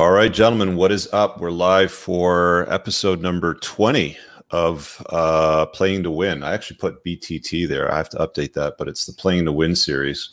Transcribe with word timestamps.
All 0.00 0.12
right, 0.12 0.32
gentlemen, 0.32 0.76
what 0.76 0.92
is 0.92 1.10
up? 1.12 1.40
We're 1.40 1.50
live 1.50 1.92
for 1.92 2.64
episode 2.72 3.20
number 3.20 3.52
20 3.52 4.16
of 4.50 5.06
uh, 5.10 5.66
Playing 5.66 6.04
to 6.04 6.10
Win. 6.10 6.42
I 6.42 6.54
actually 6.54 6.78
put 6.78 7.04
BTT 7.04 7.68
there. 7.68 7.92
I 7.92 7.98
have 7.98 8.08
to 8.08 8.16
update 8.16 8.54
that, 8.54 8.76
but 8.78 8.88
it's 8.88 9.04
the 9.04 9.12
Playing 9.12 9.44
to 9.44 9.52
Win 9.52 9.76
series. 9.76 10.30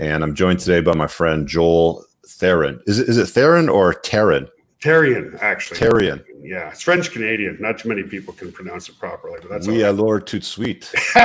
And 0.00 0.24
I'm 0.24 0.34
joined 0.34 0.58
today 0.58 0.80
by 0.80 0.94
my 0.94 1.06
friend 1.06 1.46
Joel 1.46 2.04
Therien. 2.26 2.80
Is 2.88 2.98
it, 2.98 3.08
is 3.08 3.16
it 3.16 3.26
Theron 3.26 3.68
or 3.68 3.94
Terran? 3.94 4.48
Therien, 4.84 5.40
actually. 5.40 5.78
Therien. 5.78 6.22
Yeah, 6.42 6.68
it's 6.68 6.82
French 6.82 7.10
Canadian. 7.10 7.56
Not 7.58 7.78
too 7.78 7.88
many 7.88 8.02
people 8.02 8.34
can 8.34 8.52
pronounce 8.52 8.90
it 8.90 8.98
properly, 8.98 9.38
but 9.40 9.48
that's 9.48 9.66
we 9.66 9.82
are 9.82 9.92
Lord 9.92 10.26
tout 10.26 10.44
suite. 10.44 10.92
well, 11.16 11.22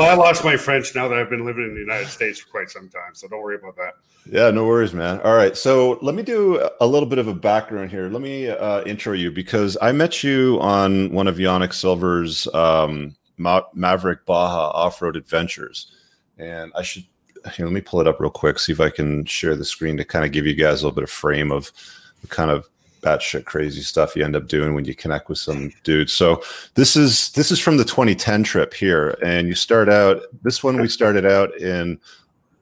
I 0.00 0.14
lost 0.14 0.42
my 0.42 0.56
French 0.56 0.94
now 0.94 1.08
that 1.08 1.18
I've 1.18 1.28
been 1.28 1.44
living 1.44 1.64
in 1.64 1.74
the 1.74 1.80
United 1.80 2.08
States 2.08 2.40
for 2.40 2.48
quite 2.48 2.70
some 2.70 2.88
time, 2.88 3.14
so 3.14 3.28
don't 3.28 3.42
worry 3.42 3.56
about 3.56 3.76
that. 3.76 3.92
Yeah, 4.24 4.50
no 4.50 4.64
worries, 4.64 4.94
man. 4.94 5.20
All 5.20 5.34
right, 5.34 5.54
so 5.58 5.98
let 6.00 6.14
me 6.14 6.22
do 6.22 6.66
a 6.80 6.86
little 6.86 7.08
bit 7.08 7.18
of 7.18 7.28
a 7.28 7.34
background 7.34 7.90
here. 7.90 8.08
Let 8.08 8.22
me 8.22 8.48
uh, 8.48 8.82
intro 8.84 9.12
you 9.12 9.30
because 9.30 9.76
I 9.82 9.92
met 9.92 10.22
you 10.24 10.58
on 10.62 11.12
one 11.12 11.28
of 11.28 11.36
Yannick 11.36 11.74
Silver's 11.74 12.48
um, 12.54 13.14
Ma- 13.36 13.66
Maverick 13.74 14.24
Baja 14.24 14.70
off-road 14.70 15.16
adventures, 15.16 15.92
and 16.38 16.72
I 16.74 16.80
should 16.80 17.04
here, 17.54 17.66
let 17.66 17.74
me 17.74 17.80
pull 17.80 18.00
it 18.00 18.06
up 18.06 18.20
real 18.20 18.30
quick, 18.30 18.58
see 18.58 18.72
if 18.72 18.80
I 18.80 18.88
can 18.88 19.24
share 19.24 19.56
the 19.56 19.64
screen 19.64 19.96
to 19.96 20.04
kind 20.04 20.24
of 20.24 20.32
give 20.32 20.46
you 20.46 20.54
guys 20.54 20.80
a 20.80 20.86
little 20.86 20.94
bit 20.94 21.04
of 21.04 21.10
frame 21.10 21.50
of 21.50 21.72
kind 22.28 22.50
of 22.50 22.68
batshit 23.02 23.44
crazy 23.44 23.82
stuff 23.82 24.14
you 24.14 24.24
end 24.24 24.36
up 24.36 24.46
doing 24.46 24.74
when 24.74 24.84
you 24.84 24.94
connect 24.94 25.28
with 25.28 25.38
some 25.38 25.72
dudes. 25.82 26.12
So 26.12 26.42
this 26.74 26.96
is 26.96 27.30
this 27.32 27.50
is 27.50 27.58
from 27.58 27.76
the 27.76 27.84
2010 27.84 28.44
trip 28.44 28.72
here, 28.72 29.18
and 29.22 29.48
you 29.48 29.54
start 29.54 29.88
out. 29.88 30.22
This 30.42 30.62
one 30.62 30.80
we 30.80 30.88
started 30.88 31.26
out 31.26 31.56
in 31.58 32.00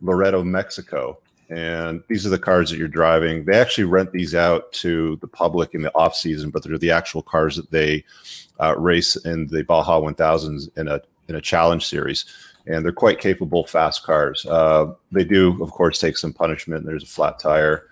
Loreto, 0.03 0.43
Mexico, 0.43 1.19
and 1.51 2.03
these 2.09 2.27
are 2.27 2.31
the 2.31 2.39
cars 2.39 2.71
that 2.71 2.79
you're 2.79 2.89
driving. 2.89 3.45
They 3.45 3.59
actually 3.59 3.85
rent 3.85 4.13
these 4.13 4.35
out 4.35 4.73
to 4.75 5.17
the 5.21 5.27
public 5.29 5.75
in 5.75 5.83
the 5.83 5.95
off 5.95 6.15
season, 6.15 6.51
but 6.51 6.63
they're 6.63 6.79
the 6.79 6.91
actual 6.91 7.23
cars 7.23 7.57
that 7.57 7.71
they 7.71 8.05
uh, 8.61 8.77
race 8.79 9.17
in 9.17 9.47
the 9.49 9.63
Baja 9.65 10.01
1000s 10.01 10.77
in 10.77 10.89
a 10.89 11.01
in 11.29 11.37
a 11.37 11.41
challenge 11.41 11.87
series. 11.87 12.25
And 12.67 12.85
they're 12.85 12.93
quite 12.93 13.21
capable, 13.21 13.65
fast 13.65 14.05
cars. 14.05 14.45
Uh, 14.47 14.93
they 15.11 15.25
do, 15.25 15.61
of 15.63 15.71
course, 15.71 15.99
take 15.99 16.17
some 16.17 16.33
punishment. 16.33 16.85
There's 16.85 17.03
a 17.03 17.07
flat 17.07 17.39
tire. 17.39 17.90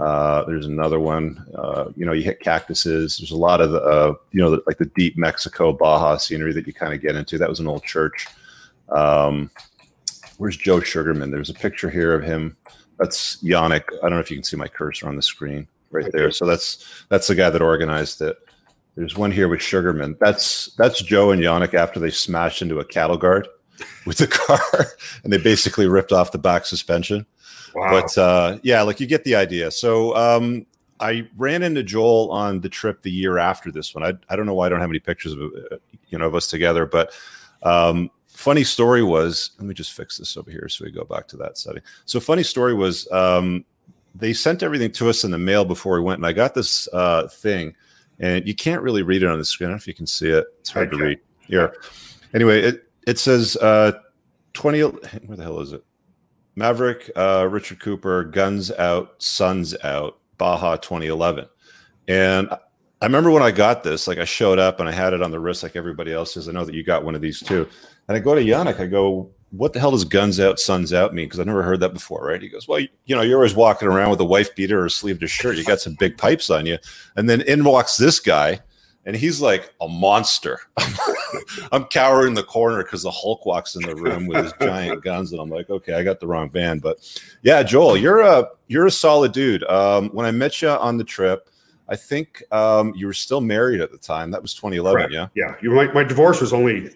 Uh, 0.00 0.44
there's 0.44 0.66
another 0.66 0.98
one. 0.98 1.44
Uh, 1.56 1.86
you 1.96 2.04
know, 2.04 2.12
you 2.12 2.22
hit 2.22 2.40
cactuses. 2.40 3.18
There's 3.18 3.30
a 3.30 3.36
lot 3.36 3.60
of 3.60 3.70
the, 3.70 3.80
uh, 3.80 4.14
you 4.32 4.40
know, 4.40 4.60
like 4.66 4.78
the 4.78 4.90
deep 4.96 5.16
Mexico 5.16 5.72
Baja 5.72 6.16
scenery 6.16 6.52
that 6.52 6.66
you 6.66 6.72
kind 6.72 6.92
of 6.92 7.00
get 7.00 7.16
into. 7.16 7.38
That 7.38 7.48
was 7.48 7.60
an 7.60 7.68
old 7.68 7.84
church. 7.84 8.26
Um, 8.88 9.50
where's 10.38 10.56
Joe 10.56 10.80
Sugarman? 10.80 11.30
There's 11.30 11.50
a 11.50 11.54
picture 11.54 11.90
here 11.90 12.12
of 12.14 12.24
him. 12.24 12.56
That's 12.98 13.42
Yannick. 13.42 13.84
I 13.98 14.02
don't 14.02 14.12
know 14.12 14.18
if 14.18 14.30
you 14.30 14.36
can 14.36 14.44
see 14.44 14.56
my 14.56 14.68
cursor 14.68 15.08
on 15.08 15.16
the 15.16 15.22
screen 15.22 15.66
right 15.90 16.10
there. 16.12 16.30
So 16.30 16.44
that's 16.44 17.04
that's 17.08 17.26
the 17.26 17.34
guy 17.34 17.50
that 17.50 17.62
organized 17.62 18.20
it. 18.20 18.36
There's 18.96 19.16
one 19.16 19.32
here 19.32 19.48
with 19.48 19.62
Sugarman. 19.62 20.16
That's 20.20 20.74
that's 20.74 21.02
Joe 21.02 21.30
and 21.30 21.42
Yannick 21.42 21.74
after 21.74 21.98
they 21.98 22.10
smashed 22.10 22.62
into 22.62 22.78
a 22.78 22.84
cattle 22.84 23.16
guard 23.16 23.48
with 24.06 24.18
the 24.18 24.26
car, 24.26 24.86
and 25.22 25.32
they 25.32 25.38
basically 25.38 25.86
ripped 25.86 26.12
off 26.12 26.32
the 26.32 26.38
back 26.38 26.66
suspension. 26.66 27.26
Wow. 27.74 27.90
But 27.90 28.18
uh, 28.18 28.58
yeah, 28.62 28.82
like 28.82 29.00
you 29.00 29.06
get 29.06 29.24
the 29.24 29.34
idea. 29.34 29.70
So 29.70 30.14
um, 30.16 30.66
I 31.00 31.28
ran 31.36 31.62
into 31.62 31.82
Joel 31.82 32.30
on 32.30 32.60
the 32.60 32.68
trip 32.68 33.02
the 33.02 33.10
year 33.10 33.38
after 33.38 33.70
this 33.70 33.94
one. 33.94 34.04
I, 34.04 34.14
I 34.28 34.36
don't 34.36 34.46
know 34.46 34.54
why 34.54 34.66
I 34.66 34.68
don't 34.68 34.80
have 34.80 34.90
any 34.90 35.00
pictures 35.00 35.32
of 35.32 35.40
uh, 35.40 35.76
you 36.08 36.18
know 36.18 36.26
of 36.26 36.34
us 36.34 36.48
together, 36.48 36.86
but 36.86 37.12
um, 37.62 38.10
funny 38.28 38.64
story 38.64 39.02
was 39.02 39.50
let 39.58 39.66
me 39.66 39.74
just 39.74 39.92
fix 39.92 40.18
this 40.18 40.36
over 40.36 40.50
here 40.50 40.68
so 40.68 40.84
we 40.84 40.90
go 40.90 41.04
back 41.04 41.26
to 41.28 41.36
that 41.38 41.58
setting. 41.58 41.82
So 42.04 42.20
funny 42.20 42.42
story 42.42 42.74
was 42.74 43.10
um, 43.10 43.64
they 44.14 44.32
sent 44.32 44.62
everything 44.62 44.92
to 44.92 45.08
us 45.08 45.24
in 45.24 45.30
the 45.30 45.38
mail 45.38 45.64
before 45.64 45.94
we 45.94 46.00
went, 46.00 46.18
and 46.18 46.26
I 46.26 46.32
got 46.32 46.54
this 46.54 46.88
uh, 46.92 47.28
thing, 47.28 47.74
and 48.20 48.46
you 48.46 48.54
can't 48.54 48.82
really 48.82 49.02
read 49.02 49.22
it 49.22 49.28
on 49.28 49.38
the 49.38 49.44
screen. 49.44 49.68
I 49.68 49.70
don't 49.70 49.76
know 49.76 49.82
if 49.82 49.88
you 49.88 49.94
can 49.94 50.06
see 50.06 50.28
it. 50.28 50.46
It's 50.60 50.70
hard 50.70 50.90
to 50.90 50.96
read. 50.96 51.18
Here. 51.40 51.76
Anyway, 52.32 52.60
it 52.62 52.88
it 53.06 53.18
says 53.18 53.56
uh, 53.56 53.92
twenty. 54.52 54.80
Where 54.80 55.36
the 55.36 55.42
hell 55.42 55.60
is 55.60 55.72
it? 55.72 55.84
Maverick, 56.56 57.10
uh, 57.16 57.46
Richard 57.50 57.80
Cooper, 57.80 58.24
Guns 58.24 58.70
Out, 58.72 59.14
Suns 59.18 59.74
Out, 59.82 60.18
Baja 60.38 60.76
2011. 60.76 61.46
And 62.08 62.48
I 62.50 63.06
remember 63.06 63.30
when 63.30 63.42
I 63.42 63.50
got 63.50 63.82
this, 63.82 64.06
like 64.06 64.18
I 64.18 64.24
showed 64.24 64.58
up 64.58 64.80
and 64.80 64.88
I 64.88 64.92
had 64.92 65.12
it 65.12 65.22
on 65.22 65.30
the 65.30 65.40
wrist 65.40 65.62
like 65.62 65.76
everybody 65.76 66.12
else 66.12 66.36
is. 66.36 66.48
I 66.48 66.52
know 66.52 66.64
that 66.64 66.74
you 66.74 66.82
got 66.82 67.04
one 67.04 67.14
of 67.14 67.20
these 67.20 67.40
too. 67.40 67.68
And 68.08 68.16
I 68.16 68.20
go 68.20 68.34
to 68.34 68.40
Yannick, 68.40 68.80
I 68.80 68.86
go, 68.86 69.30
what 69.50 69.72
the 69.72 69.80
hell 69.80 69.92
does 69.92 70.04
Guns 70.04 70.40
Out, 70.40 70.58
Suns 70.58 70.92
Out 70.92 71.14
mean? 71.14 71.26
Because 71.26 71.40
I've 71.40 71.46
never 71.46 71.62
heard 71.62 71.80
that 71.80 71.94
before, 71.94 72.24
right? 72.24 72.42
He 72.42 72.48
goes, 72.48 72.66
well, 72.66 72.80
you, 72.80 72.88
you 73.06 73.14
know, 73.14 73.22
you're 73.22 73.36
always 73.36 73.54
walking 73.54 73.88
around 73.88 74.10
with 74.10 74.20
a 74.20 74.24
wife 74.24 74.54
beater 74.54 74.80
or 74.80 74.86
a 74.86 74.90
sleeveless 74.90 75.30
shirt. 75.30 75.56
You 75.56 75.64
got 75.64 75.80
some 75.80 75.94
big 75.94 76.18
pipes 76.18 76.50
on 76.50 76.66
you. 76.66 76.78
And 77.16 77.28
then 77.28 77.40
in 77.42 77.64
walks 77.64 77.96
this 77.96 78.20
guy 78.20 78.60
and 79.04 79.16
he's 79.16 79.40
like 79.40 79.72
a 79.80 79.88
monster. 79.88 80.60
I'm 81.72 81.84
cowering 81.84 82.28
in 82.28 82.34
the 82.34 82.42
corner 82.42 82.82
because 82.82 83.02
the 83.02 83.10
Hulk 83.10 83.46
walks 83.46 83.76
in 83.76 83.82
the 83.82 83.94
room 83.94 84.26
with 84.26 84.44
his 84.44 84.52
giant 84.60 85.02
guns, 85.02 85.32
and 85.32 85.40
I'm 85.40 85.50
like, 85.50 85.70
okay, 85.70 85.94
I 85.94 86.02
got 86.02 86.20
the 86.20 86.26
wrong 86.26 86.50
van. 86.50 86.78
But 86.78 86.98
yeah, 87.42 87.62
Joel, 87.62 87.96
you're 87.96 88.20
a 88.20 88.48
you're 88.68 88.86
a 88.86 88.90
solid 88.90 89.32
dude. 89.32 89.64
Um, 89.64 90.10
when 90.10 90.26
I 90.26 90.30
met 90.30 90.62
you 90.62 90.68
on 90.68 90.96
the 90.96 91.04
trip, 91.04 91.48
I 91.88 91.96
think 91.96 92.42
um, 92.50 92.94
you 92.96 93.06
were 93.06 93.12
still 93.12 93.40
married 93.40 93.80
at 93.80 93.92
the 93.92 93.98
time. 93.98 94.30
That 94.30 94.42
was 94.42 94.54
2011, 94.54 94.96
Correct. 94.96 95.12
yeah. 95.12 95.28
Yeah, 95.34 95.54
you 95.62 95.70
my, 95.70 95.92
my 95.92 96.04
divorce 96.04 96.40
was 96.40 96.52
only 96.52 96.90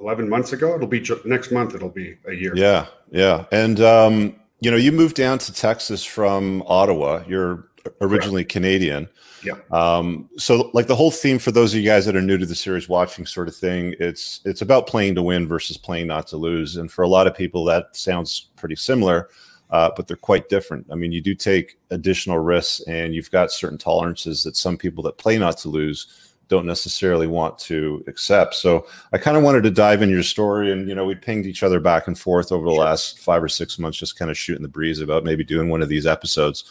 11 0.00 0.28
months 0.28 0.52
ago. 0.52 0.74
It'll 0.74 0.86
be 0.86 1.00
ju- 1.00 1.20
next 1.24 1.50
month. 1.50 1.74
It'll 1.74 1.88
be 1.88 2.16
a 2.26 2.32
year. 2.32 2.52
Yeah, 2.54 2.86
yeah. 3.10 3.46
And 3.52 3.80
um, 3.80 4.36
you 4.60 4.70
know, 4.70 4.76
you 4.76 4.92
moved 4.92 5.16
down 5.16 5.38
to 5.38 5.52
Texas 5.52 6.04
from 6.04 6.62
Ottawa. 6.66 7.22
You're 7.26 7.68
originally 8.00 8.44
Canadian. 8.44 9.08
Yeah. 9.44 9.54
Um, 9.70 10.28
so 10.36 10.70
like 10.74 10.86
the 10.86 10.96
whole 10.96 11.10
theme 11.10 11.38
for 11.38 11.52
those 11.52 11.74
of 11.74 11.80
you 11.80 11.86
guys 11.86 12.06
that 12.06 12.16
are 12.16 12.22
new 12.22 12.38
to 12.38 12.46
the 12.46 12.54
series 12.54 12.88
watching 12.88 13.26
sort 13.26 13.48
of 13.48 13.54
thing, 13.54 13.94
it's 14.00 14.40
it's 14.44 14.62
about 14.62 14.86
playing 14.86 15.14
to 15.16 15.22
win 15.22 15.46
versus 15.46 15.76
playing 15.76 16.06
not 16.06 16.26
to 16.28 16.36
lose. 16.36 16.76
And 16.76 16.90
for 16.90 17.02
a 17.02 17.08
lot 17.08 17.26
of 17.26 17.34
people 17.36 17.64
that 17.66 17.94
sounds 17.96 18.48
pretty 18.56 18.76
similar, 18.76 19.28
uh, 19.70 19.90
but 19.96 20.06
they're 20.06 20.16
quite 20.16 20.48
different. 20.48 20.86
I 20.90 20.94
mean, 20.94 21.12
you 21.12 21.20
do 21.20 21.34
take 21.34 21.78
additional 21.90 22.38
risks 22.38 22.80
and 22.86 23.14
you've 23.14 23.30
got 23.30 23.50
certain 23.52 23.78
tolerances 23.78 24.42
that 24.44 24.56
some 24.56 24.76
people 24.76 25.02
that 25.04 25.18
play 25.18 25.36
not 25.38 25.58
to 25.58 25.68
lose 25.68 26.30
don't 26.48 26.66
necessarily 26.66 27.26
want 27.26 27.58
to 27.58 28.04
accept. 28.06 28.54
So 28.54 28.86
I 29.12 29.18
kind 29.18 29.36
of 29.36 29.42
wanted 29.42 29.62
to 29.62 29.70
dive 29.70 30.02
into 30.02 30.14
your 30.14 30.22
story 30.22 30.70
and 30.72 30.88
you 30.88 30.94
know, 30.94 31.04
we 31.06 31.14
pinged 31.14 31.46
each 31.46 31.62
other 31.62 31.80
back 31.80 32.06
and 32.06 32.18
forth 32.18 32.52
over 32.52 32.64
the 32.66 32.70
Sure. 32.70 32.84
last 32.84 33.18
five 33.18 33.42
or 33.42 33.48
six 33.48 33.78
months, 33.78 33.98
just 33.98 34.18
kind 34.18 34.30
of 34.30 34.36
shooting 34.36 34.62
the 34.62 34.68
breeze 34.68 35.00
about 35.00 35.24
maybe 35.24 35.42
doing 35.42 35.70
one 35.70 35.82
of 35.82 35.88
these 35.88 36.06
episodes. 36.06 36.64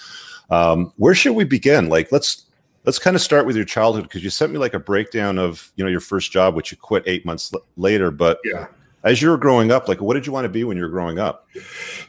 Um, 0.52 0.94
where 0.98 1.16
should 1.16 1.34
we 1.34 1.44
begin? 1.44 1.90
Like 1.90 2.12
let's 2.12 2.44
let's 2.86 3.00
kind 3.00 3.16
of 3.16 3.22
start 3.22 3.46
with 3.46 3.56
your 3.56 3.66
childhood 3.66 4.04
because 4.04 4.24
you 4.24 4.30
sent 4.30 4.52
me 4.52 4.58
like 4.58 4.74
a 4.74 4.80
breakdown 4.80 5.38
of 5.38 5.72
you 5.76 5.84
know 5.84 5.90
your 5.90 6.00
first 6.00 6.32
job, 6.32 6.56
which 6.56 6.72
you 6.72 6.78
quit 6.78 7.04
eight 7.06 7.26
months 7.26 7.52
l- 7.54 7.64
later. 7.78 8.12
But 8.12 8.40
Yeah. 8.44 8.68
as 9.04 9.22
you 9.22 9.30
were 9.30 9.38
growing 9.38 9.72
up, 9.72 9.88
like 9.88 10.02
what 10.02 10.14
did 10.16 10.26
you 10.26 10.32
want 10.34 10.46
to 10.46 10.50
be 10.50 10.64
when 10.64 10.78
you 10.78 10.84
were 10.84 10.90
growing 10.90 11.20
up? 11.20 11.48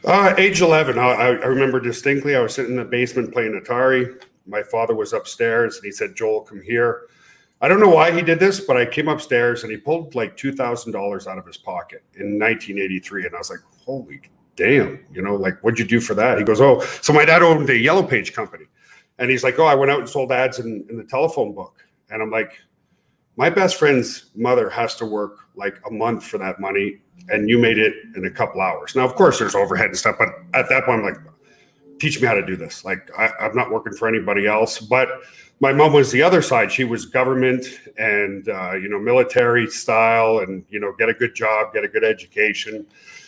Uh, 0.03 0.33
age 0.37 0.61
11, 0.61 0.99
I, 0.99 1.01
I 1.11 1.27
remember 1.45 1.79
distinctly. 1.79 2.35
I 2.35 2.41
was 2.41 2.53
sitting 2.53 2.71
in 2.71 2.77
the 2.77 2.85
basement 2.85 3.33
playing 3.33 3.59
Atari. 3.59 4.21
My 4.47 4.61
father 4.61 4.93
was 4.95 5.13
upstairs 5.13 5.77
and 5.77 5.85
he 5.85 5.91
said, 5.91 6.15
Joel, 6.15 6.41
come 6.41 6.61
here. 6.61 7.07
I 7.61 7.67
don't 7.67 7.79
know 7.79 7.89
why 7.89 8.11
he 8.11 8.21
did 8.21 8.39
this, 8.39 8.59
but 8.59 8.77
I 8.77 8.85
came 8.85 9.07
upstairs 9.07 9.63
and 9.63 9.71
he 9.71 9.77
pulled 9.77 10.13
like 10.13 10.37
$2,000 10.37 11.27
out 11.27 11.37
of 11.37 11.45
his 11.47 11.57
pocket 11.57 12.03
in 12.15 12.37
1983. 12.37 13.25
And 13.25 13.33
I 13.33 13.37
was 13.39 13.49
like, 13.49 13.61
holy 13.83 14.21
damn, 14.55 14.99
you 15.11 15.21
know, 15.21 15.35
like, 15.35 15.59
what'd 15.63 15.79
you 15.79 15.85
do 15.85 15.99
for 15.99 16.13
that? 16.13 16.37
He 16.37 16.43
goes, 16.43 16.61
oh, 16.61 16.81
so 17.01 17.11
my 17.11 17.25
dad 17.25 17.41
owned 17.41 17.69
a 17.69 17.77
yellow 17.77 18.03
page 18.03 18.33
company. 18.33 18.65
And 19.19 19.29
he's 19.29 19.43
like, 19.43 19.59
oh, 19.59 19.65
I 19.65 19.75
went 19.75 19.91
out 19.91 19.99
and 19.99 20.09
sold 20.09 20.31
ads 20.31 20.59
in, 20.59 20.85
in 20.89 20.97
the 20.97 21.03
telephone 21.03 21.53
book. 21.53 21.85
And 22.09 22.21
I'm 22.21 22.31
like, 22.31 22.59
my 23.37 23.49
best 23.49 23.77
friend's 23.77 24.31
mother 24.35 24.69
has 24.69 24.95
to 24.95 25.05
work 25.05 25.39
like 25.55 25.79
a 25.87 25.91
month 25.91 26.23
for 26.23 26.37
that 26.37 26.59
money 26.59 27.01
and 27.29 27.49
you 27.49 27.57
made 27.57 27.77
it 27.77 27.93
in 28.15 28.25
a 28.25 28.31
couple 28.31 28.61
hours. 28.61 28.95
Now, 28.95 29.05
of 29.05 29.15
course, 29.15 29.39
there's 29.39 29.55
overhead 29.55 29.87
and 29.87 29.97
stuff, 29.97 30.15
but 30.19 30.29
at 30.53 30.69
that 30.69 30.85
point, 30.85 30.99
I'm 30.99 31.05
like, 31.05 31.17
teach 31.99 32.21
me 32.21 32.27
how 32.27 32.33
to 32.33 32.45
do 32.45 32.55
this. 32.55 32.85
Like, 32.85 33.09
I, 33.17 33.29
I'm 33.39 33.55
not 33.55 33.71
working 33.71 33.93
for 33.93 34.07
anybody 34.07 34.47
else. 34.47 34.79
But 34.79 35.09
my 35.59 35.71
mom 35.71 35.93
was 35.93 36.11
the 36.11 36.21
other 36.21 36.41
side. 36.41 36.71
She 36.71 36.83
was 36.83 37.05
government 37.05 37.65
and, 37.97 38.47
uh, 38.49 38.73
you 38.73 38.89
know, 38.89 38.99
military 38.99 39.67
style 39.67 40.39
and, 40.39 40.65
you 40.69 40.79
know, 40.79 40.93
get 40.97 41.09
a 41.09 41.13
good 41.13 41.33
job, 41.33 41.73
get 41.73 41.83
a 41.83 41.87
good 41.87 42.03
education. 42.03 42.85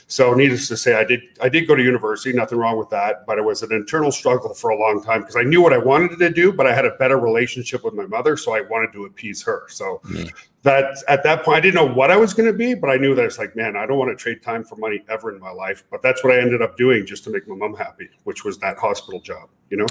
So, 0.10 0.34
needless 0.34 0.70
to 0.70 0.78
say, 0.78 0.96
I 0.96 1.04
did. 1.04 1.22
I 1.42 1.50
did 1.50 1.68
go 1.68 1.76
to 1.76 1.84
university. 1.84 2.32
Nothing 2.32 2.60
wrong 2.60 2.78
with 2.78 2.90
that, 2.92 3.26
but 3.28 3.38
it 3.38 3.44
was 3.44 3.62
an 3.62 3.74
internal 3.74 4.10
struggle 4.10 4.54
for 4.54 4.70
a 4.70 4.80
long 4.80 5.04
time 5.04 5.20
because 5.20 5.36
I 5.36 5.44
knew 5.44 5.62
what 5.62 5.74
I 5.74 5.78
wanted 5.78 6.18
to 6.20 6.30
do, 6.30 6.54
but 6.54 6.66
I 6.66 6.74
had 6.74 6.86
a 6.86 6.92
better 6.92 7.20
relationship 7.20 7.84
with 7.84 7.94
my 7.94 8.06
mother, 8.06 8.38
so 8.38 8.56
I 8.56 8.62
wanted 8.62 8.94
to 8.94 9.04
appease 9.04 9.44
her. 9.44 9.64
So, 9.68 10.00
Mm. 10.06 10.32
that 10.64 11.04
at 11.10 11.24
that 11.24 11.44
point, 11.44 11.58
I 11.58 11.60
didn't 11.60 11.76
know 11.76 11.94
what 11.94 12.10
I 12.10 12.16
was 12.16 12.34
going 12.34 12.50
to 12.50 12.58
be, 12.58 12.74
but 12.74 12.90
I 12.90 12.96
knew 12.96 13.16
that 13.16 13.26
it's 13.26 13.38
like, 13.38 13.54
man, 13.58 13.76
I 13.76 13.86
don't 13.86 13.98
want 13.98 14.10
to 14.10 14.16
trade 14.16 14.42
time 14.42 14.64
for 14.64 14.78
money 14.78 15.04
ever 15.10 15.30
in 15.34 15.42
my 15.42 15.52
life. 15.52 15.84
But 15.92 16.02
that's 16.02 16.24
what 16.24 16.34
I 16.34 16.40
ended 16.40 16.62
up 16.62 16.78
doing 16.78 17.06
just 17.06 17.26
to 17.26 17.30
make 17.30 17.46
my 17.46 17.56
mom 17.56 17.76
happy, 17.76 18.10
which 18.24 18.46
was 18.46 18.58
that 18.60 18.78
hospital 18.78 19.20
job. 19.20 19.50
You 19.70 19.78
know, 19.78 19.88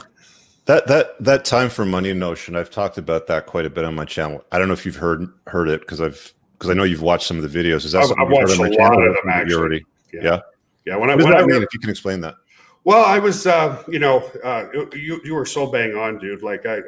That 0.65 0.87
that 0.87 1.11
that 1.21 1.45
time 1.45 1.69
for 1.69 1.85
money 1.85 2.13
notion, 2.15 2.57
I've 2.57 2.71
talked 2.71 2.97
about 2.97 3.27
that 3.27 3.45
quite 3.45 3.67
a 3.67 3.71
bit 3.71 3.85
on 3.85 3.95
my 3.95 4.07
channel. 4.07 4.43
I 4.51 4.59
don't 4.59 4.67
know 4.69 4.75
if 4.75 4.87
you've 4.87 4.97
heard 4.97 5.29
heard 5.47 5.69
it 5.69 5.81
because 5.81 6.01
I've 6.01 6.33
because 6.59 6.71
I 6.71 6.75
know 6.75 6.85
you've 6.85 7.03
watched 7.03 7.27
some 7.27 7.37
of 7.37 7.43
the 7.51 7.59
videos. 7.63 7.85
Is 7.85 7.93
that 7.93 7.99
I've- 7.99 8.09
something 8.09 8.25
I've 8.27 8.33
watched 8.33 8.53
on 8.53 8.59
my 8.59 8.69
a 8.69 8.71
channel 8.77 8.99
lot 8.99 9.07
of 9.09 9.15
them, 9.15 9.29
actually. 9.29 9.55
already- 9.55 9.87
yeah, 10.13 10.23
Yeah. 10.23 10.41
yeah. 10.85 10.97
When 10.97 11.11
I 11.11 11.15
when 11.15 11.35
I 11.37 11.45
mean? 11.45 11.63
If 11.63 11.69
you 11.73 11.81
can 11.81 11.91
explain 11.91 12.21
that. 12.23 12.37
Well, 12.85 13.05
I 13.05 13.19
was, 13.19 13.49
uh, 13.49 13.83
you 13.89 13.99
know, 13.99 14.19
uh, 14.45 14.67
you 14.95 15.21
you 15.25 15.35
were 15.35 15.45
so 15.45 15.67
bang 15.67 15.97
on, 15.97 16.19
dude. 16.19 16.43
Like 16.43 16.67
I, 16.67 16.77
I, 16.77 16.81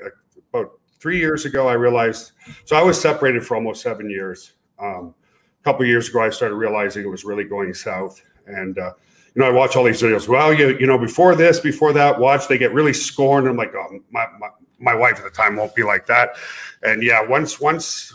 about 0.54 0.78
three 1.00 1.18
years 1.18 1.44
ago, 1.44 1.68
I 1.68 1.72
realized. 1.72 2.32
So 2.66 2.76
I 2.76 2.82
was 2.82 3.00
separated 3.00 3.44
for 3.44 3.56
almost 3.56 3.82
seven 3.82 4.08
years. 4.08 4.52
Um, 4.78 5.14
a 5.60 5.64
couple 5.64 5.84
years 5.84 6.08
ago, 6.08 6.22
I 6.22 6.30
started 6.30 6.54
realizing 6.54 7.04
it 7.04 7.08
was 7.08 7.24
really 7.24 7.42
going 7.42 7.74
south, 7.74 8.22
and 8.46 8.78
uh, 8.78 8.92
you 9.34 9.42
know, 9.42 9.48
I 9.48 9.50
watch 9.50 9.74
all 9.74 9.82
these 9.82 10.00
videos. 10.00 10.28
Well, 10.28 10.54
you 10.54 10.78
you 10.78 10.86
know, 10.86 10.98
before 10.98 11.34
this, 11.34 11.58
before 11.58 11.92
that, 11.94 12.18
watch 12.18 12.46
they 12.46 12.58
get 12.58 12.72
really 12.72 12.92
scorned. 12.92 13.48
I'm 13.48 13.56
like, 13.56 13.74
oh, 13.74 13.98
my, 14.10 14.26
my 14.38 14.48
my 14.78 14.94
wife 14.94 15.18
at 15.18 15.24
the 15.24 15.30
time 15.30 15.56
won't 15.56 15.74
be 15.74 15.82
like 15.82 16.06
that, 16.06 16.36
and 16.84 17.02
yeah, 17.02 17.26
once 17.26 17.58
once 17.58 18.14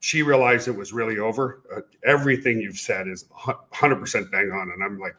she 0.00 0.22
realized 0.22 0.66
it 0.66 0.76
was 0.76 0.92
really 0.92 1.18
over, 1.18 1.62
uh, 1.74 1.80
everything 2.04 2.60
you've 2.60 2.78
said 2.78 3.06
is 3.06 3.24
100% 3.24 4.30
bang 4.30 4.50
on, 4.50 4.70
and 4.70 4.82
I'm 4.82 4.98
like, 4.98 5.16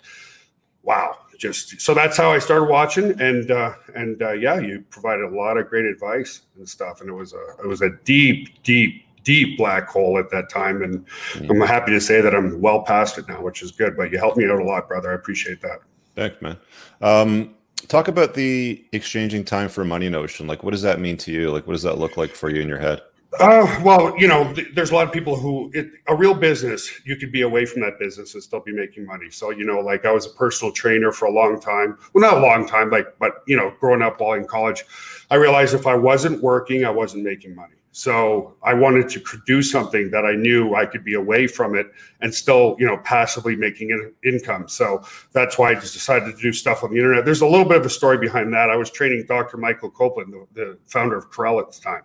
wow, 0.83 1.18
just 1.38 1.80
so 1.80 1.94
that's 1.94 2.18
how 2.18 2.31
I 2.31 2.39
started 2.39 2.66
watching, 2.66 3.19
and 3.19 3.50
uh, 3.50 3.74
and 3.95 4.22
uh, 4.22 4.33
yeah, 4.33 4.60
you 4.60 4.83
provided 4.89 5.25
a 5.25 5.36
lot 5.36 5.57
of 5.57 5.68
great 5.69 5.86
advice 5.86 6.42
and 6.57 6.68
stuff, 6.68 7.01
and 7.01 7.10
it 7.10 7.13
was 7.13 7.33
a 7.33 7.63
it 7.63 7.68
was 7.68 7.81
a 7.81 7.89
deep, 8.04 8.62
deep, 8.63 9.06
deep 9.24 9.57
black 9.57 9.88
hole 9.88 10.19
at 10.19 10.30
that 10.31 10.50
time, 10.50 10.84
and 10.84 11.06
mm-hmm. 11.34 11.51
I'm 11.51 11.68
happy 11.68 11.92
to 11.92 12.01
say 12.01 12.22
that 12.22 12.36
I'm 12.36 12.62
well 12.62 12.84
past 12.84 13.18
it 13.18 13.27
now, 13.27 13.42
which 13.42 13.63
is 13.63 13.72
good. 13.72 13.98
But 13.98 14.12
you 14.12 14.19
helped 14.19 14.38
me 14.38 14.45
out 14.45 14.60
a 14.60 14.63
lot, 14.63 14.88
brother. 14.88 15.12
I 15.12 15.16
appreciate 15.16 15.62
that. 15.62 15.80
Thanks, 16.16 16.39
man. 16.42 16.57
Um, 17.01 17.56
talk 17.88 18.07
about 18.07 18.36
the 18.36 18.86
exchanging 18.92 19.44
time 19.44 19.69
for 19.69 19.84
money 19.84 20.10
notion. 20.10 20.45
Like, 20.45 20.63
what 20.63 20.72
does 20.72 20.84
that 20.84 21.00
mean 21.00 21.18
to 21.18 21.31
you? 21.31 21.50
Like, 21.51 21.66
what 21.66 21.74
does 21.74 21.84
that 21.84 21.98
look 21.98 22.18
like 22.18 22.36
for 22.36 22.50
you 22.50 22.62
in 22.62 22.68
your 22.68 22.80
head? 22.80 23.01
Uh, 23.39 23.80
well, 23.81 24.13
you 24.18 24.28
know, 24.28 24.54
th- 24.54 24.68
there's 24.75 24.92
a 24.92 24.94
lot 24.94 25.07
of 25.07 25.13
people 25.13 25.38
who 25.38 25.72
it, 25.74 25.89
a 26.07 26.16
real 26.16 26.33
business, 26.33 26.92
you 27.06 27.16
could 27.16 27.31
be 27.31 27.44
away 27.44 27.66
from 27.66 27.81
that 27.81 27.98
business 27.98 28.33
and 28.33 28.44
still 28.44 28.60
be 28.60 28.74
making 28.74 29.06
money. 29.06 29.30
So, 29.30 29.51
you 29.51 29.66
know, 29.66 29.80
like 29.80 30.06
I 30.06 30.12
was 30.12 30.25
a 30.25 30.31
personal 30.31 30.74
trainer 30.74 31.13
for 31.13 31.25
a 31.25 31.31
long 31.31 31.60
time. 31.60 31.98
Well, 32.13 32.22
not 32.30 32.39
a 32.39 32.45
long 32.45 32.68
time, 32.68 32.89
like, 32.89 33.07
but 33.19 33.36
you 33.48 33.56
know, 33.56 33.74
growing 33.80 34.01
up 34.01 34.19
while 34.19 34.33
in 34.33 34.45
college, 34.45 34.83
I 35.30 35.36
realized 35.36 35.74
if 35.74 35.88
I 35.88 35.95
wasn't 35.95 36.44
working, 36.44 36.83
I 36.83 36.89
wasn't 36.89 37.24
making 37.24 37.56
money. 37.56 37.75
So 37.94 38.56
I 38.63 38.74
wanted 38.74 39.10
to 39.10 39.22
do 39.45 39.62
something 39.62 40.12
that 40.12 40.25
I 40.25 40.34
knew 40.34 40.75
I 40.75 40.86
could 40.86 41.04
be 41.04 41.16
away 41.16 41.48
from 41.48 41.75
it 41.75 41.88
and 42.22 42.34
still, 42.34 42.75
you 42.80 42.86
know, 42.86 42.98
passively 42.98 43.56
making 43.56 43.92
an 43.92 44.13
income. 44.25 44.68
So 44.68 45.04
that's 45.34 45.57
why 45.57 45.72
I 45.72 45.75
just 45.75 45.94
decided 45.94 46.36
to 46.36 46.42
do 46.42 46.54
stuff 46.54 46.84
on 46.84 46.92
the 46.92 46.98
internet. 46.98 47.25
There's 47.25 47.42
a 47.42 47.48
little 47.48 47.68
bit 47.68 47.77
of 47.77 47.86
a 47.86 47.89
story 47.89 48.18
behind 48.18 48.54
that. 48.54 48.69
I 48.69 48.77
was 48.77 48.92
training 48.92 49.25
Dr. 49.27 49.57
Michael 49.57 49.92
Cowpland, 49.92 50.31
the, 50.31 50.48
the 50.54 50.77
founder 50.88 51.18
of 51.18 51.31
Corel 51.31 51.62
at 51.62 51.72
the 51.72 51.81
time 51.81 52.04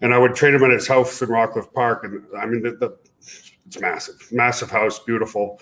and 0.00 0.14
I 0.14 0.18
would 0.18 0.34
train 0.34 0.54
him 0.54 0.62
at 0.64 0.70
his 0.70 0.88
house 0.88 1.20
in 1.22 1.28
Rockcliffe 1.28 1.72
Park. 1.72 2.04
And 2.04 2.24
I 2.38 2.46
mean, 2.46 2.62
the, 2.62 2.72
the 2.72 2.98
it's 3.66 3.80
massive, 3.80 4.16
massive 4.32 4.70
house, 4.70 4.98
beautiful. 4.98 5.60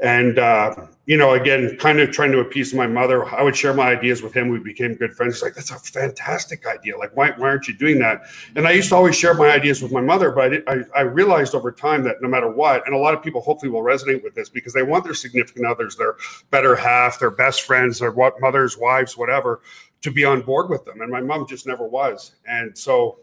And, 0.00 0.38
uh, 0.38 0.86
you 1.06 1.16
know, 1.16 1.34
again, 1.34 1.76
kind 1.80 1.98
of 1.98 2.12
trying 2.12 2.30
to 2.30 2.38
appease 2.38 2.72
my 2.72 2.86
mother. 2.86 3.26
I 3.34 3.42
would 3.42 3.56
share 3.56 3.74
my 3.74 3.88
ideas 3.88 4.22
with 4.22 4.32
him. 4.32 4.48
We 4.48 4.60
became 4.60 4.94
good 4.94 5.12
friends. 5.12 5.34
He's 5.34 5.42
like, 5.42 5.54
that's 5.54 5.72
a 5.72 5.78
fantastic 5.78 6.64
idea. 6.66 6.96
Like, 6.96 7.16
why, 7.16 7.32
why 7.36 7.48
aren't 7.48 7.66
you 7.66 7.76
doing 7.76 7.98
that? 7.98 8.22
And 8.54 8.68
I 8.68 8.70
used 8.70 8.90
to 8.90 8.94
always 8.94 9.16
share 9.16 9.34
my 9.34 9.50
ideas 9.50 9.82
with 9.82 9.90
my 9.90 10.00
mother, 10.00 10.30
but 10.30 10.54
I, 10.68 10.72
I, 10.72 10.76
I 10.94 11.00
realized 11.00 11.56
over 11.56 11.72
time 11.72 12.04
that 12.04 12.22
no 12.22 12.28
matter 12.28 12.48
what, 12.48 12.86
and 12.86 12.94
a 12.94 12.98
lot 12.98 13.12
of 13.12 13.24
people 13.24 13.40
hopefully 13.40 13.72
will 13.72 13.82
resonate 13.82 14.22
with 14.22 14.36
this 14.36 14.48
because 14.48 14.72
they 14.72 14.84
want 14.84 15.02
their 15.02 15.14
significant 15.14 15.66
others, 15.66 15.96
their 15.96 16.14
better 16.52 16.76
half, 16.76 17.18
their 17.18 17.32
best 17.32 17.62
friends, 17.62 17.98
their 17.98 18.12
what 18.12 18.34
mothers, 18.40 18.78
wives, 18.78 19.16
whatever, 19.16 19.62
to 20.02 20.12
be 20.12 20.24
on 20.24 20.42
board 20.42 20.70
with 20.70 20.84
them. 20.84 21.00
And 21.00 21.10
my 21.10 21.20
mom 21.20 21.44
just 21.48 21.66
never 21.66 21.88
was. 21.88 22.36
And 22.46 22.78
so 22.78 23.18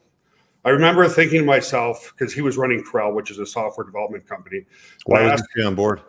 I 0.66 0.72
remember 0.72 1.08
thinking 1.08 1.42
to 1.42 1.46
myself 1.46 2.12
because 2.18 2.34
he 2.34 2.42
was 2.42 2.58
running 2.58 2.84
Corel, 2.84 3.14
which 3.14 3.30
is 3.30 3.38
a 3.38 3.46
software 3.46 3.86
development 3.86 4.28
company. 4.28 4.66
Why 5.06 5.30
wasn't 5.30 5.48
she 5.56 5.64
on 5.64 5.76
board? 5.76 6.02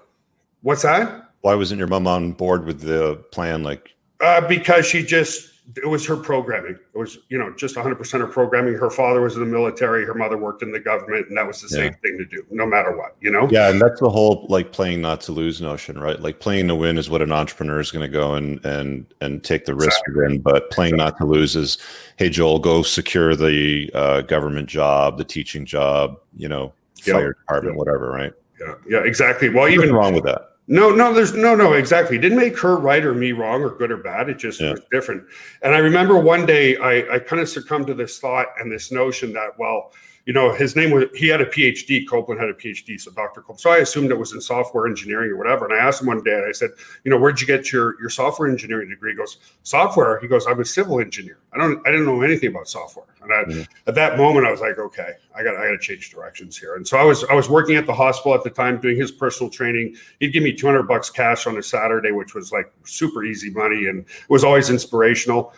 What's 0.63 0.83
that? 0.83 1.31
Why 1.43 1.55
wasn't 1.55 1.79
your 1.79 1.89
mom 1.89 2.07
on 2.07 2.33
board 2.33 2.65
with 2.65 2.81
the 2.81 3.17
plan? 3.33 3.63
Like, 3.63 3.95
uh, 4.21 4.41
because 4.49 4.87
she 4.87 5.05
just 5.05 5.56
it 5.75 5.87
was 5.87 6.07
her 6.07 6.17
programming. 6.17 6.79
It 6.95 6.99
was, 6.99 7.19
you 7.29 7.39
know, 7.39 7.53
just 7.53 7.75
100% 7.75 8.21
her 8.21 8.27
programming. 8.27 8.75
Her 8.75 8.91
father 8.91 9.21
was 9.21 9.35
in 9.35 9.41
the 9.41 9.47
military. 9.47 10.05
Her 10.05 10.15
mother 10.15 10.37
worked 10.37 10.63
in 10.63 10.71
the 10.71 10.79
government, 10.79 11.29
and 11.29 11.37
that 11.37 11.47
was 11.47 11.61
the 11.61 11.77
yeah. 11.77 11.89
safe 11.89 11.95
thing 12.03 12.19
to 12.19 12.25
do, 12.25 12.45
no 12.51 12.67
matter 12.67 12.97
what, 12.97 13.17
you 13.21 13.33
know? 13.33 13.49
Yeah. 13.51 13.71
And 13.71 13.81
that's 13.81 14.01
the 14.01 14.09
whole 14.09 14.47
like 14.49 14.71
playing 14.71 15.01
not 15.01 15.21
to 15.23 15.33
lose 15.33 15.61
notion, 15.61 15.99
right? 15.99 16.21
Like 16.21 16.39
playing 16.39 16.69
to 16.69 16.77
win 16.77 16.99
is 16.99 17.11
what 17.11 17.21
an 17.21 17.33
entrepreneur 17.33 17.81
is 17.81 17.91
going 17.91 18.05
to 18.05 18.13
go 18.13 18.35
and, 18.35 18.65
and, 18.65 19.07
and 19.21 19.43
take 19.43 19.65
the 19.65 19.75
risk 19.75 20.01
exactly. 20.07 20.37
in. 20.37 20.41
But 20.41 20.71
playing 20.71 20.95
exactly. 20.95 21.27
not 21.27 21.33
to 21.33 21.39
lose 21.39 21.57
is, 21.57 21.79
hey, 22.17 22.29
Joel, 22.29 22.61
go 22.61 22.83
secure 22.83 23.35
the 23.35 23.91
uh, 23.93 24.21
government 24.23 24.69
job, 24.69 25.19
the 25.19 25.25
teaching 25.25 25.67
job, 25.67 26.21
you 26.37 26.49
know, 26.49 26.73
fire 27.01 27.29
yep. 27.29 27.37
department, 27.39 27.75
yep. 27.75 27.79
whatever, 27.79 28.11
right? 28.11 28.33
Yeah. 28.61 28.75
Yeah. 28.89 29.05
Exactly. 29.05 29.49
Well, 29.49 29.69
even 29.69 29.93
wrong 29.93 30.15
with 30.15 30.25
that. 30.25 30.56
No, 30.69 30.91
no, 30.91 31.13
there's 31.13 31.33
no, 31.33 31.55
no, 31.55 31.75
exactly. 31.75 32.17
It 32.17 32.21
didn't 32.21 32.39
make 32.39 32.59
her 32.59 32.77
right 32.77 33.05
or 33.05 33.15
me 33.15 33.31
wrong 33.33 33.63
or 33.63 33.71
good 33.71 33.93
or 33.93 33.99
bad. 33.99 34.29
It 34.29 34.39
just 34.39 34.61
yeah. 34.61 34.73
was 34.73 34.81
different. 34.91 35.25
And 35.63 35.75
I 35.75 35.79
remember 35.79 36.19
one 36.19 36.45
day 36.45 36.77
I, 36.77 37.15
I 37.15 37.19
kind 37.21 37.41
of 37.41 37.49
succumbed 37.49 37.87
to 37.87 37.95
this 37.95 38.19
thought 38.19 38.49
and 38.59 38.71
this 38.71 38.91
notion 38.91 39.33
that, 39.35 39.57
well, 39.59 39.93
you 40.27 40.33
know, 40.33 40.53
his 40.53 40.75
name 40.75 40.91
was, 40.91 41.05
he 41.15 41.29
had 41.29 41.41
a 41.41 41.47
PhD. 41.47 42.05
Cowpland 42.05 42.41
had 42.41 42.49
a 42.49 42.53
PhD. 42.53 43.01
So 43.01 43.13
Dr. 43.13 43.43
Cowpland. 43.43 43.61
So 43.61 43.71
I 43.71 43.79
assumed 43.79 44.11
it 44.11 44.19
was 44.19 44.33
in 44.33 44.41
software 44.41 44.89
engineering 44.89 45.31
or 45.31 45.37
whatever. 45.37 45.65
And 45.65 45.73
I 45.73 45.79
asked 45.79 46.01
him 46.01 46.09
one 46.09 46.21
day, 46.25 46.45
I 46.47 46.51
said, 46.51 46.71
you 47.05 47.13
know, 47.13 47.17
where'd 47.17 47.41
you 47.41 47.47
get 47.47 47.71
your, 47.71 47.99
your 48.01 48.11
software 48.11 48.49
engineering 48.49 48.89
degree? 48.89 49.13
He 49.13 49.17
goes, 49.17 49.39
software. 49.63 50.19
He 50.19 50.27
goes, 50.27 50.45
I'm 50.49 50.59
a 50.59 50.65
civil 50.65 50.99
engineer. 51.01 51.39
I 51.53 51.59
don't, 51.59 51.81
I 51.87 51.93
didn't 51.93 52.07
know 52.07 52.23
anything 52.23 52.49
about 52.49 52.69
software. 52.69 53.07
And 53.23 53.33
I, 53.33 53.45
mm-hmm. 53.45 53.63
at 53.87 53.95
that 53.95 54.19
moment, 54.19 54.47
I 54.49 54.51
was 54.51 54.61
like, 54.61 54.79
okay, 54.79 55.13
I 55.33 55.45
got, 55.45 55.57
I 55.57 55.67
got 55.67 55.71
to 55.71 55.79
change 55.79 56.11
directions 56.11 56.59
here. 56.59 56.75
And 56.75 56.87
so 56.87 56.99
I 56.99 57.05
was, 57.05 57.23
I 57.25 57.35
was 57.35 57.49
working 57.49 57.77
at 57.77 57.87
the 57.87 57.95
hospital 57.95 58.35
at 58.35 58.43
the 58.43 58.51
time 58.51 58.81
doing 58.81 58.97
his 58.97 59.13
personal 59.13 59.49
training. 59.49 59.95
He'd 60.19 60.33
give 60.33 60.43
me 60.43 60.53
200 60.53 60.89
bucks 60.89 61.09
cash 61.09 61.47
on 61.47 61.57
a 61.57 61.63
Saturday, 61.63 62.11
which 62.11 62.35
was 62.35 62.51
like 62.51 62.73
super 62.83 63.23
easy 63.23 63.51
money. 63.51 63.87
And 63.87 64.01
it 64.01 64.29
was 64.29 64.43
always 64.43 64.71
inspirational. 64.71 65.55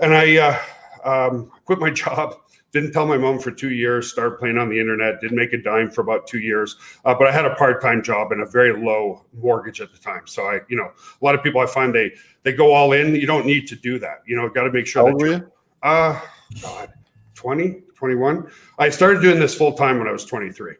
And 0.00 0.14
I, 0.14 0.36
uh, 0.36 0.58
um, 1.04 1.52
quit 1.64 1.78
my 1.78 1.90
job 2.04 2.40
didn't 2.72 2.92
tell 2.92 3.06
my 3.06 3.18
mom 3.18 3.38
for 3.38 3.50
two 3.50 3.70
years. 3.70 4.10
Started 4.10 4.38
playing 4.38 4.58
on 4.58 4.68
the 4.68 4.78
internet. 4.78 5.20
Didn't 5.20 5.36
make 5.36 5.52
a 5.52 5.58
dime 5.58 5.90
for 5.90 6.02
about 6.02 6.26
two 6.26 6.38
years. 6.38 6.76
Uh, 7.04 7.14
but 7.14 7.26
I 7.26 7.32
had 7.32 7.44
a 7.44 7.54
part-time 7.56 8.02
job 8.02 8.32
and 8.32 8.42
a 8.42 8.46
very 8.46 8.72
low 8.72 9.24
mortgage 9.32 9.80
at 9.80 9.92
the 9.92 9.98
time. 9.98 10.26
So 10.26 10.44
I, 10.44 10.60
you 10.68 10.76
know, 10.76 10.84
a 10.84 11.24
lot 11.24 11.34
of 11.34 11.42
people 11.42 11.60
I 11.60 11.66
find 11.66 11.94
they 11.94 12.12
they 12.42 12.52
go 12.52 12.72
all 12.72 12.92
in. 12.92 13.14
You 13.14 13.26
don't 13.26 13.46
need 13.46 13.66
to 13.68 13.76
do 13.76 13.98
that. 13.98 14.22
You 14.26 14.36
know, 14.36 14.48
got 14.48 14.64
to 14.64 14.72
make 14.72 14.86
sure. 14.86 15.02
How 15.02 15.12
old 15.12 15.20
were 15.20 15.28
you? 15.28 15.52
Uh, 15.82 16.20
God, 16.62 16.92
20, 17.34 17.82
21. 17.94 18.50
I 18.78 18.88
started 18.88 19.22
doing 19.22 19.40
this 19.40 19.54
full 19.54 19.72
time 19.72 19.98
when 19.98 20.06
I 20.06 20.12
was 20.12 20.24
23. 20.24 20.74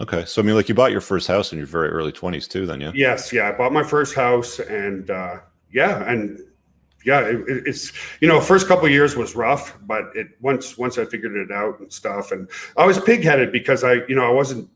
Okay, 0.00 0.24
so 0.24 0.40
I 0.40 0.44
mean, 0.44 0.54
like 0.54 0.68
you 0.68 0.74
bought 0.74 0.90
your 0.90 1.00
first 1.00 1.28
house 1.28 1.52
in 1.52 1.58
your 1.58 1.66
very 1.66 1.88
early 1.88 2.12
20s 2.12 2.48
too, 2.48 2.66
then 2.66 2.80
yeah. 2.80 2.92
Yes, 2.94 3.32
yeah, 3.32 3.48
I 3.48 3.52
bought 3.52 3.72
my 3.72 3.84
first 3.84 4.14
house, 4.14 4.58
and 4.58 5.10
uh, 5.10 5.40
yeah, 5.70 6.10
and 6.10 6.40
yeah, 7.04 7.20
it, 7.20 7.44
it's 7.48 7.92
you 8.20 8.28
know, 8.28 8.40
first 8.40 8.68
couple 8.68 8.88
years 8.88 9.16
was 9.16 9.34
rough, 9.34 9.76
but 9.82 10.04
it 10.14 10.28
once 10.40 10.78
once 10.78 10.98
I 10.98 11.04
figured 11.04 11.36
it 11.36 11.50
out 11.50 11.80
and 11.80 11.92
stuff, 11.92 12.32
and 12.32 12.48
I 12.76 12.86
was 12.86 12.98
pigheaded 12.98 13.52
because 13.52 13.84
I 13.84 13.94
you 14.08 14.14
know 14.14 14.24
I 14.24 14.30
wasn't. 14.30 14.68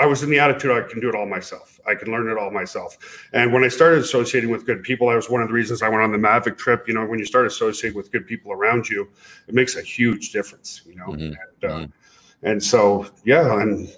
I 0.00 0.06
was 0.06 0.22
in 0.22 0.30
the 0.30 0.38
attitude 0.38 0.70
I 0.70 0.86
can 0.88 1.00
do 1.00 1.08
it 1.08 1.16
all 1.16 1.26
myself. 1.26 1.80
I 1.84 1.96
can 1.96 2.12
learn 2.12 2.28
it 2.28 2.38
all 2.38 2.52
myself. 2.52 3.26
And 3.32 3.52
when 3.52 3.64
I 3.64 3.68
started 3.68 3.98
associating 3.98 4.48
with 4.48 4.64
good 4.64 4.84
people, 4.84 5.08
that 5.08 5.16
was 5.16 5.28
one 5.28 5.42
of 5.42 5.48
the 5.48 5.54
reasons 5.54 5.82
I 5.82 5.88
went 5.88 6.02
on 6.02 6.12
the 6.12 6.18
Mavic 6.18 6.56
trip. 6.56 6.86
You 6.86 6.94
know, 6.94 7.04
when 7.04 7.18
you 7.18 7.24
start 7.24 7.46
associating 7.46 7.96
with 7.96 8.12
good 8.12 8.24
people 8.24 8.52
around 8.52 8.88
you, 8.88 9.08
it 9.48 9.54
makes 9.54 9.74
a 9.76 9.82
huge 9.82 10.30
difference. 10.30 10.82
You 10.86 10.94
know, 10.96 11.06
mm-hmm. 11.06 11.22
and, 11.22 11.34
uh, 11.64 11.66
mm-hmm. 11.66 12.46
and 12.46 12.62
so 12.62 13.08
yeah, 13.24 13.60
and 13.60 13.92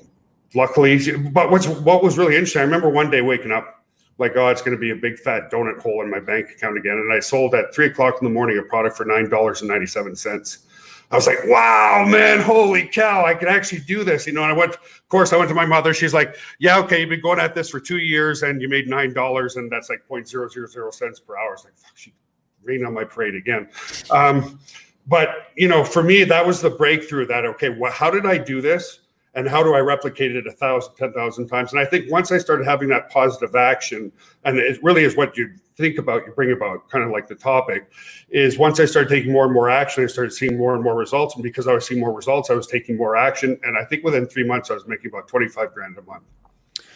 luckily, 0.54 0.98
but 1.32 1.50
what's 1.50 1.66
what 1.66 2.02
was 2.02 2.16
really 2.16 2.34
interesting. 2.34 2.60
I 2.60 2.64
remember 2.64 2.88
one 2.88 3.10
day 3.10 3.20
waking 3.20 3.52
up 3.52 3.79
like, 4.20 4.36
oh, 4.36 4.48
it's 4.48 4.60
going 4.60 4.76
to 4.76 4.80
be 4.80 4.90
a 4.90 4.96
big 4.96 5.18
fat 5.18 5.50
donut 5.50 5.80
hole 5.80 6.02
in 6.02 6.10
my 6.10 6.20
bank 6.20 6.50
account 6.50 6.76
again. 6.76 6.92
And 6.92 7.12
I 7.12 7.18
sold 7.18 7.54
at 7.54 7.74
three 7.74 7.86
o'clock 7.86 8.18
in 8.20 8.24
the 8.24 8.32
morning 8.32 8.58
a 8.58 8.62
product 8.62 8.96
for 8.96 9.06
nine 9.06 9.30
dollars 9.30 9.62
and 9.62 9.70
ninety 9.70 9.86
seven 9.86 10.14
cents. 10.14 10.66
I 11.10 11.16
was 11.16 11.26
like, 11.26 11.38
wow, 11.46 12.06
man, 12.06 12.40
holy 12.40 12.86
cow, 12.86 13.24
I 13.24 13.34
can 13.34 13.48
actually 13.48 13.80
do 13.80 14.04
this. 14.04 14.28
You 14.28 14.32
know, 14.32 14.42
and 14.44 14.52
I 14.52 14.56
went, 14.56 14.74
of 14.74 15.08
course, 15.08 15.32
I 15.32 15.36
went 15.38 15.48
to 15.48 15.56
my 15.56 15.66
mother. 15.66 15.92
She's 15.92 16.14
like, 16.14 16.36
yeah, 16.60 16.78
okay, 16.78 17.00
you've 17.00 17.08
been 17.08 17.20
going 17.20 17.40
at 17.40 17.52
this 17.52 17.68
for 17.70 17.80
two 17.80 17.98
years 17.98 18.42
and 18.44 18.62
you 18.62 18.68
made 18.68 18.86
$9 18.86 19.56
and 19.56 19.72
that's 19.72 19.90
like 19.90 20.06
0.000 20.08 20.94
cents 20.94 21.18
per 21.18 21.36
hour. 21.36 21.54
It's 21.54 21.64
like, 21.64 21.72
she 21.94 22.14
rained 22.62 22.86
on 22.86 22.94
my 22.94 23.02
parade 23.02 23.34
again. 23.34 23.68
Um, 24.12 24.60
but, 25.08 25.48
you 25.56 25.66
know, 25.66 25.82
for 25.82 26.04
me, 26.04 26.22
that 26.22 26.46
was 26.46 26.60
the 26.60 26.70
breakthrough 26.70 27.26
that, 27.26 27.44
okay, 27.44 27.70
well, 27.70 27.90
how 27.90 28.08
did 28.08 28.24
I 28.24 28.38
do 28.38 28.60
this? 28.60 29.00
And 29.34 29.48
how 29.48 29.62
do 29.62 29.74
I 29.74 29.78
replicate 29.78 30.34
it 30.34 30.46
a 30.46 30.52
thousand, 30.52 30.94
ten 30.96 31.12
thousand 31.12 31.48
times? 31.48 31.72
And 31.72 31.80
I 31.80 31.84
think 31.84 32.10
once 32.10 32.32
I 32.32 32.38
started 32.38 32.64
having 32.64 32.88
that 32.88 33.10
positive 33.10 33.54
action, 33.54 34.10
and 34.44 34.58
it 34.58 34.82
really 34.82 35.04
is 35.04 35.16
what 35.16 35.36
you 35.36 35.50
think 35.76 35.98
about, 35.98 36.26
you 36.26 36.32
bring 36.32 36.52
about, 36.52 36.88
kind 36.90 37.04
of 37.04 37.10
like 37.10 37.28
the 37.28 37.36
topic, 37.36 37.90
is 38.30 38.58
once 38.58 38.80
I 38.80 38.86
started 38.86 39.08
taking 39.08 39.32
more 39.32 39.44
and 39.44 39.54
more 39.54 39.70
action, 39.70 40.02
I 40.02 40.08
started 40.08 40.32
seeing 40.32 40.58
more 40.58 40.74
and 40.74 40.82
more 40.82 40.96
results. 40.96 41.34
And 41.34 41.42
because 41.44 41.68
I 41.68 41.74
was 41.74 41.86
seeing 41.86 42.00
more 42.00 42.12
results, 42.12 42.50
I 42.50 42.54
was 42.54 42.66
taking 42.66 42.96
more 42.96 43.16
action. 43.16 43.58
And 43.62 43.78
I 43.78 43.84
think 43.84 44.02
within 44.04 44.26
three 44.26 44.44
months, 44.44 44.70
I 44.70 44.74
was 44.74 44.86
making 44.86 45.10
about 45.10 45.28
twenty 45.28 45.48
five 45.48 45.72
grand 45.74 45.96
a 45.98 46.02
month. 46.02 46.24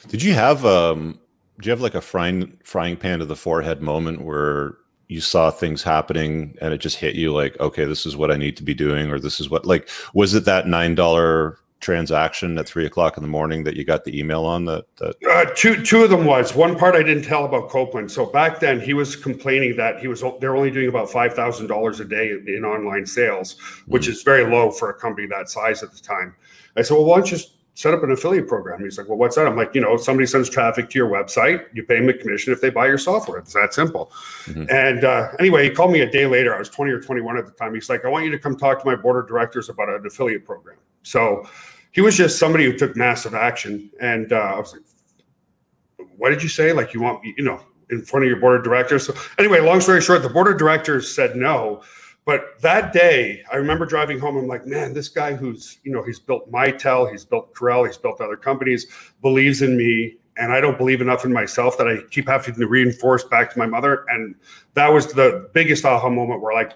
Did 0.08 0.22
you 0.22 0.34
have 0.34 0.64
um? 0.66 1.20
Do 1.60 1.68
you 1.68 1.70
have 1.70 1.80
like 1.80 1.94
a 1.94 2.00
frying 2.00 2.58
frying 2.64 2.96
pan 2.96 3.20
to 3.20 3.26
the 3.26 3.36
forehead 3.36 3.80
moment 3.80 4.22
where 4.22 4.76
you 5.06 5.20
saw 5.20 5.50
things 5.50 5.82
happening 5.82 6.56
and 6.60 6.72
it 6.72 6.78
just 6.78 6.96
hit 6.96 7.14
you 7.14 7.32
like 7.32 7.58
okay 7.60 7.84
this 7.84 8.06
is 8.06 8.16
what 8.16 8.30
i 8.30 8.36
need 8.36 8.56
to 8.56 8.62
be 8.62 8.72
doing 8.72 9.10
or 9.10 9.20
this 9.20 9.38
is 9.38 9.50
what 9.50 9.66
like 9.66 9.88
was 10.14 10.34
it 10.34 10.46
that 10.46 10.66
nine 10.66 10.94
dollar 10.94 11.58
transaction 11.84 12.58
at 12.58 12.66
three 12.66 12.86
o'clock 12.86 13.16
in 13.16 13.22
the 13.22 13.28
morning 13.28 13.62
that 13.64 13.76
you 13.76 13.84
got 13.84 14.04
the 14.04 14.18
email 14.18 14.44
on 14.44 14.64
that, 14.64 14.84
that... 14.96 15.16
Uh, 15.30 15.44
two 15.54 15.82
two 15.82 16.02
of 16.02 16.10
them 16.10 16.24
was 16.24 16.54
one 16.54 16.76
part 16.76 16.96
I 16.96 17.02
didn't 17.02 17.24
tell 17.24 17.44
about 17.44 17.68
Cowpland. 17.70 18.10
So 18.10 18.26
back 18.26 18.58
then 18.58 18.80
he 18.80 18.94
was 18.94 19.14
complaining 19.14 19.76
that 19.76 20.00
he 20.00 20.08
was 20.08 20.24
they're 20.40 20.56
only 20.56 20.70
doing 20.70 20.88
about 20.88 21.10
five 21.10 21.34
thousand 21.34 21.66
dollars 21.66 22.00
a 22.00 22.04
day 22.04 22.30
in, 22.30 22.48
in 22.48 22.64
online 22.64 23.06
sales, 23.06 23.56
which 23.86 24.06
mm. 24.06 24.10
is 24.10 24.22
very 24.22 24.50
low 24.50 24.70
for 24.70 24.90
a 24.90 24.94
company 24.94 25.26
that 25.28 25.50
size 25.50 25.82
at 25.82 25.92
the 25.92 26.00
time. 26.00 26.34
I 26.76 26.82
said, 26.82 26.94
well, 26.94 27.04
why 27.04 27.16
don't 27.16 27.30
you 27.30 27.36
just 27.36 27.52
set 27.74 27.92
up 27.92 28.02
an 28.02 28.10
affiliate 28.10 28.48
program? 28.48 28.82
He's 28.82 28.96
like, 28.96 29.08
well, 29.08 29.18
what's 29.18 29.36
that? 29.36 29.46
I'm 29.46 29.56
like, 29.56 29.74
you 29.74 29.80
know, 29.80 29.96
somebody 29.96 30.26
sends 30.26 30.48
traffic 30.48 30.88
to 30.90 30.98
your 30.98 31.08
website, 31.08 31.66
you 31.74 31.82
pay 31.82 31.98
them 31.98 32.08
a 32.08 32.14
commission 32.14 32.52
if 32.52 32.60
they 32.60 32.70
buy 32.70 32.86
your 32.86 32.98
software. 32.98 33.38
It's 33.38 33.52
that 33.52 33.74
simple. 33.74 34.12
Mm-hmm. 34.44 34.64
And 34.70 35.04
uh, 35.04 35.28
anyway, 35.38 35.64
he 35.64 35.70
called 35.70 35.92
me 35.92 36.00
a 36.00 36.10
day 36.10 36.26
later. 36.26 36.54
I 36.54 36.58
was 36.58 36.70
20 36.70 36.92
or 36.92 37.00
21 37.00 37.36
at 37.36 37.46
the 37.46 37.52
time. 37.52 37.74
He's 37.74 37.88
like, 37.90 38.04
I 38.04 38.08
want 38.08 38.24
you 38.24 38.30
to 38.30 38.38
come 38.38 38.56
talk 38.56 38.80
to 38.80 38.86
my 38.86 38.96
board 38.96 39.22
of 39.22 39.28
directors 39.28 39.68
about 39.68 39.88
an 39.88 40.06
affiliate 40.06 40.44
program. 40.44 40.78
So 41.02 41.46
he 41.94 42.02
was 42.02 42.16
just 42.16 42.38
somebody 42.38 42.64
who 42.64 42.76
took 42.76 42.96
massive 42.96 43.34
action. 43.34 43.90
And 44.00 44.32
uh, 44.32 44.36
I 44.36 44.58
was 44.58 44.74
like, 44.74 46.08
what 46.18 46.30
did 46.30 46.42
you 46.42 46.48
say? 46.48 46.72
Like, 46.72 46.92
you 46.92 47.00
want, 47.00 47.24
you 47.24 47.42
know, 47.42 47.60
in 47.90 48.04
front 48.04 48.24
of 48.24 48.28
your 48.28 48.40
board 48.40 48.58
of 48.58 48.64
directors? 48.64 49.06
So 49.06 49.14
anyway, 49.38 49.60
long 49.60 49.80
story 49.80 50.00
short, 50.00 50.22
the 50.22 50.28
board 50.28 50.48
of 50.48 50.58
directors 50.58 51.12
said 51.12 51.36
no 51.36 51.82
but 52.24 52.58
that 52.60 52.92
day, 52.92 53.42
I 53.52 53.56
remember 53.56 53.84
driving 53.84 54.18
home. 54.18 54.36
I'm 54.36 54.46
like, 54.46 54.66
man, 54.66 54.94
this 54.94 55.08
guy 55.08 55.34
who's, 55.34 55.78
you 55.84 55.92
know, 55.92 56.02
he's 56.02 56.18
built 56.18 56.50
Mitel, 56.50 57.10
he's 57.10 57.24
built 57.24 57.54
Corel, 57.54 57.86
he's 57.86 57.98
built 57.98 58.20
other 58.20 58.36
companies, 58.36 58.86
believes 59.20 59.60
in 59.60 59.76
me. 59.76 60.16
And 60.36 60.50
I 60.50 60.60
don't 60.60 60.78
believe 60.78 61.00
enough 61.00 61.24
in 61.24 61.32
myself 61.32 61.76
that 61.78 61.86
I 61.86 61.98
keep 62.10 62.26
having 62.26 62.54
to 62.54 62.66
reinforce 62.66 63.24
back 63.24 63.52
to 63.52 63.58
my 63.58 63.66
mother. 63.66 64.04
And 64.08 64.34
that 64.72 64.88
was 64.88 65.12
the 65.12 65.48
biggest 65.52 65.84
aha 65.84 66.08
moment 66.08 66.40
where, 66.40 66.54
like, 66.54 66.72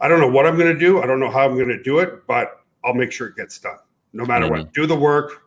I 0.00 0.08
don't 0.08 0.20
know 0.20 0.28
what 0.28 0.46
I'm 0.46 0.58
going 0.58 0.72
to 0.72 0.78
do. 0.78 1.00
I 1.00 1.06
don't 1.06 1.20
know 1.20 1.30
how 1.30 1.46
I'm 1.46 1.54
going 1.54 1.68
to 1.68 1.82
do 1.82 2.00
it, 2.00 2.26
but 2.26 2.60
I'll 2.84 2.94
make 2.94 3.12
sure 3.12 3.28
it 3.28 3.36
gets 3.36 3.58
done 3.58 3.78
no 4.12 4.24
matter 4.24 4.46
mm-hmm. 4.46 4.64
what. 4.64 4.72
Do 4.72 4.86
the 4.86 4.96
work. 4.96 5.42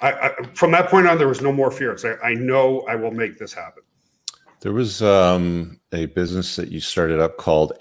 I, 0.00 0.12
I, 0.12 0.30
from 0.54 0.70
that 0.72 0.88
point 0.88 1.06
on, 1.06 1.18
there 1.18 1.28
was 1.28 1.40
no 1.40 1.52
more 1.52 1.70
fear. 1.70 1.92
It's 1.92 2.04
like, 2.04 2.18
I 2.22 2.34
know 2.34 2.80
I 2.88 2.94
will 2.94 3.10
make 3.10 3.38
this 3.38 3.52
happen. 3.52 3.82
There 4.60 4.72
was 4.72 5.02
um, 5.02 5.80
a 5.92 6.06
business 6.06 6.56
that 6.56 6.70
you 6.70 6.80
started 6.80 7.20
up 7.20 7.36
called 7.36 7.72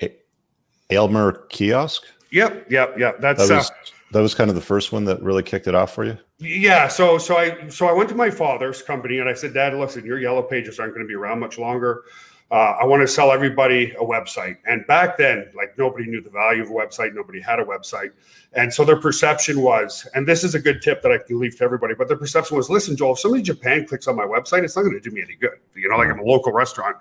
Aylmer 0.90 1.46
kiosk. 1.50 2.04
Yep, 2.32 2.72
yep, 2.72 2.96
yep. 2.98 3.22
That's 3.22 3.48
that 3.48 3.56
was, 3.56 3.70
uh, 3.70 3.74
that 4.12 4.22
was 4.22 4.36
kind 4.36 4.50
of 4.50 4.56
the 4.56 4.62
first 4.62 4.92
one 4.92 5.06
that 5.06 5.22
really 5.22 5.44
kicked 5.44 5.68
it 5.68 5.76
off 5.76 5.94
for 5.94 6.04
you. 6.04 6.18
Yeah. 6.40 6.88
So 6.88 7.18
so 7.18 7.38
I 7.38 7.68
so 7.70 7.88
I 7.88 7.94
went 7.94 8.10
to 8.10 8.16
my 8.16 8.30
father's 8.30 8.82
company 8.82 9.20
and 9.20 9.30
I 9.30 9.34
said, 9.34 9.54
Dad, 9.54 9.74
listen, 9.76 10.06
your 10.06 10.20
yellow 10.20 10.42
pages 10.42 10.80
aren't 10.80 10.94
going 10.94 11.06
to 11.06 11.08
be 11.08 11.16
around 11.16 11.40
much 11.40 11.58
longer. 11.58 12.04
Uh, 12.54 12.78
I 12.80 12.86
want 12.86 13.02
to 13.02 13.08
sell 13.08 13.32
everybody 13.32 13.92
a 14.00 14.04
website. 14.04 14.58
And 14.68 14.86
back 14.86 15.18
then, 15.18 15.50
like 15.56 15.76
nobody 15.78 16.06
knew 16.06 16.22
the 16.22 16.30
value 16.30 16.62
of 16.62 16.70
a 16.70 16.74
website. 16.74 17.14
Nobody 17.14 17.42
had 17.42 17.60
a 17.60 17.66
website. 17.66 18.12
And 18.54 18.72
so 18.72 18.86
their 18.86 18.96
perception 18.96 19.62
was, 19.62 20.08
and 20.14 20.28
this 20.28 20.44
is 20.44 20.54
a 20.54 20.60
good 20.60 20.82
tip 20.82 21.02
that 21.02 21.12
I 21.12 21.18
can 21.18 21.40
leave 21.40 21.58
to 21.58 21.64
everybody, 21.64 21.96
but 21.96 22.08
their 22.08 22.18
perception 22.18 22.56
was, 22.56 22.70
listen, 22.70 22.96
Joel, 22.96 23.14
if 23.14 23.20
somebody 23.20 23.40
in 23.40 23.46
Japan 23.46 23.88
clicks 23.88 24.08
on 24.08 24.16
my 24.16 24.26
website, 24.26 24.64
it's 24.64 24.76
not 24.76 24.84
going 24.84 24.94
to 24.94 25.00
do 25.00 25.10
me 25.10 25.24
any 25.24 25.34
good. 25.34 25.58
You 25.74 25.90
know, 25.90 25.98
like 25.98 26.10
I'm 26.10 26.20
a 26.20 26.24
local 26.24 26.54
restaurant. 26.54 26.96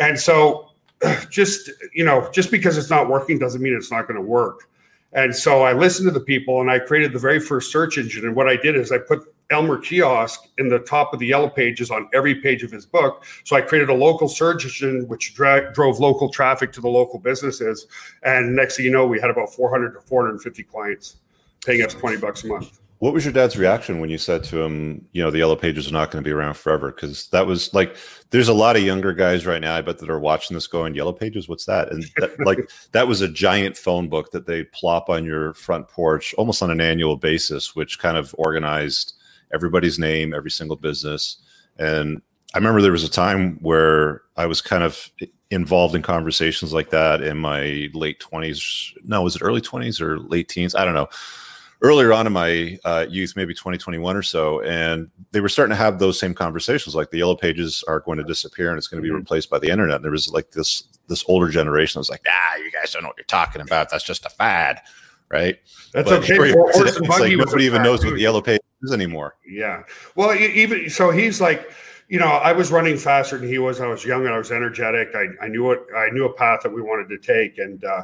And 0.00 0.18
so 0.18 0.72
just 1.30 1.70
you 1.92 2.04
know 2.04 2.28
just 2.32 2.50
because 2.50 2.78
it's 2.78 2.90
not 2.90 3.08
working 3.08 3.38
doesn't 3.38 3.62
mean 3.62 3.74
it's 3.74 3.90
not 3.90 4.06
going 4.06 4.16
to 4.16 4.26
work 4.26 4.68
and 5.12 5.34
so 5.34 5.62
i 5.62 5.72
listened 5.72 6.06
to 6.06 6.12
the 6.12 6.24
people 6.24 6.60
and 6.60 6.70
i 6.70 6.78
created 6.78 7.12
the 7.12 7.18
very 7.18 7.40
first 7.40 7.72
search 7.72 7.98
engine 7.98 8.24
and 8.24 8.36
what 8.36 8.48
i 8.48 8.56
did 8.56 8.76
is 8.76 8.92
i 8.92 8.98
put 8.98 9.31
Aylmer 9.52 9.78
kiosk 9.78 10.48
in 10.58 10.68
the 10.68 10.78
top 10.80 11.12
of 11.12 11.20
the 11.20 11.26
yellow 11.26 11.48
pages 11.48 11.90
on 11.90 12.08
every 12.14 12.34
page 12.34 12.62
of 12.62 12.70
his 12.70 12.86
book 12.86 13.24
so 13.44 13.56
i 13.56 13.60
created 13.60 13.88
a 13.88 13.94
local 13.94 14.28
search 14.28 14.64
engine 14.64 15.06
which 15.08 15.34
dra- 15.34 15.72
drove 15.72 15.98
local 16.00 16.28
traffic 16.30 16.72
to 16.72 16.80
the 16.80 16.88
local 16.88 17.18
businesses 17.18 17.86
and 18.22 18.54
next 18.56 18.76
thing 18.76 18.84
you 18.84 18.90
know 18.90 19.06
we 19.06 19.20
had 19.20 19.30
about 19.30 19.52
400 19.54 19.94
to 19.94 20.00
450 20.00 20.62
clients 20.64 21.16
paying 21.64 21.82
us 21.82 21.94
20 21.94 22.16
bucks 22.16 22.44
a 22.44 22.48
month 22.48 22.80
what 23.02 23.12
was 23.12 23.24
your 23.24 23.32
dad's 23.32 23.58
reaction 23.58 23.98
when 23.98 24.10
you 24.10 24.16
said 24.16 24.44
to 24.44 24.62
him, 24.62 25.04
you 25.10 25.24
know, 25.24 25.32
the 25.32 25.38
yellow 25.38 25.56
pages 25.56 25.88
are 25.88 25.92
not 25.92 26.12
going 26.12 26.22
to 26.22 26.28
be 26.28 26.32
around 26.32 26.54
forever? 26.54 26.92
Because 26.92 27.26
that 27.30 27.48
was 27.48 27.74
like, 27.74 27.96
there's 28.30 28.46
a 28.46 28.54
lot 28.54 28.76
of 28.76 28.84
younger 28.84 29.12
guys 29.12 29.44
right 29.44 29.60
now, 29.60 29.74
I 29.74 29.80
bet 29.80 29.98
that 29.98 30.08
are 30.08 30.20
watching 30.20 30.54
this 30.54 30.68
going, 30.68 30.94
yellow 30.94 31.12
pages, 31.12 31.48
what's 31.48 31.64
that? 31.64 31.90
And 31.90 32.04
that, 32.18 32.38
like, 32.46 32.70
that 32.92 33.08
was 33.08 33.20
a 33.20 33.26
giant 33.26 33.76
phone 33.76 34.08
book 34.08 34.30
that 34.30 34.46
they 34.46 34.62
plop 34.62 35.10
on 35.10 35.24
your 35.24 35.52
front 35.54 35.88
porch 35.88 36.32
almost 36.34 36.62
on 36.62 36.70
an 36.70 36.80
annual 36.80 37.16
basis, 37.16 37.74
which 37.74 37.98
kind 37.98 38.16
of 38.16 38.32
organized 38.38 39.14
everybody's 39.52 39.98
name, 39.98 40.34
every 40.34 40.50
single 40.50 40.76
business. 40.76 41.38
And 41.78 42.22
I 42.54 42.58
remember 42.58 42.82
there 42.82 42.92
was 42.92 43.04
a 43.04 43.10
time 43.10 43.58
where 43.60 44.22
I 44.36 44.46
was 44.46 44.60
kind 44.60 44.82
of 44.82 45.10
involved 45.50 45.94
in 45.94 46.02
conversations 46.02 46.72
like 46.72 46.90
that 46.90 47.22
in 47.22 47.38
my 47.38 47.88
late 47.94 48.20
20s. 48.20 48.92
No, 49.04 49.22
was 49.22 49.36
it 49.36 49.42
early 49.42 49.60
20s 49.60 50.00
or 50.00 50.18
late 50.18 50.48
teens? 50.48 50.74
I 50.74 50.84
don't 50.84 50.94
know 50.94 51.08
earlier 51.82 52.12
on 52.12 52.26
in 52.26 52.32
my 52.32 52.78
uh, 52.84 53.06
youth, 53.08 53.34
maybe 53.36 53.52
2021 53.52 54.16
or 54.16 54.22
so, 54.22 54.62
and 54.62 55.10
they 55.32 55.40
were 55.40 55.48
starting 55.48 55.70
to 55.70 55.76
have 55.76 55.98
those 55.98 56.18
same 56.18 56.32
conversations. 56.32 56.94
Like 56.94 57.10
the 57.10 57.18
yellow 57.18 57.34
pages 57.34 57.84
are 57.88 58.00
going 58.00 58.18
to 58.18 58.24
disappear 58.24 58.70
and 58.70 58.78
it's 58.78 58.86
going 58.86 59.02
to 59.02 59.02
be 59.02 59.08
mm-hmm. 59.10 59.18
replaced 59.18 59.50
by 59.50 59.58
the 59.58 59.68
internet. 59.68 59.96
And 59.96 60.04
there 60.04 60.12
was 60.12 60.30
like 60.30 60.52
this 60.52 60.84
this 61.08 61.24
older 61.26 61.48
generation 61.48 61.98
that 61.98 62.00
was 62.00 62.10
like, 62.10 62.24
ah, 62.28 62.56
you 62.56 62.70
guys 62.70 62.92
don't 62.92 63.02
know 63.02 63.08
what 63.08 63.18
you're 63.18 63.24
talking 63.24 63.60
about. 63.60 63.90
That's 63.90 64.04
just 64.04 64.24
a 64.24 64.30
fad, 64.30 64.80
right? 65.28 65.58
That's 65.92 66.08
but 66.08 66.22
okay. 66.22 66.36
it's 66.38 67.00
like 67.08 67.36
nobody 67.36 67.64
even 67.64 67.82
knows 67.82 68.04
what 68.04 68.14
the 68.14 68.20
yellow 68.20 68.40
page 68.40 68.60
is 68.82 68.92
anymore. 68.92 69.36
Yeah. 69.46 69.82
Well, 70.14 70.34
even 70.34 70.90
so, 70.90 71.10
he's 71.10 71.40
like. 71.40 71.70
You 72.08 72.18
know, 72.18 72.26
I 72.26 72.52
was 72.52 72.70
running 72.70 72.98
faster 72.98 73.38
than 73.38 73.48
he 73.48 73.56
was. 73.56 73.80
I 73.80 73.86
was 73.86 74.04
young 74.04 74.26
and 74.26 74.34
I 74.34 74.36
was 74.36 74.52
energetic. 74.52 75.14
I, 75.14 75.28
I 75.40 75.48
knew 75.48 75.64
what 75.64 75.86
I 75.96 76.10
knew 76.10 76.26
a 76.26 76.32
path 76.34 76.60
that 76.62 76.70
we 76.70 76.82
wanted 76.82 77.08
to 77.08 77.16
take, 77.16 77.56
and 77.56 77.82
uh, 77.82 78.02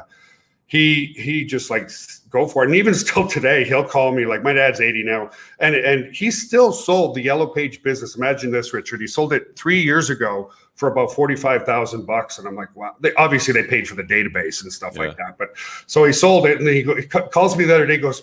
he 0.65 1.13
he 1.15 1.45
just 1.45 1.69
like 1.69 1.91
go 2.31 2.47
for 2.47 2.63
it. 2.63 2.67
And 2.67 2.75
even 2.75 2.93
still 3.05 3.27
today, 3.27 3.65
he'll 3.65 3.83
call 3.83 4.11
me 4.11 4.25
like 4.25 4.41
my 4.41 4.53
dad's 4.53 4.81
80 4.81 5.03
now, 5.03 5.29
and 5.59 5.75
and 5.75 6.15
he 6.15 6.31
still 6.31 6.71
sold 6.71 7.13
the 7.13 7.21
yellow 7.21 7.45
page 7.45 7.83
business. 7.83 8.15
Imagine 8.15 8.51
this, 8.51 8.73
Richard. 8.73 8.99
He 8.99 9.05
sold 9.05 9.31
it 9.31 9.55
three 9.55 9.79
years 9.79 10.09
ago 10.09 10.49
for 10.79 10.89
about 10.89 11.11
45,000 11.11 12.05
bucks. 12.05 12.39
And 12.39 12.47
I'm 12.47 12.55
like, 12.55 12.73
wow. 12.73 12.95
They, 13.01 13.13
obviously, 13.15 13.53
they 13.53 13.67
paid 13.67 13.85
for 13.85 13.95
the 13.95 14.03
database 14.03 14.63
and 14.63 14.71
stuff 14.71 14.93
yeah. 14.95 15.07
like 15.07 15.17
that. 15.17 15.37
But 15.37 15.49
so 15.87 16.05
he 16.05 16.13
sold 16.13 16.45
it, 16.45 16.57
and 16.57 16.65
then 16.65 16.73
he, 16.73 16.83
he 16.83 17.05
calls 17.05 17.57
me 17.57 17.65
the 17.65 17.75
other 17.75 17.85
day, 17.85 17.97
goes, 17.97 18.21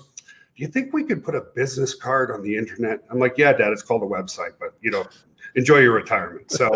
"Do 0.56 0.62
you 0.62 0.68
think 0.68 0.92
we 0.92 1.04
could 1.04 1.22
put 1.22 1.34
a 1.34 1.42
business 1.54 1.94
card 1.94 2.30
on 2.30 2.42
the 2.42 2.56
internet?" 2.56 3.04
I'm 3.10 3.18
like, 3.18 3.34
"Yeah, 3.36 3.52
Dad. 3.52 3.72
It's 3.72 3.82
called 3.82 4.02
a 4.02 4.06
website, 4.06 4.52
but 4.58 4.74
you 4.80 4.90
know." 4.90 5.04
enjoy 5.56 5.78
your 5.78 5.94
retirement. 5.94 6.50
So, 6.50 6.70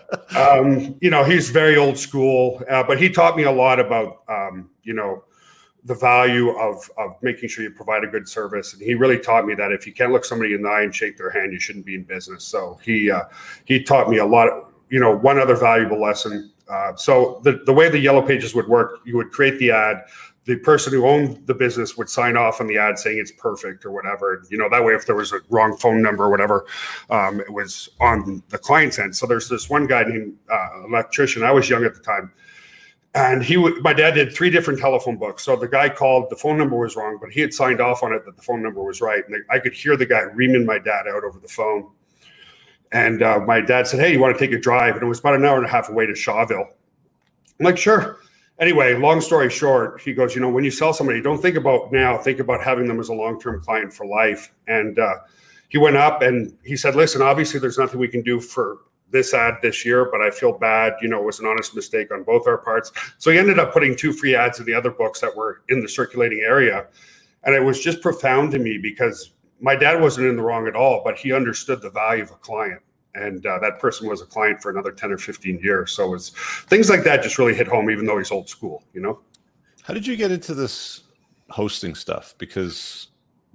um, 0.36 0.96
you 1.00 1.10
know, 1.10 1.24
he's 1.24 1.50
very 1.50 1.76
old 1.76 1.96
school, 1.96 2.62
uh, 2.68 2.82
but 2.82 3.00
he 3.00 3.08
taught 3.08 3.36
me 3.36 3.44
a 3.44 3.52
lot 3.52 3.80
about, 3.80 4.22
um, 4.28 4.68
you 4.82 4.92
know, 4.92 5.24
the 5.84 5.94
value 5.94 6.50
of, 6.58 6.90
of 6.98 7.12
making 7.22 7.48
sure 7.48 7.62
you 7.62 7.70
provide 7.70 8.02
a 8.02 8.08
good 8.08 8.28
service. 8.28 8.72
And 8.72 8.82
he 8.82 8.94
really 8.94 9.20
taught 9.20 9.46
me 9.46 9.54
that 9.54 9.70
if 9.70 9.86
you 9.86 9.92
can't 9.92 10.12
look 10.12 10.24
somebody 10.24 10.52
in 10.52 10.62
the 10.62 10.68
eye 10.68 10.82
and 10.82 10.92
shake 10.92 11.16
their 11.16 11.30
hand, 11.30 11.52
you 11.52 11.60
shouldn't 11.60 11.86
be 11.86 11.94
in 11.94 12.02
business. 12.02 12.44
So 12.44 12.78
he, 12.82 13.10
uh, 13.10 13.22
he 13.64 13.82
taught 13.82 14.10
me 14.10 14.18
a 14.18 14.26
lot, 14.26 14.48
of, 14.48 14.72
you 14.90 14.98
know, 14.98 15.16
one 15.16 15.38
other 15.38 15.54
valuable 15.54 16.00
lesson. 16.00 16.50
Uh, 16.68 16.96
so 16.96 17.40
the, 17.44 17.62
the 17.66 17.72
way 17.72 17.88
the 17.88 17.98
yellow 18.00 18.20
pages 18.20 18.52
would 18.52 18.66
work, 18.66 18.98
you 19.04 19.16
would 19.16 19.30
create 19.30 19.60
the 19.60 19.70
ad, 19.70 20.02
the 20.46 20.56
person 20.56 20.92
who 20.92 21.06
owned 21.06 21.44
the 21.46 21.54
business 21.54 21.96
would 21.96 22.08
sign 22.08 22.36
off 22.36 22.60
on 22.60 22.68
the 22.68 22.78
ad 22.78 22.98
saying 22.98 23.18
it's 23.18 23.32
perfect 23.32 23.84
or 23.84 23.90
whatever. 23.90 24.44
You 24.48 24.56
know, 24.56 24.68
that 24.70 24.82
way, 24.82 24.94
if 24.94 25.04
there 25.04 25.16
was 25.16 25.32
a 25.32 25.40
wrong 25.50 25.76
phone 25.76 26.00
number 26.00 26.24
or 26.24 26.30
whatever, 26.30 26.66
um, 27.10 27.40
it 27.40 27.52
was 27.52 27.88
on 28.00 28.42
the 28.48 28.58
client's 28.58 28.98
end. 28.98 29.14
So 29.16 29.26
there's 29.26 29.48
this 29.48 29.68
one 29.68 29.88
guy 29.88 30.04
named 30.04 30.36
uh, 30.50 30.84
electrician. 30.86 31.42
I 31.42 31.50
was 31.50 31.68
young 31.68 31.84
at 31.84 31.94
the 31.94 32.00
time. 32.00 32.32
And 33.14 33.42
he 33.42 33.56
would, 33.56 33.82
my 33.82 33.92
dad 33.92 34.12
did 34.12 34.32
three 34.32 34.50
different 34.50 34.78
telephone 34.78 35.16
books. 35.16 35.42
So 35.42 35.56
the 35.56 35.66
guy 35.66 35.88
called, 35.88 36.30
the 36.30 36.36
phone 36.36 36.58
number 36.58 36.76
was 36.76 36.96
wrong, 36.96 37.18
but 37.20 37.30
he 37.30 37.40
had 37.40 37.52
signed 37.52 37.80
off 37.80 38.02
on 38.02 38.12
it 38.12 38.24
that 38.26 38.36
the 38.36 38.42
phone 38.42 38.62
number 38.62 38.84
was 38.84 39.00
right. 39.00 39.26
And 39.26 39.42
I 39.50 39.58
could 39.58 39.72
hear 39.72 39.96
the 39.96 40.06
guy 40.06 40.20
reaming 40.20 40.64
my 40.64 40.78
dad 40.78 41.08
out 41.08 41.24
over 41.24 41.40
the 41.40 41.48
phone. 41.48 41.90
And 42.92 43.22
uh, 43.22 43.40
my 43.40 43.60
dad 43.60 43.88
said, 43.88 44.00
Hey, 44.00 44.12
you 44.12 44.20
want 44.20 44.38
to 44.38 44.46
take 44.46 44.54
a 44.54 44.60
drive? 44.60 44.94
And 44.94 45.02
it 45.02 45.06
was 45.06 45.18
about 45.18 45.34
an 45.34 45.44
hour 45.44 45.56
and 45.56 45.66
a 45.66 45.68
half 45.68 45.88
away 45.88 46.06
to 46.06 46.12
Shawville. 46.12 46.68
I'm 47.58 47.64
like, 47.64 47.78
Sure 47.78 48.20
anyway, 48.58 48.94
long 48.94 49.20
story 49.20 49.50
short, 49.50 50.00
he 50.00 50.12
goes, 50.12 50.34
you 50.34 50.40
know, 50.40 50.48
when 50.48 50.64
you 50.64 50.70
sell 50.70 50.92
somebody, 50.92 51.20
don't 51.20 51.40
think 51.40 51.56
about 51.56 51.92
now, 51.92 52.16
think 52.18 52.38
about 52.38 52.62
having 52.62 52.86
them 52.86 53.00
as 53.00 53.08
a 53.08 53.14
long 53.14 53.40
term 53.40 53.60
client 53.62 53.92
for 53.92 54.06
life. 54.06 54.52
And 54.66 54.98
uh, 54.98 55.16
he 55.68 55.78
went 55.78 55.96
up 55.96 56.22
and 56.22 56.56
he 56.64 56.76
said, 56.76 56.94
listen, 56.94 57.22
obviously 57.22 57.60
there's 57.60 57.78
nothing 57.78 58.00
we 58.00 58.08
can 58.08 58.22
do 58.22 58.40
for 58.40 58.78
this 59.10 59.32
ad 59.32 59.54
this 59.62 59.84
year, 59.84 60.08
but 60.10 60.20
I 60.20 60.30
feel 60.30 60.52
bad. 60.52 60.94
You 61.00 61.08
know, 61.08 61.20
it 61.20 61.24
was 61.24 61.40
an 61.40 61.46
honest 61.46 61.74
mistake 61.74 62.12
on 62.12 62.24
both 62.24 62.46
our 62.46 62.58
parts. 62.58 62.92
So 63.18 63.30
he 63.30 63.38
ended 63.38 63.58
up 63.58 63.72
putting 63.72 63.96
two 63.96 64.12
free 64.12 64.34
ads 64.34 64.58
in 64.58 64.66
the 64.66 64.74
other 64.74 64.90
books 64.90 65.20
that 65.20 65.34
were 65.34 65.62
in 65.68 65.80
the 65.80 65.88
circulating 65.88 66.40
area. 66.40 66.86
And 67.44 67.54
it 67.54 67.62
was 67.62 67.80
just 67.80 68.00
profound 68.00 68.50
to 68.52 68.58
me 68.58 68.78
because 68.78 69.32
my 69.60 69.76
dad 69.76 70.00
wasn't 70.00 70.26
in 70.26 70.36
the 70.36 70.42
wrong 70.42 70.66
at 70.66 70.74
all, 70.74 71.02
but 71.04 71.16
he 71.16 71.32
understood 71.32 71.80
the 71.80 71.90
value 71.90 72.24
of 72.24 72.30
a 72.30 72.34
client 72.34 72.82
and 73.16 73.44
uh, 73.46 73.58
that 73.58 73.78
person 73.78 74.08
was 74.08 74.22
a 74.22 74.26
client 74.26 74.60
for 74.62 74.70
another 74.70 74.92
10 74.92 75.12
or 75.12 75.18
15 75.18 75.58
years. 75.60 75.92
So 75.92 76.14
it's 76.14 76.30
things 76.64 76.88
like 76.90 77.02
that 77.04 77.22
just 77.22 77.38
really 77.38 77.54
hit 77.54 77.66
home 77.66 77.90
even 77.90 78.06
though 78.06 78.18
he's 78.18 78.30
old 78.30 78.48
school 78.48 78.82
you 78.92 79.00
know? 79.00 79.20
How 79.82 79.94
did 79.94 80.06
you 80.06 80.16
get 80.16 80.32
into 80.32 80.54
this 80.54 81.02
hosting 81.50 81.94
stuff? 81.94 82.34
Because 82.38 83.08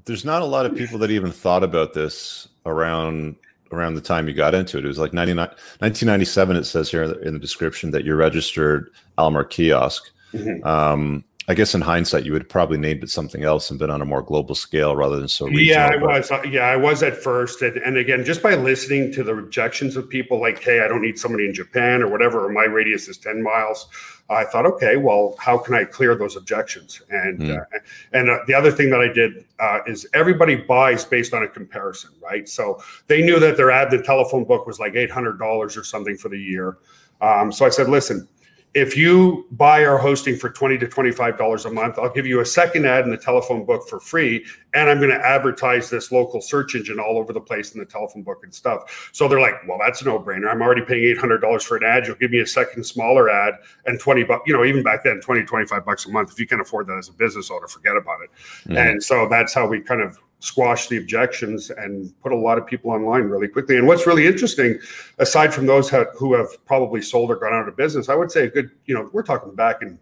there's 0.06 0.24
not 0.24 0.42
a 0.42 0.46
lot 0.46 0.66
of 0.66 0.76
people 0.76 0.98
that 1.00 1.12
even 1.12 1.32
thought 1.32 1.64
about 1.64 1.94
this 1.94 2.48
around 2.66 3.36
around 3.72 3.96
the 3.96 4.02
time 4.02 4.28
you 4.28 4.34
got 4.34 4.54
into 4.54 4.78
it. 4.78 4.86
It 4.86 4.88
was 4.88 5.00
like 5.00 5.14
99, 5.14 5.48
1997 5.48 6.58
it 6.58 6.66
says 6.66 6.92
here 6.92 7.04
in 7.04 7.34
the 7.34 7.40
description 7.40 7.92
that 7.92 8.04
you 8.04 8.16
registered 8.16 8.92
Aylmer 9.18 9.44
kiosk. 9.44 10.12
Mm-hmm. 10.34 10.66
um, 10.66 11.26
I 11.52 11.54
guess 11.54 11.76
in 11.76 11.82
hindsight, 11.82 12.24
you 12.24 12.32
would 12.32 12.48
probably 12.48 12.78
named 12.78 13.04
it 13.04 13.10
something 13.10 13.44
else 13.44 13.70
and 13.70 13.78
been 13.78 13.90
on 13.90 14.02
a 14.02 14.06
more 14.06 14.22
global 14.22 14.56
scale 14.56 14.96
rather 14.96 15.20
than 15.20 15.28
so 15.28 15.48
regional. 15.48 15.66
Yeah, 15.66 15.90
I 15.92 15.98
was. 15.98 16.32
Yeah, 16.50 16.62
I 16.62 16.78
was 16.78 17.04
at 17.04 17.18
first, 17.18 17.62
and, 17.62 17.76
and 17.76 17.98
again, 17.98 18.24
just 18.24 18.42
by 18.42 18.56
listening 18.56 19.12
to 19.12 19.24
the 19.24 19.36
objections 19.36 19.98
of 19.98 20.08
people, 20.08 20.40
like, 20.40 20.64
"Hey, 20.64 20.80
I 20.80 20.88
don't 20.88 21.02
need 21.02 21.20
somebody 21.20 21.46
in 21.46 21.54
Japan 21.54 22.02
or 22.02 22.10
whatever, 22.10 22.46
or 22.46 22.54
my 22.54 22.64
radius 22.64 23.10
is 23.10 23.18
ten 23.18 23.44
miles." 23.44 23.90
I 24.30 24.46
thought, 24.46 24.66
okay, 24.66 24.96
well, 24.96 25.36
how 25.40 25.58
can 25.58 25.76
I 25.76 25.84
clear 25.84 26.16
those 26.16 26.38
objections? 26.38 27.02
And 27.10 27.40
mm. 27.40 27.60
uh, 27.60 27.80
and 28.14 28.30
uh, 28.30 28.38
the 28.48 28.54
other 28.54 28.72
thing 28.72 28.90
that 28.92 29.02
I 29.02 29.12
did 29.12 29.44
uh, 29.60 29.80
is 29.86 30.08
everybody 30.14 30.56
buys 30.56 31.04
based 31.04 31.34
on 31.34 31.44
a 31.44 31.50
comparison, 31.50 32.12
right? 32.24 32.48
So 32.48 32.82
they 33.08 33.22
knew 33.22 33.42
that 33.42 33.58
their 33.58 33.72
ad, 33.72 33.92
the 33.92 34.02
telephone 34.02 34.46
book, 34.46 34.66
was 34.66 34.80
like 34.80 34.96
eight 34.96 35.12
hundred 35.12 35.38
dollars 35.38 35.76
or 35.76 35.84
something 35.84 36.16
for 36.16 36.30
the 36.30 36.40
year. 36.40 36.78
Um, 37.20 37.52
so 37.52 37.66
I 37.66 37.70
said, 37.70 37.90
listen, 37.90 38.26
if 38.74 38.96
you 38.96 39.48
buy 39.52 39.84
our 39.84 39.98
hosting 39.98 40.38
for 40.38 40.50
20 40.50 40.78
to 40.78 40.88
25 40.88 41.38
dollars 41.38 41.66
a 41.66 41.70
month 41.70 42.00
i'll 42.00 42.14
give 42.14 42.26
you 42.26 42.40
a 42.40 42.46
second 42.46 42.86
ad 42.86 43.04
in 43.04 43.12
the 43.12 43.18
telephone 43.18 43.66
book 43.66 43.88
for 43.90 44.00
free 44.00 44.46
and 44.74 44.90
i'm 44.90 44.98
going 44.98 45.10
to 45.10 45.26
advertise 45.26 45.90
this 45.90 46.12
local 46.12 46.40
search 46.42 46.76
engine 46.76 47.00
all 47.00 47.18
over 47.18 47.34
the 47.34 47.42
place 47.42 47.74
in 47.74 47.80
the 47.80 47.86
telephone 47.86 48.24
book 48.24 48.42
and 48.44 48.54
stuff. 48.54 49.10
So 49.12 49.28
they're 49.28 49.40
like 49.40 49.68
well 49.68 49.78
that's 49.80 50.02
a 50.02 50.06
no-brainer. 50.06 50.50
I'm 50.50 50.62
already 50.62 50.82
paying 50.82 51.04
800 51.04 51.40
dollars 51.40 51.64
for 51.64 51.78
an 51.78 51.84
ad. 51.84 52.08
You'll 52.08 52.16
give 52.16 52.32
me 52.32 52.40
a 52.40 52.48
second 52.48 52.84
smaller 52.84 53.30
ad 53.30 53.56
and 53.86 54.00
20 54.00 54.24
bucks 54.24 54.44
you 54.48 54.54
know 54.54 54.64
even 54.64 54.84
back 54.84 55.04
then 55.04 55.20
20 55.22 55.44
25 55.44 55.86
bucks 55.86 56.06
a 56.06 56.12
month. 56.12 56.32
If 56.32 56.40
you 56.40 56.48
can 56.48 56.60
afford 56.60 56.88
that 56.88 56.98
as 56.98 57.10
a 57.10 57.14
business 57.14 57.52
owner 57.52 57.68
forget 57.68 57.96
about 57.96 58.22
it. 58.22 58.30
Mm-hmm. 58.64 58.78
and 58.78 59.04
so 59.04 59.28
that's 59.30 59.54
how 59.54 59.68
we 59.68 59.82
kind 59.82 60.02
of 60.02 60.20
squash 60.42 60.88
the 60.88 60.98
objections 60.98 61.70
and 61.70 62.20
put 62.22 62.32
a 62.32 62.36
lot 62.36 62.58
of 62.58 62.66
people 62.66 62.92
online 62.92 63.24
really 63.24 63.48
quickly. 63.48 63.78
And 63.78 63.88
what's 63.88 64.08
really 64.08 64.26
interesting, 64.26 64.80
aside 65.20 65.54
from 65.54 65.68
those 65.68 65.90
who 65.90 66.34
have 66.34 66.66
probably 66.66 67.02
sold 67.02 67.30
or 67.30 67.36
gone 67.36 67.54
out 67.54 67.68
of 67.68 67.78
business, 67.78 68.10
I 68.10 68.16
would 68.16 68.32
say 68.32 68.46
a 68.46 68.50
good, 68.50 68.72
you 68.86 68.96
know, 68.96 69.10
we're 69.14 69.24
talking 69.24 69.54
back 69.54 69.84
in 69.84 70.00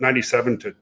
97 0.00 0.58
to, 0.60 0.74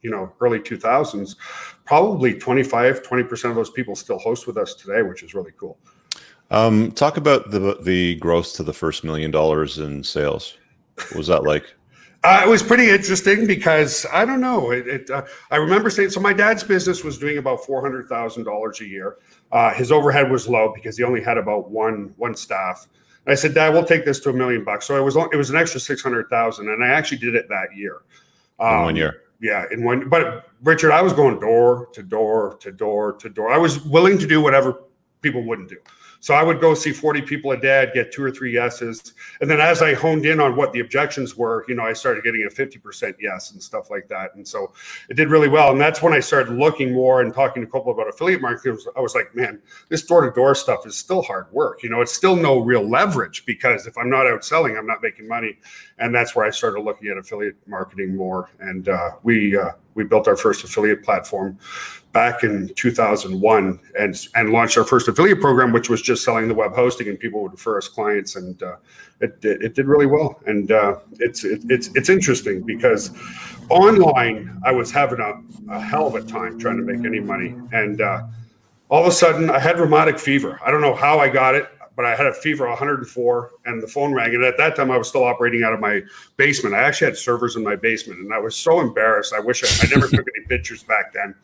you 0.00 0.10
know, 0.10 0.32
early 0.40 0.58
2000s, 0.58 1.36
probably 1.84 2.32
25, 2.32 3.02
20% 3.02 3.50
of 3.50 3.56
those 3.56 3.70
people 3.70 3.94
still 3.94 4.18
host 4.18 4.46
with 4.46 4.56
us 4.56 4.74
today, 4.74 5.02
which 5.02 5.22
is 5.22 5.34
really 5.34 5.52
cool. 5.58 5.78
Um, 6.50 6.92
talk 6.92 7.18
about 7.18 7.50
the, 7.50 7.76
the 7.82 8.14
growth 8.16 8.54
to 8.54 8.62
the 8.62 8.72
first 8.72 9.04
million 9.04 9.30
dollars 9.30 9.78
in 9.78 10.02
sales. 10.02 10.56
What 10.94 11.16
was 11.16 11.26
that 11.26 11.42
like? 11.42 11.75
Uh, 12.26 12.42
it 12.44 12.48
was 12.48 12.60
pretty 12.60 12.90
interesting 12.90 13.46
because 13.46 14.04
I 14.12 14.24
don't 14.24 14.40
know. 14.40 14.72
It, 14.72 14.88
it 14.88 15.10
uh, 15.10 15.22
I 15.52 15.58
remember 15.58 15.90
saying 15.90 16.10
so. 16.10 16.18
My 16.18 16.32
dad's 16.32 16.64
business 16.64 17.04
was 17.04 17.18
doing 17.18 17.38
about 17.38 17.64
four 17.64 17.80
hundred 17.80 18.08
thousand 18.08 18.42
dollars 18.42 18.80
a 18.80 18.84
year. 18.84 19.18
Uh, 19.52 19.72
his 19.72 19.92
overhead 19.92 20.28
was 20.28 20.48
low 20.48 20.72
because 20.74 20.96
he 20.98 21.04
only 21.04 21.22
had 21.22 21.38
about 21.38 21.70
one 21.70 22.12
one 22.16 22.34
staff. 22.34 22.88
And 23.24 23.32
I 23.32 23.36
said, 23.36 23.54
Dad, 23.54 23.72
we'll 23.72 23.84
take 23.84 24.04
this 24.04 24.18
to 24.20 24.30
a 24.30 24.32
million 24.32 24.64
bucks. 24.64 24.86
So 24.86 24.96
it 24.96 25.02
was 25.02 25.14
it 25.14 25.36
was 25.36 25.50
an 25.50 25.56
extra 25.56 25.78
six 25.78 26.02
hundred 26.02 26.28
thousand, 26.28 26.68
and 26.68 26.82
I 26.82 26.88
actually 26.88 27.18
did 27.18 27.36
it 27.36 27.48
that 27.48 27.68
year. 27.76 28.02
Um, 28.58 28.74
in 28.74 28.82
one 28.82 28.96
year. 28.96 29.22
Yeah, 29.40 29.66
in 29.70 29.84
one. 29.84 30.08
But 30.08 30.48
Richard, 30.64 30.90
I 30.90 31.02
was 31.02 31.12
going 31.12 31.38
door 31.38 31.90
to 31.92 32.02
door 32.02 32.56
to 32.60 32.72
door 32.72 33.12
to 33.12 33.30
door. 33.30 33.52
I 33.52 33.58
was 33.58 33.84
willing 33.84 34.18
to 34.18 34.26
do 34.26 34.40
whatever 34.40 34.82
people 35.22 35.44
wouldn't 35.44 35.68
do. 35.68 35.76
So 36.26 36.34
I 36.34 36.42
would 36.42 36.60
go 36.60 36.74
see 36.74 36.90
40 36.90 37.22
people 37.22 37.52
a 37.52 37.56
day, 37.56 37.82
I'd 37.82 37.94
get 37.94 38.10
two 38.10 38.20
or 38.20 38.32
three 38.32 38.52
yeses. 38.52 39.14
And 39.40 39.48
then 39.48 39.60
as 39.60 39.80
I 39.80 39.94
honed 39.94 40.26
in 40.26 40.40
on 40.40 40.56
what 40.56 40.72
the 40.72 40.80
objections 40.80 41.36
were, 41.36 41.64
you 41.68 41.76
know, 41.76 41.84
I 41.84 41.92
started 41.92 42.24
getting 42.24 42.42
a 42.42 42.52
50% 42.52 43.14
yes 43.20 43.52
and 43.52 43.62
stuff 43.62 43.90
like 43.90 44.08
that. 44.08 44.34
And 44.34 44.44
so 44.44 44.72
it 45.08 45.14
did 45.14 45.28
really 45.28 45.48
well. 45.48 45.70
And 45.70 45.80
that's 45.80 46.02
when 46.02 46.12
I 46.12 46.18
started 46.18 46.58
looking 46.58 46.92
more 46.92 47.20
and 47.22 47.32
talking 47.32 47.62
to 47.62 47.68
a 47.68 47.70
couple 47.70 47.92
about 47.92 48.08
affiliate 48.08 48.40
marketing. 48.40 48.76
I 48.96 49.00
was 49.00 49.14
like, 49.14 49.36
man, 49.36 49.62
this 49.88 50.04
door 50.04 50.28
to 50.28 50.34
door 50.34 50.56
stuff 50.56 50.84
is 50.84 50.96
still 50.96 51.22
hard 51.22 51.46
work. 51.52 51.84
You 51.84 51.90
know, 51.90 52.00
it's 52.00 52.12
still 52.12 52.34
no 52.34 52.58
real 52.58 52.82
leverage 52.82 53.46
because 53.46 53.86
if 53.86 53.96
I'm 53.96 54.10
not 54.10 54.26
out 54.26 54.44
selling, 54.44 54.76
I'm 54.76 54.84
not 54.84 55.04
making 55.04 55.28
money. 55.28 55.60
And 55.98 56.12
that's 56.12 56.34
where 56.34 56.44
I 56.44 56.50
started 56.50 56.80
looking 56.80 57.06
at 57.06 57.18
affiliate 57.18 57.54
marketing 57.68 58.16
more. 58.16 58.50
And 58.58 58.88
uh, 58.88 59.10
we, 59.22 59.56
uh, 59.56 59.74
we 59.94 60.02
built 60.02 60.26
our 60.26 60.36
first 60.36 60.64
affiliate 60.64 61.04
platform 61.04 61.56
back 62.16 62.44
in 62.44 62.72
2001 62.76 63.78
and 63.98 64.28
and 64.34 64.48
launched 64.48 64.78
our 64.78 64.84
first 64.84 65.06
affiliate 65.06 65.38
program, 65.38 65.70
which 65.70 65.90
was 65.90 66.00
just 66.00 66.24
selling 66.24 66.48
the 66.48 66.54
web 66.54 66.74
hosting, 66.74 67.08
and 67.08 67.20
people 67.20 67.42
would 67.42 67.52
refer 67.52 67.76
us 67.76 67.88
clients, 67.88 68.36
and 68.36 68.62
uh, 68.62 68.76
it, 69.20 69.38
it, 69.42 69.60
it 69.62 69.74
did 69.74 69.86
really 69.86 70.06
well. 70.06 70.40
And 70.46 70.72
uh, 70.72 71.00
it's 71.18 71.44
it, 71.44 71.60
it's 71.68 71.90
it's 71.94 72.08
interesting 72.08 72.62
because 72.62 73.10
online 73.68 74.58
I 74.64 74.72
was 74.72 74.90
having 74.90 75.20
a, 75.20 75.34
a, 75.70 75.78
hell 75.78 76.06
of 76.06 76.14
a 76.14 76.22
time 76.22 76.58
trying 76.58 76.78
to 76.78 76.82
make 76.90 77.04
any 77.04 77.20
money, 77.20 77.54
and 77.72 78.00
uh, 78.00 78.22
all 78.88 79.02
of 79.02 79.06
a 79.06 79.12
sudden 79.12 79.50
I 79.50 79.58
had 79.58 79.78
rheumatic 79.78 80.18
fever. 80.18 80.58
I 80.64 80.70
don't 80.70 80.80
know 80.80 80.94
how 80.94 81.18
I 81.18 81.28
got 81.28 81.54
it 81.54 81.68
but 81.96 82.04
I 82.04 82.14
had 82.14 82.26
a 82.26 82.32
fever 82.34 82.68
104 82.68 83.50
and 83.64 83.82
the 83.82 83.86
phone 83.86 84.12
rang. 84.12 84.34
And 84.34 84.44
at 84.44 84.58
that 84.58 84.76
time, 84.76 84.90
I 84.90 84.98
was 84.98 85.08
still 85.08 85.24
operating 85.24 85.62
out 85.62 85.72
of 85.72 85.80
my 85.80 86.02
basement. 86.36 86.74
I 86.74 86.80
actually 86.80 87.06
had 87.06 87.16
servers 87.16 87.56
in 87.56 87.64
my 87.64 87.74
basement 87.74 88.20
and 88.20 88.34
I 88.34 88.38
was 88.38 88.54
so 88.54 88.80
embarrassed. 88.80 89.32
I 89.32 89.40
wish 89.40 89.64
I, 89.64 89.86
I 89.86 89.88
never 89.88 90.06
took 90.06 90.26
any 90.36 90.46
pictures 90.46 90.82
back 90.82 91.14
then. 91.14 91.34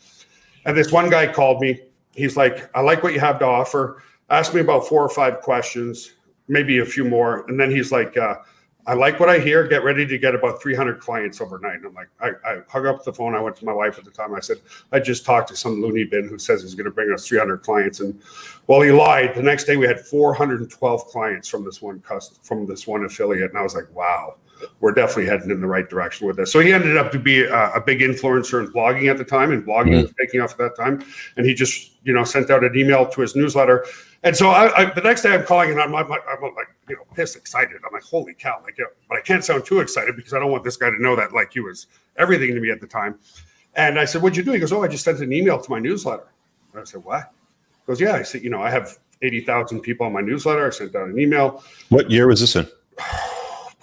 And 0.64 0.76
this 0.76 0.92
one 0.92 1.10
guy 1.10 1.32
called 1.32 1.60
me. 1.60 1.80
He's 2.14 2.36
like, 2.36 2.70
I 2.76 2.80
like 2.80 3.02
what 3.02 3.14
you 3.14 3.20
have 3.20 3.38
to 3.40 3.46
offer. 3.46 4.02
Asked 4.30 4.54
me 4.54 4.60
about 4.60 4.86
four 4.86 5.02
or 5.02 5.08
five 5.08 5.40
questions, 5.40 6.12
maybe 6.48 6.78
a 6.78 6.84
few 6.84 7.04
more. 7.04 7.44
And 7.48 7.58
then 7.58 7.70
he's 7.70 7.90
like, 7.90 8.16
uh, 8.16 8.36
I 8.86 8.94
like 8.94 9.20
what 9.20 9.28
I 9.28 9.38
hear. 9.38 9.66
Get 9.66 9.84
ready 9.84 10.04
to 10.06 10.18
get 10.18 10.34
about 10.34 10.60
300 10.60 10.98
clients 10.98 11.40
overnight. 11.40 11.76
And 11.76 11.86
I'm 11.86 11.94
like, 11.94 12.08
I, 12.20 12.30
I 12.44 12.58
hung 12.68 12.86
up 12.86 13.04
the 13.04 13.12
phone. 13.12 13.34
I 13.34 13.40
went 13.40 13.54
to 13.56 13.64
my 13.64 13.72
wife 13.72 13.96
at 13.98 14.04
the 14.04 14.10
time. 14.10 14.34
I 14.34 14.40
said, 14.40 14.56
I 14.90 14.98
just 14.98 15.24
talked 15.24 15.48
to 15.48 15.56
some 15.56 15.80
loony 15.80 16.04
bin 16.04 16.28
who 16.28 16.38
says 16.38 16.62
he's 16.62 16.74
going 16.74 16.86
to 16.86 16.90
bring 16.90 17.12
us 17.12 17.26
300 17.28 17.58
clients. 17.62 18.00
And 18.00 18.20
well, 18.66 18.80
he 18.80 18.90
lied. 18.90 19.34
The 19.36 19.42
next 19.42 19.64
day 19.64 19.76
we 19.76 19.86
had 19.86 20.00
412 20.00 21.06
clients 21.06 21.48
from 21.48 21.64
this 21.64 21.80
one 21.80 22.00
cust- 22.00 22.44
from 22.44 22.66
this 22.66 22.86
one 22.86 23.04
affiliate. 23.04 23.50
And 23.50 23.58
I 23.58 23.62
was 23.62 23.76
like, 23.76 23.92
wow, 23.94 24.36
we're 24.80 24.92
definitely 24.92 25.26
heading 25.26 25.50
in 25.50 25.60
the 25.60 25.66
right 25.66 25.88
direction 25.88 26.26
with 26.26 26.36
this. 26.36 26.52
So 26.52 26.60
he 26.60 26.72
ended 26.72 26.96
up 26.96 27.12
to 27.12 27.18
be 27.18 27.42
a, 27.42 27.72
a 27.72 27.80
big 27.80 28.00
influencer 28.00 28.64
in 28.64 28.72
blogging 28.72 29.10
at 29.10 29.18
the 29.18 29.24
time, 29.24 29.52
and 29.52 29.64
blogging 29.64 29.92
mm-hmm. 29.92 30.02
was 30.02 30.14
taking 30.18 30.40
off 30.40 30.52
at 30.52 30.58
that 30.58 30.76
time. 30.76 31.04
And 31.36 31.46
he 31.46 31.54
just, 31.54 31.92
you 32.04 32.12
know, 32.12 32.24
sent 32.24 32.50
out 32.50 32.64
an 32.64 32.76
email 32.76 33.06
to 33.06 33.20
his 33.20 33.36
newsletter 33.36 33.84
and 34.24 34.36
so 34.36 34.50
I, 34.50 34.82
I, 34.82 34.84
the 34.94 35.00
next 35.00 35.22
day 35.22 35.34
I'm 35.34 35.44
calling 35.44 35.70
and 35.70 35.80
I'm, 35.80 35.94
I'm, 35.94 36.08
like, 36.08 36.22
I'm 36.28 36.42
like, 36.54 36.68
you 36.88 36.94
know, 36.94 37.02
pissed, 37.14 37.36
excited. 37.36 37.76
I'm 37.84 37.92
like, 37.92 38.04
holy 38.04 38.34
cow! 38.34 38.60
Like, 38.62 38.78
you 38.78 38.84
know, 38.84 38.90
but 39.08 39.18
I 39.18 39.20
can't 39.20 39.44
sound 39.44 39.64
too 39.64 39.80
excited 39.80 40.14
because 40.14 40.32
I 40.32 40.38
don't 40.38 40.52
want 40.52 40.62
this 40.62 40.76
guy 40.76 40.90
to 40.90 41.02
know 41.02 41.16
that 41.16 41.32
like 41.32 41.52
he 41.52 41.60
was 41.60 41.88
everything 42.16 42.54
to 42.54 42.60
me 42.60 42.70
at 42.70 42.80
the 42.80 42.86
time. 42.86 43.18
And 43.74 43.98
I 43.98 44.04
said, 44.04 44.22
what'd 44.22 44.36
you 44.36 44.44
do? 44.44 44.52
He 44.52 44.58
goes, 44.58 44.72
oh, 44.72 44.82
I 44.82 44.88
just 44.88 45.02
sent 45.02 45.20
an 45.20 45.32
email 45.32 45.60
to 45.60 45.70
my 45.70 45.78
newsletter. 45.78 46.28
And 46.72 46.82
I 46.82 46.84
said, 46.84 47.02
what? 47.04 47.32
He 47.70 47.86
goes, 47.86 48.00
yeah. 48.00 48.12
I 48.12 48.22
said, 48.22 48.42
you 48.42 48.50
know, 48.50 48.62
I 48.62 48.70
have 48.70 48.98
80,000 49.22 49.80
people 49.80 50.06
on 50.06 50.12
my 50.12 50.20
newsletter. 50.20 50.66
I 50.66 50.70
sent 50.70 50.94
out 50.94 51.08
an 51.08 51.18
email. 51.18 51.64
What 51.88 52.10
year 52.10 52.26
was 52.26 52.40
this 52.40 52.54
in? 52.54 52.68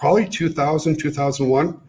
Probably 0.00 0.26
2000, 0.26 0.98
2001. 0.98 1.80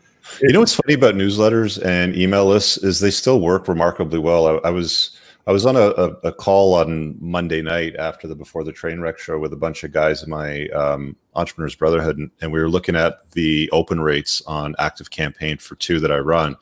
You 0.42 0.54
know 0.54 0.60
what's 0.60 0.76
funny 0.76 0.94
about 0.94 1.16
newsletters 1.16 1.84
and 1.84 2.16
email 2.16 2.46
lists 2.46 2.78
is 2.78 3.00
they 3.00 3.10
still 3.10 3.42
work 3.42 3.68
remarkably 3.68 4.20
well. 4.20 4.48
I, 4.48 4.68
I 4.68 4.70
was 4.70 5.18
I 5.48 5.52
was 5.52 5.66
on 5.66 5.76
a, 5.76 5.88
a, 6.24 6.32
call 6.32 6.76
on 6.76 7.16
Monday 7.20 7.64
night 7.64 7.96
after 7.96 8.28
the 8.28 8.36
Before 8.36 8.64
the 8.64 8.72
Train 8.72 9.00
Wreck 9.00 9.18
show 9.18 9.40
with 9.40 9.54
a 9.54 9.58
bunch 9.58 9.84
of 9.84 9.92
guys 9.92 10.22
in 10.22 10.30
my 10.30 10.68
um, 10.68 11.16
Entrepreneurs 11.34 11.76
Brotherhood, 11.76 12.20
and, 12.20 12.30
and, 12.42 12.52
we 12.54 12.60
were 12.60 12.70
looking 12.70 12.96
at 12.96 13.32
the 13.32 13.68
open 13.72 14.00
rates 14.00 14.44
on 14.46 14.76
Active 14.78 15.10
Campaign 15.10 15.58
for 15.58 15.74
two 15.76 16.00
that 16.00 16.12
I 16.12 16.20
run 16.20 16.58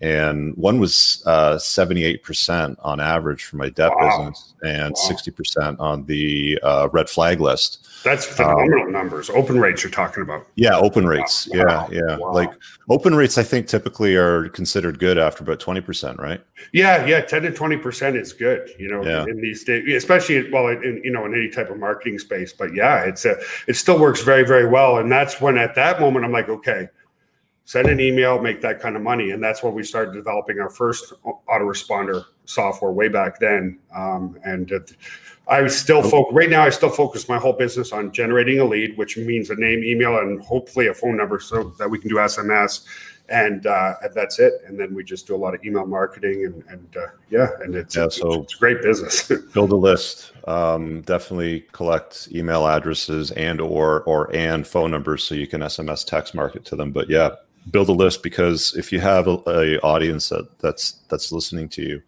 and 0.00 0.56
one 0.56 0.80
was 0.80 1.22
uh, 1.26 1.56
78% 1.56 2.76
on 2.80 3.00
average 3.00 3.44
for 3.44 3.56
my 3.56 3.68
debt 3.68 3.92
wow. 3.94 4.08
business 4.08 4.54
and 4.62 4.94
wow. 4.96 5.10
60% 5.10 5.78
on 5.78 6.04
the 6.06 6.58
uh, 6.62 6.88
red 6.92 7.08
flag 7.08 7.40
list 7.40 7.86
that's 8.02 8.24
phenomenal 8.24 8.84
um, 8.84 8.92
numbers 8.92 9.30
open 9.30 9.58
rates 9.58 9.82
you're 9.82 9.90
talking 9.90 10.22
about 10.22 10.46
yeah 10.54 10.76
open 10.76 11.06
rates 11.06 11.48
wow. 11.48 11.88
yeah 11.90 12.00
yeah 12.08 12.16
like 12.16 12.50
open 12.88 13.14
rates 13.14 13.38
i 13.38 13.42
think 13.42 13.66
typically 13.66 14.14
are 14.16 14.48
considered 14.50 14.98
good 14.98 15.18
after 15.18 15.42
about 15.42 15.60
20% 15.60 16.18
right 16.18 16.42
yeah 16.72 17.04
yeah 17.06 17.20
10 17.20 17.42
to 17.42 17.50
20% 17.50 18.20
is 18.20 18.32
good 18.32 18.70
you 18.78 18.88
know 18.88 19.04
yeah. 19.04 19.24
in 19.24 19.40
these 19.40 19.64
days 19.64 19.94
especially 19.94 20.50
well 20.50 20.68
in 20.68 21.00
you 21.04 21.10
know 21.10 21.24
in 21.26 21.34
any 21.34 21.48
type 21.48 21.70
of 21.70 21.78
marketing 21.78 22.18
space 22.18 22.52
but 22.52 22.74
yeah 22.74 23.00
it's 23.00 23.24
a 23.24 23.36
it 23.66 23.74
still 23.74 23.98
works 23.98 24.22
very 24.22 24.44
very 24.44 24.66
well 24.66 24.98
and 24.98 25.10
that's 25.10 25.40
when 25.40 25.58
at 25.58 25.74
that 25.74 26.00
moment 26.00 26.24
i'm 26.24 26.32
like 26.32 26.48
okay 26.48 26.88
send 27.70 27.86
an 27.86 28.00
email, 28.00 28.42
make 28.42 28.60
that 28.60 28.80
kind 28.80 28.96
of 28.96 29.02
money. 29.02 29.30
And 29.30 29.40
that's 29.40 29.62
when 29.62 29.74
we 29.74 29.84
started 29.84 30.12
developing 30.12 30.58
our 30.58 30.70
first 30.70 31.12
autoresponder 31.48 32.24
software 32.44 32.90
way 32.90 33.06
back 33.06 33.38
then. 33.38 33.78
Um, 33.94 34.36
and 34.44 34.68
it, 34.72 34.96
I 35.50 35.66
still 35.66 36.02
focus 36.02 36.32
right 36.32 36.48
now. 36.48 36.62
I 36.62 36.70
still 36.70 36.90
focus 36.90 37.28
my 37.28 37.36
whole 37.36 37.52
business 37.52 37.92
on 37.92 38.12
generating 38.12 38.60
a 38.60 38.64
lead, 38.64 38.96
which 38.96 39.16
means 39.16 39.50
a 39.50 39.56
name, 39.56 39.82
email, 39.82 40.18
and 40.18 40.40
hopefully 40.40 40.86
a 40.86 40.94
phone 40.94 41.16
number, 41.16 41.40
so 41.40 41.74
that 41.78 41.90
we 41.90 41.98
can 41.98 42.08
do 42.08 42.16
SMS. 42.16 42.84
And, 43.28 43.66
uh, 43.66 43.94
that's 44.14 44.38
it. 44.38 44.54
And 44.66 44.78
then 44.78 44.94
we 44.94 45.04
just 45.04 45.26
do 45.26 45.34
a 45.34 45.38
lot 45.38 45.54
of 45.54 45.64
email 45.64 45.86
marketing, 45.86 46.44
and, 46.44 46.64
and 46.68 46.96
uh, 46.96 47.06
yeah, 47.30 47.48
and 47.62 47.74
it's, 47.74 47.96
yeah, 47.96 48.04
it's, 48.04 48.16
so 48.16 48.42
it's 48.42 48.54
great 48.54 48.80
business. 48.80 49.30
build 49.52 49.72
a 49.72 49.76
list. 49.76 50.32
Um, 50.46 51.02
definitely 51.02 51.66
collect 51.72 52.28
email 52.32 52.66
addresses 52.66 53.30
and 53.32 53.60
or 53.60 54.02
or 54.02 54.34
and 54.34 54.66
phone 54.66 54.90
numbers 54.90 55.22
so 55.22 55.34
you 55.34 55.46
can 55.46 55.60
SMS 55.60 56.04
text 56.04 56.34
market 56.34 56.64
to 56.66 56.76
them. 56.76 56.90
But 56.90 57.08
yeah, 57.08 57.30
build 57.70 57.88
a 57.88 57.92
list 57.92 58.22
because 58.22 58.74
if 58.76 58.92
you 58.92 59.00
have 59.00 59.28
a, 59.28 59.38
a, 59.46 59.78
audience 59.80 60.28
that 60.30 60.58
that's 60.58 60.92
that's 61.08 61.30
listening 61.30 61.68
to 61.70 61.82
you 61.82 62.02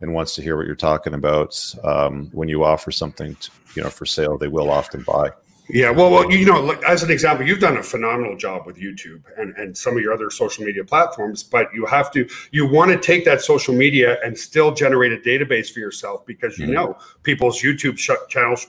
and 0.00 0.14
wants 0.14 0.34
to 0.34 0.42
hear 0.42 0.56
what 0.56 0.66
you're 0.66 0.76
talking 0.76 1.14
about 1.14 1.74
um, 1.84 2.28
when 2.32 2.48
you 2.48 2.64
offer 2.64 2.90
something 2.90 3.34
to, 3.36 3.50
you 3.74 3.82
know 3.82 3.90
for 3.90 4.06
sale 4.06 4.38
they 4.38 4.48
will 4.48 4.70
often 4.70 5.02
buy 5.02 5.30
Yeah, 5.70 5.90
well, 5.90 6.10
well, 6.10 6.32
you 6.32 6.46
know, 6.46 6.70
as 6.86 7.02
an 7.02 7.10
example, 7.10 7.46
you've 7.46 7.60
done 7.60 7.76
a 7.76 7.82
phenomenal 7.82 8.38
job 8.38 8.64
with 8.64 8.78
YouTube 8.78 9.22
and, 9.36 9.54
and 9.56 9.76
some 9.76 9.98
of 9.98 10.02
your 10.02 10.14
other 10.14 10.30
social 10.30 10.64
media 10.64 10.82
platforms, 10.82 11.42
but 11.42 11.68
you 11.74 11.84
have 11.84 12.10
to, 12.12 12.26
you 12.52 12.66
want 12.66 12.90
to 12.90 12.98
take 12.98 13.26
that 13.26 13.42
social 13.42 13.74
media 13.74 14.16
and 14.24 14.38
still 14.38 14.72
generate 14.72 15.12
a 15.12 15.18
database 15.18 15.70
for 15.70 15.80
yourself 15.80 16.24
because 16.24 16.58
you 16.58 16.64
mm-hmm. 16.64 16.74
know 16.74 16.98
people's 17.22 17.60
YouTube 17.60 17.98
channels 18.28 18.66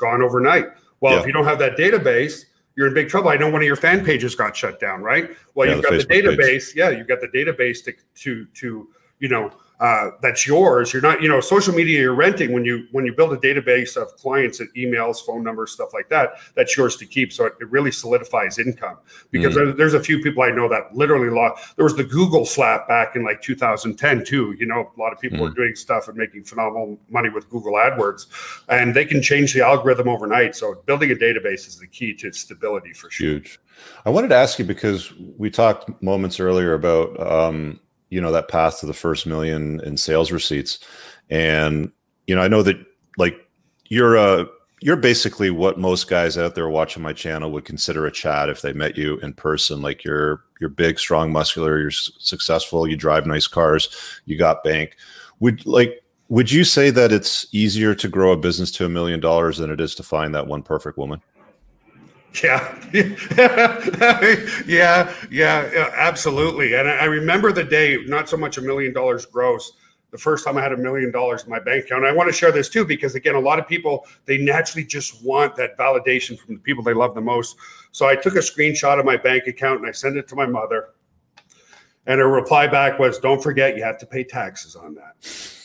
gone 0.00 0.22
overnight. 0.22 0.66
Well, 1.00 1.14
yeah. 1.14 1.20
if 1.20 1.26
you 1.26 1.32
don't 1.32 1.44
have 1.44 1.60
that 1.60 1.76
database, 1.76 2.46
you're 2.76 2.88
in 2.88 2.94
big 2.94 3.08
trouble. 3.08 3.30
I 3.30 3.36
know 3.36 3.48
one 3.48 3.62
of 3.62 3.66
your 3.66 3.76
fan 3.76 4.04
pages 4.04 4.34
got 4.34 4.56
shut 4.56 4.80
down, 4.80 5.02
right? 5.02 5.30
Well, 5.54 5.68
yeah, 5.68 5.74
you've 5.74 5.84
the 5.84 5.90
got 5.90 6.00
Facebook 6.00 6.08
the 6.08 6.14
database. 6.14 6.66
Page. 6.66 6.72
Yeah, 6.76 6.90
you've 6.90 7.08
got 7.08 7.20
the 7.20 7.28
database 7.28 7.84
to 7.84 7.92
to 8.22 8.44
to 8.54 8.88
you 9.18 9.28
know 9.28 9.52
uh, 9.80 10.10
that's 10.20 10.46
yours. 10.46 10.92
You're 10.92 11.00
not, 11.00 11.22
you 11.22 11.28
know, 11.28 11.40
social 11.40 11.74
media 11.74 12.00
you're 12.00 12.14
renting 12.14 12.52
when 12.52 12.66
you 12.66 12.86
when 12.92 13.06
you 13.06 13.14
build 13.14 13.32
a 13.32 13.38
database 13.38 13.96
of 13.96 14.14
clients 14.16 14.60
and 14.60 14.68
emails, 14.74 15.24
phone 15.24 15.42
numbers, 15.42 15.72
stuff 15.72 15.94
like 15.94 16.10
that. 16.10 16.34
That's 16.54 16.76
yours 16.76 16.96
to 16.96 17.06
keep. 17.06 17.32
So 17.32 17.46
it, 17.46 17.54
it 17.60 17.70
really 17.70 17.90
solidifies 17.90 18.58
income 18.58 18.98
because 19.30 19.56
mm. 19.56 19.74
there's 19.78 19.94
a 19.94 20.00
few 20.00 20.20
people 20.22 20.42
I 20.42 20.50
know 20.50 20.68
that 20.68 20.94
literally 20.94 21.30
lost. 21.30 21.76
There 21.76 21.84
was 21.84 21.96
the 21.96 22.04
Google 22.04 22.44
slap 22.44 22.88
back 22.88 23.16
in 23.16 23.24
like 23.24 23.40
2010 23.40 24.24
too. 24.24 24.54
You 24.58 24.66
know, 24.66 24.92
a 24.94 25.00
lot 25.00 25.14
of 25.14 25.18
people 25.18 25.38
mm. 25.38 25.42
were 25.42 25.50
doing 25.50 25.74
stuff 25.74 26.08
and 26.08 26.16
making 26.16 26.44
phenomenal 26.44 27.00
money 27.08 27.30
with 27.30 27.48
Google 27.48 27.72
AdWords, 27.72 28.26
and 28.68 28.94
they 28.94 29.06
can 29.06 29.22
change 29.22 29.54
the 29.54 29.64
algorithm 29.64 30.08
overnight. 30.08 30.56
So 30.56 30.82
building 30.84 31.10
a 31.10 31.14
database 31.14 31.66
is 31.66 31.78
the 31.78 31.86
key 31.86 32.12
to 32.16 32.32
stability 32.32 32.92
for 32.92 33.10
sure. 33.10 33.28
Huge. 33.28 33.58
I 34.04 34.10
wanted 34.10 34.28
to 34.28 34.36
ask 34.36 34.58
you 34.58 34.66
because 34.66 35.14
we 35.38 35.48
talked 35.48 36.02
moments 36.02 36.38
earlier 36.38 36.74
about. 36.74 37.18
Um, 37.18 37.80
you 38.10 38.20
know 38.20 38.32
that 38.32 38.48
path 38.48 38.80
to 38.80 38.86
the 38.86 38.92
first 38.92 39.26
million 39.26 39.80
in 39.80 39.96
sales 39.96 40.30
receipts. 40.30 40.78
And 41.30 41.90
you 42.26 42.36
know 42.36 42.42
i 42.42 42.48
know 42.48 42.62
that 42.62 42.76
like 43.18 43.36
you're 43.86 44.16
a 44.16 44.22
uh, 44.22 44.44
you're 44.82 44.96
basically 44.96 45.50
what 45.50 45.78
most 45.78 46.08
guys 46.08 46.38
out 46.38 46.54
there 46.54 46.68
watching 46.70 47.02
my 47.02 47.12
channel 47.12 47.52
would 47.52 47.66
consider 47.66 48.06
a 48.06 48.10
Chad 48.10 48.48
if 48.48 48.62
they 48.62 48.72
met 48.72 48.96
you 48.96 49.18
in 49.18 49.34
person. 49.34 49.82
Like 49.82 50.04
you're 50.04 50.42
you're 50.58 50.70
big 50.70 50.98
strong 50.98 51.32
muscular 51.32 51.78
you're 51.78 51.90
successful 51.90 52.86
you 52.86 52.96
drive 52.96 53.26
nice 53.26 53.46
cars 53.46 54.20
you 54.24 54.38
got 54.38 54.64
bank. 54.64 54.96
Would 55.40 55.66
like 55.66 56.02
would 56.28 56.50
you 56.50 56.64
say 56.64 56.90
that 56.90 57.12
it's 57.12 57.46
easier 57.52 57.94
to 57.96 58.08
grow 58.08 58.32
a 58.32 58.36
business 58.36 58.70
to 58.72 58.86
a 58.86 58.88
million 58.88 59.20
dollars 59.20 59.58
than 59.58 59.70
it 59.70 59.80
is 59.80 59.94
to 59.96 60.02
find 60.02 60.34
that 60.34 60.46
one 60.46 60.62
perfect 60.62 60.96
woman 60.96 61.20
yeah. 62.42 62.76
yeah, 64.66 65.12
yeah, 65.30 65.90
absolutely. 65.96 66.74
And 66.74 66.88
I 66.88 67.04
remember 67.04 67.52
the 67.52 67.64
day, 67.64 67.98
not 68.06 68.28
so 68.28 68.36
much 68.36 68.56
a 68.58 68.62
million 68.62 68.92
dollars 68.92 69.26
gross, 69.26 69.72
the 70.10 70.18
first 70.18 70.44
time 70.44 70.56
I 70.56 70.62
had 70.62 70.72
a 70.72 70.76
million 70.76 71.10
dollars 71.10 71.44
in 71.44 71.50
my 71.50 71.60
bank 71.60 71.84
account. 71.84 72.04
I 72.04 72.12
want 72.12 72.28
to 72.28 72.32
share 72.32 72.52
this 72.52 72.68
too, 72.68 72.84
because 72.84 73.14
again, 73.14 73.34
a 73.34 73.40
lot 73.40 73.58
of 73.58 73.66
people, 73.66 74.06
they 74.26 74.38
naturally 74.38 74.84
just 74.84 75.24
want 75.24 75.56
that 75.56 75.76
validation 75.76 76.38
from 76.38 76.54
the 76.54 76.60
people 76.60 76.82
they 76.82 76.94
love 76.94 77.14
the 77.14 77.20
most. 77.20 77.56
So 77.92 78.06
I 78.06 78.16
took 78.16 78.34
a 78.34 78.40
screenshot 78.40 78.98
of 78.98 79.04
my 79.04 79.16
bank 79.16 79.46
account 79.46 79.80
and 79.80 79.88
I 79.88 79.92
sent 79.92 80.16
it 80.16 80.28
to 80.28 80.36
my 80.36 80.46
mother. 80.46 80.90
And 82.06 82.18
her 82.18 82.28
reply 82.28 82.66
back 82.66 82.98
was, 82.98 83.18
Don't 83.18 83.42
forget, 83.42 83.76
you 83.76 83.84
have 83.84 83.98
to 83.98 84.06
pay 84.06 84.24
taxes 84.24 84.74
on 84.74 84.94
that. 84.94 85.59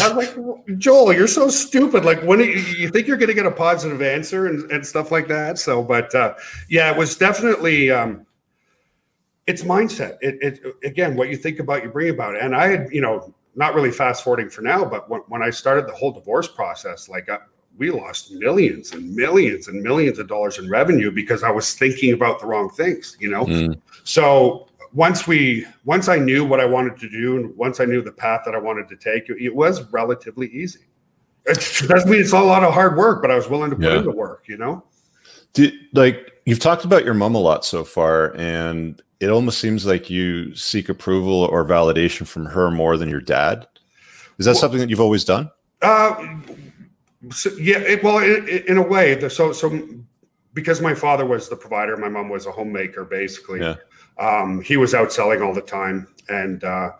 I'm 0.00 0.16
like, 0.16 0.34
Joel, 0.78 1.12
you're 1.12 1.26
so 1.26 1.48
stupid. 1.48 2.04
Like, 2.04 2.22
when 2.22 2.40
you, 2.40 2.46
you 2.46 2.88
think 2.88 3.06
you're 3.06 3.16
going 3.16 3.28
to 3.28 3.34
get 3.34 3.46
a 3.46 3.50
positive 3.50 4.00
answer 4.02 4.46
and, 4.46 4.70
and 4.70 4.86
stuff 4.86 5.10
like 5.10 5.28
that. 5.28 5.58
So, 5.58 5.82
but 5.82 6.14
uh, 6.14 6.34
yeah, 6.68 6.90
it 6.90 6.96
was 6.96 7.16
definitely 7.16 7.90
um, 7.90 8.26
it's 9.46 9.62
mindset. 9.64 10.18
It, 10.20 10.38
it 10.42 10.76
again, 10.84 11.16
what 11.16 11.28
you 11.28 11.36
think 11.36 11.58
about, 11.58 11.82
you 11.82 11.88
bring 11.90 12.10
about 12.10 12.36
it. 12.36 12.42
And 12.42 12.54
I 12.54 12.68
had, 12.68 12.88
you 12.92 13.00
know, 13.00 13.34
not 13.56 13.74
really 13.74 13.90
fast 13.90 14.22
forwarding 14.22 14.50
for 14.50 14.62
now, 14.62 14.84
but 14.84 15.08
when, 15.10 15.22
when 15.28 15.42
I 15.42 15.50
started 15.50 15.88
the 15.88 15.94
whole 15.94 16.12
divorce 16.12 16.48
process, 16.48 17.08
like. 17.08 17.28
Uh, 17.28 17.38
we 17.76 17.92
lost 17.92 18.32
millions 18.32 18.92
and 18.92 19.14
millions 19.14 19.68
and 19.68 19.80
millions 19.80 20.18
of 20.18 20.26
dollars 20.26 20.58
in 20.58 20.68
revenue 20.68 21.12
because 21.12 21.44
I 21.44 21.50
was 21.52 21.74
thinking 21.74 22.12
about 22.12 22.40
the 22.40 22.46
wrong 22.46 22.68
things, 22.70 23.16
you 23.20 23.30
know? 23.30 23.46
Mm. 23.46 23.80
So 24.02 24.67
once 24.92 25.26
we 25.26 25.66
once 25.84 26.08
I 26.08 26.16
knew 26.16 26.44
what 26.44 26.60
I 26.60 26.64
wanted 26.64 26.98
to 26.98 27.08
do 27.08 27.36
and 27.36 27.56
once 27.56 27.80
I 27.80 27.84
knew 27.84 28.02
the 28.02 28.12
path 28.12 28.42
that 28.44 28.54
I 28.54 28.58
wanted 28.58 28.88
to 28.88 28.96
take, 28.96 29.28
it, 29.28 29.36
it 29.40 29.54
was 29.54 29.82
relatively 29.92 30.48
easy. 30.48 30.80
It 31.46 31.88
doesn't 31.88 32.10
mean 32.10 32.20
it's 32.20 32.32
a 32.32 32.40
lot 32.40 32.62
of 32.62 32.74
hard 32.74 32.96
work, 32.96 33.22
but 33.22 33.30
I 33.30 33.36
was 33.36 33.48
willing 33.48 33.70
to 33.70 33.76
put 33.76 33.84
yeah. 33.84 33.98
in 33.98 34.04
the 34.04 34.12
work, 34.12 34.44
you 34.48 34.58
know. 34.58 34.84
Did, 35.54 35.72
like 35.94 36.32
you've 36.44 36.58
talked 36.58 36.84
about 36.84 37.04
your 37.04 37.14
mom 37.14 37.34
a 37.34 37.38
lot 37.38 37.64
so 37.64 37.84
far, 37.84 38.36
and 38.36 39.00
it 39.20 39.30
almost 39.30 39.58
seems 39.58 39.86
like 39.86 40.10
you 40.10 40.54
seek 40.54 40.88
approval 40.88 41.44
or 41.44 41.64
validation 41.64 42.26
from 42.26 42.44
her 42.46 42.70
more 42.70 42.96
than 42.96 43.08
your 43.08 43.20
dad. 43.20 43.66
Is 44.38 44.44
that 44.44 44.52
well, 44.52 44.60
something 44.60 44.78
that 44.80 44.90
you've 44.90 45.00
always 45.00 45.24
done? 45.24 45.50
Uh, 45.80 46.36
so, 47.30 47.50
yeah. 47.52 47.78
It, 47.78 48.02
well, 48.02 48.18
in, 48.18 48.46
in 48.68 48.76
a 48.76 48.82
way, 48.82 49.18
so 49.28 49.52
so 49.52 49.88
because 50.52 50.80
my 50.80 50.94
father 50.94 51.24
was 51.24 51.48
the 51.48 51.56
provider, 51.56 51.96
my 51.96 52.08
mom 52.08 52.28
was 52.28 52.46
a 52.46 52.52
homemaker, 52.52 53.04
basically. 53.04 53.60
Yeah. 53.60 53.76
Um, 54.18 54.60
he 54.60 54.76
was 54.76 54.94
out 54.94 55.12
selling 55.12 55.42
all 55.42 55.54
the 55.54 55.60
time, 55.60 56.08
and 56.28 56.64
uh, 56.64 56.90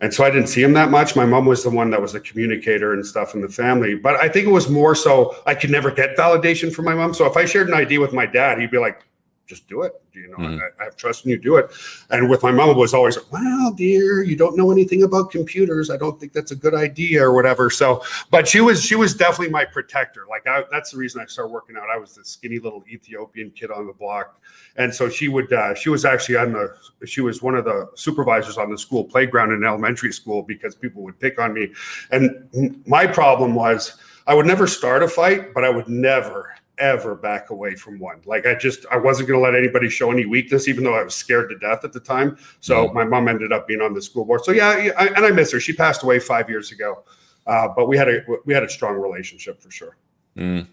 and 0.00 0.12
so 0.12 0.24
I 0.24 0.30
didn't 0.30 0.48
see 0.48 0.62
him 0.62 0.72
that 0.72 0.90
much. 0.90 1.14
My 1.14 1.24
mom 1.24 1.46
was 1.46 1.62
the 1.62 1.70
one 1.70 1.90
that 1.90 2.02
was 2.02 2.12
the 2.12 2.20
communicator 2.20 2.92
and 2.92 3.06
stuff 3.06 3.34
in 3.34 3.40
the 3.40 3.48
family. 3.48 3.94
But 3.94 4.16
I 4.16 4.28
think 4.28 4.48
it 4.48 4.50
was 4.50 4.68
more 4.68 4.96
so 4.96 5.36
I 5.46 5.54
could 5.54 5.70
never 5.70 5.92
get 5.92 6.16
validation 6.16 6.74
from 6.74 6.86
my 6.86 6.94
mom. 6.94 7.14
So 7.14 7.24
if 7.24 7.36
I 7.36 7.44
shared 7.44 7.68
an 7.68 7.74
idea 7.74 8.00
with 8.00 8.12
my 8.12 8.26
dad, 8.26 8.58
he'd 8.58 8.72
be 8.72 8.78
like, 8.78 9.04
just 9.52 9.68
do 9.68 9.82
it. 9.82 9.92
Do 10.12 10.20
you 10.20 10.28
know, 10.28 10.38
mm-hmm. 10.38 10.60
I, 10.78 10.82
I, 10.82 10.84
have 10.84 10.96
trust 10.96 11.26
in 11.26 11.30
you, 11.30 11.38
do 11.38 11.56
it. 11.56 11.70
And 12.08 12.30
with 12.30 12.42
my 12.42 12.50
mom, 12.50 12.70
it 12.70 12.76
was 12.76 12.94
always, 12.94 13.18
well, 13.30 13.70
dear, 13.70 14.22
you 14.22 14.34
don't 14.34 14.56
know 14.56 14.70
anything 14.70 15.02
about 15.02 15.30
computers. 15.30 15.90
I 15.90 15.98
don't 15.98 16.18
think 16.18 16.32
that's 16.32 16.52
a 16.52 16.56
good 16.56 16.74
idea 16.74 17.22
or 17.22 17.34
whatever. 17.34 17.68
So, 17.68 18.02
but 18.30 18.48
she 18.48 18.62
was, 18.62 18.82
she 18.82 18.94
was 18.94 19.14
definitely 19.14 19.52
my 19.52 19.66
protector. 19.66 20.24
Like 20.28 20.46
I, 20.46 20.64
that's 20.70 20.92
the 20.92 20.96
reason 20.96 21.20
I 21.20 21.26
started 21.26 21.52
working 21.52 21.76
out. 21.76 21.90
I 21.94 21.98
was 21.98 22.14
the 22.14 22.24
skinny 22.24 22.60
little 22.60 22.82
Ethiopian 22.88 23.50
kid 23.50 23.70
on 23.70 23.86
the 23.86 23.92
block. 23.92 24.40
And 24.76 24.94
so 24.94 25.10
she 25.10 25.28
would, 25.28 25.52
uh, 25.52 25.74
she 25.74 25.90
was 25.90 26.06
actually 26.06 26.36
on 26.36 26.52
the, 26.52 26.74
she 27.04 27.20
was 27.20 27.42
one 27.42 27.54
of 27.54 27.66
the 27.66 27.90
supervisors 27.94 28.56
on 28.56 28.70
the 28.70 28.78
school 28.78 29.04
playground 29.04 29.52
in 29.52 29.64
elementary 29.64 30.12
school 30.12 30.42
because 30.42 30.74
people 30.74 31.02
would 31.02 31.20
pick 31.20 31.38
on 31.38 31.52
me. 31.52 31.68
And 32.10 32.82
my 32.86 33.06
problem 33.06 33.54
was 33.54 33.98
I 34.26 34.34
would 34.34 34.46
never 34.46 34.66
start 34.66 35.02
a 35.02 35.08
fight, 35.08 35.52
but 35.52 35.62
I 35.62 35.68
would 35.68 35.88
never, 35.88 36.54
ever 36.78 37.14
back 37.14 37.50
away 37.50 37.74
from 37.74 37.98
one. 37.98 38.20
Like 38.24 38.46
I 38.46 38.54
just 38.54 38.86
I 38.90 38.96
wasn't 38.96 39.28
going 39.28 39.38
to 39.38 39.44
let 39.44 39.54
anybody 39.54 39.88
show 39.88 40.10
any 40.10 40.26
weakness, 40.26 40.68
even 40.68 40.84
though 40.84 40.94
I 40.94 41.02
was 41.02 41.14
scared 41.14 41.50
to 41.50 41.58
death 41.58 41.84
at 41.84 41.92
the 41.92 42.00
time. 42.00 42.36
So 42.60 42.88
mm. 42.88 42.94
my 42.94 43.04
mom 43.04 43.28
ended 43.28 43.52
up 43.52 43.68
being 43.68 43.80
on 43.80 43.94
the 43.94 44.02
school 44.02 44.24
board. 44.24 44.44
So 44.44 44.52
yeah, 44.52 44.90
I, 44.98 45.06
and 45.08 45.24
I 45.24 45.30
miss 45.30 45.52
her. 45.52 45.60
She 45.60 45.72
passed 45.72 46.02
away 46.02 46.18
five 46.18 46.48
years 46.48 46.72
ago, 46.72 47.04
uh, 47.46 47.68
but 47.74 47.88
we 47.88 47.96
had 47.96 48.08
a 48.08 48.22
we 48.44 48.54
had 48.54 48.62
a 48.62 48.68
strong 48.68 48.96
relationship 48.96 49.60
for 49.62 49.70
sure. 49.70 49.96
Mm. 50.36 50.66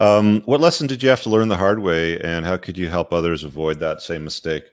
Um, 0.00 0.42
what 0.42 0.60
lesson 0.60 0.86
did 0.86 1.02
you 1.02 1.08
have 1.08 1.22
to 1.22 1.30
learn 1.30 1.48
the 1.48 1.56
hard 1.56 1.78
way, 1.78 2.18
and 2.20 2.44
how 2.44 2.56
could 2.56 2.76
you 2.76 2.88
help 2.88 3.12
others 3.12 3.44
avoid 3.44 3.78
that 3.80 4.02
same 4.02 4.24
mistake? 4.24 4.64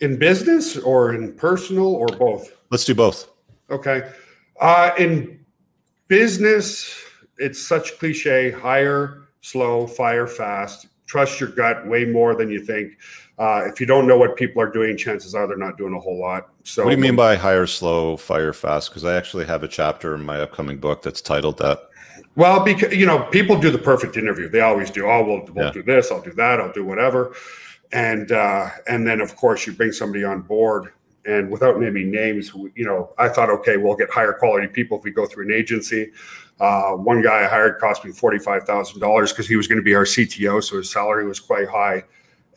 In 0.00 0.18
business 0.18 0.76
or 0.76 1.14
in 1.14 1.32
personal 1.34 1.94
or 1.94 2.06
both? 2.06 2.54
Let's 2.70 2.84
do 2.84 2.94
both. 2.94 3.28
Okay. 3.70 4.10
Uh, 4.60 4.90
in 4.98 5.40
business, 6.08 6.94
it's 7.38 7.66
such 7.66 7.98
cliche. 7.98 8.50
Hire 8.50 9.25
slow, 9.46 9.86
fire 9.86 10.26
fast, 10.26 10.88
trust 11.06 11.38
your 11.38 11.50
gut 11.50 11.86
way 11.86 12.04
more 12.04 12.34
than 12.34 12.50
you 12.50 12.60
think. 12.60 12.98
Uh, 13.38 13.62
if 13.66 13.80
you 13.80 13.86
don't 13.86 14.06
know 14.06 14.18
what 14.18 14.36
people 14.36 14.60
are 14.60 14.70
doing, 14.70 14.96
chances 14.96 15.34
are 15.34 15.46
they're 15.46 15.56
not 15.56 15.76
doing 15.76 15.94
a 15.94 16.00
whole 16.00 16.18
lot. 16.18 16.48
So, 16.64 16.84
what 16.84 16.90
do 16.90 16.96
you 16.96 17.02
mean 17.02 17.16
by 17.16 17.36
hire 17.36 17.66
slow, 17.66 18.16
fire 18.16 18.52
fast? 18.52 18.90
Because 18.90 19.04
I 19.04 19.14
actually 19.14 19.44
have 19.44 19.62
a 19.62 19.68
chapter 19.68 20.14
in 20.14 20.24
my 20.24 20.40
upcoming 20.40 20.78
book 20.78 21.02
that's 21.02 21.20
titled 21.20 21.58
that. 21.58 21.88
Well, 22.34 22.64
because 22.64 22.94
you 22.94 23.06
know, 23.06 23.22
people 23.24 23.58
do 23.58 23.70
the 23.70 23.78
perfect 23.78 24.16
interview. 24.16 24.48
They 24.48 24.60
always 24.60 24.90
do. 24.90 25.06
Oh, 25.06 25.22
we'll, 25.22 25.54
we'll 25.54 25.66
yeah. 25.66 25.72
do 25.72 25.82
this. 25.82 26.10
I'll 26.10 26.22
do 26.22 26.32
that. 26.32 26.60
I'll 26.60 26.72
do 26.72 26.84
whatever. 26.84 27.34
And 27.92 28.32
uh, 28.32 28.70
and 28.88 29.06
then 29.06 29.20
of 29.20 29.36
course 29.36 29.66
you 29.66 29.74
bring 29.74 29.92
somebody 29.92 30.24
on 30.24 30.40
board, 30.40 30.92
and 31.24 31.50
without 31.50 31.78
naming 31.78 32.10
names, 32.10 32.52
you 32.74 32.84
know, 32.84 33.12
I 33.18 33.28
thought, 33.28 33.50
okay, 33.50 33.76
we'll 33.76 33.96
get 33.96 34.10
higher 34.10 34.32
quality 34.32 34.66
people 34.66 34.98
if 34.98 35.04
we 35.04 35.10
go 35.10 35.26
through 35.26 35.44
an 35.46 35.52
agency. 35.52 36.10
Uh, 36.58 36.92
one 36.92 37.22
guy 37.22 37.44
I 37.44 37.46
hired 37.46 37.78
cost 37.78 38.04
me 38.04 38.12
forty-five 38.12 38.64
thousand 38.64 39.00
dollars 39.00 39.32
because 39.32 39.46
he 39.46 39.56
was 39.56 39.68
going 39.68 39.78
to 39.78 39.84
be 39.84 39.94
our 39.94 40.04
CTO, 40.04 40.62
so 40.62 40.78
his 40.78 40.90
salary 40.90 41.26
was 41.26 41.40
quite 41.40 41.68
high. 41.68 42.04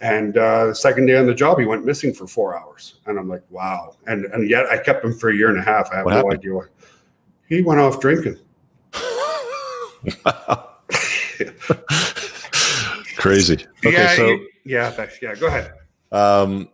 And 0.01 0.37
uh, 0.37 0.67
the 0.67 0.75
second 0.75 1.07
day 1.07 1.17
on 1.17 1.25
the 1.25 1.33
job, 1.33 1.59
he 1.59 1.65
went 1.65 1.85
missing 1.85 2.13
for 2.13 2.25
four 2.25 2.57
hours, 2.57 3.01
and 3.05 3.19
I'm 3.19 3.27
like, 3.27 3.43
wow. 3.49 3.97
And 4.07 4.25
and 4.25 4.49
yet 4.49 4.67
I 4.67 4.77
kept 4.77 5.03
him 5.03 5.13
for 5.13 5.29
a 5.29 5.35
year 5.35 5.49
and 5.49 5.59
a 5.59 5.63
half. 5.63 5.89
I 5.91 5.97
have 5.97 6.05
what 6.05 6.11
no 6.11 6.17
happened? 6.17 6.33
idea 6.35 6.53
why. 6.53 6.65
He 7.49 7.61
went 7.61 7.81
off 7.81 7.99
drinking. 7.99 8.37
Crazy. 13.17 13.65
Okay, 13.85 13.91
yeah, 13.91 14.15
so 14.15 14.39
yeah, 14.63 14.89
thanks. 14.91 15.19
yeah. 15.21 15.35
Go 15.35 15.47
ahead. 15.47 15.73
Um, 16.11 16.69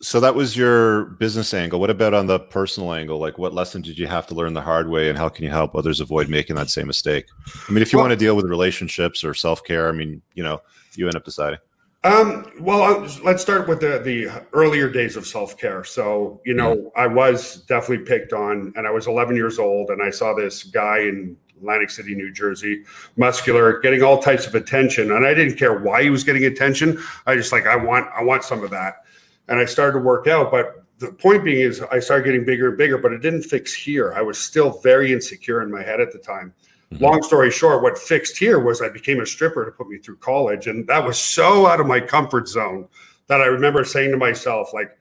so 0.00 0.20
that 0.20 0.34
was 0.34 0.56
your 0.56 1.06
business 1.18 1.52
angle. 1.54 1.80
What 1.80 1.90
about 1.90 2.14
on 2.14 2.26
the 2.26 2.38
personal 2.38 2.92
angle? 2.92 3.18
Like, 3.18 3.38
what 3.38 3.54
lesson 3.54 3.82
did 3.82 3.98
you 3.98 4.06
have 4.06 4.26
to 4.28 4.34
learn 4.34 4.54
the 4.54 4.60
hard 4.60 4.88
way, 4.88 5.08
and 5.08 5.18
how 5.18 5.28
can 5.28 5.44
you 5.44 5.50
help 5.50 5.74
others 5.74 6.00
avoid 6.00 6.28
making 6.28 6.56
that 6.56 6.70
same 6.70 6.86
mistake? 6.86 7.26
I 7.68 7.72
mean, 7.72 7.82
if 7.82 7.92
you 7.92 7.98
well, 7.98 8.08
want 8.08 8.18
to 8.18 8.24
deal 8.24 8.36
with 8.36 8.46
relationships 8.46 9.24
or 9.24 9.34
self 9.34 9.64
care, 9.64 9.88
I 9.88 9.92
mean, 9.92 10.22
you 10.34 10.42
know, 10.42 10.60
you 10.94 11.06
end 11.06 11.16
up 11.16 11.24
deciding. 11.24 11.58
Um, 12.02 12.50
well, 12.60 13.06
let's 13.22 13.42
start 13.42 13.68
with 13.68 13.80
the 13.80 13.98
the 13.98 14.44
earlier 14.52 14.88
days 14.88 15.16
of 15.16 15.26
self 15.26 15.58
care. 15.58 15.84
So, 15.84 16.40
you 16.46 16.54
know, 16.54 16.76
mm-hmm. 16.76 17.00
I 17.00 17.06
was 17.06 17.62
definitely 17.62 18.06
picked 18.06 18.32
on, 18.32 18.72
and 18.76 18.86
I 18.86 18.90
was 18.90 19.06
11 19.06 19.36
years 19.36 19.58
old, 19.58 19.90
and 19.90 20.02
I 20.02 20.10
saw 20.10 20.34
this 20.34 20.64
guy 20.64 21.00
in 21.00 21.36
Atlantic 21.60 21.90
City, 21.90 22.14
New 22.14 22.32
Jersey, 22.32 22.84
muscular, 23.16 23.80
getting 23.80 24.02
all 24.02 24.18
types 24.18 24.46
of 24.46 24.54
attention. 24.54 25.12
And 25.12 25.26
I 25.26 25.34
didn't 25.34 25.56
care 25.56 25.78
why 25.78 26.02
he 26.02 26.10
was 26.10 26.24
getting 26.24 26.44
attention. 26.44 26.98
I 27.26 27.36
just 27.36 27.52
like, 27.52 27.66
I 27.66 27.76
want, 27.76 28.08
I 28.16 28.22
want 28.22 28.44
some 28.44 28.64
of 28.64 28.70
that. 28.70 29.04
And 29.50 29.60
I 29.60 29.66
started 29.66 29.98
to 29.98 30.04
work 30.04 30.26
out. 30.26 30.50
But 30.50 30.84
the 30.98 31.12
point 31.12 31.44
being 31.44 31.60
is 31.60 31.82
I 31.82 32.00
started 32.00 32.24
getting 32.24 32.44
bigger 32.44 32.68
and 32.68 32.78
bigger, 32.78 32.96
but 32.96 33.12
it 33.12 33.18
didn't 33.20 33.42
fix 33.42 33.74
here. 33.74 34.14
I 34.14 34.22
was 34.22 34.38
still 34.38 34.80
very 34.80 35.12
insecure 35.12 35.62
in 35.62 35.70
my 35.70 35.82
head 35.82 36.00
at 36.00 36.12
the 36.12 36.18
time. 36.18 36.54
Mm-hmm. 36.92 37.04
Long 37.04 37.22
story 37.22 37.50
short, 37.50 37.82
what 37.82 37.98
fixed 37.98 38.38
here 38.38 38.58
was 38.58 38.80
I 38.80 38.88
became 38.88 39.20
a 39.20 39.26
stripper 39.26 39.64
to 39.64 39.70
put 39.70 39.88
me 39.88 39.98
through 39.98 40.16
college. 40.16 40.66
And 40.66 40.86
that 40.88 41.04
was 41.04 41.18
so 41.18 41.66
out 41.66 41.80
of 41.80 41.86
my 41.86 42.00
comfort 42.00 42.48
zone 42.48 42.88
that 43.26 43.40
I 43.40 43.46
remember 43.46 43.84
saying 43.84 44.10
to 44.10 44.16
myself, 44.16 44.72
like, 44.74 44.96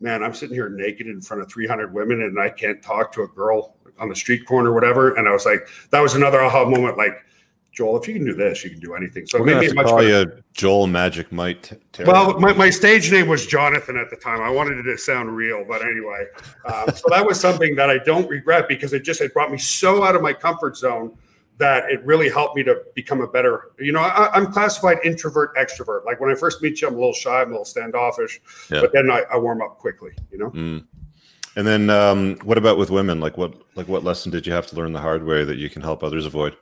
man, 0.00 0.22
I'm 0.22 0.34
sitting 0.34 0.54
here 0.54 0.68
naked 0.68 1.06
in 1.06 1.20
front 1.20 1.42
of 1.42 1.50
300 1.50 1.92
women 1.92 2.22
and 2.22 2.38
I 2.38 2.50
can't 2.50 2.82
talk 2.82 3.12
to 3.12 3.22
a 3.22 3.28
girl 3.28 3.76
on 3.98 4.08
the 4.08 4.16
street 4.16 4.46
corner 4.46 4.70
or 4.70 4.74
whatever. 4.74 5.14
And 5.14 5.28
I 5.28 5.32
was 5.32 5.44
like, 5.44 5.68
that 5.90 6.00
was 6.00 6.14
another 6.14 6.40
aha 6.40 6.64
moment. 6.64 6.96
Like, 6.96 7.24
Joel, 7.72 8.00
if 8.00 8.08
you 8.08 8.14
can 8.14 8.24
do 8.24 8.34
this, 8.34 8.64
you 8.64 8.70
can 8.70 8.80
do 8.80 8.94
anything. 8.94 9.26
So 9.26 9.38
We're 9.38 9.46
maybe 9.46 9.72
much 9.72 9.86
call 9.86 9.98
better. 9.98 10.08
you 10.08 10.42
Joel 10.52 10.86
Magic 10.86 11.30
Mike. 11.30 11.80
Well, 12.00 12.38
my, 12.40 12.52
my 12.52 12.68
stage 12.70 13.12
name 13.12 13.28
was 13.28 13.46
Jonathan 13.46 13.96
at 13.96 14.10
the 14.10 14.16
time. 14.16 14.40
I 14.40 14.50
wanted 14.50 14.78
it 14.78 14.90
to 14.90 14.98
sound 14.98 15.34
real, 15.34 15.64
but 15.66 15.82
anyway, 15.82 16.26
um, 16.64 16.94
so 16.94 17.04
that 17.10 17.24
was 17.24 17.38
something 17.38 17.76
that 17.76 17.88
I 17.88 17.98
don't 17.98 18.28
regret 18.28 18.66
because 18.68 18.92
it 18.92 19.04
just 19.04 19.20
it 19.20 19.32
brought 19.32 19.52
me 19.52 19.58
so 19.58 20.02
out 20.02 20.16
of 20.16 20.22
my 20.22 20.32
comfort 20.32 20.76
zone 20.76 21.16
that 21.58 21.90
it 21.90 22.04
really 22.04 22.28
helped 22.28 22.56
me 22.56 22.64
to 22.64 22.82
become 22.94 23.20
a 23.20 23.26
better. 23.26 23.70
You 23.78 23.92
know, 23.92 24.00
I, 24.00 24.36
am 24.36 24.50
classified 24.50 24.98
introvert 25.04 25.54
extrovert. 25.56 26.04
Like 26.04 26.18
when 26.18 26.30
I 26.30 26.34
first 26.34 26.60
meet 26.62 26.80
you, 26.80 26.88
I'm 26.88 26.94
a 26.94 26.96
little 26.96 27.12
shy, 27.12 27.40
I'm 27.42 27.48
a 27.48 27.50
little 27.50 27.64
standoffish, 27.64 28.40
yeah. 28.70 28.80
but 28.80 28.92
then 28.92 29.10
I, 29.10 29.22
I, 29.32 29.36
warm 29.36 29.62
up 29.62 29.78
quickly. 29.78 30.10
You 30.32 30.38
know. 30.38 30.50
Mm. 30.50 30.86
And 31.56 31.66
then, 31.66 31.90
um, 31.90 32.36
what 32.44 32.58
about 32.58 32.78
with 32.78 32.90
women? 32.90 33.20
Like, 33.20 33.36
what 33.36 33.54
like 33.76 33.86
what 33.88 34.02
lesson 34.02 34.32
did 34.32 34.46
you 34.46 34.52
have 34.52 34.66
to 34.68 34.76
learn 34.76 34.92
the 34.92 35.00
hard 35.00 35.24
way 35.24 35.44
that 35.44 35.58
you 35.58 35.70
can 35.70 35.82
help 35.82 36.02
others 36.02 36.26
avoid? 36.26 36.56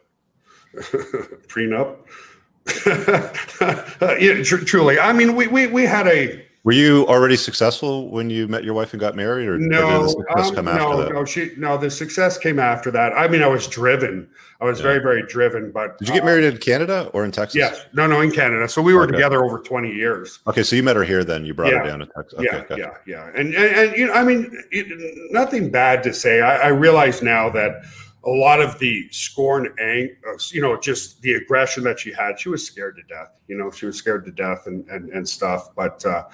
Prenup. 1.49 1.97
yeah, 4.21 4.43
tr- 4.43 4.65
truly. 4.65 4.99
I 4.99 5.13
mean, 5.13 5.35
we, 5.35 5.47
we 5.47 5.67
we 5.69 5.85
had 5.85 6.07
a 6.07 6.45
were 6.69 6.73
you 6.73 7.07
already 7.07 7.37
successful 7.37 8.11
when 8.11 8.29
you 8.29 8.47
met 8.47 8.63
your 8.63 8.75
wife 8.75 8.93
and 8.93 9.01
got 9.01 9.17
married, 9.17 9.49
or 9.49 9.59
no? 9.59 10.13
Or 10.19 10.39
um, 10.39 10.65
no, 10.67 11.09
no. 11.09 11.25
She 11.25 11.53
no. 11.57 11.79
The 11.79 11.91
success 11.91 12.37
came 12.37 12.59
after 12.59 12.91
that. 12.91 13.15
I 13.15 13.27
mean, 13.27 13.43
I 13.43 13.47
was 13.47 13.67
driven. 13.69 14.29
I 14.61 14.67
was 14.67 14.79
yeah. 14.79 14.83
very, 14.83 14.99
very 14.99 15.27
driven. 15.27 15.73
But 15.73 15.97
did 15.99 16.09
you 16.09 16.15
get 16.15 16.27
married 16.27 16.45
uh, 16.45 16.49
in 16.49 16.59
Canada 16.59 17.11
or 17.15 17.25
in 17.25 17.31
Texas? 17.31 17.55
Yes. 17.55 17.87
No, 17.95 18.07
no, 18.07 18.21
in 18.21 18.33
Canada. 18.33 18.69
So 18.69 18.83
we 18.83 18.93
were 18.93 19.05
okay. 19.05 19.13
together 19.13 19.45
over 19.45 19.61
twenty 19.61 19.95
years. 19.95 20.41
Okay, 20.47 20.63
so 20.63 20.77
you 20.77 20.83
met 20.83 20.97
her 20.97 21.05
here, 21.05 21.25
then 21.25 21.47
you 21.47 21.55
brought 21.55 21.73
yeah. 21.73 21.79
her 21.79 21.87
down 21.87 22.01
to 22.01 22.07
Texas. 22.07 22.39
Okay, 22.39 22.65
yeah, 22.71 22.77
yeah, 22.77 22.91
yeah. 23.07 23.31
And, 23.35 23.55
and, 23.55 23.75
and 23.77 23.97
you 23.97 24.09
know, 24.09 24.13
I 24.13 24.25
mean, 24.25 24.51
it, 24.71 25.33
nothing 25.33 25.71
bad 25.71 26.03
to 26.03 26.13
say. 26.13 26.43
I, 26.43 26.57
I 26.57 26.69
realize 26.69 27.23
now 27.23 27.49
that 27.49 27.83
a 28.29 28.37
lot 28.39 28.61
of 28.61 28.79
the 28.79 29.09
scorn 29.11 29.73
and 29.79 30.11
uh, 30.29 30.37
you 30.53 30.61
know 30.61 30.79
just 30.79 31.21
the 31.23 31.33
aggression 31.33 31.83
that 31.83 31.99
she 31.99 32.13
had 32.13 32.39
she 32.39 32.49
was 32.49 32.65
scared 32.65 32.97
to 32.97 33.03
death 33.15 33.39
you 33.47 33.57
know 33.57 33.71
she 33.71 33.87
was 33.87 33.97
scared 33.97 34.25
to 34.25 34.31
death 34.31 34.67
and 34.67 34.87
and, 34.89 35.09
and 35.11 35.29
stuff 35.29 35.75
but 35.75 36.05
uh 36.05 36.25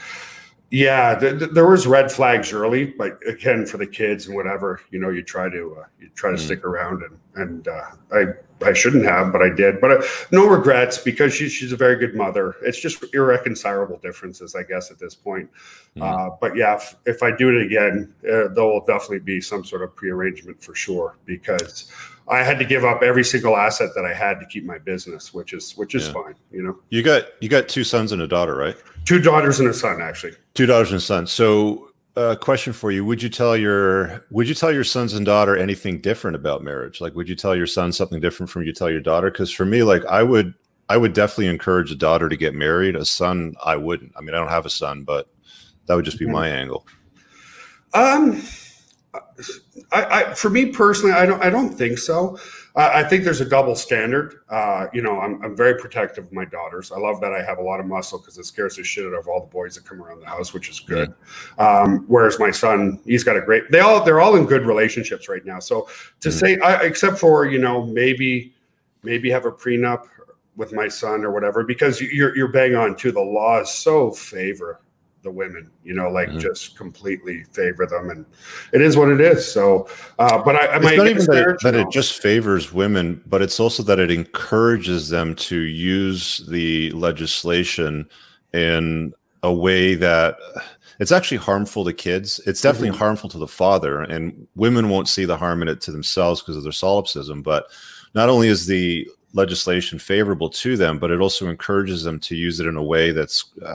yeah 0.75 1.15
th- 1.19 1.39
th- 1.39 1.51
there 1.53 1.69
was 1.69 1.87
red 1.87 2.11
flags 2.11 2.53
early 2.53 2.87
but 2.87 3.19
again 3.29 3.65
for 3.65 3.77
the 3.77 3.87
kids 3.87 4.27
and 4.27 4.35
whatever 4.35 4.81
you 4.91 4.99
know 4.99 5.11
you 5.11 5.23
try 5.23 5.49
to 5.49 5.77
uh, 5.81 5.85
you 6.01 6.09
try 6.15 6.31
to 6.31 6.37
mm. 6.37 6.41
stick 6.41 6.65
around 6.65 7.03
and 7.03 7.19
and 7.37 7.69
uh, 7.69 7.91
i 8.13 8.25
I 8.63 8.73
shouldn't 8.73 9.05
have, 9.05 9.33
but 9.33 9.43
I 9.43 9.51
did. 9.51 9.81
But 9.81 9.91
uh, 9.91 10.03
no 10.31 10.47
regrets 10.47 10.99
because 10.99 11.35
she, 11.35 11.49
she's 11.49 11.73
a 11.73 11.77
very 11.77 11.97
good 11.97 12.15
mother. 12.15 12.57
It's 12.63 12.81
just 12.81 13.05
irreconcilable 13.13 13.99
differences, 13.99 14.55
I 14.55 14.63
guess, 14.63 14.91
at 14.91 14.99
this 14.99 15.15
point. 15.15 15.51
Uh, 16.01 16.31
but 16.41 16.57
yeah, 16.57 16.77
if, 16.77 16.97
if, 17.05 17.23
I 17.23 17.37
do 17.37 17.51
it 17.51 17.67
again, 17.67 18.15
uh, 18.25 18.49
there 18.49 18.65
will 18.65 18.85
definitely 18.87 19.21
be 19.21 19.41
some 19.41 19.65
sort 19.65 19.83
of 19.83 19.95
prearrangement 19.95 20.63
for 20.63 20.75
sure 20.75 21.17
because 21.25 21.91
I 22.29 22.43
had 22.43 22.59
to 22.59 22.65
give 22.65 22.85
up 22.85 23.03
every 23.03 23.25
single 23.25 23.57
asset 23.57 23.91
that 23.95 24.05
I 24.05 24.13
had 24.15 24.41
to 24.41 24.47
keep 24.47 24.65
my 24.65 24.79
business, 24.79 25.35
which 25.35 25.53
is 25.53 25.77
which 25.77 25.95
is 25.95 26.07
yeah. 26.07 26.13
fine. 26.15 26.35
You 26.51 26.63
know, 26.63 26.79
you 26.91 27.03
got 27.03 27.27
you 27.41 27.49
got 27.49 27.69
two 27.69 27.85
sons 27.85 28.13
and 28.13 28.23
a 28.23 28.27
daughter, 28.27 28.57
right? 28.57 28.77
Two 29.05 29.21
daughters 29.21 29.61
and 29.61 29.69
a 29.69 29.75
son, 29.75 30.01
actually. 30.01 30.33
Two 30.55 30.67
daughters 30.67 30.91
and 30.91 30.99
a 30.99 31.01
son. 31.01 31.27
So 31.27 31.91
uh, 32.17 32.37
question 32.37 32.73
for 32.73 32.91
you. 32.91 33.05
Would 33.05 33.23
you 33.23 33.29
tell 33.29 33.57
your 33.57 34.25
would 34.31 34.49
you 34.49 34.55
tell 34.55 34.73
your 34.73 34.85
sons 34.85 35.15
and 35.15 35.27
daughter 35.27 35.57
anything 35.57 36.01
different 36.01 36.37
about 36.37 36.63
marriage? 36.63 37.01
Like 37.01 37.15
would 37.15 37.29
you 37.29 37.35
tell 37.35 37.57
your 37.57 37.67
son 37.67 37.93
something 37.93 38.21
different 38.21 38.51
from 38.51 38.63
you 38.63 38.73
tell 38.73 38.91
your 38.91 39.01
daughter? 39.01 39.31
Because 39.31 39.51
for 39.51 39.65
me 39.65 39.83
like 39.83 40.05
i 40.07 40.23
would 40.23 40.55
i 40.89 40.97
would 40.97 41.13
definitely 41.13 41.49
encourage 41.49 41.91
a 41.91 41.97
daughter 41.97 42.29
to 42.29 42.37
get 42.37 42.55
married. 42.55 42.95
A 42.95 43.05
son 43.05 43.55
i 43.65 43.77
wouldn't. 43.77 44.13
I 44.17 44.21
mean 44.21 44.35
i 44.35 44.39
don't 44.39 44.49
have 44.49 44.67
a 44.67 44.71
son 44.71 45.03
but 45.03 45.29
that 45.87 45.95
would 45.95 46.05
just 46.05 46.19
be 46.19 46.25
mm-hmm. 46.25 46.35
my 46.35 46.49
angle. 46.49 46.87
Um 47.95 48.43
I, 49.93 50.05
I 50.05 50.35
for 50.35 50.51
me 50.51 50.67
personally 50.67 51.15
i 51.15 51.25
don't 51.27 51.43
i 51.43 51.51
don't 51.51 51.71
think 51.71 51.99
so 51.99 52.39
I 52.77 53.05
think 53.05 53.23
there's 53.23 53.41
a 53.41 53.49
double 53.49 53.77
standard. 53.77 54.41
Uh, 54.49 54.89
you 54.93 55.01
know, 55.01 55.21
I'm, 55.21 55.41
I'm 55.45 55.57
very 55.57 55.79
protective 55.79 56.25
of 56.25 56.33
my 56.33 56.45
daughters. 56.45 56.91
I 56.91 56.99
love 56.99 57.21
that 57.21 57.33
I 57.33 57.41
have 57.41 57.59
a 57.59 57.63
lot 57.63 57.79
of 57.79 57.87
muscle 57.87 58.19
because 58.19 58.37
it 58.37 58.47
scares 58.47 58.75
the 58.75 58.83
shit 58.83 59.07
out 59.07 59.15
of 59.15 59.29
all 59.29 59.41
the 59.41 59.47
boys 59.47 59.77
that 59.77 59.85
come 59.85 60.03
around 60.03 60.21
the 60.21 60.27
house, 60.27 60.53
which 60.53 60.69
is 60.69 60.81
good. 60.81 61.15
Um, 61.59 62.05
whereas 62.09 62.41
my 62.41 62.51
son, 62.51 63.01
he's 63.05 63.23
got 63.23 63.37
a 63.37 63.41
great. 63.41 63.71
They 63.71 63.79
all 63.79 64.05
they're 64.05 64.21
all 64.21 64.35
in 64.35 64.45
good 64.45 64.67
relationships 64.67 65.29
right 65.29 65.45
now. 65.45 65.61
So 65.61 65.89
to 66.21 66.31
mm-hmm. 66.31 66.39
say, 66.39 66.59
I, 66.59 66.83
except 66.83 67.19
for 67.19 67.47
you 67.47 67.61
know 67.61 67.87
maybe 67.87 68.53
maybe 69.05 69.31
have 69.31 69.45
a 69.45 69.53
prenup 69.53 70.07
with 70.57 70.73
my 70.73 70.89
son 70.89 71.25
or 71.25 71.31
whatever, 71.31 71.63
because 71.63 72.01
you're 72.01 72.37
you're 72.37 72.49
bang 72.49 72.75
on 72.75 72.97
too. 72.97 73.13
The 73.13 73.21
law 73.21 73.61
is 73.61 73.71
so 73.71 74.11
favor 74.11 74.81
the 75.25 75.31
women, 75.31 75.71
you 75.83 75.95
know, 75.95 76.09
like 76.09 76.29
mm-hmm. 76.29 76.39
just 76.39 76.77
completely 76.77 77.43
favor 77.53 77.87
them, 77.87 78.11
and 78.11 78.25
it 78.73 78.81
is 78.81 78.97
what 78.97 79.09
it 79.09 79.21
is. 79.21 79.51
So, 79.51 79.89
uh, 80.21 80.41
but 80.45 80.55
I, 80.55 80.67
I 80.67 80.77
it's 80.77 80.97
not 80.97 81.09
even 81.09 81.27
that, 81.27 81.59
that 81.63 81.75
it 81.75 81.91
just 81.91 82.23
favors 82.23 82.73
women, 82.73 83.21
but 83.27 83.43
it's 83.43 83.59
also 83.59 83.83
that 83.85 83.99
it 83.99 84.13
encourages 84.13 85.09
them 85.09 85.35
to 85.37 85.59
use 85.59 86.47
the 86.49 86.93
legislation 86.93 88.09
in 88.53 89.13
a 89.43 89.53
way 89.53 89.95
that 89.95 90.37
it's 91.01 91.13
actually 91.13 91.39
harmful 91.39 91.85
to 91.85 91.93
kids. 91.93 92.41
It's 92.47 92.61
definitely 92.61 92.91
mm-hmm. 92.91 92.99
harmful 92.99 93.31
to 93.31 93.39
the 93.39 93.49
father, 93.49 94.03
and 94.03 94.47
women 94.55 94.89
won't 94.89 95.09
see 95.09 95.25
the 95.25 95.37
harm 95.37 95.63
in 95.63 95.69
it 95.69 95.81
to 95.83 95.91
themselves 95.91 96.41
because 96.41 96.57
of 96.57 96.63
their 96.63 96.73
solipsism. 96.73 97.43
But 97.43 97.67
not 98.15 98.29
only 98.29 98.49
is 98.49 98.67
the 98.67 99.09
legislation 99.33 99.99
favorable 99.99 100.49
to 100.49 100.77
them, 100.77 100.99
but 100.99 101.11
it 101.11 101.21
also 101.21 101.49
encourages 101.49 102.05
them 102.05 102.21
to 102.21 102.37
use 102.37 102.61
it 102.61 102.67
in 102.67 102.77
a 102.77 102.83
way 102.83 103.11
that's 103.11 103.53
uh, 103.65 103.75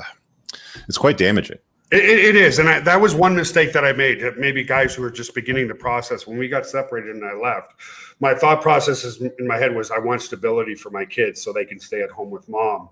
it's 0.87 0.97
quite 0.97 1.17
damaging. 1.17 1.57
It, 1.91 2.03
it 2.03 2.35
is, 2.35 2.59
and 2.59 2.69
I, 2.69 2.79
that 2.81 3.01
was 3.01 3.15
one 3.15 3.35
mistake 3.35 3.73
that 3.73 3.83
I 3.83 3.93
made. 3.93 4.23
Maybe 4.37 4.63
guys 4.63 4.93
who 4.93 5.01
were 5.01 5.09
just 5.09 5.33
beginning 5.33 5.67
the 5.67 5.75
process 5.75 6.27
when 6.27 6.37
we 6.37 6.47
got 6.47 6.65
separated 6.65 7.15
and 7.15 7.25
I 7.25 7.33
left, 7.33 7.73
my 8.19 8.33
thought 8.35 8.61
process 8.61 9.19
in 9.19 9.47
my 9.47 9.57
head 9.57 9.75
was 9.75 9.89
I 9.89 9.97
want 9.97 10.21
stability 10.21 10.75
for 10.75 10.89
my 10.91 11.05
kids 11.05 11.41
so 11.41 11.51
they 11.51 11.65
can 11.65 11.79
stay 11.79 12.01
at 12.01 12.11
home 12.11 12.29
with 12.29 12.47
mom. 12.47 12.89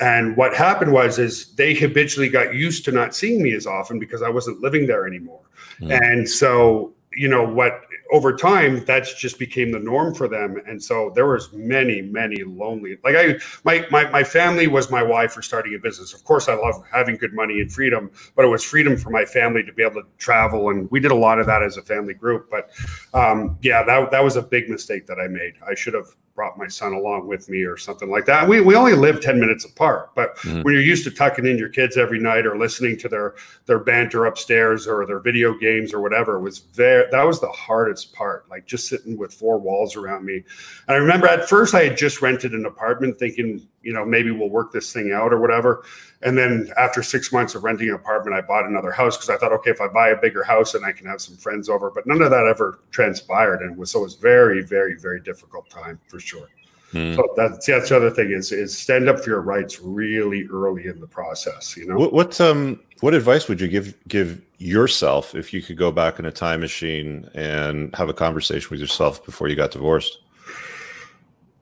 And 0.00 0.36
what 0.36 0.54
happened 0.54 0.92
was 0.92 1.18
is 1.18 1.54
they 1.54 1.72
habitually 1.72 2.28
got 2.28 2.54
used 2.54 2.84
to 2.86 2.92
not 2.92 3.14
seeing 3.14 3.42
me 3.42 3.52
as 3.52 3.66
often 3.66 3.98
because 3.98 4.22
I 4.22 4.28
wasn't 4.28 4.60
living 4.60 4.86
there 4.86 5.06
anymore. 5.06 5.40
Mm. 5.80 6.00
And 6.02 6.28
so, 6.28 6.92
you 7.14 7.28
know, 7.28 7.46
what 7.46 7.82
over 8.14 8.32
time 8.32 8.84
that's 8.84 9.12
just 9.12 9.40
became 9.40 9.72
the 9.72 9.78
norm 9.80 10.14
for 10.14 10.28
them 10.28 10.62
and 10.68 10.80
so 10.80 11.10
there 11.16 11.26
was 11.26 11.52
many 11.52 12.00
many 12.00 12.44
lonely 12.44 12.96
like 13.02 13.16
i 13.16 13.34
my, 13.64 13.84
my 13.90 14.08
my 14.10 14.22
family 14.22 14.68
was 14.68 14.88
my 14.88 15.02
why 15.02 15.26
for 15.26 15.42
starting 15.42 15.74
a 15.74 15.78
business 15.80 16.14
of 16.14 16.22
course 16.22 16.48
i 16.48 16.54
love 16.54 16.80
having 16.92 17.16
good 17.16 17.34
money 17.34 17.60
and 17.60 17.72
freedom 17.72 18.08
but 18.36 18.44
it 18.44 18.48
was 18.48 18.62
freedom 18.62 18.96
for 18.96 19.10
my 19.10 19.24
family 19.24 19.64
to 19.64 19.72
be 19.72 19.82
able 19.82 20.00
to 20.00 20.06
travel 20.16 20.70
and 20.70 20.88
we 20.92 21.00
did 21.00 21.10
a 21.10 21.14
lot 21.14 21.40
of 21.40 21.46
that 21.46 21.60
as 21.60 21.76
a 21.76 21.82
family 21.82 22.14
group 22.14 22.48
but 22.48 22.70
um, 23.14 23.58
yeah 23.62 23.82
that, 23.82 24.12
that 24.12 24.22
was 24.22 24.36
a 24.36 24.42
big 24.42 24.70
mistake 24.70 25.08
that 25.08 25.18
i 25.18 25.26
made 25.26 25.54
i 25.66 25.74
should 25.74 25.92
have 25.92 26.14
brought 26.34 26.58
my 26.58 26.66
son 26.66 26.92
along 26.92 27.28
with 27.28 27.48
me 27.48 27.62
or 27.62 27.76
something 27.76 28.10
like 28.10 28.26
that. 28.26 28.48
We, 28.48 28.60
we 28.60 28.74
only 28.74 28.94
live 28.94 29.20
10 29.20 29.38
minutes 29.38 29.64
apart, 29.64 30.14
but 30.14 30.36
mm-hmm. 30.38 30.62
when 30.62 30.74
you're 30.74 30.82
used 30.82 31.04
to 31.04 31.10
tucking 31.10 31.46
in 31.46 31.56
your 31.56 31.68
kids 31.68 31.96
every 31.96 32.18
night 32.18 32.44
or 32.44 32.58
listening 32.58 32.96
to 32.98 33.08
their, 33.08 33.34
their 33.66 33.78
banter 33.78 34.26
upstairs 34.26 34.88
or 34.88 35.06
their 35.06 35.20
video 35.20 35.56
games 35.56 35.94
or 35.94 36.00
whatever 36.00 36.40
was 36.40 36.62
there. 36.74 37.08
That 37.10 37.22
was 37.22 37.40
the 37.40 37.50
hardest 37.50 38.03
part, 38.04 38.48
like 38.50 38.66
just 38.66 38.88
sitting 38.88 39.16
with 39.16 39.32
four 39.32 39.58
walls 39.58 39.96
around 39.96 40.24
me. 40.24 40.44
And 40.88 40.94
I 40.94 40.94
remember 40.96 41.26
at 41.26 41.48
first 41.48 41.74
I 41.74 41.84
had 41.84 41.96
just 41.96 42.22
rented 42.22 42.52
an 42.52 42.66
apartment 42.66 43.18
thinking, 43.18 43.66
you 43.82 43.92
know, 43.92 44.04
maybe 44.04 44.30
we'll 44.30 44.50
work 44.50 44.72
this 44.72 44.92
thing 44.92 45.12
out 45.12 45.32
or 45.32 45.40
whatever. 45.40 45.84
And 46.22 46.38
then 46.38 46.72
after 46.78 47.02
six 47.02 47.32
months 47.32 47.54
of 47.54 47.64
renting 47.64 47.88
an 47.88 47.94
apartment, 47.94 48.36
I 48.36 48.40
bought 48.40 48.66
another 48.66 48.90
house 48.90 49.16
because 49.16 49.30
I 49.30 49.36
thought, 49.36 49.52
okay, 49.52 49.70
if 49.70 49.80
I 49.80 49.88
buy 49.88 50.08
a 50.08 50.16
bigger 50.16 50.42
house, 50.42 50.72
then 50.72 50.84
I 50.84 50.92
can 50.92 51.06
have 51.06 51.20
some 51.20 51.36
friends 51.36 51.68
over. 51.68 51.90
But 51.90 52.06
none 52.06 52.22
of 52.22 52.30
that 52.30 52.46
ever 52.46 52.80
transpired, 52.90 53.60
and 53.60 53.72
it 53.72 53.78
was 53.78 53.90
so 53.90 54.00
it 54.00 54.04
was 54.04 54.14
very, 54.14 54.62
very, 54.62 54.98
very 54.98 55.20
difficult 55.20 55.68
time 55.70 56.00
for 56.08 56.18
sure. 56.18 56.48
Mm. 56.94 57.16
So 57.16 57.28
that's 57.36 57.66
that's 57.66 57.88
the 57.88 57.96
other 57.96 58.10
thing 58.10 58.30
is 58.30 58.52
is 58.52 58.76
stand 58.76 59.08
up 59.08 59.18
for 59.18 59.30
your 59.30 59.42
rights 59.42 59.80
really 59.80 60.46
early 60.50 60.86
in 60.86 61.00
the 61.00 61.08
process. 61.08 61.76
You 61.76 61.88
know 61.88 61.96
what, 61.96 62.12
what 62.12 62.40
um 62.40 62.80
what 63.00 63.14
advice 63.14 63.48
would 63.48 63.60
you 63.60 63.66
give 63.66 63.94
give 64.06 64.40
yourself 64.58 65.34
if 65.34 65.52
you 65.52 65.60
could 65.60 65.76
go 65.76 65.90
back 65.90 66.20
in 66.20 66.24
a 66.24 66.30
time 66.30 66.60
machine 66.60 67.28
and 67.34 67.94
have 67.96 68.08
a 68.08 68.14
conversation 68.14 68.68
with 68.70 68.78
yourself 68.78 69.24
before 69.26 69.48
you 69.48 69.56
got 69.56 69.72
divorced? 69.72 70.18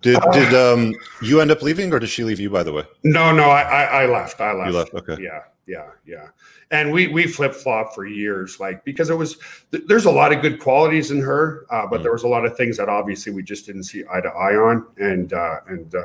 Did 0.02 0.16
uh, 0.16 0.32
did 0.32 0.52
um 0.52 0.92
you 1.22 1.40
end 1.40 1.50
up 1.50 1.62
leaving, 1.62 1.94
or 1.94 1.98
did 1.98 2.10
she 2.10 2.24
leave 2.24 2.38
you? 2.38 2.50
By 2.50 2.62
the 2.62 2.72
way, 2.72 2.84
no, 3.02 3.32
no, 3.32 3.44
I 3.44 3.62
I, 3.62 4.02
I 4.02 4.06
left. 4.06 4.38
I 4.38 4.52
left. 4.52 4.70
You 4.70 4.76
left. 4.76 4.94
Okay. 4.94 5.22
Yeah, 5.22 5.40
yeah, 5.72 5.90
yeah. 6.06 6.28
And 6.70 6.92
we 6.92 7.08
we 7.08 7.26
flip 7.26 7.54
flop 7.54 7.94
for 7.94 8.04
years, 8.04 8.60
like 8.60 8.84
because 8.84 9.08
it 9.08 9.14
was 9.14 9.38
th- 9.70 9.84
there's 9.86 10.04
a 10.04 10.10
lot 10.10 10.30
of 10.30 10.42
good 10.42 10.60
qualities 10.60 11.10
in 11.10 11.20
her, 11.20 11.64
uh, 11.70 11.86
but 11.86 12.00
mm. 12.00 12.02
there 12.02 12.12
was 12.12 12.24
a 12.24 12.28
lot 12.28 12.44
of 12.44 12.54
things 12.58 12.76
that 12.76 12.90
obviously 12.90 13.32
we 13.32 13.42
just 13.42 13.64
didn't 13.64 13.84
see 13.84 14.04
eye 14.12 14.20
to 14.20 14.28
eye 14.28 14.54
on, 14.54 14.86
and 14.98 15.32
uh, 15.32 15.60
and 15.68 15.94
uh, 15.94 16.04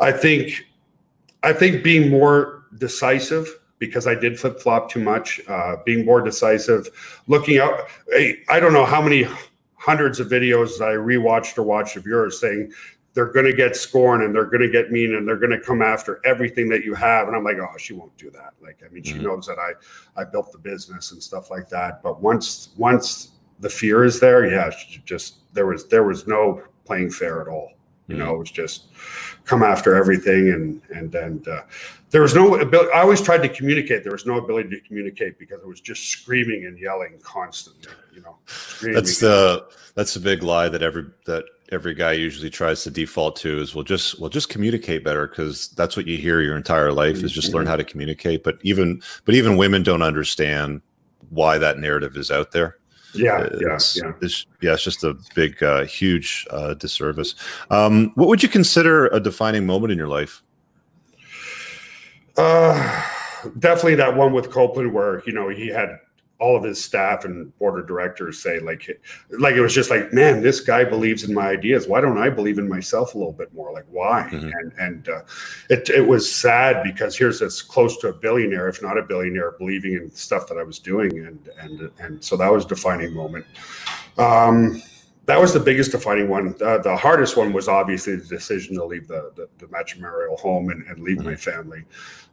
I 0.00 0.10
think 0.10 0.66
I 1.44 1.52
think 1.52 1.84
being 1.84 2.10
more 2.10 2.64
decisive 2.78 3.48
because 3.78 4.08
I 4.08 4.16
did 4.16 4.40
flip 4.40 4.58
flop 4.58 4.90
too 4.90 5.00
much, 5.00 5.40
uh, 5.46 5.76
being 5.84 6.04
more 6.04 6.20
decisive, 6.20 6.88
looking 7.28 7.58
out. 7.58 7.82
I 8.48 8.58
don't 8.58 8.72
know 8.72 8.86
how 8.86 9.00
many 9.00 9.28
hundreds 9.76 10.18
of 10.18 10.26
videos 10.26 10.80
I 10.80 10.94
rewatched 10.94 11.56
or 11.58 11.62
watched 11.62 11.96
of 11.96 12.06
yours 12.06 12.40
saying 12.40 12.72
they're 13.16 13.32
going 13.32 13.46
to 13.46 13.54
get 13.54 13.74
scorn 13.74 14.24
and 14.24 14.34
they're 14.34 14.44
going 14.44 14.60
to 14.60 14.68
get 14.68 14.92
mean 14.92 15.14
and 15.14 15.26
they're 15.26 15.38
going 15.38 15.50
to 15.50 15.58
come 15.58 15.80
after 15.80 16.20
everything 16.26 16.68
that 16.68 16.84
you 16.84 16.92
have. 16.94 17.28
And 17.28 17.34
I'm 17.34 17.42
like, 17.42 17.56
oh, 17.56 17.78
she 17.78 17.94
won't 17.94 18.14
do 18.18 18.30
that. 18.32 18.52
Like, 18.60 18.82
I 18.84 18.92
mean, 18.92 19.02
mm-hmm. 19.02 19.18
she 19.18 19.24
knows 19.24 19.46
that 19.46 19.58
I 19.58 19.72
I 20.20 20.24
built 20.24 20.52
the 20.52 20.58
business 20.58 21.12
and 21.12 21.22
stuff 21.22 21.50
like 21.50 21.66
that. 21.70 22.02
But 22.02 22.20
once 22.20 22.74
once 22.76 23.30
the 23.60 23.70
fear 23.70 24.04
is 24.04 24.20
there, 24.20 24.46
yeah, 24.46 24.70
just 25.06 25.52
there 25.54 25.66
was 25.66 25.88
there 25.88 26.04
was 26.04 26.26
no 26.26 26.62
playing 26.84 27.10
fair 27.10 27.40
at 27.40 27.48
all. 27.48 27.70
You 28.06 28.16
mm-hmm. 28.16 28.24
know, 28.26 28.34
it 28.34 28.38
was 28.38 28.50
just 28.50 28.88
come 29.44 29.62
after 29.62 29.94
everything 29.94 30.50
and 30.50 30.82
and 30.94 31.14
and 31.14 31.48
uh, 31.48 31.62
there 32.10 32.20
was 32.20 32.34
no 32.34 32.56
ability. 32.56 32.90
I 32.92 33.00
always 33.00 33.22
tried 33.22 33.42
to 33.44 33.48
communicate. 33.48 34.02
There 34.02 34.12
was 34.12 34.26
no 34.26 34.36
ability 34.36 34.68
to 34.68 34.80
communicate 34.80 35.38
because 35.38 35.62
it 35.62 35.66
was 35.66 35.80
just 35.80 36.08
screaming 36.08 36.66
and 36.66 36.78
yelling 36.78 37.18
constantly. 37.22 37.92
You 38.14 38.20
know, 38.20 38.36
that's 38.92 39.20
the 39.20 39.68
that's 39.94 40.12
the 40.12 40.20
big 40.20 40.42
lie 40.42 40.68
that 40.68 40.82
every 40.82 41.06
that 41.24 41.44
every 41.72 41.94
guy 41.94 42.12
usually 42.12 42.50
tries 42.50 42.82
to 42.84 42.90
default 42.90 43.36
to 43.36 43.60
is 43.60 43.74
we'll 43.74 43.84
just 43.84 44.20
we'll 44.20 44.30
just 44.30 44.48
communicate 44.48 45.04
better 45.04 45.26
because 45.26 45.68
that's 45.70 45.96
what 45.96 46.06
you 46.06 46.16
hear 46.16 46.40
your 46.40 46.56
entire 46.56 46.92
life 46.92 47.22
is 47.22 47.32
just 47.32 47.52
learn 47.52 47.64
mm-hmm. 47.64 47.70
how 47.70 47.76
to 47.76 47.84
communicate 47.84 48.44
but 48.44 48.58
even 48.62 49.00
but 49.24 49.34
even 49.34 49.56
women 49.56 49.82
don't 49.82 50.02
understand 50.02 50.80
why 51.30 51.58
that 51.58 51.78
narrative 51.78 52.16
is 52.16 52.30
out 52.30 52.52
there 52.52 52.78
yeah 53.14 53.48
it's, 53.50 53.96
yeah 53.96 54.02
yeah. 54.04 54.12
It's, 54.20 54.46
yeah 54.62 54.74
it's 54.74 54.84
just 54.84 55.02
a 55.04 55.16
big 55.34 55.62
uh, 55.62 55.84
huge 55.84 56.46
uh, 56.50 56.74
disservice 56.74 57.34
um, 57.70 58.12
what 58.14 58.28
would 58.28 58.42
you 58.42 58.48
consider 58.48 59.06
a 59.08 59.20
defining 59.20 59.66
moment 59.66 59.92
in 59.92 59.98
your 59.98 60.08
life 60.08 60.42
uh 62.36 63.02
definitely 63.58 63.94
that 63.96 64.14
one 64.14 64.32
with 64.32 64.50
Cowpland 64.50 64.92
where 64.92 65.22
you 65.26 65.32
know 65.32 65.48
he 65.48 65.68
had 65.68 65.98
all 66.38 66.56
of 66.56 66.62
his 66.62 66.82
staff 66.82 67.24
and 67.24 67.56
board 67.58 67.78
of 67.78 67.86
directors 67.86 68.42
say 68.42 68.58
like 68.60 69.00
like 69.38 69.54
it 69.54 69.60
was 69.60 69.74
just 69.74 69.90
like 69.90 70.12
man 70.12 70.42
this 70.42 70.60
guy 70.60 70.84
believes 70.84 71.24
in 71.24 71.34
my 71.34 71.48
ideas 71.48 71.88
why 71.88 72.00
don't 72.00 72.18
i 72.18 72.28
believe 72.28 72.58
in 72.58 72.68
myself 72.68 73.14
a 73.14 73.18
little 73.18 73.32
bit 73.32 73.52
more 73.54 73.72
like 73.72 73.86
why 73.90 74.28
mm-hmm. 74.30 74.48
and 74.48 74.72
and 74.78 75.08
uh, 75.08 75.22
it, 75.70 75.88
it 75.88 76.06
was 76.06 76.30
sad 76.30 76.82
because 76.82 77.16
here's 77.16 77.40
this 77.40 77.62
close 77.62 77.98
to 77.98 78.08
a 78.08 78.12
billionaire 78.12 78.68
if 78.68 78.82
not 78.82 78.98
a 78.98 79.02
billionaire 79.02 79.52
believing 79.52 79.94
in 79.94 80.10
stuff 80.10 80.46
that 80.46 80.58
i 80.58 80.62
was 80.62 80.78
doing 80.78 81.26
and 81.26 81.48
and 81.60 81.90
and 82.00 82.22
so 82.22 82.36
that 82.36 82.52
was 82.52 82.64
defining 82.64 83.14
moment 83.14 83.46
um 84.18 84.82
that 85.26 85.40
was 85.40 85.52
the 85.52 85.60
biggest 85.60 85.90
defining 85.90 86.28
one. 86.28 86.54
Uh, 86.62 86.78
the 86.78 86.96
hardest 86.96 87.36
one 87.36 87.52
was 87.52 87.66
obviously 87.66 88.14
the 88.14 88.24
decision 88.26 88.76
to 88.76 88.84
leave 88.84 89.08
the 89.08 89.32
the, 89.34 89.48
the 89.58 89.68
matrimonial 89.68 90.36
home 90.36 90.70
and, 90.70 90.86
and 90.86 91.02
leave 91.02 91.18
mm-hmm. 91.18 91.30
my 91.30 91.36
family. 91.36 91.84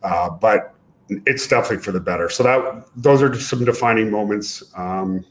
Uh, 0.03 0.29
but 0.29 0.75
it's 1.09 1.47
definitely 1.47 1.83
for 1.83 1.91
the 1.91 1.99
better. 1.99 2.29
So 2.29 2.43
that 2.43 2.85
those 2.95 3.21
are 3.21 3.33
some 3.39 3.65
defining 3.65 4.11
moments. 4.11 4.63
Um, 4.75 5.25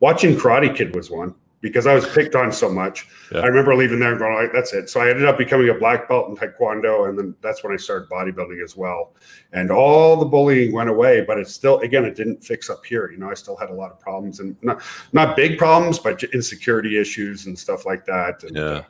watching 0.00 0.36
Karate 0.36 0.74
Kid 0.74 0.94
was 0.94 1.10
one 1.10 1.34
because 1.64 1.86
I 1.86 1.94
was 1.94 2.06
picked 2.06 2.34
on 2.34 2.52
so 2.52 2.68
much. 2.68 3.08
Yeah. 3.32 3.40
I 3.40 3.46
remember 3.46 3.74
leaving 3.74 3.98
there 3.98 4.10
and 4.10 4.18
going, 4.18 4.34
right, 4.34 4.50
"That's 4.52 4.74
it." 4.74 4.90
So 4.90 5.00
I 5.00 5.08
ended 5.08 5.24
up 5.24 5.38
becoming 5.38 5.70
a 5.70 5.74
black 5.74 6.08
belt 6.08 6.28
in 6.28 6.36
Taekwondo, 6.36 7.08
and 7.08 7.18
then 7.18 7.34
that's 7.40 7.64
when 7.64 7.72
I 7.72 7.76
started 7.76 8.08
bodybuilding 8.10 8.62
as 8.62 8.76
well. 8.76 9.14
And 9.54 9.70
all 9.70 10.16
the 10.16 10.26
bullying 10.26 10.72
went 10.72 10.90
away, 10.90 11.22
but 11.22 11.38
it 11.38 11.48
still, 11.48 11.78
again, 11.80 12.04
it 12.04 12.16
didn't 12.16 12.44
fix 12.44 12.68
up 12.68 12.84
here. 12.84 13.10
You 13.10 13.16
know, 13.16 13.30
I 13.30 13.34
still 13.34 13.56
had 13.56 13.70
a 13.70 13.74
lot 13.74 13.90
of 13.90 13.98
problems, 13.98 14.40
and 14.40 14.56
not 14.62 14.82
not 15.14 15.36
big 15.36 15.56
problems, 15.56 15.98
but 15.98 16.22
insecurity 16.22 16.98
issues 17.00 17.46
and 17.46 17.58
stuff 17.58 17.86
like 17.86 18.04
that. 18.04 18.44
And, 18.44 18.56
yeah. 18.56 18.84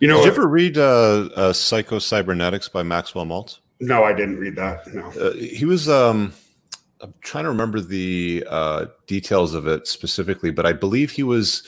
You 0.00 0.08
know, 0.08 0.16
did 0.16 0.24
you 0.24 0.32
ever 0.32 0.48
read 0.48 0.78
uh, 0.78 1.28
uh, 1.36 1.52
Psycho 1.52 1.98
Cybernetics 1.98 2.68
by 2.68 2.82
Maxwell 2.82 3.26
Maltz? 3.26 3.58
No, 3.80 4.04
I 4.04 4.12
didn't 4.12 4.38
read 4.38 4.56
that. 4.56 4.86
No. 4.92 5.06
Uh, 5.10 5.32
he 5.32 5.64
was 5.64 5.88
um 5.88 6.32
I'm 7.00 7.14
trying 7.22 7.44
to 7.44 7.50
remember 7.50 7.80
the 7.80 8.44
uh, 8.48 8.86
details 9.06 9.54
of 9.54 9.66
it 9.66 9.86
specifically, 9.86 10.50
but 10.50 10.66
I 10.66 10.72
believe 10.72 11.10
he 11.10 11.22
was 11.22 11.62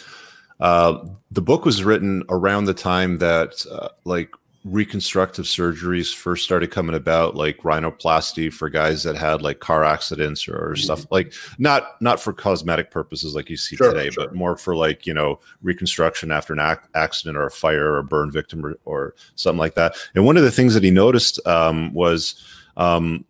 uh, 0.60 1.04
the 1.30 1.42
book 1.42 1.64
was 1.64 1.82
written 1.82 2.22
around 2.28 2.66
the 2.66 2.74
time 2.74 3.18
that 3.18 3.64
uh, 3.70 3.88
like 4.04 4.30
reconstructive 4.64 5.44
surgeries 5.44 6.14
first 6.14 6.44
started 6.44 6.70
coming 6.70 6.94
about 6.94 7.34
like 7.34 7.58
rhinoplasty 7.58 8.52
for 8.52 8.70
guys 8.70 9.02
that 9.02 9.16
had 9.16 9.42
like 9.42 9.58
car 9.58 9.82
accidents 9.82 10.46
or, 10.46 10.70
or 10.70 10.76
stuff 10.76 11.00
mm-hmm. 11.00 11.14
like 11.14 11.32
not 11.58 12.00
not 12.00 12.20
for 12.20 12.32
cosmetic 12.32 12.90
purposes 12.90 13.34
like 13.34 13.50
you 13.50 13.56
see 13.56 13.74
sure, 13.74 13.92
today 13.92 14.08
sure. 14.08 14.24
but 14.24 14.34
more 14.36 14.56
for 14.56 14.76
like 14.76 15.04
you 15.04 15.12
know 15.12 15.40
reconstruction 15.62 16.30
after 16.30 16.52
an 16.52 16.60
ac- 16.60 16.88
accident 16.94 17.36
or 17.36 17.46
a 17.46 17.50
fire 17.50 17.94
or 17.94 17.98
a 17.98 18.04
burn 18.04 18.30
victim 18.30 18.64
or, 18.64 18.78
or, 18.84 19.14
something 19.34 19.58
like 19.58 19.74
that 19.74 19.96
and 20.14 20.24
one 20.24 20.36
of 20.36 20.44
the 20.44 20.50
things 20.50 20.74
that 20.74 20.84
he 20.84 20.90
noticed 20.90 21.44
um, 21.46 21.92
was 21.92 22.40
um, 22.76 23.24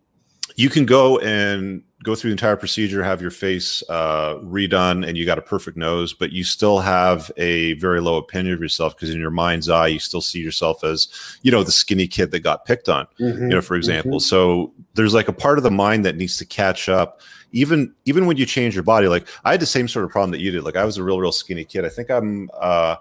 you 0.55 0.69
can 0.69 0.85
go 0.85 1.17
and 1.19 1.81
go 2.03 2.15
through 2.15 2.29
the 2.29 2.33
entire 2.33 2.57
procedure, 2.57 3.01
have 3.01 3.21
your 3.21 3.31
face 3.31 3.81
uh, 3.89 4.35
redone, 4.43 5.07
and 5.07 5.17
you 5.17 5.25
got 5.25 5.37
a 5.37 5.41
perfect 5.41 5.77
nose, 5.77 6.13
but 6.13 6.31
you 6.31 6.43
still 6.43 6.79
have 6.79 7.31
a 7.37 7.73
very 7.73 8.01
low 8.01 8.17
opinion 8.17 8.53
of 8.53 8.59
yourself 8.59 8.95
because 8.95 9.09
in 9.09 9.19
your 9.19 9.31
mind's 9.31 9.69
eye, 9.69 9.87
you 9.87 9.99
still 9.99 10.21
see 10.21 10.39
yourself 10.39 10.83
as, 10.83 11.07
you 11.41 11.51
know, 11.51 11.63
the 11.63 11.71
skinny 11.71 12.05
kid 12.05 12.31
that 12.31 12.41
got 12.41 12.65
picked 12.65 12.89
on, 12.89 13.07
mm-hmm, 13.19 13.43
you 13.43 13.49
know, 13.49 13.61
for 13.61 13.75
example. 13.75 14.19
Mm-hmm. 14.19 14.27
So 14.27 14.73
there's 14.93 15.13
like 15.13 15.29
a 15.29 15.33
part 15.33 15.57
of 15.57 15.63
the 15.63 15.71
mind 15.71 16.05
that 16.05 16.17
needs 16.17 16.37
to 16.37 16.45
catch 16.45 16.89
up. 16.89 17.21
Even 17.53 17.93
even 18.05 18.25
when 18.25 18.35
you 18.35 18.45
change 18.47 18.73
your 18.73 18.83
body, 18.83 19.07
like 19.07 19.27
I 19.45 19.51
had 19.51 19.59
the 19.59 19.67
same 19.67 19.87
sort 19.87 20.05
of 20.05 20.11
problem 20.11 20.31
that 20.31 20.39
you 20.39 20.51
did. 20.51 20.63
Like 20.63 20.75
I 20.75 20.83
was 20.85 20.97
a 20.97 21.03
real, 21.03 21.19
real 21.19 21.31
skinny 21.31 21.63
kid. 21.63 21.85
I 21.85 21.89
think 21.89 22.09
I'm 22.09 22.49
uh 22.59 22.95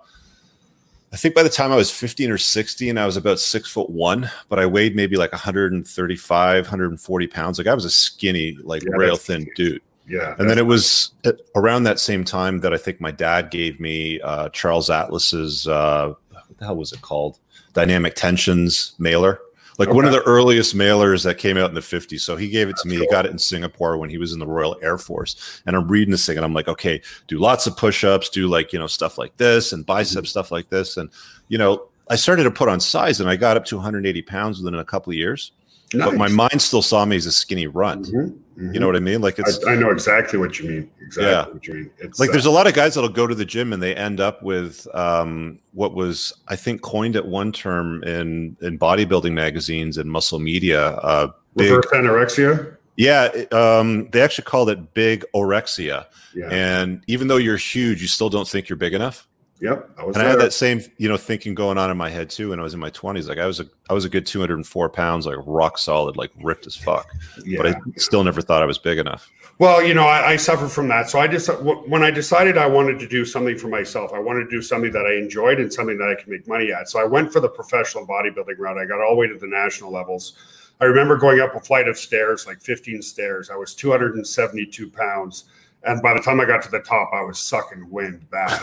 I 1.12 1.16
think 1.16 1.34
by 1.34 1.42
the 1.42 1.50
time 1.50 1.70
I 1.70 1.76
was 1.76 1.90
15 1.90 2.30
or 2.30 2.38
16, 2.38 2.96
I 2.96 3.04
was 3.04 3.18
about 3.18 3.38
six 3.38 3.70
foot 3.70 3.90
one, 3.90 4.30
but 4.48 4.58
I 4.58 4.64
weighed 4.64 4.96
maybe 4.96 5.16
like 5.16 5.32
135, 5.32 6.64
140 6.64 7.26
pounds. 7.26 7.58
Like 7.58 7.66
I 7.66 7.74
was 7.74 7.84
a 7.84 7.90
skinny, 7.90 8.56
like 8.62 8.82
yeah, 8.82 8.96
rail 8.96 9.16
thin 9.16 9.46
dude. 9.54 9.82
Yeah. 10.08 10.34
And 10.38 10.48
then 10.48 10.58
it 10.58 10.66
was 10.66 11.12
around 11.54 11.82
that 11.84 12.00
same 12.00 12.24
time 12.24 12.60
that 12.60 12.72
I 12.72 12.78
think 12.78 13.00
my 13.00 13.10
dad 13.10 13.50
gave 13.50 13.78
me 13.78 14.20
uh, 14.22 14.48
Charles 14.50 14.88
Atlas's, 14.88 15.68
uh, 15.68 16.14
what 16.30 16.58
the 16.58 16.64
hell 16.64 16.76
was 16.76 16.92
it 16.92 17.02
called? 17.02 17.38
Dynamic 17.74 18.14
Tensions 18.14 18.94
mailer 18.98 19.38
like 19.78 19.88
okay. 19.88 19.96
one 19.96 20.04
of 20.04 20.12
the 20.12 20.22
earliest 20.22 20.76
mailers 20.76 21.24
that 21.24 21.38
came 21.38 21.56
out 21.56 21.68
in 21.68 21.74
the 21.74 21.80
50s. 21.80 22.20
So 22.20 22.36
he 22.36 22.48
gave 22.48 22.68
it 22.68 22.76
to 22.76 22.88
me. 22.88 22.96
Cool. 22.96 23.04
He 23.04 23.10
got 23.10 23.26
it 23.26 23.32
in 23.32 23.38
Singapore 23.38 23.96
when 23.96 24.10
he 24.10 24.18
was 24.18 24.32
in 24.32 24.38
the 24.38 24.46
Royal 24.46 24.76
Air 24.82 24.98
Force. 24.98 25.62
And 25.66 25.74
I'm 25.76 25.88
reading 25.88 26.12
this 26.12 26.26
thing 26.26 26.36
and 26.36 26.44
I'm 26.44 26.54
like, 26.54 26.68
okay, 26.68 27.00
do 27.26 27.38
lots 27.38 27.66
of 27.66 27.76
push 27.76 28.04
ups, 28.04 28.28
do 28.28 28.48
like, 28.48 28.72
you 28.72 28.78
know, 28.78 28.86
stuff 28.86 29.18
like 29.18 29.36
this 29.36 29.72
and 29.72 29.86
bicep 29.86 30.18
mm-hmm. 30.18 30.26
stuff 30.26 30.50
like 30.50 30.68
this. 30.68 30.96
And, 30.96 31.10
you 31.48 31.58
know, 31.58 31.88
I 32.08 32.16
started 32.16 32.44
to 32.44 32.50
put 32.50 32.68
on 32.68 32.80
size 32.80 33.20
and 33.20 33.30
I 33.30 33.36
got 33.36 33.56
up 33.56 33.64
to 33.66 33.76
180 33.76 34.22
pounds 34.22 34.60
within 34.60 34.78
a 34.78 34.84
couple 34.84 35.10
of 35.10 35.16
years. 35.16 35.52
Nice. 35.94 36.10
But 36.10 36.16
my 36.16 36.28
mind 36.28 36.60
still 36.60 36.82
saw 36.82 37.04
me 37.04 37.16
as 37.16 37.26
a 37.26 37.32
skinny 37.32 37.66
runt. 37.66 38.06
Mm-hmm. 38.06 38.38
Mm-hmm. 38.62 38.74
You 38.74 38.80
know 38.80 38.86
what 38.86 38.96
I 38.96 39.00
mean? 39.00 39.20
Like 39.20 39.38
it's. 39.38 39.64
I, 39.64 39.72
I, 39.72 39.76
know 39.76 39.90
exactly 39.90 40.38
what 40.38 40.58
you 40.58 40.68
mean. 40.68 40.90
Exactly 41.00 41.30
yeah. 41.30 41.46
what 41.46 41.66
you 41.66 41.74
mean. 41.74 41.90
It's 41.98 42.20
like 42.20 42.28
uh, 42.28 42.32
there's 42.32 42.46
a 42.46 42.50
lot 42.50 42.66
of 42.66 42.74
guys 42.74 42.94
that'll 42.94 43.10
go 43.10 43.26
to 43.26 43.34
the 43.34 43.44
gym 43.44 43.72
and 43.72 43.82
they 43.82 43.94
end 43.94 44.20
up 44.20 44.42
with 44.42 44.86
um, 44.94 45.58
what 45.72 45.94
was 45.94 46.32
I 46.48 46.56
think 46.56 46.82
coined 46.82 47.16
at 47.16 47.26
one 47.26 47.52
term 47.52 48.04
in 48.04 48.56
in 48.60 48.78
bodybuilding 48.78 49.32
magazines 49.32 49.96
and 49.96 50.10
muscle 50.10 50.38
media. 50.38 50.90
Uh, 50.96 51.32
big, 51.56 51.70
Reverse 51.70 51.86
anorexia. 51.92 52.76
Yeah, 52.96 53.30
um, 53.52 54.10
they 54.10 54.20
actually 54.20 54.44
called 54.44 54.68
it 54.68 54.92
big 54.92 55.24
orexia. 55.34 56.06
Yeah. 56.34 56.48
And 56.50 57.02
even 57.06 57.28
though 57.28 57.38
you're 57.38 57.56
huge, 57.56 58.02
you 58.02 58.08
still 58.08 58.28
don't 58.28 58.46
think 58.46 58.68
you're 58.68 58.76
big 58.76 58.92
enough. 58.94 59.26
Yep. 59.62 59.90
I 59.96 60.02
and 60.02 60.14
there. 60.14 60.24
I 60.24 60.28
had 60.28 60.40
that 60.40 60.52
same, 60.52 60.82
you 60.98 61.08
know, 61.08 61.16
thinking 61.16 61.54
going 61.54 61.78
on 61.78 61.88
in 61.88 61.96
my 61.96 62.10
head 62.10 62.28
too 62.28 62.50
when 62.50 62.58
I 62.58 62.64
was 62.64 62.74
in 62.74 62.80
my 62.80 62.90
twenties. 62.90 63.28
Like 63.28 63.38
I 63.38 63.46
was 63.46 63.60
a 63.60 63.66
I 63.88 63.94
was 63.94 64.04
a 64.04 64.08
good 64.08 64.26
204 64.26 64.88
pounds, 64.88 65.24
like 65.24 65.36
rock 65.46 65.78
solid, 65.78 66.16
like 66.16 66.32
ripped 66.42 66.66
as 66.66 66.74
fuck. 66.74 67.08
Yeah, 67.44 67.58
but 67.58 67.66
I 67.68 67.74
still 67.96 68.24
never 68.24 68.42
thought 68.42 68.60
I 68.60 68.66
was 68.66 68.78
big 68.78 68.98
enough. 68.98 69.30
Well, 69.60 69.80
you 69.80 69.94
know, 69.94 70.02
I, 70.02 70.30
I 70.30 70.36
suffer 70.36 70.66
from 70.66 70.88
that. 70.88 71.08
So 71.08 71.20
I 71.20 71.28
just 71.28 71.48
uh, 71.48 71.54
when 71.54 72.02
I 72.02 72.10
decided 72.10 72.58
I 72.58 72.66
wanted 72.66 72.98
to 72.98 73.06
do 73.06 73.24
something 73.24 73.56
for 73.56 73.68
myself, 73.68 74.12
I 74.12 74.18
wanted 74.18 74.44
to 74.44 74.50
do 74.50 74.62
something 74.62 74.90
that 74.90 75.06
I 75.06 75.14
enjoyed 75.14 75.60
and 75.60 75.72
something 75.72 75.96
that 75.96 76.08
I 76.08 76.16
could 76.16 76.26
make 76.28 76.48
money 76.48 76.72
at. 76.72 76.88
So 76.88 77.00
I 77.00 77.04
went 77.04 77.32
for 77.32 77.38
the 77.38 77.48
professional 77.48 78.04
bodybuilding 78.04 78.58
route. 78.58 78.78
I 78.78 78.84
got 78.84 79.00
all 79.00 79.10
the 79.10 79.20
way 79.20 79.28
to 79.28 79.38
the 79.38 79.46
national 79.46 79.92
levels. 79.92 80.32
I 80.80 80.86
remember 80.86 81.16
going 81.16 81.38
up 81.38 81.54
a 81.54 81.60
flight 81.60 81.86
of 81.86 81.96
stairs, 81.96 82.48
like 82.48 82.60
15 82.60 83.00
stairs. 83.00 83.48
I 83.48 83.54
was 83.54 83.76
272 83.76 84.90
pounds 84.90 85.44
and 85.84 86.00
by 86.02 86.14
the 86.14 86.20
time 86.20 86.40
I 86.40 86.44
got 86.44 86.62
to 86.62 86.70
the 86.70 86.80
top, 86.80 87.10
I 87.12 87.22
was 87.22 87.38
sucking 87.38 87.90
wind 87.90 88.28
bad, 88.30 88.62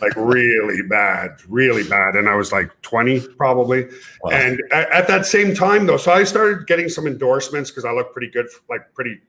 like 0.00 0.14
really 0.16 0.82
bad, 0.82 1.36
really 1.48 1.88
bad. 1.88 2.14
And 2.16 2.28
I 2.28 2.34
was 2.34 2.52
like 2.52 2.70
20 2.82 3.20
probably. 3.36 3.84
Wow. 4.22 4.30
And 4.32 4.60
at, 4.72 4.90
at, 4.90 5.08
that 5.08 5.26
same 5.26 5.54
time, 5.54 5.86
though, 5.86 5.96
so 5.96 6.12
I 6.12 6.24
started 6.24 6.66
getting 6.66 6.88
some 6.88 7.06
endorsements 7.06 7.70
because 7.70 7.84
I 7.84 7.92
look 7.92 8.12
pretty 8.12 8.30
good, 8.30 8.46
like 8.68 8.92
pretty 8.94 9.20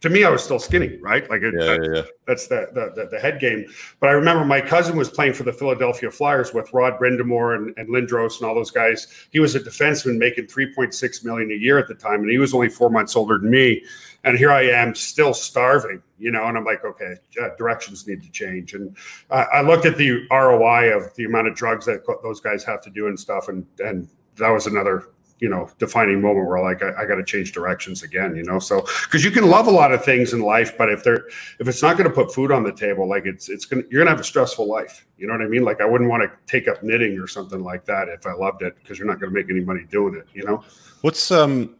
to 0.00 0.10
me, 0.10 0.24
I 0.24 0.30
was 0.30 0.44
still 0.44 0.58
skinny, 0.58 0.98
right? 0.98 1.28
Like 1.28 1.42
it, 1.42 1.54
Yeah, 1.58 1.64
that- 1.64 1.84
yeah, 1.84 1.96
yeah. 1.96 2.02
that's 2.26 2.46
the, 2.46 2.68
the, 2.72 2.92
the 2.94 3.08
the 3.10 3.18
head 3.18 3.40
game. 3.40 3.66
But 3.98 4.10
I 4.10 4.12
remember 4.12 4.44
my 4.44 4.60
cousin 4.60 4.96
was 4.96 5.08
playing 5.08 5.32
for 5.32 5.42
the 5.42 5.52
Philadelphia 5.52 6.10
Flyers 6.10 6.52
with 6.52 6.72
Rod 6.72 6.98
Brind'Amour 7.00 7.56
and, 7.56 7.74
and 7.76 7.88
Lindros 7.88 8.38
and 8.38 8.48
all 8.48 8.54
those 8.54 8.70
guys. 8.70 9.26
He 9.30 9.40
was 9.40 9.54
a 9.54 9.60
defenseman 9.60 10.18
making 10.18 10.46
three 10.46 10.72
point 10.74 10.94
six 10.94 11.24
million 11.24 11.50
a 11.50 11.54
year 11.54 11.78
at 11.78 11.88
the 11.88 11.94
time, 11.94 12.20
and 12.20 12.30
he 12.30 12.38
was 12.38 12.54
only 12.54 12.68
four 12.68 12.90
months 12.90 13.16
older 13.16 13.38
than 13.38 13.50
me. 13.50 13.82
And 14.26 14.36
here 14.36 14.50
I 14.50 14.62
am, 14.64 14.94
still 14.94 15.32
starving, 15.32 16.02
you 16.18 16.30
know. 16.30 16.44
And 16.44 16.58
I'm 16.58 16.64
like, 16.64 16.84
okay, 16.84 17.14
uh, 17.40 17.50
directions 17.56 18.06
need 18.06 18.22
to 18.22 18.30
change. 18.30 18.74
And 18.74 18.96
I, 19.30 19.42
I 19.42 19.60
looked 19.62 19.86
at 19.86 19.96
the 19.96 20.26
ROI 20.30 20.94
of 20.94 21.14
the 21.14 21.24
amount 21.24 21.48
of 21.48 21.54
drugs 21.54 21.86
that 21.86 22.04
those 22.22 22.40
guys 22.40 22.64
have 22.64 22.82
to 22.82 22.90
do 22.90 23.06
and 23.06 23.18
stuff, 23.18 23.48
and 23.48 23.64
and 23.78 24.08
that 24.36 24.50
was 24.50 24.66
another 24.66 25.08
you 25.38 25.48
know 25.48 25.68
defining 25.78 26.20
moment 26.20 26.48
where 26.48 26.62
like 26.62 26.82
I, 26.82 27.02
I 27.02 27.06
got 27.06 27.16
to 27.16 27.24
change 27.24 27.52
directions 27.52 28.02
again 28.02 28.34
you 28.34 28.42
know 28.42 28.58
so 28.58 28.86
because 29.02 29.22
you 29.22 29.30
can 29.30 29.46
love 29.46 29.66
a 29.66 29.70
lot 29.70 29.92
of 29.92 30.02
things 30.02 30.32
in 30.32 30.40
life 30.40 30.78
but 30.78 30.88
if 30.88 31.04
they're 31.04 31.26
if 31.60 31.68
it's 31.68 31.82
not 31.82 31.98
going 31.98 32.08
to 32.08 32.14
put 32.14 32.32
food 32.32 32.50
on 32.50 32.62
the 32.62 32.72
table 32.72 33.06
like 33.06 33.26
it's 33.26 33.50
it's 33.50 33.66
gonna 33.66 33.82
you're 33.90 34.00
gonna 34.00 34.10
have 34.10 34.20
a 34.20 34.24
stressful 34.24 34.66
life 34.66 35.06
you 35.18 35.26
know 35.26 35.34
what 35.34 35.42
i 35.42 35.46
mean 35.46 35.62
like 35.62 35.82
i 35.82 35.84
wouldn't 35.84 36.08
want 36.08 36.22
to 36.22 36.30
take 36.46 36.68
up 36.68 36.82
knitting 36.82 37.18
or 37.18 37.26
something 37.26 37.62
like 37.62 37.84
that 37.84 38.08
if 38.08 38.26
i 38.26 38.32
loved 38.32 38.62
it 38.62 38.76
because 38.76 38.98
you're 38.98 39.06
not 39.06 39.20
going 39.20 39.30
to 39.30 39.38
make 39.38 39.50
any 39.50 39.60
money 39.60 39.84
doing 39.90 40.14
it 40.14 40.26
you 40.32 40.42
know 40.42 40.64
What's 41.02 41.30
um, 41.30 41.76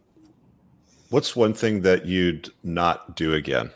what's 1.09 1.35
one 1.35 1.53
thing 1.53 1.81
that 1.81 2.05
you'd 2.05 2.51
not 2.63 3.15
do 3.15 3.33
again? 3.33 3.71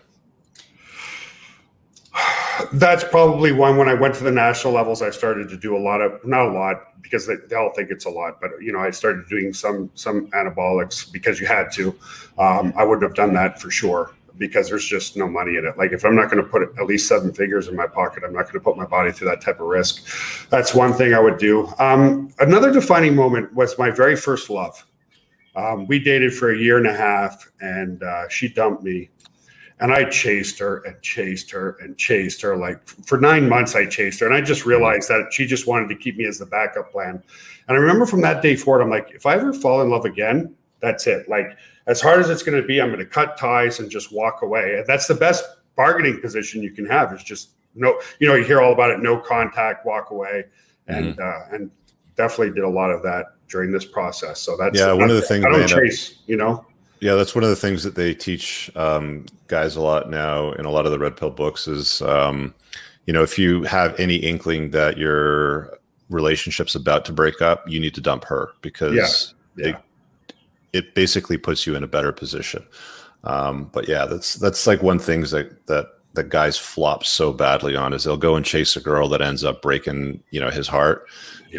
that's 2.74 3.04
probably 3.04 3.52
one. 3.52 3.78
When 3.78 3.88
i 3.88 3.94
went 3.94 4.16
to 4.16 4.24
the 4.24 4.32
national 4.32 4.74
levels 4.74 5.02
i 5.02 5.10
started 5.10 5.50
to 5.50 5.58
do 5.58 5.76
a 5.76 5.80
lot 5.80 6.02
of 6.02 6.24
not 6.26 6.48
a 6.48 6.52
lot 6.52 7.02
because 7.02 7.26
they, 7.26 7.36
they 7.50 7.56
all 7.56 7.72
think 7.74 7.90
it's 7.90 8.06
a 8.06 8.10
lot 8.10 8.40
but 8.40 8.52
you 8.62 8.72
know 8.72 8.80
i 8.80 8.90
started 8.90 9.28
doing 9.28 9.54
some 9.54 9.90
some 9.96 10.28
anabolics 10.28 11.12
because 11.12 11.40
you 11.40 11.48
had 11.48 11.72
to. 11.74 11.96
Um, 12.38 12.74
i 12.76 12.84
wouldn't 12.84 13.04
have 13.04 13.16
done 13.16 13.34
that 13.34 13.62
for 13.62 13.70
sure 13.70 14.12
because 14.38 14.70
there's 14.70 14.86
just 14.86 15.18
no 15.18 15.28
money 15.28 15.58
in 15.58 15.66
it. 15.66 15.78
Like 15.78 15.92
if 15.92 16.06
i'm 16.06 16.16
not 16.16 16.30
going 16.30 16.44
to 16.44 16.50
put 16.50 16.62
at 16.62 16.86
least 16.86 17.08
seven 17.08 17.34
figures 17.34 17.68
in 17.68 17.76
my 17.76 17.88
pocket 17.88 18.24
i'm 18.26 18.34
not 18.34 18.44
going 18.44 18.54
to 18.54 18.60
put 18.60 18.78
my 18.78 18.86
body 18.86 19.12
through 19.12 19.30
that 19.30 19.42
type 19.42 19.60
of 19.60 19.68
risk. 19.68 20.50
That's 20.50 20.74
one 20.74 20.94
thing 20.94 21.14
i 21.14 21.20
would 21.20 21.38
do. 21.38 21.68
Um, 21.80 22.34
another 22.40 22.72
defining 22.72 23.16
moment 23.16 23.54
was 23.54 23.78
my 23.78 23.90
very 23.90 24.16
first 24.16 24.50
love 24.50 24.86
um, 25.56 25.86
we 25.88 26.00
dated 26.00 26.34
for 26.34 26.54
a 26.54 26.58
year 26.58 26.78
and 26.78 26.88
a 26.88 26.96
half 26.96 27.50
and 27.62 28.04
uh, 28.04 28.28
she 28.30 28.48
dumped 28.48 28.84
me 28.84 29.10
and 29.82 29.92
I 29.92 30.06
chased 30.06 30.60
her 30.60 30.78
and 30.86 31.02
chased 31.02 31.50
her 31.52 31.76
and 31.82 31.98
chased 31.98 32.42
her. 32.44 32.56
Like 32.56 32.88
for 32.88 33.20
nine 33.20 33.50
months, 33.50 33.76
I 33.76 33.88
chased 33.88 34.20
her. 34.20 34.28
And 34.28 34.36
I 34.36 34.40
just 34.40 34.64
realized 34.64 35.10
that 35.10 35.34
she 35.34 35.48
just 35.48 35.66
wanted 35.66 35.90
to 35.90 35.96
keep 35.96 36.18
me 36.18 36.26
as 36.26 36.38
the 36.38 36.46
backup 36.46 36.92
plan. 36.92 37.22
And 37.68 37.78
I 37.78 37.80
remember 37.80 38.06
from 38.06 38.22
that 38.22 38.44
day 38.44 38.56
forward, 38.56 38.84
I'm 38.84 38.92
like, 38.92 39.10
if 39.12 39.26
I 39.26 39.36
ever 39.36 39.52
fall 39.52 39.82
in 39.82 39.90
love 39.90 40.06
again, 40.06 40.56
that's 40.82 41.08
it. 41.08 41.28
Like 41.28 41.58
as 41.88 42.00
hard 42.00 42.20
as 42.20 42.30
it's 42.30 42.44
going 42.44 42.62
to 42.62 42.66
be, 42.66 42.80
I'm 42.80 42.90
going 42.90 43.00
to 43.00 43.06
cut 43.06 43.38
ties 43.38 43.80
and 43.80 43.90
just 43.90 44.14
walk 44.14 44.44
away. 44.44 44.76
And 44.78 44.86
that's 44.86 45.08
the 45.08 45.16
best 45.16 45.44
bargaining 45.76 46.22
position 46.22 46.62
you 46.62 46.72
can 46.72 46.86
have 46.86 47.12
is 47.12 47.24
just 47.24 47.52
no, 47.74 48.00
you 48.20 48.28
know, 48.28 48.36
you 48.36 48.44
hear 48.44 48.62
all 48.62 48.74
about 48.74 48.92
it, 48.92 49.00
no 49.00 49.18
contact, 49.18 49.86
walk 49.86 50.12
away. 50.12 50.46
And, 50.88 51.20
uh, 51.20 51.40
and 51.52 51.72
definitely 52.18 52.54
did 52.54 52.66
a 52.66 52.70
lot 52.70 52.92
of 52.92 53.02
that 53.04 53.36
during 53.52 53.72
this 53.72 53.86
process. 53.86 54.42
So 54.42 54.56
that's, 54.58 54.78
Yeah, 54.78 54.94
one 54.94 55.10
of 55.10 55.16
the 55.16 55.22
things 55.22 55.46
I 55.46 55.50
don't 55.50 55.68
chase, 55.68 56.16
you 56.26 56.38
know? 56.38 56.66
Yeah, 57.00 57.16
that's 57.16 57.36
one 57.36 57.44
of 57.44 57.50
the 57.50 57.56
things 57.56 57.84
that 57.84 57.96
they 57.96 58.14
teach 58.14 58.72
um, 58.76 59.26
guys 59.48 59.76
a 59.76 59.82
lot 59.82 60.10
now 60.10 60.52
in 60.54 60.66
a 60.66 60.70
lot 60.70 60.86
of 60.86 60.92
the 60.92 61.00
red 61.00 61.18
pill 61.18 61.32
books 61.32 61.68
is, 61.68 62.02
um, 62.04 62.54
you 63.06 63.14
know, 63.14 63.24
if 63.24 63.38
you 63.40 63.64
have 63.64 64.00
any 64.00 64.16
inkling 64.16 64.70
that 64.72 64.98
your 64.98 65.78
relationship's 66.10 66.76
about 66.76 67.04
to 67.06 67.14
break 67.14 67.42
up, 67.42 67.68
you 67.68 67.80
need 67.80 67.96
to 67.96 68.02
dump 68.02 68.24
her 68.26 68.52
because 68.62 69.34
Yeah. 69.56 69.70
it, 69.70 69.76
it 70.74 70.96
basically 70.96 71.38
puts 71.38 71.66
you 71.66 71.76
in 71.76 71.84
a 71.84 71.88
better 71.88 72.12
position. 72.12 72.64
Um, 73.24 73.70
but 73.74 73.88
yeah, 73.88 74.06
that's 74.06 74.36
that's 74.36 74.66
like 74.66 74.82
one 74.82 75.00
thing 75.00 75.22
that 75.22 75.66
that 75.68 75.88
that 76.14 76.30
guys 76.30 76.58
flop 76.58 77.06
so 77.06 77.32
badly 77.32 77.76
on 77.76 77.94
is 77.94 78.04
they'll 78.04 78.18
go 78.18 78.36
and 78.36 78.46
chase 78.46 78.76
a 78.76 78.82
girl 78.82 79.08
that 79.10 79.22
ends 79.22 79.44
up 79.44 79.62
breaking 79.62 80.22
you 80.32 80.40
know 80.40 80.50
his 80.50 80.68
heart, 80.68 81.08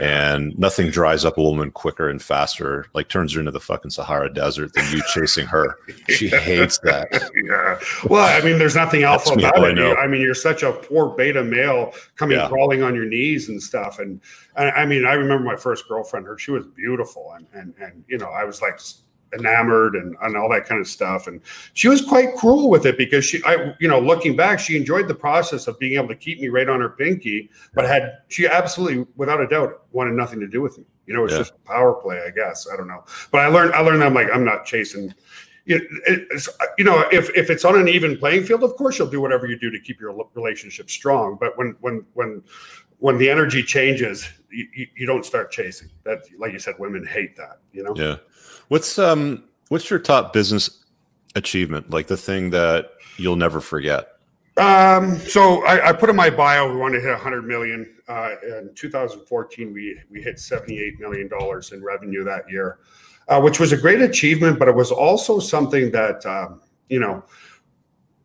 and 0.01 0.57
nothing 0.59 0.91
dries 0.91 1.25
up 1.25 1.37
a 1.39 1.43
woman 1.43 1.71
quicker 1.71 2.09
and 2.09 2.23
faster, 2.23 2.87
like 2.95 3.09
turns 3.09 3.33
her 3.35 3.41
into 3.41 3.51
the 3.53 3.61
fucking 3.61 3.91
Sahara 3.91 4.33
Desert 4.33 4.73
than 4.75 4.91
you 4.93 5.03
chasing 5.13 5.47
her. 5.47 5.77
She 6.09 6.29
hates 6.29 6.79
that. 6.85 7.09
yeah. 7.45 7.79
Well, 8.09 8.25
I 8.25 8.45
mean, 8.45 8.59
there's 8.59 8.77
nothing 8.77 9.03
alpha 9.03 9.31
That's 9.31 9.43
about 9.43 9.59
oh, 9.59 9.65
I 9.65 9.71
it. 9.71 9.75
know. 9.75 9.95
I 9.97 10.07
mean, 10.07 10.21
you're 10.21 10.35
such 10.35 10.63
a 10.63 10.73
poor 10.73 11.11
beta 11.17 11.43
male 11.43 11.93
coming 12.17 12.39
Yeah. 12.39 12.49
crawling 12.49 12.83
on 12.83 12.95
your 12.95 13.07
knees 13.07 13.49
and 13.49 13.63
stuff. 13.63 13.99
And, 13.99 14.21
and 14.57 14.71
I 14.71 14.87
mean, 14.87 15.05
I 15.05 15.15
remember 15.15 15.45
my 15.45 15.57
first 15.57 15.89
girlfriend. 15.89 16.27
Her, 16.27 16.39
she 16.39 16.51
was 16.51 16.67
beautiful, 16.67 17.33
and 17.37 17.47
and 17.55 17.75
and 17.81 18.05
you 18.09 18.19
know, 18.19 18.29
I 18.29 18.45
was 18.45 18.61
like 18.63 18.79
enamored 19.39 19.95
and, 19.95 20.17
and 20.23 20.37
all 20.37 20.49
that 20.51 20.67
kind 20.67 20.81
of 20.81 20.87
stuff. 20.87 21.27
And 21.27 21.41
she 21.73 21.89
was 21.89 22.05
quite 22.05 22.35
cruel 22.37 22.69
with 22.69 22.87
it 22.87 22.99
because 22.99 23.25
she, 23.25 23.43
I, 23.45 23.75
you 23.81 23.89
know, 23.89 23.99
looking 23.99 24.37
back, 24.37 24.59
she 24.61 24.77
enjoyed 24.77 25.09
the 25.09 25.15
process 25.15 25.67
of 25.67 25.79
being 25.79 25.95
able 25.95 26.09
to 26.09 26.17
keep 26.17 26.41
me 26.41 26.49
right 26.49 26.69
on 26.69 26.81
her 26.81 26.91
pinky, 26.91 27.51
but 27.75 27.87
had 27.87 28.19
she 28.29 28.47
absolutely, 28.47 29.07
without 29.17 29.41
a 29.41 29.47
doubt, 29.47 29.83
wanted 29.93 30.15
nothing 30.15 30.41
to 30.41 30.47
do 30.49 30.61
with 30.61 30.79
me. 30.79 30.85
You 31.07 31.15
know, 31.15 31.25
it's 31.25 31.33
Yeah. 31.33 31.39
just 31.41 31.55
a 31.55 31.69
power 31.69 31.95
play, 31.95 32.23
I 32.27 32.31
guess. 32.31 32.69
I 32.73 32.77
don't 32.77 32.89
know, 32.89 33.05
but 33.31 33.41
I 33.41 33.49
learned, 33.49 33.75
I 33.75 33.81
learned 33.81 34.03
that 34.03 34.07
I'm 34.07 34.15
like, 34.15 34.29
I'm 34.33 34.45
not 34.45 34.65
chasing. 34.65 35.13
You 35.65 35.81
you 36.77 36.85
know, 36.85 37.05
if 37.13 37.31
if 37.37 37.49
it's 37.49 37.65
on 37.65 37.79
an 37.79 37.87
even 37.89 38.19
playing 38.19 38.45
field, 38.45 38.65
of 38.65 38.75
course 38.75 38.99
you'll 38.99 39.09
do 39.11 39.21
whatever 39.21 39.47
you 39.47 39.57
do 39.59 39.71
to 39.71 39.79
keep 39.79 40.01
your 40.01 40.13
relationship 40.35 40.91
strong. 40.91 41.37
But 41.41 41.57
when 41.57 41.77
when 41.81 42.05
when 42.15 42.43
when 42.99 43.17
the 43.19 43.31
energy 43.31 43.63
changes, 43.63 44.29
you, 44.51 44.67
you 44.97 45.07
don't 45.07 45.25
start 45.25 45.51
chasing. 45.53 45.89
That, 46.05 46.23
like 46.39 46.53
you 46.53 46.59
said, 46.59 46.75
women 46.79 47.07
hate 47.07 47.37
that. 47.37 47.61
You 47.73 47.85
know. 47.85 47.95
Yeah. 47.97 48.17
What's 48.73 48.99
um 48.99 49.45
what's 49.69 49.91
your 49.91 49.99
top 49.99 50.33
business 50.33 50.83
achievement? 51.35 51.91
Like 51.91 52.07
the 52.07 52.17
thing 52.17 52.49
that 52.51 52.93
you'll 53.19 53.37
never 53.37 53.61
forget? 53.61 54.09
Um, 54.57 55.19
so 55.19 55.63
I, 55.67 55.91
I 55.91 55.93
put 55.93 56.09
in 56.09 56.17
my 56.17 56.31
bio 56.31 56.73
we 56.73 56.79
wanted 56.79 57.01
to 57.01 57.03
hit 57.03 57.11
100 57.11 57.43
million. 57.43 57.95
Uh, 58.09 58.31
in 58.43 58.71
2014, 58.75 59.75
we 59.75 60.01
we 60.11 60.23
hit 60.23 60.39
78 60.39 60.99
million 60.99 61.29
dollars 61.29 61.73
in 61.73 61.85
revenue 61.85 62.25
that 62.25 62.51
year, 62.51 62.79
uh, 63.29 63.43
which 63.43 63.61
was 63.61 63.73
a 63.73 63.77
great 63.77 64.01
achievement. 64.01 64.59
But 64.59 64.69
it 64.69 64.75
was 64.75 64.91
also 64.91 65.39
something 65.39 65.91
that 65.91 66.25
um, 66.25 66.63
you 66.89 66.99
know 66.99 67.23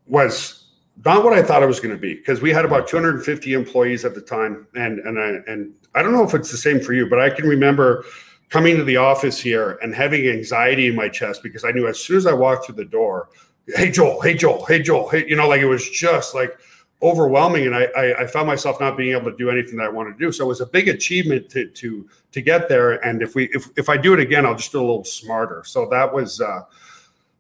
was 0.06 0.76
not 1.04 1.26
what 1.26 1.34
I 1.34 1.44
thought 1.44 1.62
it 1.62 1.68
was 1.68 1.82
going 1.82 1.94
to 1.94 2.00
be 2.00 2.14
because 2.14 2.40
we 2.40 2.54
had 2.54 2.64
about 2.64 2.88
250 2.88 3.52
employees 3.52 4.06
at 4.06 4.16
the 4.16 4.22
time, 4.22 4.66
and 4.76 5.00
and 5.00 5.20
I, 5.20 5.52
and 5.52 5.74
I 5.94 6.02
don't 6.02 6.14
know 6.14 6.24
if 6.24 6.34
it's 6.34 6.52
the 6.52 6.58
same 6.58 6.80
for 6.80 6.94
you, 6.94 7.10
but 7.10 7.20
I 7.20 7.32
can 7.32 7.46
remember 7.46 8.06
coming 8.50 8.78
to 8.78 8.84
the 8.84 8.98
office 8.98 9.40
here 9.40 9.78
and 9.82 9.94
having 9.94 10.28
anxiety 10.28 10.88
in 10.88 10.96
my 10.96 11.10
chest 11.10 11.44
because 11.44 11.64
I 11.66 11.72
knew 11.72 11.88
as 11.88 12.00
soon 12.00 12.18
as 12.18 12.26
I 12.26 12.34
walked 12.34 12.66
through 12.66 12.76
the 12.76 12.86
door, 12.86 13.30
hey 13.68 13.92
Joel, 13.92 14.22
hey 14.22 14.34
Joel, 14.34 14.66
hey 14.66 14.82
Joel, 14.82 15.10
hey, 15.10 15.26
you 15.28 15.36
know, 15.36 15.48
like 15.48 15.62
it 15.62 15.66
was 15.68 15.90
just 15.90 16.34
like 16.36 16.58
overwhelming, 17.02 17.66
and 17.68 17.76
I, 17.76 17.84
I 17.96 18.22
I 18.22 18.28
found 18.28 18.48
myself 18.48 18.80
not 18.80 18.98
being 18.98 19.16
able 19.16 19.30
to 19.32 19.38
do 19.38 19.50
anything 19.50 19.78
that 19.78 19.86
I 19.86 19.90
wanted 19.90 20.14
to 20.14 20.26
do. 20.26 20.32
So 20.32 20.46
it 20.46 20.48
was 20.48 20.62
a 20.62 20.66
big 20.66 20.88
achievement 20.88 21.50
to 21.50 21.68
to 21.68 22.10
to 22.32 22.42
get 22.42 22.70
there, 22.70 22.94
and 23.06 23.22
if 23.22 23.36
we 23.36 23.46
if 23.54 23.70
if 23.76 23.90
I 23.90 23.98
do 23.98 24.14
it 24.14 24.20
again, 24.20 24.46
I'll 24.46 24.56
just 24.56 24.72
do 24.72 24.80
a 24.80 24.82
little 24.82 25.04
smarter. 25.04 25.64
So 25.66 25.88
that 25.90 26.14
was. 26.14 26.42
uh 26.42 26.62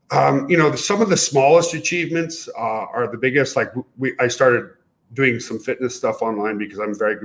um, 0.10 0.50
you 0.50 0.56
know, 0.56 0.74
some 0.74 1.02
of 1.02 1.10
the 1.10 1.18
smallest 1.18 1.74
achievements 1.74 2.48
uh, 2.58 2.62
are 2.62 3.12
the 3.12 3.18
biggest. 3.18 3.58
Like 3.58 3.74
we, 3.98 4.14
I 4.20 4.30
started 4.30 4.72
doing 5.14 5.40
some 5.42 5.60
fitness 5.60 5.98
stuff 5.98 6.22
online 6.22 6.58
because 6.58 6.80
I'm 6.80 6.98
very, 6.98 7.18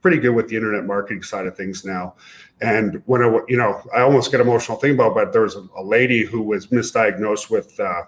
pretty 0.00 0.18
good 0.18 0.30
with 0.30 0.48
the 0.48 0.56
internet 0.56 0.84
marketing 0.84 1.22
side 1.22 1.46
of 1.46 1.56
things 1.56 1.84
now. 1.84 2.14
And 2.60 3.02
when 3.06 3.22
I, 3.22 3.40
you 3.48 3.56
know, 3.56 3.82
I 3.94 4.00
almost 4.00 4.30
get 4.30 4.40
emotional 4.40 4.78
thinking 4.78 4.98
about, 4.98 5.12
it, 5.12 5.14
but 5.14 5.32
there 5.32 5.42
was 5.42 5.56
a, 5.56 5.66
a 5.76 5.82
lady 5.82 6.24
who 6.24 6.42
was 6.42 6.66
misdiagnosed 6.68 7.50
with 7.50 7.78
uh, 7.80 8.02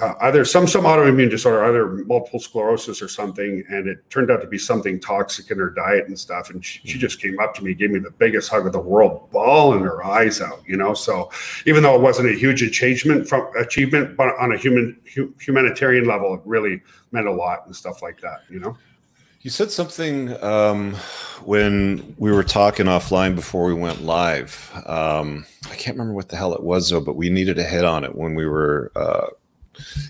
uh, 0.00 0.14
either 0.22 0.44
some 0.44 0.66
some 0.66 0.84
autoimmune 0.84 1.28
disorder, 1.28 1.64
either 1.64 1.88
multiple 2.06 2.40
sclerosis 2.40 3.02
or 3.02 3.08
something, 3.08 3.62
and 3.68 3.86
it 3.86 4.08
turned 4.08 4.30
out 4.30 4.40
to 4.40 4.46
be 4.46 4.56
something 4.56 4.98
toxic 4.98 5.50
in 5.50 5.58
her 5.58 5.70
diet 5.70 6.06
and 6.06 6.18
stuff. 6.18 6.48
And 6.50 6.64
she, 6.64 6.80
she 6.86 6.98
just 6.98 7.20
came 7.20 7.38
up 7.38 7.54
to 7.56 7.64
me, 7.64 7.74
gave 7.74 7.90
me 7.90 7.98
the 7.98 8.10
biggest 8.10 8.48
hug 8.48 8.66
of 8.66 8.72
the 8.72 8.80
world, 8.80 9.30
bawling 9.30 9.82
her 9.82 10.02
eyes 10.02 10.40
out, 10.40 10.62
you 10.66 10.76
know. 10.76 10.94
So 10.94 11.30
even 11.66 11.82
though 11.82 11.94
it 11.96 12.00
wasn't 12.00 12.30
a 12.30 12.34
huge 12.34 12.62
achievement 12.62 13.28
from 13.28 13.54
achievement, 13.58 14.16
but 14.16 14.34
on 14.38 14.52
a 14.52 14.56
human 14.56 14.98
hu- 15.14 15.34
humanitarian 15.38 16.06
level, 16.06 16.34
it 16.34 16.40
really 16.46 16.80
meant 17.12 17.26
a 17.26 17.32
lot 17.32 17.66
and 17.66 17.76
stuff 17.76 18.00
like 18.00 18.20
that, 18.22 18.40
you 18.48 18.58
know. 18.58 18.76
You 19.42 19.48
said 19.48 19.70
something 19.70 20.36
um, 20.42 20.94
when 21.44 22.14
we 22.18 22.30
were 22.30 22.44
talking 22.44 22.84
offline 22.84 23.34
before 23.34 23.64
we 23.64 23.72
went 23.72 24.02
live. 24.02 24.70
Um, 24.84 25.46
I 25.70 25.76
can't 25.76 25.96
remember 25.96 26.12
what 26.12 26.28
the 26.28 26.36
hell 26.36 26.52
it 26.52 26.62
was 26.62 26.90
though, 26.90 27.00
but 27.00 27.16
we 27.16 27.30
needed 27.30 27.56
to 27.56 27.64
hit 27.64 27.86
on 27.86 28.04
it 28.04 28.14
when 28.14 28.34
we 28.34 28.44
were 28.44 28.92
uh, 28.94 29.28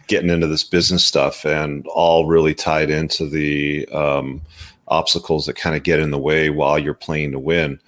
getting 0.09 0.31
into 0.31 0.49
this 0.49 0.65
business 0.65 1.05
stuff 1.05 1.47
and 1.47 1.87
all 1.87 2.27
really 2.27 2.55
tied 2.55 2.91
into 2.91 3.29
the 3.29 3.87
um, 3.91 4.43
obstacles 4.89 5.47
that 5.47 5.55
kind 5.55 5.77
of 5.77 5.85
get 5.85 6.01
in 6.01 6.11
the 6.11 6.19
way 6.19 6.51
while 6.51 6.77
you're 6.77 6.93
playing 6.93 7.31
to 7.31 7.39
win. 7.39 7.81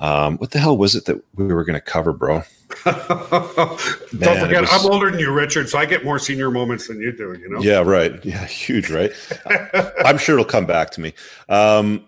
Um, 0.00 0.36
what 0.38 0.50
the 0.50 0.58
hell 0.58 0.76
was 0.76 0.96
it 0.96 1.04
that 1.04 1.22
we 1.36 1.46
were 1.46 1.64
going 1.64 1.74
to 1.74 1.80
cover, 1.80 2.12
bro? 2.12 2.42
Don't 2.84 4.40
forget, 4.40 4.62
was- 4.62 4.70
I'm 4.72 4.90
older 4.90 5.10
than 5.10 5.20
you, 5.20 5.32
Richard, 5.32 5.68
so 5.68 5.78
I 5.78 5.86
get 5.86 6.04
more 6.04 6.18
senior 6.18 6.50
moments 6.50 6.88
than 6.88 7.00
you 7.00 7.12
do. 7.12 7.36
You 7.38 7.48
know. 7.48 7.60
Yeah, 7.60 7.78
right. 7.78 8.24
Yeah, 8.24 8.44
huge, 8.46 8.90
right? 8.90 9.12
I'm 10.04 10.18
sure 10.18 10.34
it'll 10.34 10.44
come 10.44 10.66
back 10.66 10.90
to 10.92 11.00
me. 11.00 11.14
Um, 11.48 12.04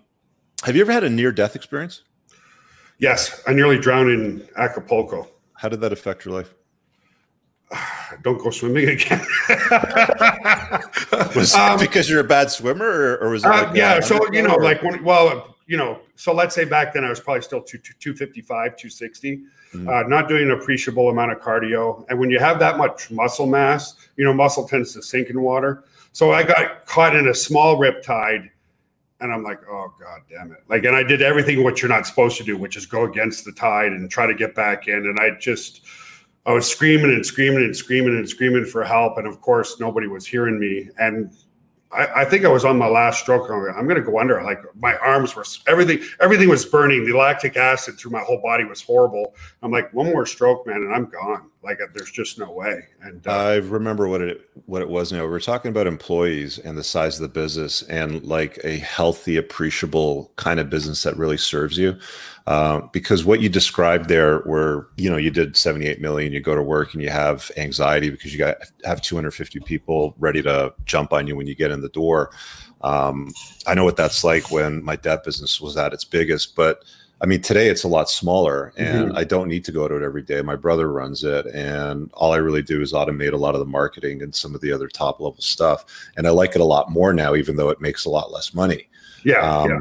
have 0.63 0.75
you 0.75 0.81
ever 0.81 0.91
had 0.91 1.03
a 1.03 1.09
near 1.09 1.31
death 1.31 1.55
experience? 1.55 2.03
Yes, 2.99 3.41
I 3.47 3.53
nearly 3.53 3.79
drowned 3.79 4.11
in 4.11 4.47
Acapulco. 4.57 5.27
How 5.53 5.69
did 5.69 5.81
that 5.81 5.91
affect 5.91 6.25
your 6.25 6.35
life? 6.35 6.53
don't 8.23 8.37
go 8.37 8.49
swimming 8.49 8.89
again. 8.89 9.25
was 11.35 11.53
um, 11.55 11.79
because 11.79 12.09
you're 12.09 12.19
a 12.19 12.23
bad 12.23 12.51
swimmer, 12.51 12.85
or, 12.85 13.17
or 13.17 13.29
was 13.29 13.43
it? 13.43 13.51
Uh, 13.51 13.71
yeah, 13.73 13.99
so 13.99 14.19
you 14.31 14.41
know, 14.41 14.55
or? 14.55 14.63
like 14.63 14.81
when, 14.83 15.03
well, 15.03 15.55
you 15.67 15.77
know, 15.77 15.99
so 16.15 16.33
let's 16.33 16.53
say 16.53 16.65
back 16.65 16.93
then 16.93 17.03
I 17.05 17.09
was 17.09 17.19
probably 17.19 17.41
still 17.41 17.61
two, 17.61 17.77
255, 17.77 18.45
260, 18.75 19.43
mm-hmm. 19.73 19.87
uh, 19.87 20.03
not 20.03 20.27
doing 20.27 20.43
an 20.43 20.51
appreciable 20.51 21.09
amount 21.09 21.31
of 21.31 21.39
cardio. 21.39 22.05
And 22.09 22.19
when 22.19 22.29
you 22.29 22.39
have 22.39 22.59
that 22.59 22.77
much 22.77 23.11
muscle 23.11 23.45
mass, 23.45 23.95
you 24.17 24.25
know, 24.25 24.33
muscle 24.33 24.67
tends 24.67 24.93
to 24.93 25.01
sink 25.01 25.29
in 25.29 25.41
water. 25.41 25.83
So 26.13 26.31
I 26.31 26.43
got 26.43 26.85
caught 26.85 27.15
in 27.15 27.27
a 27.27 27.33
small 27.33 27.77
rip 27.77 28.03
tide 28.03 28.51
and 29.21 29.31
I'm 29.31 29.43
like, 29.43 29.59
oh 29.69 29.93
god 29.99 30.21
damn 30.29 30.51
it! 30.51 30.63
Like, 30.67 30.83
and 30.83 30.95
I 30.95 31.03
did 31.03 31.21
everything 31.21 31.63
what 31.63 31.81
you're 31.81 31.89
not 31.89 32.07
supposed 32.07 32.37
to 32.37 32.43
do, 32.43 32.57
which 32.57 32.75
is 32.75 32.85
go 32.85 33.05
against 33.05 33.45
the 33.45 33.51
tide 33.51 33.91
and 33.91 34.09
try 34.09 34.25
to 34.25 34.33
get 34.33 34.55
back 34.55 34.87
in. 34.87 34.95
And 34.95 35.19
I 35.19 35.37
just, 35.39 35.81
I 36.45 36.53
was 36.53 36.69
screaming 36.69 37.11
and 37.11 37.25
screaming 37.25 37.63
and 37.63 37.75
screaming 37.75 38.17
and 38.17 38.27
screaming 38.27 38.65
for 38.65 38.83
help, 38.83 39.17
and 39.17 39.27
of 39.27 39.39
course 39.39 39.79
nobody 39.79 40.07
was 40.07 40.25
hearing 40.25 40.59
me. 40.59 40.89
And 40.97 41.31
I, 41.93 42.21
I 42.21 42.25
think 42.25 42.45
I 42.45 42.47
was 42.47 42.65
on 42.65 42.77
my 42.77 42.87
last 42.87 43.19
stroke. 43.19 43.49
I'm 43.49 43.85
going 43.87 43.95
to 43.95 44.01
go 44.01 44.19
under. 44.19 44.41
Like 44.41 44.59
my 44.75 44.95
arms 44.97 45.35
were 45.35 45.45
everything. 45.67 45.99
Everything 46.19 46.49
was 46.49 46.65
burning. 46.65 47.05
The 47.05 47.13
lactic 47.13 47.57
acid 47.57 47.97
through 47.97 48.11
my 48.11 48.21
whole 48.21 48.41
body 48.41 48.63
was 48.63 48.81
horrible. 48.81 49.35
I'm 49.61 49.71
like 49.71 49.93
one 49.93 50.07
more 50.07 50.25
stroke, 50.25 50.65
man, 50.65 50.77
and 50.77 50.93
I'm 50.93 51.05
gone. 51.09 51.50
Like 51.63 51.79
there's 51.93 52.11
just 52.11 52.39
no 52.39 52.51
way. 52.51 52.85
And 53.01 53.25
uh, 53.27 53.31
I 53.31 53.55
remember 53.57 54.07
what 54.07 54.21
it 54.21 54.49
what 54.65 54.81
it 54.81 54.89
was. 54.89 55.11
Now 55.11 55.21
we 55.21 55.29
we're 55.29 55.39
talking 55.39 55.69
about 55.69 55.85
employees 55.85 56.57
and 56.57 56.75
the 56.75 56.83
size 56.83 57.17
of 57.17 57.21
the 57.21 57.39
business, 57.39 57.83
and 57.83 58.23
like 58.23 58.59
a 58.63 58.77
healthy, 58.77 59.37
appreciable 59.37 60.31
kind 60.37 60.59
of 60.59 60.71
business 60.71 61.03
that 61.03 61.17
really 61.17 61.37
serves 61.37 61.77
you. 61.77 61.99
Uh, 62.47 62.81
because 62.91 63.23
what 63.23 63.39
you 63.39 63.49
described 63.49 64.09
there 64.09 64.39
were 64.47 64.89
you 64.97 65.07
know 65.09 65.17
you 65.17 65.29
did 65.29 65.55
78 65.55 66.01
million 66.01 66.33
you 66.33 66.39
go 66.39 66.55
to 66.55 66.63
work 66.63 66.91
and 66.93 67.03
you 67.03 67.09
have 67.09 67.51
anxiety 67.55 68.09
because 68.09 68.33
you 68.33 68.39
got 68.39 68.57
have 68.83 68.99
250 68.99 69.59
people 69.59 70.15
ready 70.17 70.41
to 70.41 70.73
jump 70.85 71.13
on 71.13 71.27
you 71.27 71.35
when 71.35 71.45
you 71.45 71.53
get 71.53 71.69
in 71.69 71.81
the 71.81 71.89
door 71.89 72.31
um, 72.81 73.31
i 73.67 73.75
know 73.75 73.83
what 73.83 73.95
that's 73.95 74.23
like 74.23 74.49
when 74.49 74.83
my 74.83 74.95
debt 74.95 75.23
business 75.23 75.61
was 75.61 75.77
at 75.77 75.93
its 75.93 76.03
biggest 76.03 76.55
but 76.55 76.83
i 77.21 77.25
mean 77.25 77.41
today 77.41 77.67
it's 77.67 77.83
a 77.83 77.87
lot 77.87 78.09
smaller 78.09 78.73
and 78.77 79.09
mm-hmm. 79.09 79.17
i 79.17 79.23
don't 79.23 79.47
need 79.47 79.63
to 79.63 79.71
go 79.71 79.87
to 79.87 79.95
it 79.95 80.03
every 80.03 80.21
day 80.21 80.41
my 80.41 80.55
brother 80.55 80.91
runs 80.91 81.23
it 81.23 81.45
and 81.47 82.09
all 82.13 82.33
i 82.33 82.37
really 82.37 82.61
do 82.61 82.81
is 82.81 82.93
automate 82.93 83.33
a 83.33 83.37
lot 83.37 83.55
of 83.55 83.59
the 83.59 83.65
marketing 83.65 84.21
and 84.21 84.33
some 84.33 84.53
of 84.55 84.61
the 84.61 84.71
other 84.71 84.87
top 84.87 85.19
level 85.19 85.41
stuff 85.41 85.85
and 86.17 86.27
i 86.27 86.29
like 86.29 86.55
it 86.55 86.61
a 86.61 86.65
lot 86.65 86.91
more 86.91 87.13
now 87.13 87.35
even 87.35 87.55
though 87.55 87.69
it 87.69 87.81
makes 87.81 88.05
a 88.05 88.09
lot 88.09 88.31
less 88.31 88.53
money 88.53 88.87
yeah, 89.23 89.39
um, 89.39 89.69
yeah 89.69 89.79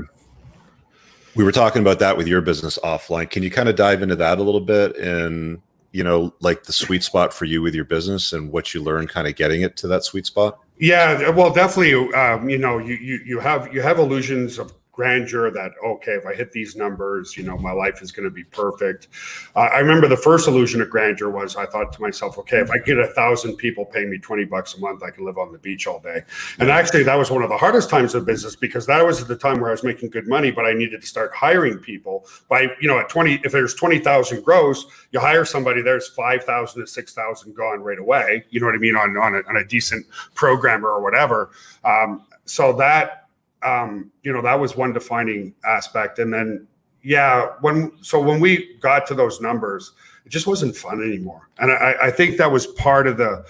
we 1.36 1.44
were 1.44 1.52
talking 1.52 1.80
about 1.80 2.00
that 2.00 2.16
with 2.16 2.26
your 2.26 2.40
business 2.40 2.76
offline. 2.82 3.30
Can 3.30 3.44
you 3.44 3.52
kind 3.52 3.68
of 3.68 3.76
dive 3.76 4.02
into 4.02 4.16
that 4.16 4.38
a 4.38 4.42
little 4.42 4.60
bit 4.60 4.96
and 4.96 5.62
you 5.92 6.04
know, 6.04 6.32
like 6.40 6.64
the 6.64 6.72
sweet 6.72 7.02
spot 7.02 7.32
for 7.32 7.46
you 7.46 7.62
with 7.62 7.74
your 7.74 7.84
business 7.84 8.32
and 8.32 8.52
what 8.52 8.72
you 8.72 8.82
learned 8.82 9.08
kind 9.08 9.26
of 9.26 9.34
getting 9.34 9.62
it 9.62 9.76
to 9.78 9.88
that 9.88 10.04
sweet 10.04 10.26
spot? 10.26 10.58
Yeah, 10.78 11.30
well, 11.30 11.52
definitely. 11.52 12.14
Um, 12.14 12.48
you 12.48 12.58
know, 12.58 12.78
you, 12.78 12.94
you 12.94 13.20
you 13.24 13.40
have 13.40 13.72
you 13.74 13.82
have 13.82 13.98
illusions 13.98 14.58
of 14.58 14.72
grandeur 15.00 15.50
that 15.50 15.72
okay 15.82 16.12
if 16.12 16.26
i 16.26 16.34
hit 16.34 16.52
these 16.52 16.76
numbers 16.76 17.34
you 17.36 17.42
know 17.42 17.56
my 17.56 17.72
life 17.72 18.02
is 18.02 18.12
going 18.12 18.24
to 18.24 18.30
be 18.30 18.44
perfect. 18.44 19.08
Uh, 19.56 19.70
i 19.72 19.78
remember 19.78 20.06
the 20.06 20.22
first 20.28 20.46
illusion 20.46 20.82
of 20.82 20.90
grandeur 20.90 21.30
was 21.30 21.56
i 21.56 21.64
thought 21.64 21.90
to 21.90 22.02
myself 22.02 22.36
okay 22.36 22.58
if 22.58 22.70
i 22.70 22.76
get 22.76 22.98
a 22.98 23.06
thousand 23.08 23.56
people 23.56 23.84
paying 23.84 24.10
me 24.10 24.18
20 24.18 24.44
bucks 24.44 24.74
a 24.74 24.80
month 24.80 25.02
i 25.02 25.10
can 25.10 25.24
live 25.24 25.38
on 25.38 25.52
the 25.52 25.58
beach 25.58 25.86
all 25.86 26.00
day. 26.00 26.22
And 26.58 26.70
actually 26.70 27.04
that 27.04 27.16
was 27.16 27.30
one 27.30 27.42
of 27.42 27.48
the 27.48 27.56
hardest 27.56 27.88
times 27.88 28.14
of 28.14 28.26
business 28.26 28.56
because 28.56 28.84
that 28.86 29.02
was 29.04 29.22
at 29.22 29.28
the 29.28 29.36
time 29.36 29.58
where 29.60 29.70
i 29.70 29.72
was 29.72 29.84
making 29.84 30.10
good 30.10 30.28
money 30.28 30.50
but 30.50 30.66
i 30.66 30.74
needed 30.74 31.00
to 31.00 31.06
start 31.06 31.32
hiring 31.34 31.78
people 31.78 32.26
by 32.50 32.68
you 32.80 32.88
know 32.88 32.98
at 32.98 33.08
20 33.08 33.40
if 33.42 33.52
there's 33.52 33.74
20000 33.74 34.44
gross 34.44 34.84
you 35.12 35.20
hire 35.20 35.46
somebody 35.46 35.80
there's 35.80 36.08
5000 36.08 36.80
to 36.80 36.86
6000 36.86 37.54
gone 37.54 37.80
right 37.80 37.98
away 37.98 38.44
you 38.50 38.60
know 38.60 38.66
what 38.66 38.74
i 38.74 38.78
mean 38.78 38.96
on 38.96 39.16
on 39.16 39.34
a, 39.34 39.38
on 39.48 39.56
a 39.56 39.64
decent 39.64 40.04
programmer 40.34 40.88
or 40.88 41.02
whatever. 41.02 41.50
Um, 41.84 42.26
so 42.44 42.72
that 42.74 43.19
um, 43.62 44.10
you 44.22 44.32
know, 44.32 44.42
that 44.42 44.58
was 44.58 44.76
one 44.76 44.92
defining 44.92 45.54
aspect. 45.64 46.18
And 46.18 46.32
then, 46.32 46.66
yeah, 47.02 47.48
when 47.60 47.92
so 48.02 48.20
when 48.20 48.40
we 48.40 48.76
got 48.80 49.06
to 49.08 49.14
those 49.14 49.40
numbers, 49.40 49.92
it 50.24 50.30
just 50.30 50.46
wasn't 50.46 50.76
fun 50.76 51.02
anymore. 51.02 51.48
And 51.58 51.72
I, 51.72 51.94
I 52.02 52.10
think 52.10 52.36
that 52.38 52.50
was 52.50 52.66
part 52.66 53.06
of 53.06 53.16
the 53.16 53.44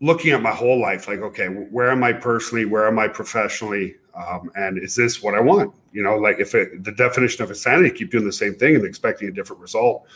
looking 0.00 0.32
at 0.32 0.42
my 0.42 0.50
whole 0.50 0.80
life, 0.80 1.06
like, 1.06 1.20
okay, 1.20 1.46
where 1.46 1.90
am 1.90 2.02
I 2.02 2.12
personally? 2.12 2.64
Where 2.64 2.88
am 2.88 2.98
I 2.98 3.08
professionally? 3.08 3.96
Um, 4.14 4.50
and 4.56 4.76
is 4.76 4.96
this 4.96 5.22
what 5.22 5.34
I 5.34 5.40
want? 5.40 5.72
You 5.92 6.02
know, 6.02 6.16
like 6.16 6.38
if 6.40 6.54
it, 6.54 6.84
the 6.84 6.92
definition 6.92 7.42
of 7.44 7.50
insanity, 7.50 7.90
keep 7.90 8.10
doing 8.10 8.24
the 8.24 8.32
same 8.32 8.54
thing 8.56 8.74
and 8.74 8.84
expecting 8.84 9.28
a 9.28 9.32
different 9.32 9.62
result. 9.62 10.06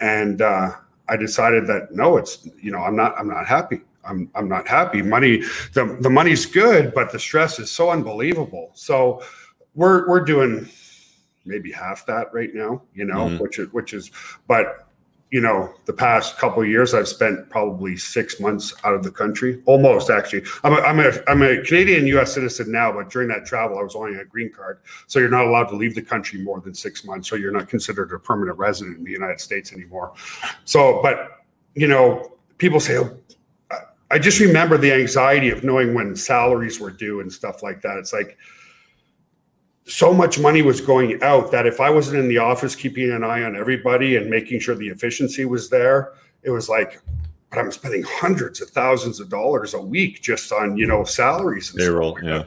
And 0.00 0.42
uh, 0.42 0.72
I 1.08 1.16
decided 1.16 1.66
that 1.66 1.92
no, 1.92 2.18
it's 2.18 2.46
you 2.60 2.70
know, 2.70 2.78
I'm 2.78 2.94
not, 2.94 3.18
I'm 3.18 3.28
not 3.28 3.46
happy. 3.46 3.80
I'm 4.04 4.30
I'm 4.34 4.48
not 4.48 4.66
happy. 4.66 5.02
Money, 5.02 5.38
the 5.72 5.96
the 6.00 6.10
money's 6.10 6.46
good, 6.46 6.94
but 6.94 7.12
the 7.12 7.18
stress 7.18 7.58
is 7.58 7.70
so 7.70 7.90
unbelievable. 7.90 8.70
So 8.74 9.22
we're 9.74 10.08
we're 10.08 10.24
doing 10.24 10.68
maybe 11.44 11.72
half 11.72 12.06
that 12.06 12.32
right 12.32 12.54
now, 12.54 12.82
you 12.94 13.04
know, 13.04 13.26
mm-hmm. 13.26 13.38
which 13.38 13.58
is 13.58 13.72
which 13.72 13.92
is 13.94 14.10
but 14.46 14.88
you 15.32 15.40
know, 15.40 15.72
the 15.86 15.94
past 15.94 16.36
couple 16.36 16.62
years, 16.62 16.92
I've 16.92 17.08
spent 17.08 17.48
probably 17.48 17.96
six 17.96 18.38
months 18.38 18.74
out 18.84 18.92
of 18.92 19.02
the 19.02 19.10
country, 19.10 19.62
almost 19.64 20.10
actually. 20.10 20.44
I'm 20.62 20.74
a, 20.74 20.80
I'm 20.82 21.00
a, 21.00 21.10
I'm 21.26 21.42
a 21.42 21.62
Canadian 21.62 22.06
U.S. 22.08 22.34
citizen 22.34 22.70
now, 22.70 22.92
but 22.92 23.08
during 23.08 23.28
that 23.28 23.46
travel, 23.46 23.78
I 23.78 23.82
was 23.82 23.96
only 23.96 24.20
a 24.20 24.26
green 24.26 24.52
card, 24.52 24.80
so 25.06 25.18
you're 25.18 25.30
not 25.30 25.46
allowed 25.46 25.68
to 25.70 25.76
leave 25.76 25.94
the 25.94 26.02
country 26.02 26.42
more 26.42 26.60
than 26.60 26.74
six 26.74 27.02
months, 27.02 27.30
so 27.30 27.36
you're 27.36 27.50
not 27.50 27.66
considered 27.66 28.12
a 28.12 28.18
permanent 28.18 28.58
resident 28.58 28.98
in 28.98 29.04
the 29.04 29.10
United 29.10 29.40
States 29.40 29.72
anymore. 29.72 30.12
So, 30.66 31.00
but 31.02 31.46
you 31.74 31.88
know, 31.88 32.36
people 32.58 32.78
say, 32.78 32.98
oh, 32.98 33.16
I 34.12 34.18
just 34.18 34.40
remember 34.40 34.76
the 34.76 34.92
anxiety 34.92 35.48
of 35.48 35.64
knowing 35.64 35.94
when 35.94 36.14
salaries 36.14 36.78
were 36.78 36.90
due 36.90 37.20
and 37.20 37.32
stuff 37.32 37.62
like 37.62 37.80
that. 37.80 37.96
It's 37.96 38.12
like 38.12 38.36
so 39.86 40.12
much 40.12 40.38
money 40.38 40.60
was 40.60 40.82
going 40.82 41.22
out 41.22 41.50
that 41.50 41.66
if 41.66 41.80
I 41.80 41.88
wasn't 41.88 42.18
in 42.18 42.28
the 42.28 42.36
office 42.36 42.76
keeping 42.76 43.10
an 43.10 43.24
eye 43.24 43.42
on 43.42 43.56
everybody 43.56 44.16
and 44.16 44.28
making 44.28 44.60
sure 44.60 44.74
the 44.74 44.88
efficiency 44.88 45.46
was 45.46 45.70
there, 45.70 46.12
it 46.42 46.50
was 46.50 46.68
like, 46.68 47.00
but 47.48 47.58
I'm 47.58 47.72
spending 47.72 48.04
hundreds 48.06 48.60
of 48.60 48.68
thousands 48.68 49.18
of 49.18 49.30
dollars 49.30 49.72
a 49.72 49.80
week 49.80 50.20
just 50.20 50.52
on 50.52 50.76
you 50.76 50.86
know 50.86 51.04
salaries 51.04 51.70
and 51.70 51.78
payroll. 51.78 52.18
yeah. 52.22 52.44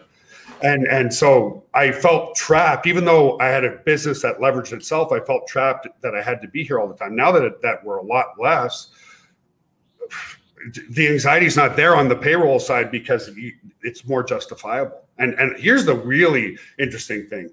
And 0.62 0.88
and 0.88 1.12
so 1.12 1.64
I 1.74 1.92
felt 1.92 2.36
trapped, 2.36 2.86
even 2.86 3.06
though 3.06 3.40
I 3.40 3.48
had 3.48 3.66
a 3.66 3.78
business 3.86 4.22
that 4.22 4.38
leveraged 4.38 4.72
itself. 4.72 5.12
I 5.12 5.20
felt 5.20 5.48
trapped 5.48 5.88
that 6.02 6.16
I 6.16 6.22
had 6.22 6.42
to 6.44 6.48
be 6.48 6.64
here 6.64 6.80
all 6.80 6.88
the 6.88 6.96
time. 6.96 7.16
Now 7.16 7.32
that 7.32 7.44
it, 7.44 7.62
that 7.64 7.84
we're 7.84 7.98
a 7.98 8.06
lot 8.06 8.40
less, 8.40 8.90
the 10.90 11.08
anxiety 11.08 11.46
is 11.46 11.56
not 11.56 11.76
there 11.76 11.96
on 11.96 12.08
the 12.08 12.16
payroll 12.16 12.60
side 12.60 12.92
because 12.92 13.30
it's 13.82 14.06
more 14.06 14.24
justifiable. 14.24 15.06
And 15.18 15.34
and 15.36 15.58
here's 15.58 15.86
the 15.86 15.96
really 15.96 16.58
interesting 16.80 17.28
thing. 17.28 17.50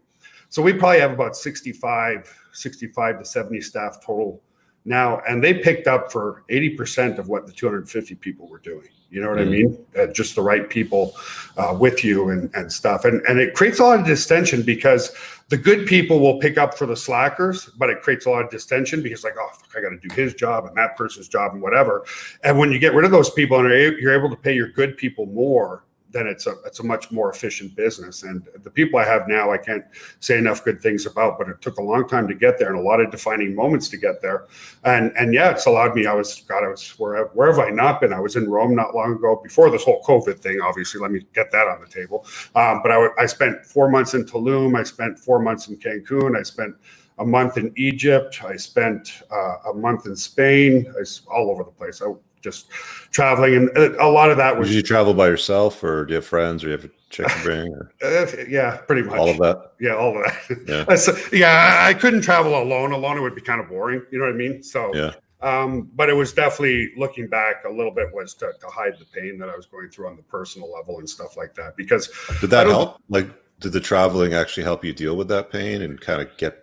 So 0.48 0.60
we 0.60 0.72
probably 0.72 1.00
have 1.00 1.12
about 1.12 1.34
65, 1.34 2.38
65 2.52 3.18
to 3.18 3.24
70 3.24 3.60
staff 3.62 3.98
total 4.04 4.42
now, 4.84 5.20
and 5.28 5.42
they 5.42 5.54
picked 5.54 5.86
up 5.86 6.10
for 6.10 6.44
80% 6.50 7.18
of 7.18 7.28
what 7.28 7.46
the 7.46 7.52
250 7.52 8.14
people 8.16 8.48
were 8.48 8.58
doing. 8.58 8.88
You 9.10 9.20
know 9.20 9.28
what 9.28 9.38
mm-hmm. 9.38 9.48
I 9.48 9.52
mean? 9.52 9.86
Uh, 9.96 10.06
just 10.06 10.34
the 10.34 10.42
right 10.42 10.68
people 10.68 11.14
uh, 11.58 11.76
with 11.78 12.02
you 12.02 12.30
and, 12.30 12.50
and 12.54 12.72
stuff. 12.72 13.04
And, 13.04 13.20
and 13.28 13.38
it 13.38 13.54
creates 13.54 13.78
a 13.78 13.82
lot 13.82 14.00
of 14.00 14.06
distension 14.06 14.62
because 14.62 15.14
the 15.50 15.58
good 15.58 15.86
people 15.86 16.18
will 16.18 16.40
pick 16.40 16.56
up 16.56 16.78
for 16.78 16.86
the 16.86 16.96
slackers, 16.96 17.66
but 17.76 17.90
it 17.90 18.00
creates 18.00 18.24
a 18.24 18.30
lot 18.30 18.42
of 18.42 18.50
distension 18.50 19.02
because, 19.02 19.22
like, 19.22 19.34
oh, 19.38 19.50
fuck, 19.52 19.76
I 19.76 19.82
got 19.82 19.90
to 19.90 20.08
do 20.08 20.14
his 20.14 20.32
job 20.32 20.64
and 20.64 20.74
that 20.78 20.96
person's 20.96 21.28
job 21.28 21.52
and 21.52 21.60
whatever. 21.60 22.06
And 22.42 22.58
when 22.58 22.72
you 22.72 22.78
get 22.78 22.94
rid 22.94 23.04
of 23.04 23.10
those 23.10 23.28
people 23.28 23.60
and 23.60 23.68
you're 24.00 24.18
able 24.18 24.30
to 24.30 24.36
pay 24.36 24.54
your 24.54 24.68
good 24.68 24.96
people 24.96 25.26
more, 25.26 25.84
then 26.12 26.26
it's 26.26 26.46
a 26.46 26.54
it's 26.64 26.80
a 26.80 26.84
much 26.84 27.10
more 27.10 27.30
efficient 27.30 27.74
business. 27.74 28.22
And 28.22 28.46
the 28.62 28.70
people 28.70 28.98
I 28.98 29.04
have 29.04 29.28
now, 29.28 29.50
I 29.50 29.58
can't 29.58 29.84
say 30.20 30.38
enough 30.38 30.64
good 30.64 30.80
things 30.80 31.06
about. 31.06 31.38
But 31.38 31.48
it 31.48 31.60
took 31.60 31.78
a 31.78 31.82
long 31.82 32.08
time 32.08 32.28
to 32.28 32.34
get 32.34 32.58
there, 32.58 32.68
and 32.68 32.78
a 32.78 32.82
lot 32.82 33.00
of 33.00 33.10
defining 33.10 33.54
moments 33.54 33.88
to 33.90 33.96
get 33.96 34.20
there. 34.22 34.46
And 34.84 35.12
and 35.16 35.34
yeah, 35.34 35.50
it's 35.50 35.66
allowed 35.66 35.94
me. 35.94 36.06
I 36.06 36.14
was 36.14 36.42
God, 36.42 36.64
I 36.64 36.68
was 36.68 36.90
where 36.98 37.24
where 37.26 37.50
have 37.50 37.58
I 37.58 37.70
not 37.70 38.00
been? 38.00 38.12
I 38.12 38.20
was 38.20 38.36
in 38.36 38.48
Rome 38.48 38.74
not 38.74 38.94
long 38.94 39.14
ago 39.14 39.40
before 39.42 39.70
this 39.70 39.84
whole 39.84 40.02
COVID 40.04 40.38
thing. 40.38 40.60
Obviously, 40.60 41.00
let 41.00 41.10
me 41.10 41.26
get 41.34 41.50
that 41.52 41.66
on 41.66 41.80
the 41.80 41.88
table. 41.88 42.26
Um, 42.54 42.80
but 42.82 42.90
I, 42.90 43.08
I 43.18 43.26
spent 43.26 43.64
four 43.64 43.90
months 43.90 44.14
in 44.14 44.24
Tulum. 44.24 44.78
I 44.78 44.82
spent 44.82 45.18
four 45.18 45.38
months 45.38 45.68
in 45.68 45.76
Cancun. 45.76 46.38
I 46.38 46.42
spent 46.42 46.76
a 47.18 47.24
month 47.24 47.56
in 47.56 47.72
Egypt. 47.76 48.42
I 48.44 48.56
spent 48.56 49.22
uh, 49.30 49.70
a 49.70 49.74
month 49.74 50.06
in 50.06 50.16
Spain. 50.16 50.92
I 50.98 51.04
all 51.30 51.50
over 51.50 51.64
the 51.64 51.70
place. 51.70 52.02
I 52.02 52.12
just 52.42 52.68
traveling, 53.10 53.54
and 53.54 53.96
a 53.96 54.08
lot 54.08 54.30
of 54.30 54.36
that 54.36 54.58
was. 54.58 54.68
Did 54.68 54.76
you 54.76 54.82
travel 54.82 55.14
by 55.14 55.28
yourself, 55.28 55.82
or 55.82 56.04
do 56.04 56.12
you 56.12 56.16
have 56.16 56.26
friends, 56.26 56.62
or 56.62 56.66
do 56.66 56.70
you 56.72 56.76
have 56.76 56.84
a 56.84 56.90
chick 57.10 57.26
to 57.26 57.42
bring? 57.42 57.72
Or? 57.72 57.92
Uh, 58.02 58.26
yeah, 58.48 58.76
pretty 58.78 59.02
much 59.02 59.18
all 59.18 59.30
of 59.30 59.38
that. 59.38 59.72
Yeah, 59.80 59.94
all 59.94 60.16
of 60.16 60.24
that. 60.24 60.86
Yeah, 60.88 60.94
so, 60.96 61.16
yeah. 61.32 61.84
I 61.86 61.94
couldn't 61.94 62.22
travel 62.22 62.60
alone. 62.60 62.92
Alone, 62.92 63.16
it 63.16 63.20
would 63.20 63.34
be 63.34 63.40
kind 63.40 63.60
of 63.60 63.68
boring. 63.68 64.02
You 64.10 64.18
know 64.18 64.24
what 64.24 64.34
I 64.34 64.36
mean? 64.36 64.62
So 64.62 64.94
yeah. 64.94 65.12
Um, 65.42 65.90
but 65.94 66.08
it 66.08 66.14
was 66.14 66.32
definitely 66.32 66.92
looking 66.96 67.26
back 67.26 67.64
a 67.66 67.70
little 67.70 67.90
bit 67.90 68.12
was 68.12 68.32
to, 68.34 68.52
to 68.60 68.66
hide 68.68 68.94
the 68.98 69.04
pain 69.06 69.38
that 69.38 69.48
I 69.48 69.56
was 69.56 69.66
going 69.66 69.88
through 69.90 70.06
on 70.06 70.16
the 70.16 70.22
personal 70.22 70.72
level 70.72 70.98
and 70.98 71.08
stuff 71.08 71.36
like 71.36 71.54
that. 71.54 71.76
Because 71.76 72.08
did 72.40 72.50
that 72.50 72.68
help? 72.68 72.98
Like, 73.08 73.28
did 73.58 73.72
the 73.72 73.80
traveling 73.80 74.34
actually 74.34 74.62
help 74.62 74.84
you 74.84 74.92
deal 74.92 75.16
with 75.16 75.28
that 75.28 75.50
pain 75.50 75.82
and 75.82 76.00
kind 76.00 76.22
of 76.22 76.36
get 76.36 76.61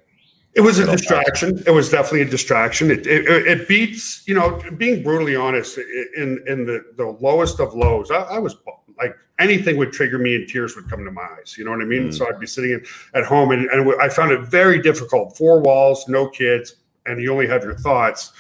It 0.60 0.64
was 0.64 0.78
a 0.78 0.86
distraction. 0.86 1.64
It 1.66 1.72
was 1.72 1.90
definitely 1.90 2.24
a 2.24 2.30
distraction. 2.30 2.92
It, 2.92 3.08
it, 3.08 3.26
it, 3.48 3.68
beats, 3.70 4.28
you 4.28 4.36
know, 4.36 4.62
being 4.76 5.02
brutally 5.02 5.38
honest, 5.38 5.78
in 5.78 6.44
in 6.48 6.66
the, 6.66 6.84
the 6.98 7.06
lowest 7.22 7.62
of 7.62 7.74
lows, 7.74 8.12
I, 8.12 8.24
I 8.24 8.40
was 8.40 8.58
like 8.98 9.16
anything 9.40 9.78
would 9.78 9.94
trigger 9.94 10.18
me 10.18 10.36
and 10.36 10.50
tears 10.50 10.76
would 10.76 10.90
come 10.90 11.06
to 11.06 11.12
my 11.12 11.26
eyes. 11.40 11.56
You 11.58 11.64
know 11.64 11.72
what 11.72 11.82
I 11.82 11.86
mean? 11.86 12.10
Mm. 12.10 12.14
So 12.14 12.28
I'd 12.28 12.42
be 12.42 12.46
sitting 12.46 12.72
in, 12.72 12.86
at 13.14 13.24
home 13.24 13.52
and, 13.52 13.70
and 13.70 13.94
I 14.02 14.10
found 14.10 14.32
it 14.32 14.42
very 14.42 14.82
difficult. 14.82 15.38
Four 15.38 15.62
walls, 15.62 16.10
no 16.10 16.28
kids, 16.28 16.76
and 17.06 17.22
you 17.22 17.32
only 17.32 17.48
have 17.48 17.64
your 17.64 17.76
thoughts. 17.76 18.34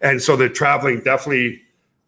And 0.00 0.20
so 0.20 0.34
the 0.34 0.48
traveling 0.48 1.00
definitely 1.00 1.60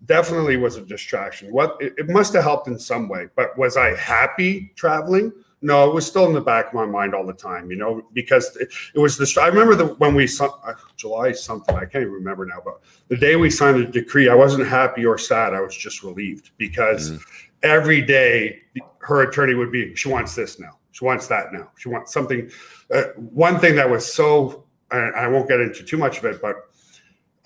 definitely 0.07 0.57
was 0.57 0.77
a 0.77 0.83
distraction. 0.83 1.53
What 1.53 1.77
it, 1.79 1.93
it 1.99 2.09
must 2.09 2.33
have 2.33 2.45
helped 2.45 2.69
in 2.69 2.79
some 2.79 3.07
way, 3.07 3.29
but 3.37 3.59
was 3.59 3.77
I 3.77 3.95
happy 3.97 4.73
traveling? 4.77 5.31
No, 5.61 5.89
it 5.91 5.95
was 5.95 6.07
still 6.07 6.27
in 6.27 6.33
the 6.33 6.41
back 6.41 6.69
of 6.69 6.75
my 6.75 6.87
mind 6.87 7.15
all 7.15 7.27
the 7.27 7.33
time, 7.33 7.69
you 7.71 7.77
know, 7.77 8.07
because 8.13 8.57
it, 8.57 8.69
it 8.95 8.99
was 8.99 9.17
the. 9.17 9.41
I 9.41 9.49
remember 9.49 9.75
the 9.75 9.87
when 9.95 10.15
we 10.15 10.29
uh, 10.41 10.73
July 10.97 11.33
something 11.33 11.75
I 11.75 11.81
can't 11.81 12.03
even 12.03 12.13
remember 12.13 12.47
now, 12.47 12.63
but 12.65 12.81
the 13.09 13.17
day 13.17 13.35
we 13.35 13.51
signed 13.51 13.81
the 13.81 13.91
decree, 13.91 14.29
I 14.29 14.35
wasn't 14.35 14.69
happy 14.69 15.05
or 15.05 15.19
sad. 15.19 15.55
I 15.55 15.61
was 15.61 15.77
just 15.77 16.05
relieved 16.05 16.51
because 16.59 17.11
mm. 17.11 17.21
every 17.65 18.03
day 18.03 18.61
her 19.01 19.23
attorney 19.23 19.55
would 19.55 19.73
be, 19.73 19.97
she 19.97 20.09
wants 20.09 20.35
this 20.37 20.61
now, 20.61 20.79
she 20.93 21.05
wants 21.05 21.27
that 21.27 21.53
now, 21.53 21.71
she 21.77 21.89
wants 21.89 22.13
something. 22.13 22.51
Uh, 22.95 23.05
one 23.17 23.59
thing 23.59 23.75
that 23.75 23.89
was 23.89 24.11
so, 24.13 24.65
I 24.93 25.27
won't 25.27 25.49
get 25.49 25.61
into 25.61 25.83
too 25.83 25.97
much 25.97 26.19
of 26.19 26.25
it, 26.27 26.41
but 26.41 26.68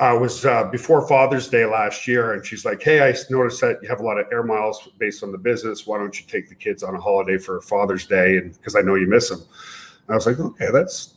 uh, 0.02 0.16
was 0.16 0.44
uh, 0.44 0.64
before 0.64 1.06
Father's 1.06 1.46
Day 1.46 1.64
last 1.64 2.08
year, 2.08 2.32
and 2.32 2.44
she's 2.44 2.64
like, 2.64 2.82
"Hey, 2.82 3.08
I 3.08 3.14
noticed 3.30 3.60
that 3.60 3.78
you 3.82 3.88
have 3.88 4.00
a 4.00 4.02
lot 4.02 4.18
of 4.18 4.26
air 4.32 4.42
miles 4.42 4.88
based 4.98 5.22
on 5.22 5.30
the 5.30 5.38
business. 5.38 5.86
Why 5.86 5.96
don't 5.96 6.18
you 6.18 6.26
take 6.26 6.48
the 6.48 6.56
kids 6.56 6.82
on 6.82 6.96
a 6.96 7.00
holiday 7.00 7.38
for 7.38 7.60
Father's 7.60 8.04
Day? 8.06 8.38
And 8.38 8.52
because 8.52 8.74
I 8.74 8.80
know 8.80 8.96
you 8.96 9.06
miss 9.06 9.28
them." 9.28 9.38
And 9.38 10.10
I 10.10 10.14
was 10.14 10.26
like, 10.26 10.40
"Okay, 10.40 10.66
that's." 10.72 11.14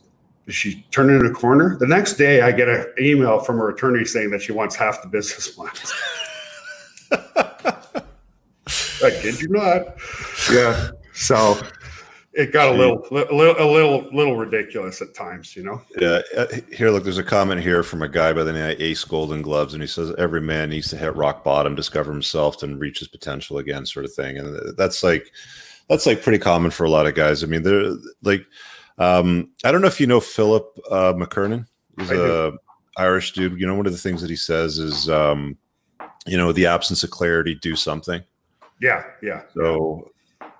She 0.48 0.86
turned 0.92 1.10
in 1.10 1.26
a 1.26 1.34
corner. 1.34 1.76
The 1.76 1.88
next 1.88 2.12
day, 2.12 2.42
I 2.42 2.52
get 2.52 2.68
an 2.68 2.86
email 3.00 3.40
from 3.40 3.58
her 3.58 3.70
attorney 3.70 4.04
saying 4.04 4.30
that 4.30 4.40
she 4.40 4.52
wants 4.52 4.76
half 4.76 5.02
the 5.02 5.08
business 5.08 5.58
miles. 5.58 5.92
I 9.02 9.10
kid 9.10 9.40
you 9.40 9.48
not. 9.48 9.96
Yeah. 10.52 10.90
So 11.12 11.60
it 12.36 12.52
got 12.52 12.68
a 12.68 12.72
little, 12.72 13.02
a 13.10 13.34
little, 13.34 13.56
a 13.58 13.64
little, 13.64 14.08
little 14.12 14.36
ridiculous 14.36 15.00
at 15.00 15.14
times, 15.14 15.56
you 15.56 15.62
know. 15.62 15.80
Yeah. 15.98 16.20
Uh, 16.36 16.46
here, 16.70 16.90
look, 16.90 17.02
there's 17.02 17.16
a 17.16 17.24
comment 17.24 17.62
here 17.62 17.82
from 17.82 18.02
a 18.02 18.08
guy 18.08 18.34
by 18.34 18.44
the 18.44 18.52
name 18.52 18.72
of 18.72 18.80
Ace 18.80 19.02
Golden 19.04 19.40
Gloves, 19.40 19.72
and 19.72 19.82
he 19.82 19.86
says 19.86 20.14
every 20.18 20.42
man 20.42 20.68
needs 20.68 20.90
to 20.90 20.98
hit 20.98 21.16
rock 21.16 21.42
bottom, 21.42 21.74
discover 21.74 22.12
himself, 22.12 22.62
and 22.62 22.78
reach 22.78 22.98
his 22.98 23.08
potential 23.08 23.56
again, 23.56 23.86
sort 23.86 24.04
of 24.04 24.12
thing. 24.12 24.36
And 24.36 24.76
that's 24.76 25.02
like, 25.02 25.32
that's 25.88 26.04
like 26.04 26.20
pretty 26.20 26.38
common 26.38 26.70
for 26.70 26.84
a 26.84 26.90
lot 26.90 27.06
of 27.06 27.14
guys. 27.14 27.42
I 27.42 27.46
mean, 27.46 27.62
they're 27.62 27.94
like, 28.22 28.44
um, 28.98 29.50
I 29.64 29.72
don't 29.72 29.80
know 29.80 29.88
if 29.88 29.98
you 29.98 30.06
know 30.06 30.20
Philip 30.20 30.78
uh, 30.90 31.14
McKernan. 31.14 31.66
He's 31.98 32.10
a 32.10 32.52
Irish 32.98 33.32
dude. 33.32 33.58
You 33.58 33.66
know, 33.66 33.74
one 33.74 33.86
of 33.86 33.92
the 33.92 33.98
things 33.98 34.20
that 34.20 34.28
he 34.28 34.36
says 34.36 34.78
is, 34.78 35.08
um, 35.08 35.56
you 36.26 36.36
know, 36.36 36.52
the 36.52 36.66
absence 36.66 37.02
of 37.02 37.10
clarity, 37.10 37.54
do 37.54 37.76
something. 37.76 38.22
Yeah, 38.78 39.04
yeah. 39.22 39.42
So 39.54 40.10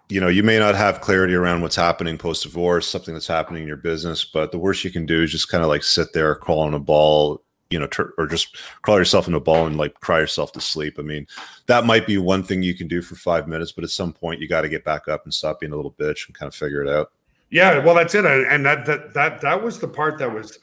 you 0.09 0.21
know, 0.21 0.29
you 0.29 0.43
may 0.43 0.59
not 0.59 0.75
have 0.75 1.01
clarity 1.01 1.35
around 1.35 1.63
what's 1.63 1.77
happening 1.77 2.17
post 2.17 2.45
divorce, 2.45 2.89
something 2.89 3.15
that's 3.15 3.27
happening 3.27 3.63
in 3.63 3.69
your 3.69 3.77
business, 3.77 4.25
but 4.25 4.53
the 4.53 4.59
worst 4.59 4.85
you 4.85 4.91
can 4.91 5.07
do 5.07 5.23
is 5.23 5.33
just 5.33 5.49
kind 5.49 5.65
of 5.65 5.69
like 5.69 5.83
sit 5.83 6.13
there, 6.13 6.35
crawl 6.35 6.61
on 6.61 6.75
a 6.75 6.79
ball, 6.79 7.43
you 7.71 7.81
know, 7.81 7.89
or 8.17 8.27
just 8.27 8.57
crawl 8.83 8.99
yourself 8.99 9.27
in 9.27 9.35
a 9.35 9.41
ball 9.41 9.67
and 9.67 9.77
like 9.77 9.99
cry 10.01 10.21
yourself 10.21 10.53
to 10.53 10.61
sleep. 10.61 10.97
I 10.99 11.03
mean, 11.03 11.27
that 11.67 11.85
might 11.85 12.07
be 12.07 12.19
one 12.19 12.45
thing 12.45 12.63
you 12.63 12.75
can 12.75 12.87
do 12.87 13.03
for 13.03 13.17
five 13.17 13.49
minutes, 13.49 13.73
but 13.73 13.83
at 13.83 13.91
some 13.91 14.13
point 14.13 14.41
you 14.41 14.47
got 14.47 14.61
to 14.61 14.69
get 14.69 14.85
back 14.85 15.09
up 15.09 15.25
and 15.25 15.35
stop 15.35 15.61
being 15.61 15.73
a 15.73 15.77
little 15.77 15.93
bitch 15.93 16.27
and 16.27 16.35
kind 16.37 16.47
of 16.47 16.55
figure 16.55 16.83
it 16.83 16.89
out. 16.89 17.11
Yeah, 17.51 17.79
well, 17.79 17.95
that's 17.95 18.15
it, 18.15 18.25
and 18.25 18.67
that 18.67 18.87
that 18.87 19.15
that 19.15 19.41
that 19.41 19.63
was 19.63 19.79
the 19.79 19.87
part 19.87 20.19
that 20.19 20.33
was 20.33 20.59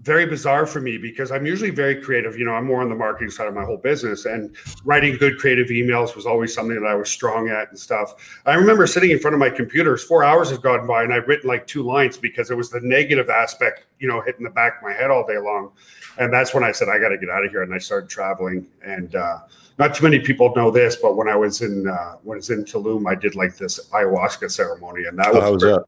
very 0.00 0.26
bizarre 0.26 0.66
for 0.66 0.80
me 0.80 0.98
because 0.98 1.30
I'm 1.30 1.46
usually 1.46 1.70
very 1.70 2.00
creative. 2.00 2.36
You 2.36 2.44
know, 2.44 2.52
I'm 2.52 2.66
more 2.66 2.82
on 2.82 2.88
the 2.88 2.94
marketing 2.94 3.30
side 3.30 3.46
of 3.46 3.54
my 3.54 3.64
whole 3.64 3.76
business, 3.76 4.26
and 4.26 4.54
writing 4.84 5.16
good 5.16 5.38
creative 5.38 5.68
emails 5.68 6.14
was 6.14 6.26
always 6.26 6.52
something 6.52 6.78
that 6.80 6.86
I 6.86 6.94
was 6.94 7.08
strong 7.08 7.48
at 7.48 7.68
and 7.70 7.78
stuff. 7.78 8.40
I 8.44 8.54
remember 8.54 8.86
sitting 8.86 9.12
in 9.12 9.18
front 9.18 9.34
of 9.34 9.40
my 9.40 9.50
computers, 9.50 10.04
four 10.04 10.24
hours 10.24 10.50
has 10.50 10.58
gone 10.58 10.86
by, 10.86 11.04
and 11.04 11.14
I've 11.14 11.28
written 11.28 11.48
like 11.48 11.66
two 11.66 11.82
lines 11.82 12.18
because 12.18 12.50
it 12.50 12.56
was 12.56 12.70
the 12.70 12.80
negative 12.80 13.30
aspect, 13.30 13.86
you 13.98 14.08
know, 14.08 14.20
hitting 14.20 14.44
the 14.44 14.50
back 14.50 14.78
of 14.78 14.82
my 14.82 14.92
head 14.92 15.10
all 15.10 15.26
day 15.26 15.38
long. 15.38 15.72
And 16.18 16.32
that's 16.32 16.54
when 16.54 16.64
I 16.64 16.72
said, 16.72 16.88
I 16.88 16.98
got 16.98 17.08
to 17.08 17.18
get 17.18 17.30
out 17.30 17.44
of 17.44 17.50
here. 17.50 17.62
And 17.62 17.74
I 17.74 17.78
started 17.78 18.10
traveling. 18.10 18.66
And 18.84 19.14
uh, 19.14 19.38
not 19.78 19.94
too 19.94 20.04
many 20.04 20.20
people 20.20 20.52
know 20.54 20.70
this, 20.70 20.96
but 20.96 21.16
when 21.16 21.28
I 21.28 21.36
was 21.36 21.60
in 21.60 21.88
uh, 21.88 22.16
when 22.22 22.36
I 22.36 22.38
was 22.38 22.50
in 22.50 22.64
Tulum, 22.64 23.08
I 23.08 23.14
did 23.14 23.34
like 23.34 23.56
this 23.56 23.88
ayahuasca 23.90 24.50
ceremony, 24.50 25.04
and 25.06 25.18
that 25.18 25.28
oh, 25.34 25.40
was, 25.40 25.52
was 25.52 25.62
that? 25.62 25.84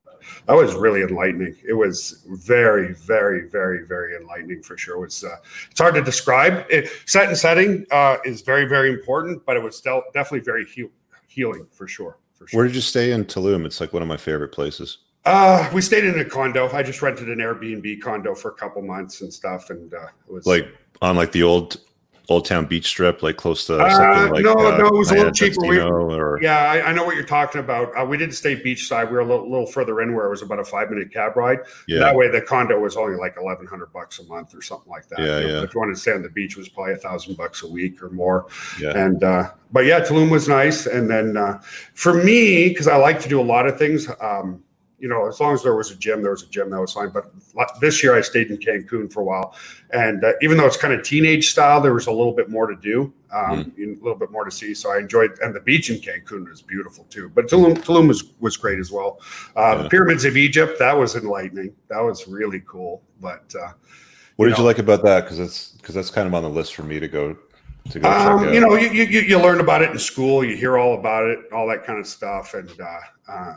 that? 0.46 0.54
was 0.54 0.74
really 0.74 1.02
enlightening. 1.02 1.56
It 1.66 1.74
was 1.74 2.24
very, 2.26 2.94
very, 2.94 3.48
very, 3.48 3.86
very 3.86 4.16
enlightening 4.16 4.62
for 4.62 4.76
sure. 4.76 4.96
It 4.96 5.00
was 5.00 5.24
uh, 5.24 5.36
it's 5.70 5.80
hard 5.80 5.94
to 5.94 6.02
describe. 6.02 6.66
It, 6.68 6.90
set 7.06 7.28
and 7.28 7.38
setting 7.38 7.86
uh, 7.92 8.16
is 8.24 8.42
very, 8.42 8.64
very 8.64 8.92
important, 8.92 9.44
but 9.46 9.56
it 9.56 9.62
was 9.62 9.80
del- 9.80 10.04
definitely 10.12 10.40
very 10.40 10.64
he- 10.64 10.90
healing 11.28 11.66
for 11.70 11.86
sure, 11.86 12.18
for 12.34 12.48
sure. 12.48 12.58
Where 12.58 12.66
did 12.66 12.74
you 12.74 12.82
stay 12.82 13.12
in 13.12 13.24
Tulum? 13.24 13.64
It's 13.64 13.80
like 13.80 13.92
one 13.92 14.02
of 14.02 14.08
my 14.08 14.16
favorite 14.16 14.52
places. 14.52 14.98
Uh, 15.24 15.68
we 15.72 15.80
stayed 15.80 16.04
in 16.04 16.18
a 16.20 16.24
condo. 16.24 16.70
I 16.70 16.84
just 16.84 17.02
rented 17.02 17.28
an 17.28 17.38
Airbnb 17.38 18.00
condo 18.00 18.34
for 18.34 18.52
a 18.52 18.54
couple 18.54 18.80
months 18.82 19.22
and 19.22 19.32
stuff, 19.32 19.70
and 19.70 19.92
uh, 19.94 20.06
it 20.28 20.32
was 20.32 20.46
like 20.46 20.68
on 21.02 21.14
like 21.14 21.30
the 21.30 21.42
old 21.42 21.78
Old 22.28 22.44
Town 22.44 22.66
Beach 22.66 22.86
Strip, 22.86 23.22
like 23.22 23.36
close 23.36 23.66
to 23.66 23.74
uh, 23.74 24.28
like, 24.32 24.42
no, 24.42 24.52
uh, 24.52 24.76
no, 24.76 24.86
it 24.86 24.94
was 24.94 25.12
a 25.12 25.14
little 25.14 25.30
cheaper. 25.30 25.64
We, 25.64 25.80
or... 25.80 26.40
Yeah, 26.42 26.58
I, 26.58 26.88
I, 26.88 26.92
know 26.92 27.04
what 27.04 27.14
you're 27.14 27.24
talking 27.24 27.60
about. 27.60 27.96
Uh, 27.96 28.04
we 28.04 28.16
didn't 28.16 28.34
stay 28.34 28.56
beachside. 28.56 29.06
We 29.06 29.12
were 29.12 29.20
a 29.20 29.24
little, 29.24 29.48
little, 29.48 29.66
further 29.66 30.00
in 30.00 30.12
where 30.12 30.26
it 30.26 30.30
was 30.30 30.42
about 30.42 30.58
a 30.58 30.64
five 30.64 30.90
minute 30.90 31.12
cab 31.12 31.36
ride. 31.36 31.60
Yeah. 31.86 32.00
That 32.00 32.16
way, 32.16 32.28
the 32.28 32.40
condo 32.40 32.80
was 32.80 32.96
only 32.96 33.16
like 33.16 33.36
eleven 33.40 33.66
hundred 33.66 33.92
bucks 33.92 34.18
a 34.18 34.24
month 34.24 34.54
or 34.54 34.62
something 34.62 34.90
like 34.90 35.08
that. 35.08 35.20
Yeah, 35.20 35.24
you 35.38 35.46
know, 35.46 35.54
yeah. 35.54 35.62
If 35.62 35.74
you 35.74 35.80
wanted 35.80 35.94
to 35.94 36.00
stay 36.00 36.12
on 36.12 36.22
the 36.22 36.30
beach, 36.30 36.52
it 36.52 36.58
was 36.58 36.68
probably 36.68 36.94
a 36.94 36.96
thousand 36.96 37.36
bucks 37.36 37.62
a 37.62 37.68
week 37.68 38.02
or 38.02 38.10
more. 38.10 38.46
Yeah. 38.80 38.96
And 38.96 39.22
uh, 39.22 39.52
but 39.70 39.84
yeah, 39.84 40.00
Tulum 40.00 40.28
was 40.28 40.48
nice. 40.48 40.86
And 40.86 41.08
then 41.08 41.36
uh, 41.36 41.60
for 41.94 42.12
me, 42.12 42.70
because 42.70 42.88
I 42.88 42.96
like 42.96 43.20
to 43.20 43.28
do 43.28 43.40
a 43.40 43.42
lot 43.42 43.68
of 43.68 43.78
things. 43.78 44.08
Um, 44.20 44.64
you 44.98 45.08
know, 45.08 45.28
as 45.28 45.40
long 45.40 45.52
as 45.52 45.62
there 45.62 45.74
was 45.74 45.90
a 45.90 45.96
gym, 45.96 46.22
there 46.22 46.30
was 46.30 46.42
a 46.42 46.48
gym 46.48 46.70
that 46.70 46.80
was 46.80 46.92
fine. 46.92 47.10
But 47.10 47.30
this 47.80 48.02
year 48.02 48.16
I 48.16 48.22
stayed 48.22 48.50
in 48.50 48.56
Cancun 48.56 49.12
for 49.12 49.20
a 49.20 49.24
while, 49.24 49.54
and 49.90 50.24
uh, 50.24 50.32
even 50.40 50.56
though 50.56 50.66
it's 50.66 50.76
kind 50.76 50.94
of 50.94 51.02
teenage 51.02 51.50
style, 51.50 51.80
there 51.80 51.92
was 51.92 52.06
a 52.06 52.12
little 52.12 52.32
bit 52.32 52.48
more 52.48 52.66
to 52.66 52.76
do, 52.76 53.12
um, 53.30 53.72
mm. 53.72 54.00
a 54.00 54.02
little 54.02 54.18
bit 54.18 54.30
more 54.30 54.44
to 54.44 54.50
see. 54.50 54.72
So 54.72 54.92
I 54.92 54.98
enjoyed, 54.98 55.38
and 55.40 55.54
the 55.54 55.60
beach 55.60 55.90
in 55.90 55.96
Cancun 55.96 56.48
was 56.48 56.62
beautiful 56.62 57.04
too. 57.10 57.30
But 57.34 57.46
Tulum, 57.48 57.74
Tulum 57.76 58.08
was 58.08 58.32
was 58.40 58.56
great 58.56 58.78
as 58.78 58.90
well. 58.90 59.20
Uh, 59.56 59.74
yeah. 59.76 59.82
The 59.82 59.88
pyramids 59.90 60.24
of 60.24 60.36
Egypt 60.36 60.78
that 60.78 60.96
was 60.96 61.14
enlightening. 61.14 61.74
That 61.88 62.00
was 62.00 62.26
really 62.26 62.62
cool. 62.66 63.02
But 63.20 63.52
uh, 63.54 63.72
what 64.36 64.46
did 64.46 64.52
know, 64.52 64.58
you 64.58 64.64
like 64.64 64.78
about 64.78 65.02
that? 65.04 65.24
Because 65.24 65.38
it's 65.38 65.72
because 65.72 65.94
that's 65.94 66.10
kind 66.10 66.26
of 66.26 66.34
on 66.34 66.42
the 66.42 66.50
list 66.50 66.74
for 66.74 66.84
me 66.84 67.00
to 67.00 67.08
go 67.08 67.36
to 67.90 68.00
go 68.00 68.10
um, 68.10 68.52
You 68.52 68.60
know, 68.60 68.74
you, 68.76 68.88
you 68.88 69.20
you 69.20 69.38
learn 69.38 69.60
about 69.60 69.82
it 69.82 69.90
in 69.90 69.98
school. 69.98 70.44
You 70.44 70.56
hear 70.56 70.78
all 70.78 70.98
about 70.98 71.26
it, 71.26 71.52
all 71.52 71.66
that 71.68 71.84
kind 71.84 71.98
of 71.98 72.06
stuff, 72.06 72.54
and 72.54 72.70
uh, 72.80 72.98
uh, 73.28 73.54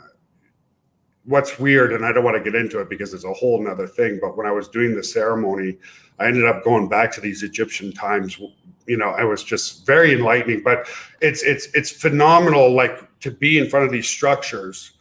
what's 1.24 1.58
weird, 1.58 1.92
and 1.92 2.04
I 2.04 2.12
don't 2.12 2.24
want 2.24 2.42
to 2.42 2.50
get 2.50 2.58
into 2.58 2.80
it 2.80 2.88
because 2.88 3.14
it's 3.14 3.24
a 3.24 3.32
whole 3.32 3.62
nother 3.62 3.86
thing, 3.86 4.18
but 4.20 4.36
when 4.36 4.46
I 4.46 4.52
was 4.52 4.68
doing 4.68 4.94
the 4.94 5.04
ceremony, 5.04 5.78
I 6.18 6.26
ended 6.26 6.46
up 6.46 6.64
going 6.64 6.88
back 6.88 7.12
to 7.12 7.20
these 7.20 7.42
Egyptian 7.42 7.92
times. 7.92 8.38
You 8.86 8.96
know, 8.96 9.10
I 9.10 9.24
was 9.24 9.44
just 9.44 9.86
very 9.86 10.12
enlightening. 10.12 10.62
But 10.62 10.88
it's 11.20 11.42
it's 11.42 11.68
it's 11.74 11.90
phenomenal, 11.90 12.72
like 12.72 13.18
to 13.20 13.30
be 13.30 13.58
in 13.58 13.68
front 13.68 13.86
of 13.86 13.92
these 13.92 14.08
structures, 14.08 14.92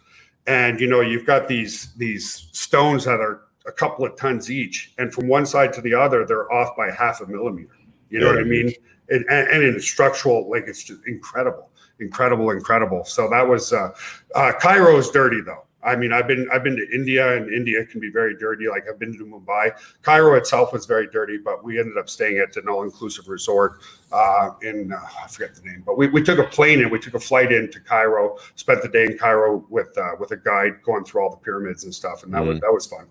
and 0.47 0.79
you 0.79 0.87
know, 0.87 1.01
you've 1.01 1.25
got 1.25 1.47
these 1.47 1.93
these 1.95 2.49
stones 2.51 3.05
that 3.05 3.19
are 3.19 3.41
a 3.65 3.71
couple 3.71 4.05
of 4.05 4.15
tons 4.15 4.49
each, 4.49 4.93
and 4.97 5.13
from 5.13 5.27
one 5.27 5.45
side 5.45 5.73
to 5.73 5.81
the 5.81 5.93
other, 5.93 6.25
they're 6.25 6.51
off 6.51 6.75
by 6.75 6.91
half 6.91 7.21
a 7.21 7.27
millimeter. 7.27 7.69
You 8.09 8.19
know 8.19 8.27
yeah, 8.27 8.35
what 8.35 8.41
I 8.41 8.47
mean? 8.47 8.73
And, 9.09 9.25
and 9.29 9.63
in 9.63 9.79
structural, 9.79 10.49
like 10.49 10.65
it's 10.67 10.83
just 10.83 11.01
incredible, 11.07 11.71
incredible, 11.99 12.51
incredible. 12.51 13.03
So 13.05 13.27
that 13.29 13.47
was 13.47 13.73
uh, 13.73 13.89
uh, 14.35 14.53
Cairo 14.59 14.97
is 14.97 15.09
dirty 15.09 15.41
though. 15.41 15.65
I 15.81 15.95
mean, 15.95 16.11
I've 16.11 16.27
been 16.27 16.47
I've 16.51 16.63
been 16.63 16.75
to 16.75 16.85
India, 16.93 17.37
and 17.37 17.51
India 17.53 17.85
can 17.85 18.01
be 18.01 18.09
very 18.09 18.35
dirty. 18.37 18.67
Like 18.67 18.83
I've 18.89 18.99
been 18.99 19.13
to 19.17 19.25
Mumbai. 19.25 19.71
Cairo 20.01 20.35
itself 20.35 20.73
was 20.73 20.85
very 20.85 21.07
dirty, 21.07 21.37
but 21.37 21.63
we 21.63 21.79
ended 21.79 21.97
up 21.97 22.09
staying 22.09 22.37
at 22.37 22.55
an 22.57 22.67
all-inclusive 22.67 23.29
resort 23.29 23.81
uh, 24.11 24.51
in 24.61 24.91
uh, 24.91 24.99
I 25.23 25.27
forget 25.27 25.55
the 25.55 25.61
name, 25.61 25.83
but 25.85 25.97
we, 25.97 26.07
we 26.09 26.21
took 26.21 26.39
a 26.39 26.43
plane 26.43 26.81
and 26.81 26.91
we 26.91 26.99
took 26.99 27.13
a 27.13 27.19
flight 27.19 27.53
into 27.53 27.79
Cairo. 27.79 28.37
Spent 28.55 28.81
the 28.81 28.89
day 28.89 29.05
in 29.05 29.17
Cairo 29.17 29.65
with 29.69 29.97
uh, 29.97 30.11
with 30.19 30.31
a 30.31 30.37
guide 30.37 30.81
going 30.83 31.05
through 31.05 31.23
all 31.23 31.29
the 31.29 31.37
pyramids 31.37 31.85
and 31.85 31.95
stuff, 31.95 32.23
and 32.23 32.33
that 32.33 32.39
mm-hmm. 32.39 32.49
was 32.49 32.59
that 32.59 32.73
was 32.73 32.85
fun. 32.85 33.05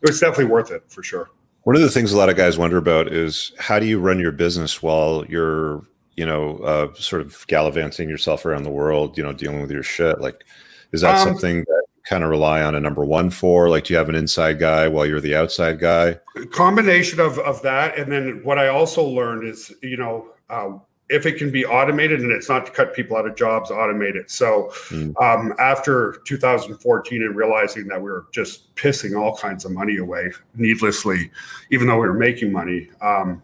It 0.00 0.08
was 0.08 0.18
definitely 0.18 0.46
worth 0.46 0.70
it 0.70 0.84
for 0.88 1.02
sure. 1.02 1.30
One 1.64 1.76
of 1.76 1.82
the 1.82 1.90
things 1.90 2.12
a 2.12 2.16
lot 2.16 2.28
of 2.28 2.36
guys 2.36 2.56
wonder 2.56 2.76
about 2.76 3.08
is 3.08 3.52
how 3.58 3.78
do 3.78 3.86
you 3.86 3.98
run 3.98 4.20
your 4.20 4.32
business 4.32 4.82
while 4.82 5.24
you're 5.28 5.82
you 6.14 6.24
know 6.24 6.56
uh, 6.58 6.94
sort 6.94 7.20
of 7.20 7.46
gallivanting 7.46 8.08
yourself 8.08 8.46
around 8.46 8.62
the 8.62 8.70
world, 8.70 9.18
you 9.18 9.22
know, 9.22 9.34
dealing 9.34 9.60
with 9.60 9.70
your 9.70 9.82
shit 9.82 10.18
like. 10.18 10.44
Is 10.92 11.00
that 11.00 11.18
um, 11.18 11.26
something 11.26 11.64
that 11.64 11.85
kind 12.08 12.24
of 12.24 12.30
rely 12.30 12.62
on 12.62 12.74
a 12.74 12.80
number 12.80 13.04
one 13.04 13.30
for? 13.30 13.68
Like, 13.68 13.84
do 13.84 13.94
you 13.94 13.98
have 13.98 14.08
an 14.08 14.14
inside 14.14 14.58
guy 14.58 14.88
while 14.88 15.06
you're 15.06 15.20
the 15.20 15.34
outside 15.34 15.78
guy? 15.78 16.18
Combination 16.52 17.20
of 17.20 17.38
of 17.40 17.60
that, 17.62 17.98
and 17.98 18.10
then 18.10 18.40
what 18.44 18.58
I 18.58 18.68
also 18.68 19.04
learned 19.04 19.48
is, 19.48 19.72
you 19.82 19.96
know, 19.96 20.28
uh, 20.48 20.78
if 21.08 21.24
it 21.24 21.38
can 21.38 21.50
be 21.50 21.64
automated 21.64 22.20
and 22.20 22.32
it's 22.32 22.48
not 22.48 22.66
to 22.66 22.72
cut 22.72 22.94
people 22.94 23.16
out 23.16 23.26
of 23.26 23.36
jobs, 23.36 23.70
automate 23.70 24.16
it. 24.16 24.30
So 24.30 24.70
mm. 24.88 25.14
um, 25.22 25.54
after 25.58 26.20
2014 26.26 27.22
and 27.22 27.36
realizing 27.36 27.86
that 27.88 27.98
we 27.98 28.10
were 28.10 28.26
just 28.32 28.74
pissing 28.74 29.18
all 29.18 29.36
kinds 29.36 29.64
of 29.64 29.70
money 29.70 29.98
away 29.98 30.32
needlessly, 30.56 31.30
even 31.70 31.86
though 31.86 31.98
we 32.00 32.08
were 32.08 32.14
making 32.14 32.50
money, 32.50 32.88
um, 33.00 33.40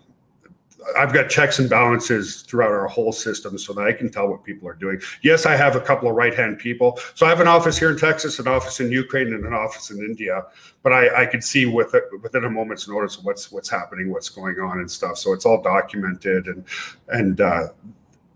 I've 0.96 1.12
got 1.12 1.28
checks 1.28 1.58
and 1.58 1.68
balances 1.68 2.42
throughout 2.42 2.70
our 2.70 2.86
whole 2.86 3.12
system 3.12 3.58
so 3.58 3.72
that 3.74 3.82
I 3.82 3.92
can 3.92 4.10
tell 4.10 4.28
what 4.28 4.44
people 4.44 4.68
are 4.68 4.74
doing. 4.74 5.00
Yes, 5.22 5.46
I 5.46 5.56
have 5.56 5.76
a 5.76 5.80
couple 5.80 6.08
of 6.08 6.14
right 6.14 6.34
hand 6.34 6.58
people. 6.58 6.98
So 7.14 7.26
I 7.26 7.28
have 7.28 7.40
an 7.40 7.48
office 7.48 7.78
here 7.78 7.90
in 7.90 7.98
Texas, 7.98 8.38
an 8.38 8.48
office 8.48 8.80
in 8.80 8.90
Ukraine, 8.90 9.32
and 9.34 9.44
an 9.44 9.54
office 9.54 9.90
in 9.90 9.98
India. 9.98 10.44
But 10.82 10.92
I, 10.92 11.22
I 11.22 11.26
can 11.26 11.40
see 11.42 11.66
with 11.66 11.94
it, 11.94 12.04
within 12.22 12.44
a 12.44 12.50
moment's 12.50 12.88
notice 12.88 13.22
what's 13.22 13.52
what's 13.52 13.68
happening, 13.68 14.10
what's 14.10 14.28
going 14.28 14.58
on, 14.58 14.78
and 14.78 14.90
stuff. 14.90 15.18
So 15.18 15.32
it's 15.32 15.46
all 15.46 15.62
documented, 15.62 16.46
and 16.46 16.64
and 17.08 17.40
uh, 17.40 17.68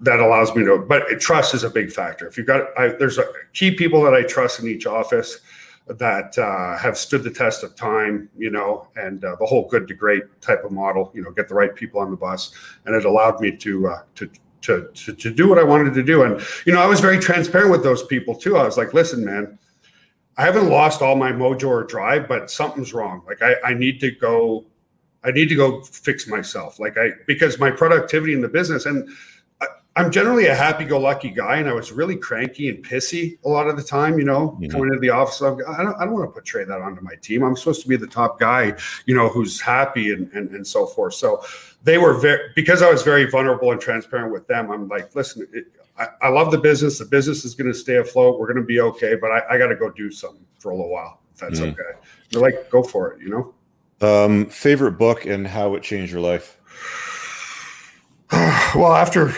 that 0.00 0.20
allows 0.20 0.54
me 0.54 0.64
to. 0.64 0.78
But 0.78 1.20
trust 1.20 1.54
is 1.54 1.64
a 1.64 1.70
big 1.70 1.90
factor. 1.90 2.26
If 2.26 2.36
you've 2.36 2.46
got, 2.46 2.66
I, 2.78 2.88
there's 2.88 3.18
a, 3.18 3.24
key 3.52 3.72
people 3.72 4.02
that 4.02 4.14
I 4.14 4.22
trust 4.22 4.60
in 4.60 4.68
each 4.68 4.86
office 4.86 5.40
that 5.88 6.36
uh, 6.38 6.76
have 6.78 6.98
stood 6.98 7.22
the 7.22 7.30
test 7.30 7.62
of 7.62 7.76
time, 7.76 8.28
you 8.36 8.50
know, 8.50 8.88
and 8.96 9.24
uh, 9.24 9.36
the 9.38 9.46
whole 9.46 9.68
good 9.68 9.86
to 9.88 9.94
great 9.94 10.24
type 10.40 10.64
of 10.64 10.72
model, 10.72 11.12
you 11.14 11.22
know, 11.22 11.30
get 11.30 11.48
the 11.48 11.54
right 11.54 11.74
people 11.74 12.00
on 12.00 12.10
the 12.10 12.16
bus, 12.16 12.52
and 12.84 12.94
it 12.94 13.04
allowed 13.04 13.40
me 13.40 13.56
to 13.56 13.88
uh, 13.88 14.02
to. 14.16 14.30
To, 14.62 14.88
to, 14.94 15.14
to 15.14 15.30
do 15.30 15.48
what 15.48 15.60
I 15.60 15.62
wanted 15.62 15.94
to 15.94 16.02
do. 16.02 16.24
And, 16.24 16.40
you 16.64 16.72
know, 16.72 16.80
I 16.80 16.86
was 16.86 16.98
very 16.98 17.20
transparent 17.20 17.70
with 17.70 17.84
those 17.84 18.02
people 18.06 18.34
too. 18.34 18.56
I 18.56 18.64
was 18.64 18.76
like, 18.76 18.92
listen, 18.94 19.24
man, 19.24 19.56
I 20.38 20.42
haven't 20.42 20.68
lost 20.68 21.02
all 21.02 21.14
my 21.14 21.30
mojo 21.30 21.68
or 21.68 21.84
drive, 21.84 22.26
but 22.26 22.50
something's 22.50 22.92
wrong. 22.92 23.22
Like 23.28 23.40
I, 23.42 23.54
I 23.64 23.74
need 23.74 24.00
to 24.00 24.10
go, 24.10 24.64
I 25.22 25.30
need 25.30 25.48
to 25.50 25.54
go 25.54 25.82
fix 25.82 26.26
myself. 26.26 26.80
Like 26.80 26.98
I, 26.98 27.10
because 27.28 27.60
my 27.60 27.70
productivity 27.70 28.32
in 28.32 28.40
the 28.40 28.48
business 28.48 28.86
and 28.86 29.08
I'm 29.96 30.10
generally 30.10 30.46
a 30.46 30.54
happy-go-lucky 30.54 31.30
guy, 31.30 31.56
and 31.56 31.68
I 31.68 31.72
was 31.72 31.90
really 31.90 32.16
cranky 32.16 32.68
and 32.68 32.84
pissy 32.84 33.38
a 33.46 33.48
lot 33.48 33.66
of 33.66 33.78
the 33.78 33.82
time. 33.82 34.18
You 34.18 34.26
know, 34.26 34.50
mm-hmm. 34.50 34.70
coming 34.70 34.88
into 34.88 35.00
the 35.00 35.08
office, 35.08 35.40
I 35.40 35.48
don't, 35.48 35.96
I 35.96 36.04
don't 36.04 36.12
want 36.12 36.28
to 36.28 36.32
portray 36.32 36.64
that 36.64 36.80
onto 36.82 37.00
my 37.00 37.14
team. 37.22 37.42
I'm 37.42 37.56
supposed 37.56 37.80
to 37.82 37.88
be 37.88 37.96
the 37.96 38.06
top 38.06 38.38
guy, 38.38 38.74
you 39.06 39.14
know, 39.14 39.30
who's 39.30 39.58
happy 39.58 40.12
and 40.12 40.30
and, 40.32 40.50
and 40.50 40.66
so 40.66 40.86
forth. 40.86 41.14
So 41.14 41.42
they 41.82 41.96
were 41.96 42.12
very 42.14 42.50
because 42.54 42.82
I 42.82 42.90
was 42.90 43.02
very 43.02 43.30
vulnerable 43.30 43.72
and 43.72 43.80
transparent 43.80 44.32
with 44.32 44.46
them. 44.48 44.70
I'm 44.70 44.86
like, 44.86 45.14
listen, 45.14 45.48
it, 45.52 45.64
I, 45.98 46.08
I, 46.20 46.28
love 46.28 46.50
the 46.50 46.58
business. 46.58 46.98
The 46.98 47.06
business 47.06 47.46
is 47.46 47.54
going 47.54 47.72
to 47.72 47.78
stay 47.78 47.96
afloat. 47.96 48.38
We're 48.38 48.52
going 48.52 48.60
to 48.60 48.66
be 48.66 48.80
okay, 48.80 49.14
but 49.14 49.30
I, 49.30 49.42
I 49.52 49.58
got 49.58 49.68
to 49.68 49.76
go 49.76 49.90
do 49.90 50.10
something 50.10 50.44
for 50.58 50.72
a 50.72 50.74
little 50.74 50.90
while. 50.90 51.20
If 51.32 51.40
that's 51.40 51.60
mm-hmm. 51.60 51.70
okay. 51.70 51.98
They're 52.30 52.42
like, 52.42 52.68
go 52.70 52.82
for 52.82 53.12
it. 53.12 53.22
You 53.22 53.30
know. 53.30 53.54
Um, 54.06 54.46
favorite 54.46 54.98
book 54.98 55.24
and 55.24 55.46
how 55.46 55.74
it 55.74 55.82
changed 55.82 56.12
your 56.12 56.20
life. 56.20 56.58
well, 58.74 58.92
after 58.92 59.34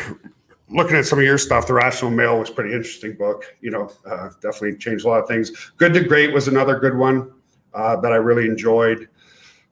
looking 0.70 0.96
at 0.96 1.06
some 1.06 1.18
of 1.18 1.24
your 1.24 1.38
stuff, 1.38 1.66
The 1.66 1.74
Rational 1.74 2.10
Male 2.10 2.38
was 2.38 2.50
pretty 2.50 2.74
interesting 2.74 3.14
book. 3.14 3.54
You 3.60 3.70
know, 3.70 3.90
uh, 4.08 4.30
definitely 4.40 4.76
changed 4.76 5.04
a 5.04 5.08
lot 5.08 5.20
of 5.20 5.28
things. 5.28 5.50
Good 5.76 5.94
to 5.94 6.00
Great 6.04 6.32
was 6.32 6.48
another 6.48 6.78
good 6.78 6.96
one 6.96 7.32
uh, 7.74 7.96
that 8.00 8.12
I 8.12 8.16
really 8.16 8.46
enjoyed. 8.46 9.08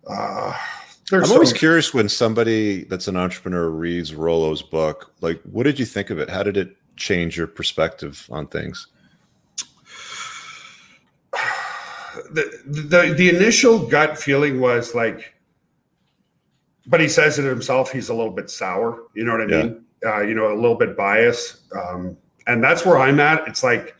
Uh, 0.06 0.56
I'm 1.12 1.24
some- 1.24 1.32
always 1.32 1.52
curious 1.52 1.94
when 1.94 2.08
somebody 2.08 2.84
that's 2.84 3.08
an 3.08 3.16
entrepreneur 3.16 3.68
reads 3.70 4.14
Rollo's 4.14 4.62
book. 4.62 5.12
Like, 5.20 5.40
what 5.42 5.64
did 5.64 5.78
you 5.78 5.84
think 5.84 6.10
of 6.10 6.18
it? 6.18 6.28
How 6.28 6.42
did 6.42 6.56
it 6.56 6.76
change 6.96 7.36
your 7.36 7.46
perspective 7.46 8.26
on 8.30 8.46
things? 8.48 8.86
The, 12.32 12.50
the 12.64 13.14
the 13.14 13.28
initial 13.28 13.86
gut 13.86 14.18
feeling 14.18 14.58
was 14.58 14.94
like, 14.94 15.34
but 16.86 16.98
he 16.98 17.08
says 17.08 17.38
it 17.38 17.44
himself. 17.44 17.92
He's 17.92 18.08
a 18.08 18.14
little 18.14 18.32
bit 18.32 18.48
sour. 18.48 19.02
You 19.12 19.24
know 19.24 19.32
what 19.32 19.42
I 19.42 19.46
mean? 19.46 19.84
Uh, 20.06 20.20
you 20.20 20.34
know, 20.34 20.52
a 20.52 20.54
little 20.54 20.76
bit 20.76 20.96
biased. 20.96 21.62
Um, 21.74 22.16
and 22.46 22.62
that's 22.62 22.86
where 22.86 22.98
I'm 22.98 23.20
at. 23.20 23.46
It's 23.48 23.62
like, 23.62 23.96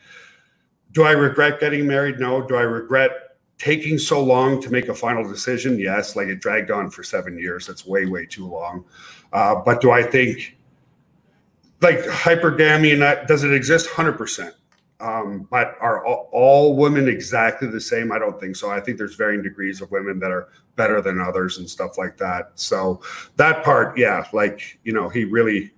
do 0.93 1.03
I 1.03 1.11
regret 1.11 1.61
getting 1.61 1.87
married? 1.87 2.19
No. 2.19 2.47
Do 2.47 2.57
I 2.57 2.63
regret 2.63 3.11
taking 3.59 3.99
so 3.99 4.23
long 4.23 4.63
to 4.63 4.71
make 4.71 4.89
a 4.89 4.95
final 4.95 5.29
decision? 5.29 5.79
Yes. 5.79 6.17
Like 6.17 6.29
it 6.29 6.41
dragged 6.41 6.71
on 6.71 6.91
for 6.91 7.03
seven 7.03 7.39
years. 7.39 7.67
That's 7.67 7.85
way, 7.85 8.07
way 8.07 8.25
too 8.27 8.47
long. 8.47 8.85
Uh, 9.33 9.57
but 9.57 9.81
do 9.81 9.91
I 9.91 10.03
think 10.03 10.57
like 11.83 11.99
hypergamy 11.99 12.93
and 12.93 13.03
that 13.03 13.29
does 13.29 13.45
it 13.45 13.53
exist? 13.53 13.89
100%. 13.89 14.53
Um, 14.99 15.47
but 15.51 15.77
are 15.81 16.07
all, 16.07 16.31
all, 16.33 16.75
women 16.75 17.07
exactly 17.07 17.69
the 17.69 17.81
same? 17.81 18.11
I 18.13 18.19
don't 18.19 18.41
think 18.41 18.57
so. 18.57 18.71
I 18.71 18.81
think 18.81 18.97
there's 18.97 19.15
varying 19.15 19.43
degrees 19.43 19.83
of 19.83 19.91
women 19.91 20.19
that 20.21 20.31
are 20.31 20.49
better 20.77 21.03
than 21.03 21.21
others 21.21 21.59
and 21.59 21.69
stuff 21.69 21.99
like 21.99 22.17
that. 22.17 22.53
So 22.55 23.03
that 23.37 23.63
part, 23.63 23.99
yeah, 23.99 24.27
like, 24.33 24.79
you 24.85 24.95
know, 24.95 25.11
he 25.11 25.25
really 25.25 25.75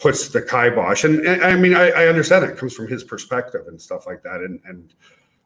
puts 0.00 0.28
the 0.28 0.42
kibosh. 0.42 1.04
And, 1.04 1.24
and 1.26 1.44
I 1.44 1.54
mean, 1.56 1.74
I, 1.74 1.90
I, 1.90 2.06
understand 2.06 2.44
it 2.44 2.56
comes 2.56 2.74
from 2.74 2.88
his 2.88 3.04
perspective 3.04 3.68
and 3.68 3.80
stuff 3.80 4.06
like 4.06 4.22
that. 4.22 4.40
And, 4.40 4.58
and 4.64 4.94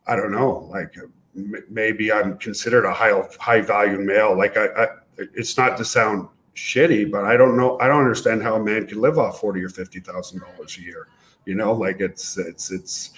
I 0.07 0.15
don't 0.17 0.31
know, 0.31 0.69
like 0.71 0.95
m- 1.37 1.65
maybe 1.69 2.13
I'm 2.13 2.39
considered 2.39 2.85
a 2.85 2.93
high, 2.93 3.21
high 3.41 3.61
value 3.61 3.99
male. 3.99 4.37
Like 4.37 4.57
I, 4.57 4.67
I, 4.67 4.87
it's 5.19 5.57
not 5.57 5.77
to 5.79 5.85
sound 5.85 6.29
shitty, 6.55 7.11
but 7.11 7.25
I 7.25 7.37
don't 7.37 7.57
know. 7.57 7.79
I 7.81 7.89
don't 7.89 8.01
understand 8.01 8.43
how 8.43 8.55
a 8.55 8.63
man 8.63 8.87
can 8.87 9.01
live 9.01 9.19
off 9.19 9.41
40 9.41 9.63
or 9.63 9.69
$50,000 9.69 10.79
a 10.79 10.81
year. 10.81 11.09
You 11.47 11.57
know, 11.57 11.73
like 11.73 12.01
it's, 12.01 12.39
it's, 12.39 12.71
it's, 12.71 13.13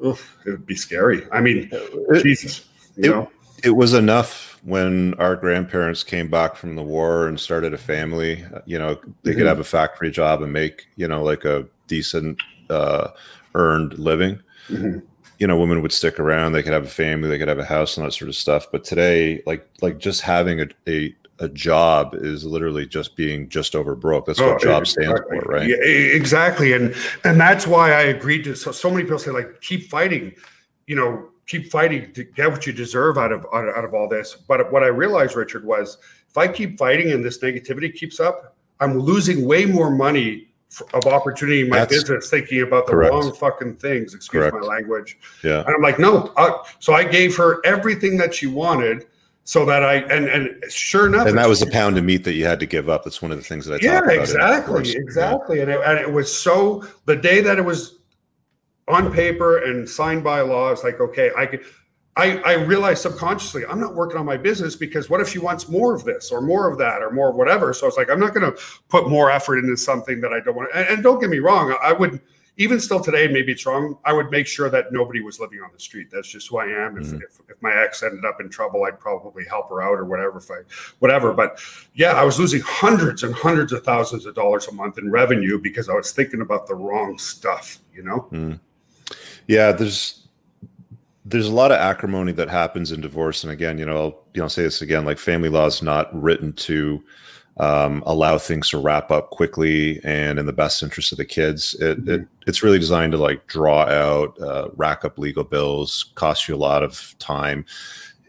it 0.00 0.18
would 0.46 0.66
be 0.66 0.74
scary. 0.74 1.26
I 1.30 1.40
mean, 1.40 1.68
it, 1.70 2.22
Jesus, 2.22 2.66
you 2.96 3.04
it, 3.04 3.14
know, 3.14 3.30
it 3.62 3.70
was 3.70 3.92
enough 3.92 4.51
when 4.64 5.14
our 5.14 5.34
grandparents 5.34 6.04
came 6.04 6.28
back 6.28 6.56
from 6.56 6.76
the 6.76 6.82
war 6.82 7.26
and 7.26 7.38
started 7.38 7.74
a 7.74 7.78
family, 7.78 8.44
you 8.64 8.78
know, 8.78 8.94
they 9.22 9.30
mm-hmm. 9.30 9.40
could 9.40 9.46
have 9.46 9.58
a 9.58 9.64
factory 9.64 10.10
job 10.10 10.42
and 10.42 10.52
make, 10.52 10.86
you 10.96 11.08
know, 11.08 11.22
like 11.22 11.44
a 11.44 11.66
decent 11.88 12.40
uh, 12.70 13.08
earned 13.54 13.98
living. 13.98 14.40
Mm-hmm. 14.68 15.00
You 15.38 15.46
know, 15.48 15.58
women 15.58 15.82
would 15.82 15.92
stick 15.92 16.20
around. 16.20 16.52
They 16.52 16.62
could 16.62 16.72
have 16.72 16.84
a 16.84 16.88
family. 16.88 17.28
They 17.28 17.38
could 17.38 17.48
have 17.48 17.58
a 17.58 17.64
house 17.64 17.96
and 17.96 18.06
that 18.06 18.12
sort 18.12 18.28
of 18.28 18.36
stuff. 18.36 18.68
But 18.70 18.84
today, 18.84 19.42
like, 19.46 19.68
like 19.80 19.98
just 19.98 20.20
having 20.20 20.60
a, 20.60 20.68
a 20.88 21.16
a 21.42 21.48
job 21.48 22.14
is 22.14 22.44
literally 22.44 22.86
just 22.86 23.16
being 23.16 23.48
just 23.48 23.74
over 23.74 23.96
broke. 23.96 24.26
That's 24.26 24.40
what 24.40 24.50
oh, 24.50 24.58
job 24.58 24.86
stands 24.86 25.20
for, 25.28 25.40
right? 25.40 25.68
Yeah, 25.68 25.76
exactly. 25.76 26.72
And 26.72 26.94
and 27.24 27.40
that's 27.40 27.66
why 27.66 27.90
I 27.90 28.02
agreed 28.02 28.44
to 28.44 28.54
so 28.54 28.70
so 28.70 28.88
many 28.88 29.02
people 29.02 29.18
say 29.18 29.32
like 29.32 29.60
keep 29.60 29.90
fighting, 29.90 30.34
you 30.86 30.94
know, 30.94 31.28
keep 31.46 31.70
fighting 31.70 32.12
to 32.12 32.24
get 32.24 32.50
what 32.50 32.66
you 32.66 32.72
deserve 32.72 33.18
out 33.18 33.32
of 33.32 33.46
out, 33.52 33.68
out 33.68 33.84
of 33.84 33.94
all 33.94 34.08
this. 34.08 34.34
But 34.34 34.72
what 34.72 34.82
I 34.82 34.88
realized, 34.88 35.36
Richard, 35.36 35.64
was 35.64 35.98
if 36.28 36.38
I 36.38 36.48
keep 36.48 36.78
fighting 36.78 37.12
and 37.12 37.24
this 37.24 37.38
negativity 37.38 37.94
keeps 37.94 38.20
up, 38.20 38.56
I'm 38.80 38.98
losing 38.98 39.46
way 39.46 39.66
more 39.66 39.90
money 39.90 40.48
for, 40.70 40.86
of 40.94 41.06
opportunity 41.06 41.62
in 41.62 41.68
my 41.68 41.80
That's 41.80 41.94
business 41.94 42.30
thinking 42.30 42.62
about 42.62 42.86
the 42.86 42.92
correct. 42.92 43.12
wrong 43.12 43.34
fucking 43.34 43.76
things. 43.76 44.14
Excuse 44.14 44.42
correct. 44.42 44.56
my 44.56 44.66
language. 44.66 45.18
Yeah. 45.44 45.60
And 45.60 45.74
I'm 45.74 45.82
like, 45.82 45.98
no. 45.98 46.32
Uh, 46.36 46.62
so 46.78 46.94
I 46.94 47.04
gave 47.04 47.36
her 47.36 47.64
everything 47.64 48.16
that 48.18 48.34
she 48.34 48.46
wanted 48.46 49.06
so 49.44 49.64
that 49.66 49.82
I 49.82 49.96
and 49.96 50.26
and 50.26 50.64
sure 50.70 51.06
enough, 51.06 51.26
and 51.26 51.36
that 51.36 51.48
was 51.48 51.62
a 51.62 51.66
pound 51.66 51.98
of 51.98 52.04
meat 52.04 52.22
that 52.24 52.34
you 52.34 52.46
had 52.46 52.60
to 52.60 52.66
give 52.66 52.88
up. 52.88 53.02
That's 53.02 53.20
one 53.20 53.32
of 53.32 53.38
the 53.38 53.44
things 53.44 53.66
that 53.66 53.74
I 53.74 53.84
yeah, 53.84 54.08
exactly, 54.08 54.92
exactly. 54.92 55.56
Yeah. 55.56 55.62
And 55.62 55.70
it, 55.72 55.80
and 55.84 55.98
it 55.98 56.12
was 56.12 56.32
so 56.32 56.84
the 57.06 57.16
day 57.16 57.40
that 57.40 57.58
it 57.58 57.64
was 57.64 57.98
on 58.88 59.12
paper 59.12 59.58
and 59.58 59.88
signed 59.88 60.24
by 60.24 60.40
law. 60.40 60.70
It's 60.70 60.84
like, 60.84 61.00
okay, 61.00 61.30
I 61.36 61.46
could. 61.46 61.64
I, 62.14 62.36
I 62.44 62.52
realized 62.52 63.00
subconsciously 63.00 63.64
I'm 63.64 63.80
not 63.80 63.94
working 63.94 64.18
on 64.18 64.26
my 64.26 64.36
business 64.36 64.76
because 64.76 65.08
what 65.08 65.22
if 65.22 65.30
she 65.30 65.38
wants 65.38 65.70
more 65.70 65.94
of 65.94 66.04
this 66.04 66.30
or 66.30 66.42
more 66.42 66.70
of 66.70 66.76
that 66.76 67.00
or 67.00 67.10
more 67.10 67.30
of 67.30 67.36
whatever? 67.36 67.72
So 67.72 67.86
it's 67.86 67.96
like 67.96 68.10
I'm 68.10 68.20
not 68.20 68.34
going 68.34 68.52
to 68.52 68.58
put 68.90 69.08
more 69.08 69.30
effort 69.30 69.56
into 69.56 69.78
something 69.78 70.20
that 70.20 70.30
I 70.30 70.40
don't 70.40 70.54
want. 70.54 70.68
And, 70.74 70.86
and 70.88 71.02
don't 71.02 71.20
get 71.20 71.30
me 71.30 71.38
wrong, 71.38 71.74
I 71.82 71.94
would 71.94 72.20
even 72.58 72.78
still 72.80 73.00
today, 73.00 73.28
maybe 73.28 73.52
it's 73.52 73.64
wrong. 73.64 73.98
I 74.04 74.12
would 74.12 74.30
make 74.30 74.46
sure 74.46 74.68
that 74.68 74.92
nobody 74.92 75.20
was 75.20 75.40
living 75.40 75.60
on 75.60 75.70
the 75.72 75.80
street. 75.80 76.08
That's 76.12 76.28
just 76.28 76.48
who 76.48 76.58
I 76.58 76.66
am. 76.66 76.98
If, 76.98 77.06
mm-hmm. 77.06 77.16
if, 77.16 77.40
if, 77.48 77.62
my 77.62 77.74
ex 77.74 78.02
ended 78.02 78.26
up 78.26 78.40
in 78.40 78.50
trouble, 78.50 78.84
I'd 78.84 79.00
probably 79.00 79.44
help 79.46 79.70
her 79.70 79.80
out 79.80 79.98
or 79.98 80.04
whatever. 80.04 80.38
If 80.38 80.50
I, 80.50 80.56
whatever. 80.98 81.32
But 81.32 81.60
yeah, 81.94 82.12
I 82.12 82.24
was 82.24 82.38
losing 82.38 82.60
hundreds 82.60 83.22
and 83.22 83.34
hundreds 83.34 83.72
of 83.72 83.84
thousands 83.84 84.26
of 84.26 84.34
dollars 84.34 84.68
a 84.68 84.72
month 84.72 84.98
in 84.98 85.10
revenue 85.10 85.58
because 85.58 85.88
I 85.88 85.94
was 85.94 86.12
thinking 86.12 86.42
about 86.42 86.66
the 86.66 86.74
wrong 86.74 87.16
stuff. 87.16 87.78
You 87.94 88.02
know. 88.02 88.28
Mm. 88.30 88.60
Yeah, 89.46 89.72
there's 89.72 90.26
there's 91.24 91.48
a 91.48 91.52
lot 91.52 91.70
of 91.70 91.78
acrimony 91.78 92.32
that 92.32 92.48
happens 92.48 92.92
in 92.92 93.00
divorce, 93.00 93.44
and 93.44 93.52
again, 93.52 93.78
you 93.78 93.86
know, 93.86 93.96
I'll, 93.96 94.24
you 94.34 94.42
know, 94.42 94.48
say 94.48 94.62
this 94.62 94.82
again, 94.82 95.04
like 95.04 95.18
family 95.18 95.48
law 95.48 95.66
is 95.66 95.82
not 95.82 96.12
written 96.20 96.52
to 96.54 97.02
um, 97.58 98.02
allow 98.06 98.38
things 98.38 98.70
to 98.70 98.78
wrap 98.78 99.10
up 99.10 99.30
quickly 99.30 100.00
and 100.04 100.38
in 100.38 100.46
the 100.46 100.52
best 100.52 100.82
interest 100.82 101.12
of 101.12 101.18
the 101.18 101.24
kids. 101.24 101.74
It, 101.74 101.98
mm-hmm. 101.98 102.10
it 102.10 102.28
it's 102.46 102.62
really 102.62 102.78
designed 102.78 103.12
to 103.12 103.18
like 103.18 103.46
draw 103.46 103.82
out, 103.82 104.40
uh, 104.40 104.68
rack 104.74 105.04
up 105.04 105.18
legal 105.18 105.44
bills, 105.44 106.12
cost 106.14 106.48
you 106.48 106.54
a 106.54 106.56
lot 106.56 106.82
of 106.82 107.14
time. 107.18 107.64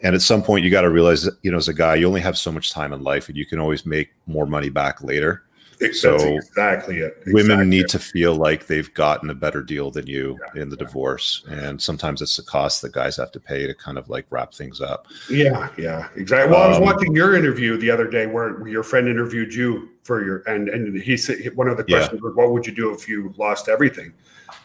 And 0.03 0.13
at 0.13 0.21
some 0.21 0.43
point, 0.43 0.65
you 0.65 0.69
got 0.69 0.81
to 0.81 0.89
realize 0.89 1.23
that, 1.23 1.37
you 1.43 1.51
know, 1.51 1.57
as 1.57 1.69
a 1.69 1.73
guy, 1.73 1.95
you 1.95 2.05
only 2.05 2.19
have 2.19 2.37
so 2.37 2.51
much 2.51 2.71
time 2.71 2.91
in 2.91 3.03
life 3.03 3.29
and 3.29 3.37
you 3.37 3.45
can 3.45 3.59
always 3.59 3.85
make 3.85 4.09
more 4.27 4.45
money 4.45 4.69
back 4.69 5.01
later. 5.01 5.43
So 5.91 6.15
exactly 6.15 6.99
it. 6.99 7.13
Exactly 7.25 7.33
women 7.33 7.69
need 7.69 7.85
it. 7.85 7.89
to 7.89 7.99
feel 7.99 8.35
like 8.35 8.67
they've 8.67 8.93
gotten 8.93 9.29
a 9.29 9.35
better 9.35 9.61
deal 9.61 9.91
than 9.91 10.07
you 10.07 10.39
yeah, 10.55 10.61
in 10.61 10.69
the 10.69 10.77
yeah. 10.79 10.85
divorce, 10.85 11.43
and 11.49 11.81
sometimes 11.81 12.21
it's 12.21 12.37
the 12.37 12.43
cost 12.43 12.81
that 12.81 12.91
guys 12.91 13.17
have 13.17 13.31
to 13.31 13.39
pay 13.39 13.67
to 13.67 13.73
kind 13.73 13.97
of 13.97 14.09
like 14.09 14.25
wrap 14.29 14.53
things 14.53 14.81
up. 14.81 15.07
Yeah, 15.29 15.69
yeah, 15.77 16.07
exactly. 16.15 16.51
Well, 16.51 16.61
um, 16.61 16.65
I 16.65 16.69
was 16.69 16.77
um, 16.77 16.83
watching 16.83 17.15
your 17.15 17.35
interview 17.35 17.77
the 17.77 17.91
other 17.91 18.07
day 18.07 18.25
where 18.25 18.67
your 18.67 18.83
friend 18.83 19.07
interviewed 19.07 19.53
you 19.53 19.89
for 20.03 20.23
your 20.23 20.43
and 20.47 20.69
and 20.69 21.01
he 21.01 21.17
said 21.17 21.37
one 21.55 21.67
of 21.67 21.77
the 21.77 21.83
questions 21.83 22.19
yeah. 22.21 22.27
was, 22.27 22.35
"What 22.35 22.51
would 22.51 22.65
you 22.65 22.73
do 22.73 22.93
if 22.93 23.07
you 23.07 23.33
lost 23.37 23.69
everything?" 23.69 24.13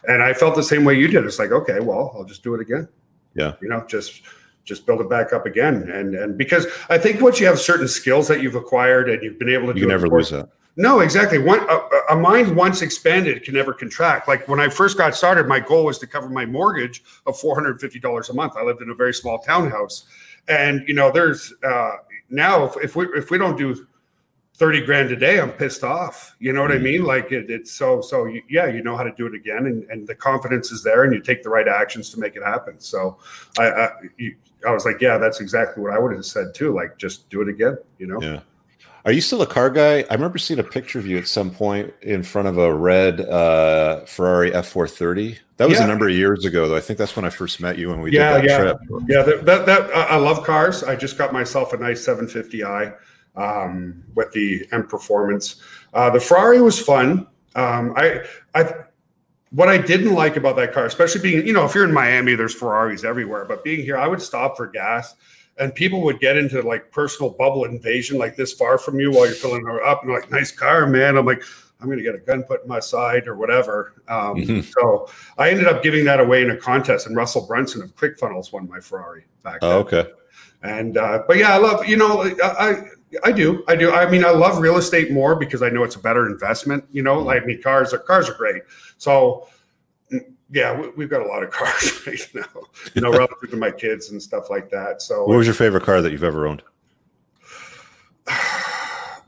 And 0.06 0.22
I 0.22 0.32
felt 0.32 0.54
the 0.54 0.62
same 0.62 0.84
way 0.84 0.94
you 0.94 1.08
did. 1.08 1.24
It's 1.24 1.38
like, 1.38 1.50
okay, 1.50 1.80
well, 1.80 2.12
I'll 2.14 2.24
just 2.24 2.42
do 2.42 2.54
it 2.54 2.60
again. 2.60 2.88
Yeah, 3.34 3.54
you 3.60 3.68
know, 3.68 3.84
just 3.88 4.22
just 4.68 4.84
build 4.86 5.00
it 5.00 5.08
back 5.08 5.32
up 5.32 5.46
again. 5.46 5.90
And 5.90 6.14
and 6.14 6.36
because 6.36 6.66
I 6.90 6.98
think 6.98 7.20
once 7.20 7.40
you 7.40 7.46
have 7.46 7.58
certain 7.58 7.88
skills 7.88 8.28
that 8.28 8.42
you've 8.42 8.54
acquired 8.54 9.08
and 9.08 9.22
you've 9.22 9.38
been 9.38 9.48
able 9.48 9.72
to, 9.72 9.74
you 9.74 9.86
can 9.86 9.88
never 9.88 10.08
lose 10.08 10.30
that. 10.30 10.50
No, 10.78 11.00
exactly. 11.00 11.38
One 11.38 11.58
a, 11.68 12.14
a, 12.14 12.16
mind 12.16 12.54
once 12.54 12.82
expanded 12.82 13.42
can 13.42 13.54
never 13.54 13.72
contract. 13.72 14.28
Like 14.28 14.46
when 14.46 14.60
I 14.60 14.68
first 14.68 14.96
got 14.96 15.12
started, 15.16 15.48
my 15.48 15.58
goal 15.58 15.84
was 15.84 15.98
to 15.98 16.06
cover 16.06 16.28
my 16.28 16.46
mortgage 16.46 17.02
of 17.26 17.36
four 17.36 17.56
hundred 17.56 17.80
fifty 17.80 17.98
dollars 17.98 18.28
a 18.28 18.34
month. 18.34 18.52
I 18.56 18.62
lived 18.62 18.80
in 18.80 18.90
a 18.90 18.94
very 18.94 19.12
small 19.12 19.40
townhouse, 19.40 20.04
and 20.46 20.86
you 20.86 20.94
know, 20.94 21.10
there's 21.10 21.52
uh, 21.64 21.96
now 22.30 22.64
if, 22.64 22.76
if 22.76 22.96
we 22.96 23.06
if 23.16 23.28
we 23.32 23.38
don't 23.38 23.58
do 23.58 23.88
30 24.54 24.86
grand 24.86 25.12
a 25.12 25.16
day 25.16 25.40
i'm 25.40 25.52
pissed 25.52 25.84
off 25.84 26.34
you 26.40 26.52
know 26.52 26.62
what 26.62 26.72
mm-hmm. 26.72 26.80
i 26.80 26.82
mean 26.82 27.04
like 27.04 27.30
it, 27.30 27.48
it's 27.48 27.70
so 27.70 28.00
so 28.00 28.24
you, 28.24 28.42
yeah 28.50 28.66
you 28.66 28.82
know 28.82 28.96
how 28.96 29.04
to 29.04 29.12
do 29.12 29.24
it 29.24 29.32
again 29.32 29.66
and, 29.66 29.84
and 29.84 30.04
the 30.04 30.14
confidence 30.16 30.72
is 30.72 30.82
there 30.82 31.04
and 31.04 31.14
you 31.14 31.20
take 31.20 31.44
the 31.44 31.48
right 31.48 31.68
actions 31.68 32.10
to 32.10 32.18
make 32.18 32.34
it 32.34 32.42
happen 32.42 32.74
so 32.80 33.16
i 33.56 33.68
I, 33.68 33.90
you, 34.16 34.34
I 34.66 34.72
was 34.72 34.84
like 34.84 35.00
yeah 35.00 35.16
that's 35.16 35.40
exactly 35.40 35.80
what 35.80 35.92
i 35.92 35.98
would 35.98 36.12
have 36.12 36.26
said 36.26 36.56
too 36.56 36.74
like 36.74 36.98
just 36.98 37.30
do 37.30 37.40
it 37.40 37.48
again 37.48 37.78
you 37.98 38.08
know 38.08 38.20
yeah 38.20 38.40
are 39.04 39.12
you 39.12 39.20
still 39.20 39.42
a 39.42 39.46
car 39.46 39.70
guy? 39.70 40.04
I 40.10 40.14
remember 40.14 40.38
seeing 40.38 40.60
a 40.60 40.64
picture 40.64 40.98
of 40.98 41.06
you 41.06 41.18
at 41.18 41.28
some 41.28 41.50
point 41.50 41.92
in 42.02 42.22
front 42.22 42.48
of 42.48 42.58
a 42.58 42.74
red 42.74 43.20
uh, 43.20 44.04
Ferrari 44.04 44.50
F430. 44.50 45.38
That 45.56 45.68
was 45.68 45.78
yeah. 45.78 45.84
a 45.84 45.88
number 45.88 46.08
of 46.08 46.14
years 46.14 46.44
ago, 46.44 46.68
though. 46.68 46.76
I 46.76 46.80
think 46.80 46.98
that's 46.98 47.16
when 47.16 47.24
I 47.24 47.30
first 47.30 47.60
met 47.60 47.78
you 47.78 47.88
when 47.88 48.00
we 48.00 48.12
yeah, 48.12 48.40
did 48.40 48.42
that 48.42 48.48
yeah. 48.50 48.58
trip. 48.58 48.78
Yeah, 49.08 49.22
that, 49.22 49.44
that, 49.46 49.66
that 49.66 49.90
I 49.94 50.16
love 50.16 50.44
cars. 50.44 50.84
I 50.84 50.94
just 50.94 51.18
got 51.18 51.32
myself 51.32 51.72
a 51.72 51.76
nice 51.76 52.06
750i 52.06 52.94
um, 53.36 54.04
with 54.14 54.30
the 54.32 54.66
M 54.72 54.86
Performance. 54.86 55.62
Uh, 55.94 56.10
the 56.10 56.20
Ferrari 56.20 56.60
was 56.60 56.80
fun. 56.80 57.26
Um, 57.54 57.94
I, 57.96 58.22
I, 58.54 58.72
what 59.50 59.68
I 59.68 59.78
didn't 59.78 60.14
like 60.14 60.36
about 60.36 60.56
that 60.56 60.72
car, 60.72 60.84
especially 60.84 61.22
being, 61.22 61.46
you 61.46 61.52
know, 61.52 61.64
if 61.64 61.74
you're 61.74 61.84
in 61.84 61.92
Miami, 61.92 62.34
there's 62.34 62.54
Ferraris 62.54 63.02
everywhere, 63.02 63.44
but 63.44 63.64
being 63.64 63.82
here, 63.82 63.96
I 63.96 64.06
would 64.06 64.20
stop 64.20 64.56
for 64.56 64.66
gas 64.66 65.14
and 65.58 65.74
people 65.74 66.02
would 66.02 66.20
get 66.20 66.36
into 66.36 66.62
like 66.62 66.90
personal 66.90 67.30
bubble 67.30 67.64
invasion, 67.64 68.18
like 68.18 68.36
this 68.36 68.52
far 68.52 68.78
from 68.78 69.00
you 69.00 69.10
while 69.10 69.26
you're 69.26 69.34
filling 69.34 69.64
her 69.66 69.82
up 69.84 70.02
and 70.02 70.12
like, 70.12 70.30
nice 70.30 70.52
car, 70.52 70.86
man. 70.86 71.16
I'm 71.16 71.26
like, 71.26 71.42
I'm 71.80 71.86
going 71.86 71.98
to 71.98 72.04
get 72.04 72.14
a 72.14 72.18
gun 72.18 72.42
put 72.42 72.62
in 72.62 72.68
my 72.68 72.80
side 72.80 73.28
or 73.28 73.36
whatever. 73.36 74.02
Um, 74.08 74.36
mm-hmm. 74.36 74.60
So 74.60 75.08
I 75.36 75.50
ended 75.50 75.66
up 75.66 75.82
giving 75.82 76.04
that 76.06 76.20
away 76.20 76.42
in 76.42 76.50
a 76.50 76.56
contest, 76.56 77.06
and 77.06 77.16
Russell 77.16 77.46
Brunson 77.46 77.82
of 77.82 77.94
ClickFunnels 77.94 78.52
won 78.52 78.68
my 78.68 78.80
Ferrari 78.80 79.24
back 79.42 79.58
oh, 79.62 79.68
then. 79.68 79.78
okay. 79.78 80.10
And 80.62 80.96
uh, 80.96 81.22
but 81.28 81.36
yeah, 81.36 81.54
I 81.54 81.58
love 81.58 81.86
you 81.86 81.96
know 81.96 82.22
I 82.42 82.82
I 83.24 83.32
do. 83.32 83.64
I 83.68 83.76
do. 83.76 83.92
I 83.92 84.10
mean, 84.10 84.24
I 84.24 84.30
love 84.30 84.58
real 84.58 84.76
estate 84.76 85.12
more 85.12 85.36
because 85.36 85.62
I 85.62 85.68
know 85.68 85.84
it's 85.84 85.94
a 85.94 86.00
better 86.00 86.26
investment. 86.26 86.84
You 86.90 87.02
know, 87.02 87.20
like 87.20 87.42
I 87.42 87.46
mean, 87.46 87.62
cars 87.62 87.94
are 87.94 87.98
cars 87.98 88.28
are 88.28 88.34
great. 88.34 88.62
So 88.98 89.46
yeah, 90.50 90.80
we, 90.96 91.04
have 91.04 91.10
got 91.10 91.22
a 91.22 91.26
lot 91.26 91.42
of 91.42 91.50
cars 91.52 92.06
right 92.06 92.28
now. 92.34 92.62
You 92.94 93.02
know, 93.02 93.10
relative 93.10 93.50
to 93.50 93.56
my 93.56 93.70
kids 93.70 94.10
and 94.10 94.22
stuff 94.22 94.50
like 94.50 94.70
that. 94.70 95.02
So, 95.02 95.24
what 95.24 95.36
was 95.36 95.46
your 95.46 95.54
favorite 95.54 95.82
car 95.82 96.00
that 96.00 96.12
you've 96.12 96.24
ever 96.24 96.46
owned? 96.46 96.62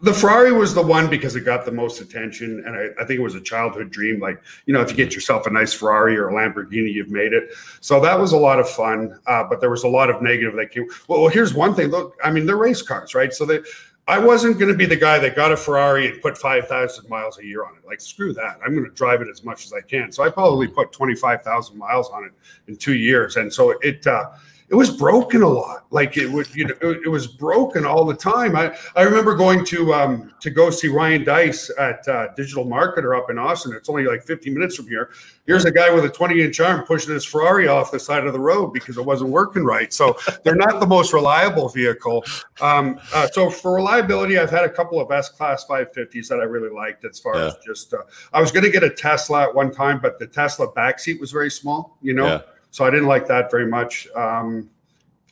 the 0.02 0.14
Ferrari 0.14 0.52
was 0.52 0.72
the 0.72 0.82
one 0.82 1.10
because 1.10 1.36
it 1.36 1.42
got 1.42 1.66
the 1.66 1.72
most 1.72 2.00
attention, 2.00 2.62
and 2.66 2.74
I, 2.74 3.02
I, 3.02 3.06
think 3.06 3.20
it 3.20 3.22
was 3.22 3.34
a 3.34 3.40
childhood 3.40 3.90
dream. 3.90 4.18
Like 4.18 4.40
you 4.64 4.72
know, 4.72 4.80
if 4.80 4.90
you 4.90 4.96
get 4.96 5.14
yourself 5.14 5.46
a 5.46 5.50
nice 5.50 5.74
Ferrari 5.74 6.16
or 6.16 6.30
a 6.30 6.32
Lamborghini, 6.32 6.92
you've 6.92 7.10
made 7.10 7.34
it. 7.34 7.50
So 7.80 8.00
that 8.00 8.18
was 8.18 8.32
a 8.32 8.38
lot 8.38 8.58
of 8.58 8.68
fun, 8.68 9.18
uh, 9.26 9.44
but 9.44 9.60
there 9.60 9.70
was 9.70 9.84
a 9.84 9.88
lot 9.88 10.08
of 10.08 10.22
negative 10.22 10.54
that 10.56 10.70
came. 10.70 10.86
Well, 11.06 11.28
here's 11.28 11.52
one 11.52 11.74
thing. 11.74 11.88
Look, 11.88 12.16
I 12.24 12.30
mean, 12.30 12.46
they're 12.46 12.56
race 12.56 12.82
cars, 12.82 13.14
right? 13.14 13.32
So 13.32 13.44
they. 13.44 13.60
I 14.08 14.18
wasn't 14.18 14.58
going 14.58 14.70
to 14.72 14.76
be 14.76 14.86
the 14.86 14.96
guy 14.96 15.18
that 15.20 15.36
got 15.36 15.52
a 15.52 15.56
Ferrari 15.56 16.08
and 16.08 16.20
put 16.20 16.36
5,000 16.36 17.08
miles 17.08 17.38
a 17.38 17.44
year 17.44 17.64
on 17.64 17.76
it. 17.76 17.86
Like, 17.86 18.00
screw 18.00 18.32
that. 18.32 18.58
I'm 18.64 18.74
going 18.74 18.84
to 18.84 18.90
drive 18.90 19.22
it 19.22 19.28
as 19.28 19.44
much 19.44 19.66
as 19.66 19.72
I 19.72 19.82
can. 19.82 20.10
So 20.10 20.24
I 20.24 20.30
probably 20.30 20.66
put 20.66 20.90
25,000 20.90 21.76
miles 21.76 22.10
on 22.10 22.24
it 22.24 22.32
in 22.66 22.76
two 22.76 22.94
years. 22.94 23.36
And 23.36 23.52
so 23.52 23.78
it, 23.82 24.04
uh, 24.06 24.30
it 24.70 24.76
was 24.76 24.88
broken 24.88 25.42
a 25.42 25.48
lot. 25.48 25.86
Like 25.90 26.16
it 26.16 26.30
would, 26.30 26.54
you 26.54 26.68
know, 26.68 26.74
it, 26.80 27.00
it, 27.04 27.08
was 27.08 27.26
broken 27.26 27.84
all 27.84 28.04
the 28.04 28.14
time. 28.14 28.54
I, 28.54 28.76
I 28.94 29.02
remember 29.02 29.34
going 29.34 29.64
to 29.64 29.92
um, 29.92 30.32
to 30.38 30.48
go 30.48 30.70
see 30.70 30.86
Ryan 30.86 31.24
Deiss 31.24 31.72
at 31.76 32.06
uh, 32.06 32.28
Digital 32.36 32.64
Marketer 32.64 33.18
up 33.18 33.30
in 33.30 33.38
Austin. 33.38 33.72
It's 33.74 33.88
only 33.88 34.04
like 34.04 34.22
15 34.22 34.54
minutes 34.54 34.76
from 34.76 34.86
here. 34.86 35.10
Here's 35.44 35.64
a 35.64 35.72
guy 35.72 35.92
with 35.92 36.04
a 36.04 36.08
20 36.08 36.40
inch 36.40 36.60
arm 36.60 36.84
pushing 36.84 37.12
his 37.12 37.24
Ferrari 37.24 37.66
off 37.66 37.90
the 37.90 37.98
side 37.98 38.24
of 38.24 38.32
the 38.32 38.38
road 38.38 38.72
because 38.72 38.96
it 38.96 39.04
wasn't 39.04 39.30
working 39.30 39.64
right. 39.64 39.92
So 39.92 40.16
they're 40.44 40.54
not 40.54 40.78
the 40.78 40.86
most 40.86 41.12
reliable 41.12 41.68
vehicle. 41.68 42.24
Um, 42.60 43.00
uh, 43.12 43.26
so 43.32 43.50
for 43.50 43.74
reliability, 43.74 44.38
I've 44.38 44.50
had 44.50 44.64
a 44.64 44.70
couple 44.70 45.00
of 45.00 45.10
S 45.10 45.30
class 45.30 45.66
550s 45.68 46.28
that 46.28 46.38
I 46.38 46.44
really 46.44 46.72
liked. 46.72 47.04
As 47.04 47.18
far 47.18 47.34
yeah. 47.34 47.46
as 47.48 47.56
just, 47.66 47.92
uh, 47.92 48.02
I 48.32 48.40
was 48.40 48.52
going 48.52 48.64
to 48.64 48.70
get 48.70 48.84
a 48.84 48.90
Tesla 48.90 49.42
at 49.48 49.54
one 49.54 49.72
time, 49.72 49.98
but 50.00 50.20
the 50.20 50.28
Tesla 50.28 50.72
backseat 50.72 51.18
was 51.18 51.32
very 51.32 51.50
small. 51.50 51.98
You 52.00 52.14
know. 52.14 52.26
Yeah 52.26 52.42
so 52.70 52.84
I 52.84 52.90
didn't 52.90 53.06
like 53.06 53.26
that 53.28 53.50
very 53.50 53.66
much. 53.66 54.08
Um, 54.14 54.70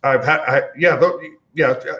I've 0.02 0.24
had, 0.24 0.40
I, 0.40 0.62
yeah, 0.76 1.00
yeah. 1.54 1.70
Uh, 1.70 1.94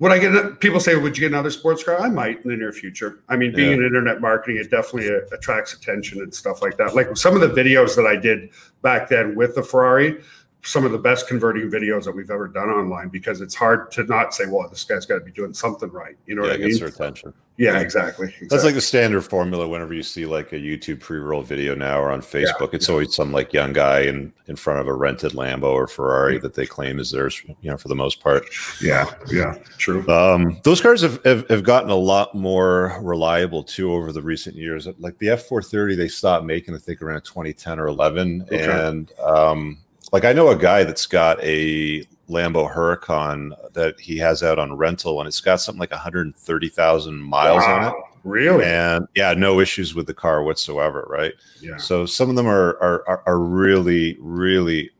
would 0.00 0.10
I 0.10 0.18
get? 0.18 0.60
People 0.60 0.80
say, 0.80 0.96
"Would 0.96 1.16
you 1.16 1.20
get 1.20 1.32
another 1.32 1.50
sports 1.50 1.84
car?" 1.84 2.00
I 2.00 2.08
might 2.08 2.44
in 2.44 2.50
the 2.50 2.56
near 2.56 2.72
future. 2.72 3.20
I 3.28 3.36
mean, 3.36 3.54
being 3.54 3.70
yeah. 3.70 3.76
in 3.76 3.84
internet 3.84 4.20
marketing, 4.20 4.56
it 4.56 4.70
definitely 4.70 5.08
uh, 5.08 5.20
attracts 5.32 5.72
attention 5.72 6.20
and 6.20 6.34
stuff 6.34 6.62
like 6.62 6.76
that. 6.78 6.96
Like 6.96 7.16
some 7.16 7.34
of 7.34 7.40
the 7.40 7.48
videos 7.48 7.94
that 7.94 8.04
I 8.06 8.16
did 8.16 8.50
back 8.82 9.08
then 9.08 9.36
with 9.36 9.54
the 9.54 9.62
Ferrari, 9.62 10.20
some 10.64 10.84
of 10.84 10.92
the 10.92 10.98
best 10.98 11.28
converting 11.28 11.70
videos 11.70 12.04
that 12.04 12.12
we've 12.12 12.30
ever 12.30 12.48
done 12.48 12.70
online 12.70 13.08
because 13.08 13.40
it's 13.40 13.54
hard 13.54 13.90
to 13.92 14.04
not 14.04 14.34
say, 14.34 14.46
"Well, 14.46 14.68
this 14.68 14.84
guy's 14.84 15.06
got 15.06 15.18
to 15.18 15.24
be 15.24 15.30
doing 15.30 15.52
something 15.52 15.90
right." 15.90 16.16
You 16.26 16.34
know 16.34 16.42
yeah, 16.42 16.50
what 16.50 16.54
I 16.54 16.58
mean? 16.58 16.68
Gets 16.68 16.80
their 16.80 16.88
attention. 16.88 17.34
Yeah, 17.56 17.78
exactly, 17.78 18.26
exactly, 18.26 18.48
That's 18.48 18.64
like 18.64 18.74
the 18.74 18.80
standard 18.80 19.22
formula 19.22 19.68
whenever 19.68 19.94
you 19.94 20.02
see 20.02 20.26
like 20.26 20.52
a 20.52 20.56
YouTube 20.56 20.98
pre-roll 20.98 21.42
video 21.42 21.76
now 21.76 22.00
or 22.00 22.10
on 22.10 22.20
Facebook. 22.20 22.72
Yeah, 22.72 22.76
it's 22.76 22.88
yeah. 22.88 22.92
always 22.92 23.14
some 23.14 23.30
like 23.30 23.52
young 23.52 23.72
guy 23.72 24.00
in 24.00 24.32
in 24.48 24.56
front 24.56 24.80
of 24.80 24.88
a 24.88 24.92
rented 24.92 25.32
Lambo 25.32 25.70
or 25.72 25.86
Ferrari 25.86 26.38
that 26.38 26.54
they 26.54 26.66
claim 26.66 26.98
is 26.98 27.12
theirs, 27.12 27.40
you 27.46 27.70
know, 27.70 27.76
for 27.76 27.86
the 27.86 27.94
most 27.94 28.20
part. 28.20 28.44
Yeah, 28.82 29.08
yeah, 29.30 29.54
true. 29.78 30.06
Um, 30.08 30.60
those 30.64 30.80
cars 30.80 31.02
have, 31.02 31.24
have, 31.24 31.48
have 31.48 31.62
gotten 31.62 31.90
a 31.90 31.96
lot 31.96 32.34
more 32.34 32.98
reliable 33.00 33.62
too 33.62 33.92
over 33.92 34.10
the 34.10 34.22
recent 34.22 34.56
years. 34.56 34.88
Like 34.98 35.18
the 35.18 35.28
F430, 35.28 35.96
they 35.96 36.08
stopped 36.08 36.44
making, 36.44 36.74
I 36.74 36.78
think, 36.78 37.02
around 37.02 37.22
2010 37.22 37.78
or 37.78 37.86
11. 37.86 38.46
Okay. 38.50 38.88
And 38.88 39.12
um, 39.20 39.78
like 40.14 40.24
I 40.24 40.32
know 40.32 40.50
a 40.50 40.56
guy 40.56 40.84
that's 40.84 41.06
got 41.06 41.42
a 41.42 42.04
Lambo 42.28 42.72
Huracan 42.72 43.50
that 43.72 43.98
he 43.98 44.16
has 44.18 44.44
out 44.44 44.60
on 44.60 44.76
rental, 44.76 45.18
and 45.18 45.26
it's 45.26 45.40
got 45.40 45.60
something 45.60 45.80
like 45.80 45.90
130,000 45.90 47.20
miles 47.20 47.64
wow, 47.64 47.74
on 47.76 47.88
it. 47.88 47.94
Really? 48.22 48.64
And 48.64 49.08
yeah, 49.16 49.34
no 49.34 49.58
issues 49.58 49.92
with 49.92 50.06
the 50.06 50.14
car 50.14 50.44
whatsoever, 50.44 51.04
right? 51.10 51.34
Yeah. 51.60 51.78
So 51.78 52.06
some 52.06 52.30
of 52.30 52.36
them 52.36 52.46
are 52.46 52.78
are 52.80 53.24
are 53.26 53.40
really 53.40 54.16
really 54.20 54.92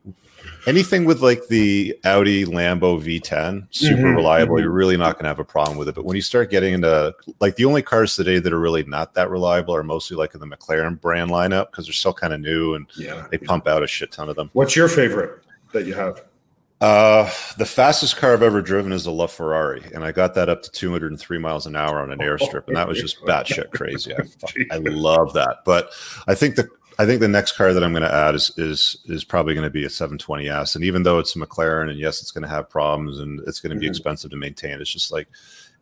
anything 0.65 1.05
with 1.05 1.21
like 1.21 1.47
the 1.47 1.97
Audi 2.03 2.45
Lambo 2.45 3.01
V10, 3.01 3.67
super 3.71 3.95
mm-hmm, 3.95 4.15
reliable. 4.15 4.55
Mm-hmm. 4.55 4.63
You're 4.63 4.71
really 4.71 4.97
not 4.97 5.15
going 5.15 5.23
to 5.23 5.29
have 5.29 5.39
a 5.39 5.45
problem 5.45 5.77
with 5.77 5.87
it. 5.87 5.95
But 5.95 6.05
when 6.05 6.15
you 6.15 6.21
start 6.21 6.49
getting 6.49 6.73
into 6.73 7.13
like 7.39 7.55
the 7.55 7.65
only 7.65 7.81
cars 7.81 8.15
today 8.15 8.39
that 8.39 8.51
are 8.51 8.59
really 8.59 8.83
not 8.83 9.13
that 9.13 9.29
reliable 9.29 9.75
are 9.75 9.83
mostly 9.83 10.17
like 10.17 10.33
in 10.33 10.39
the 10.39 10.47
McLaren 10.47 10.99
brand 10.99 11.31
lineup 11.31 11.71
because 11.71 11.85
they're 11.85 11.93
still 11.93 12.13
kind 12.13 12.33
of 12.33 12.39
new 12.39 12.75
and 12.75 12.87
yeah, 12.95 13.27
they 13.31 13.37
yeah. 13.39 13.47
pump 13.47 13.67
out 13.67 13.83
a 13.83 13.87
shit 13.87 14.11
ton 14.11 14.29
of 14.29 14.35
them. 14.35 14.49
What's 14.53 14.75
your 14.75 14.87
favorite 14.87 15.43
that 15.73 15.85
you 15.85 15.93
have? 15.93 16.23
Uh, 16.81 17.23
the 17.57 17.65
fastest 17.65 18.17
car 18.17 18.33
I've 18.33 18.43
ever 18.43 18.61
driven 18.61 18.91
is 18.91 19.07
a 19.07 19.09
LaFerrari, 19.09 19.91
and 19.93 20.03
I 20.03 20.11
got 20.11 20.35
that 20.35 20.49
up 20.49 20.61
to 20.63 20.71
203 20.71 21.37
miles 21.37 21.65
an 21.65 21.75
hour 21.75 21.99
on 21.99 22.11
an 22.11 22.19
airstrip, 22.19 22.67
and 22.67 22.75
that 22.75 22.87
was 22.87 22.99
just 22.99 23.21
batshit 23.25 23.71
crazy. 23.71 24.13
I, 24.13 24.75
I 24.75 24.77
love 24.83 25.33
that, 25.33 25.59
but 25.63 25.91
I 26.27 26.35
think 26.35 26.55
the 26.55 26.67
I 26.97 27.05
think 27.05 27.19
the 27.19 27.27
next 27.27 27.53
car 27.53 27.73
that 27.73 27.83
I'm 27.83 27.91
going 27.91 28.03
to 28.03 28.13
add 28.13 28.35
is 28.35 28.51
is 28.57 28.97
is 29.05 29.23
probably 29.23 29.53
going 29.53 29.65
to 29.65 29.71
be 29.71 29.85
a 29.85 29.89
720s, 29.89 30.75
and 30.75 30.83
even 30.83 31.03
though 31.03 31.19
it's 31.19 31.35
a 31.35 31.39
McLaren, 31.39 31.89
and 31.89 31.99
yes, 31.99 32.21
it's 32.21 32.31
going 32.31 32.43
to 32.43 32.49
have 32.49 32.69
problems 32.69 33.19
and 33.19 33.41
it's 33.47 33.59
going 33.59 33.71
to 33.71 33.79
be 33.79 33.85
mm-hmm. 33.85 33.91
expensive 33.91 34.31
to 34.31 34.37
maintain, 34.37 34.79
it's 34.79 34.91
just 34.91 35.11
like 35.11 35.27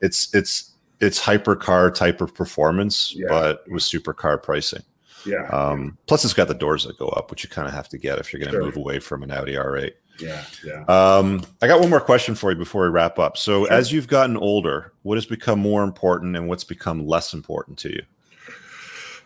it's 0.02 0.34
it's 0.34 0.72
it's 1.00 1.22
hypercar 1.22 1.94
type 1.94 2.22
of 2.22 2.34
performance, 2.34 3.14
yeah. 3.16 3.28
but 3.28 3.64
with 3.70 3.84
supercar 3.84 4.42
pricing. 4.42 4.84
Yeah. 5.26 5.48
Um, 5.48 5.98
plus, 6.08 6.26
it's 6.26 6.34
got 6.34 6.48
the 6.48 6.54
doors 6.54 6.86
that 6.86 6.98
go 6.98 7.08
up, 7.10 7.30
which 7.30 7.44
you 7.44 7.50
kind 7.50 7.68
of 7.68 7.74
have 7.74 7.90
to 7.90 7.98
get 7.98 8.20
if 8.20 8.32
you're 8.32 8.40
going 8.40 8.52
to 8.52 8.58
sure. 8.58 8.66
move 8.66 8.78
away 8.78 9.00
from 9.00 9.24
an 9.24 9.32
Audi 9.32 9.54
R8. 9.54 9.92
Yeah, 10.20 10.44
yeah. 10.64 10.84
Um, 10.88 11.44
I 11.62 11.68
got 11.68 11.80
one 11.80 11.90
more 11.90 12.02
question 12.02 12.36
for 12.36 12.52
you 12.52 12.58
before 12.58 12.84
we 12.84 12.90
wrap 12.90 13.18
up. 13.20 13.38
So, 13.38 13.66
sure. 13.66 13.74
as 13.74 13.92
you've 13.92 14.08
gotten 14.08 14.38
older, 14.38 14.94
what 15.02 15.16
has 15.16 15.26
become 15.26 15.60
more 15.60 15.84
important, 15.84 16.36
and 16.36 16.48
what's 16.48 16.64
become 16.64 17.08
less 17.08 17.34
important 17.34 17.78
to 17.80 17.90
you? 17.90 18.04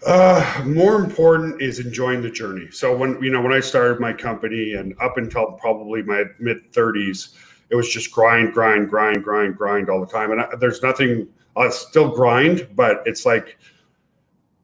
Uh, 0.05 0.63
more 0.65 0.95
important 0.95 1.61
is 1.61 1.79
enjoying 1.79 2.21
the 2.21 2.29
journey. 2.29 2.69
So 2.71 2.95
when 2.95 3.21
you 3.21 3.31
know 3.31 3.41
when 3.41 3.53
I 3.53 3.59
started 3.59 3.99
my 3.99 4.13
company 4.13 4.73
and 4.73 4.95
up 5.01 5.17
until 5.17 5.53
probably 5.53 6.03
my 6.03 6.25
mid 6.39 6.71
30s, 6.71 7.35
it 7.69 7.75
was 7.75 7.89
just 7.89 8.11
grind, 8.11 8.53
grind, 8.53 8.89
grind, 8.89 9.23
grind, 9.23 9.57
grind 9.57 9.89
all 9.89 9.99
the 9.99 10.11
time. 10.11 10.31
And 10.31 10.41
I, 10.41 10.55
there's 10.59 10.81
nothing 10.81 11.27
I'll 11.55 11.71
still 11.71 12.09
grind, 12.09 12.67
but 12.75 13.01
it's 13.05 13.25
like 13.25 13.57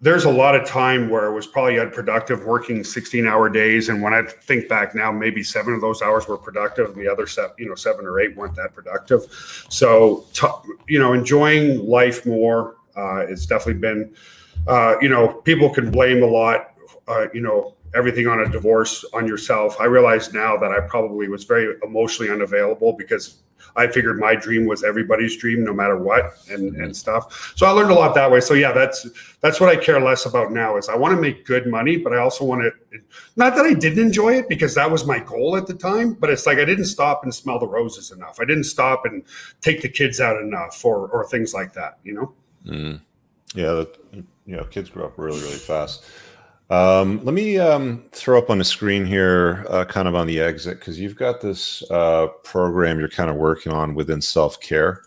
there's 0.04 0.26
a 0.26 0.30
lot 0.30 0.54
of 0.54 0.68
time 0.68 1.10
where 1.10 1.26
it 1.26 1.34
was 1.34 1.48
probably 1.48 1.80
unproductive 1.80 2.44
working 2.44 2.84
16 2.84 3.26
hour 3.26 3.50
days. 3.50 3.88
And 3.88 4.02
when 4.02 4.14
I 4.14 4.22
think 4.22 4.68
back 4.68 4.94
now, 4.94 5.14
maybe 5.14 5.42
seven 5.44 5.74
of 5.74 5.80
those 5.80 6.02
hours 6.02 6.28
were 6.28 6.38
productive 6.38 6.90
and 6.90 6.96
the 6.98 7.08
other 7.10 7.26
seven, 7.26 7.56
you 7.58 7.70
know, 7.70 7.76
seven 7.76 8.06
or 8.06 8.20
eight 8.20 8.36
weren't 8.36 8.56
that 8.58 8.76
productive. 8.76 9.24
So, 9.70 10.26
you 10.90 11.00
know, 11.00 11.14
enjoying 11.14 11.88
life 11.88 12.26
more, 12.26 12.76
uh, 12.98 13.26
it's 13.30 13.46
definitely 13.46 13.80
been, 13.80 14.14
uh, 14.68 14.96
you 15.02 15.10
know, 15.10 15.28
people 15.28 15.70
can 15.70 15.92
blame 15.92 16.24
a 16.24 16.28
lot, 16.28 16.74
uh, 17.08 17.28
you 17.34 17.42
know, 17.42 17.76
everything 17.96 18.28
on 18.28 18.40
a 18.42 18.50
divorce 18.50 19.06
on 19.14 19.28
yourself. 19.28 19.80
I 19.80 19.86
realize 19.86 20.34
now 20.34 20.58
that 20.58 20.72
I 20.72 20.82
probably 20.82 21.28
was 21.28 21.44
very 21.44 21.76
emotionally 21.84 22.32
unavailable 22.32 22.94
because 22.94 23.44
I 23.76 23.88
figured 23.88 24.20
my 24.20 24.36
dream 24.36 24.66
was 24.66 24.84
everybody's 24.84 25.36
dream, 25.38 25.64
no 25.64 25.74
matter 25.74 25.98
what, 25.98 26.34
and 26.50 26.76
and 26.76 26.96
stuff. 26.96 27.54
So 27.56 27.66
I 27.66 27.72
learned 27.72 27.92
a 27.92 27.96
lot 27.96 28.14
that 28.16 28.30
way. 28.30 28.40
So 28.40 28.54
yeah, 28.54 28.72
that's 28.72 29.08
that's 29.42 29.60
what 29.60 29.70
I 29.70 29.76
care 29.76 30.00
less 30.00 30.26
about 30.26 30.52
now. 30.52 30.78
Is 30.78 30.90
I 30.90 30.96
want 30.96 31.16
to 31.16 31.22
make 31.22 31.46
good 31.46 31.68
money, 31.68 31.98
but 31.98 32.14
I 32.14 32.18
also 32.18 32.46
want 32.46 32.62
to. 32.62 33.00
Not 33.36 33.56
that 33.56 33.66
I 33.66 33.74
didn't 33.74 34.00
enjoy 34.00 34.36
it 34.36 34.48
because 34.48 34.76
that 34.76 34.90
was 34.90 35.06
my 35.06 35.20
goal 35.20 35.56
at 35.56 35.66
the 35.66 35.74
time, 35.74 36.14
but 36.14 36.30
it's 36.30 36.46
like 36.46 36.60
I 36.60 36.66
didn't 36.66 36.86
stop 36.86 37.24
and 37.24 37.34
smell 37.34 37.58
the 37.58 37.68
roses 37.68 38.12
enough. 38.12 38.40
I 38.40 38.46
didn't 38.46 38.66
stop 38.66 39.06
and 39.06 39.24
take 39.62 39.82
the 39.82 39.90
kids 39.90 40.20
out 40.20 40.40
enough, 40.40 40.84
or 40.86 41.08
or 41.10 41.26
things 41.28 41.54
like 41.54 41.74
that. 41.74 42.00
You 42.04 42.14
know. 42.14 42.34
Mm. 42.66 43.02
Yeah, 43.56 43.84
you 44.46 44.56
know, 44.56 44.64
kids 44.66 44.90
grow 44.90 45.06
up 45.06 45.18
really 45.18 45.40
really 45.42 45.54
fast. 45.54 46.06
Um, 46.70 47.24
let 47.24 47.34
me 47.34 47.60
um, 47.60 48.06
throw 48.12 48.40
up 48.40 48.50
on 48.50 48.58
the 48.58 48.64
screen 48.64 49.06
here, 49.06 49.66
uh, 49.70 49.86
kind 49.86 50.08
of 50.08 50.16
on 50.16 50.28
the 50.28 50.40
exit, 50.40 50.80
because 50.80 51.00
you've 51.00 51.16
got 51.16 51.42
this 51.42 51.84
uh, 51.92 52.28
program 52.44 53.00
you're 53.00 53.10
kind 53.10 53.30
of 53.30 53.36
working 53.36 53.72
on 53.72 53.94
within 53.94 54.22
self 54.22 54.60
care. 54.60 55.04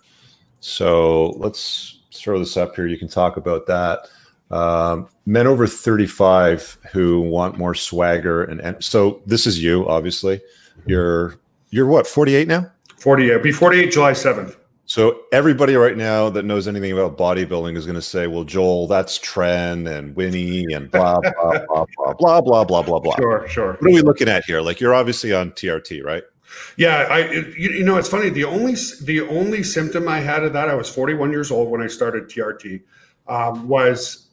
So 0.61 1.30
let's 1.39 2.01
throw 2.12 2.39
this 2.39 2.57
up 2.57 2.76
here. 2.76 2.87
You 2.87 2.99
can 2.99 3.09
talk 3.09 3.37
about 3.37 3.66
that. 3.66 4.09
Um, 4.51 5.09
men 5.24 5.47
over 5.47 5.66
35 5.66 6.78
who 6.93 7.20
want 7.20 7.59
more 7.59 7.74
swagger, 7.74 8.45
and, 8.45 8.61
and 8.61 8.82
so 8.82 9.22
this 9.26 9.47
is 9.47 9.62
you, 9.62 9.89
obviously. 9.89 10.41
You're 10.87 11.37
you're 11.70 11.87
what 11.87 12.07
48 12.07 12.47
now? 12.47 12.70
48. 12.99 13.43
Be 13.43 13.53
48 13.53 13.93
July 13.93 14.12
7th. 14.12 14.57
So 14.87 15.22
everybody 15.32 15.74
right 15.74 15.97
now 15.97 16.30
that 16.30 16.45
knows 16.45 16.68
anything 16.68 16.93
about 16.93 17.18
bodybuilding 17.18 17.76
is 17.76 17.87
going 17.87 17.97
to 17.97 18.03
say, 18.03 18.28
"Well, 18.28 18.45
Joel, 18.45 18.87
that's 18.87 19.18
Tren 19.18 19.91
and 19.91 20.14
Winnie 20.14 20.64
and 20.72 20.89
blah 20.91 21.18
blah 21.20 21.59
blah 21.66 21.84
blah 21.99 22.41
blah 22.41 22.41
blah 22.41 22.64
blah 22.64 22.82
blah 22.82 23.01
blah." 23.01 23.16
Sure, 23.16 23.49
sure. 23.49 23.72
What 23.80 23.91
are 23.91 23.95
we 23.95 24.01
looking 24.01 24.28
at 24.28 24.45
here? 24.45 24.61
Like 24.61 24.80
you're 24.80 24.95
obviously 24.95 25.32
on 25.32 25.51
TRT, 25.51 26.05
right? 26.05 26.22
Yeah, 26.76 27.09
I 27.11 27.30
you, 27.30 27.70
you 27.70 27.84
know 27.84 27.97
it's 27.97 28.09
funny. 28.09 28.28
The 28.28 28.45
only 28.45 28.76
the 29.03 29.22
only 29.28 29.64
symptom 29.64 30.07
I 30.07 30.20
had 30.20 30.45
of 30.45 30.53
that, 30.53 30.68
I 30.68 30.74
was 30.74 30.89
41 30.89 31.32
years 31.32 31.51
old 31.51 31.68
when 31.68 31.82
I 31.82 31.89
started 31.89 32.28
TRT, 32.28 32.82
um, 33.26 33.66
was 33.66 34.28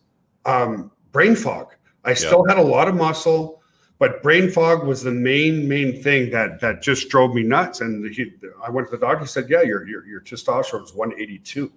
um, 0.45 0.91
brain 1.11 1.35
fog. 1.35 1.73
I 2.05 2.13
still 2.13 2.45
had 2.45 2.57
a 2.57 2.61
lot 2.61 2.87
of 2.87 2.95
muscle 2.95 3.62
but 4.03 4.21
brain 4.21 4.51
fog 4.51 4.85
was 4.85 5.01
the 5.01 5.13
main 5.13 5.65
main 5.65 6.03
thing 6.03 6.29
that 6.31 6.59
that 6.59 6.81
just 6.81 7.07
drove 7.07 7.33
me 7.33 7.41
nuts. 7.41 7.79
And 7.79 8.05
he, 8.13 8.33
I 8.61 8.69
went 8.69 8.89
to 8.89 8.91
the 8.91 8.99
doctor. 8.99 9.23
He 9.23 9.27
said, 9.27 9.49
"Yeah, 9.49 9.61
your 9.61 9.87
your, 9.87 10.05
your 10.05 10.19
testosterone 10.19 10.81
was 10.81 10.93
182." 10.93 11.71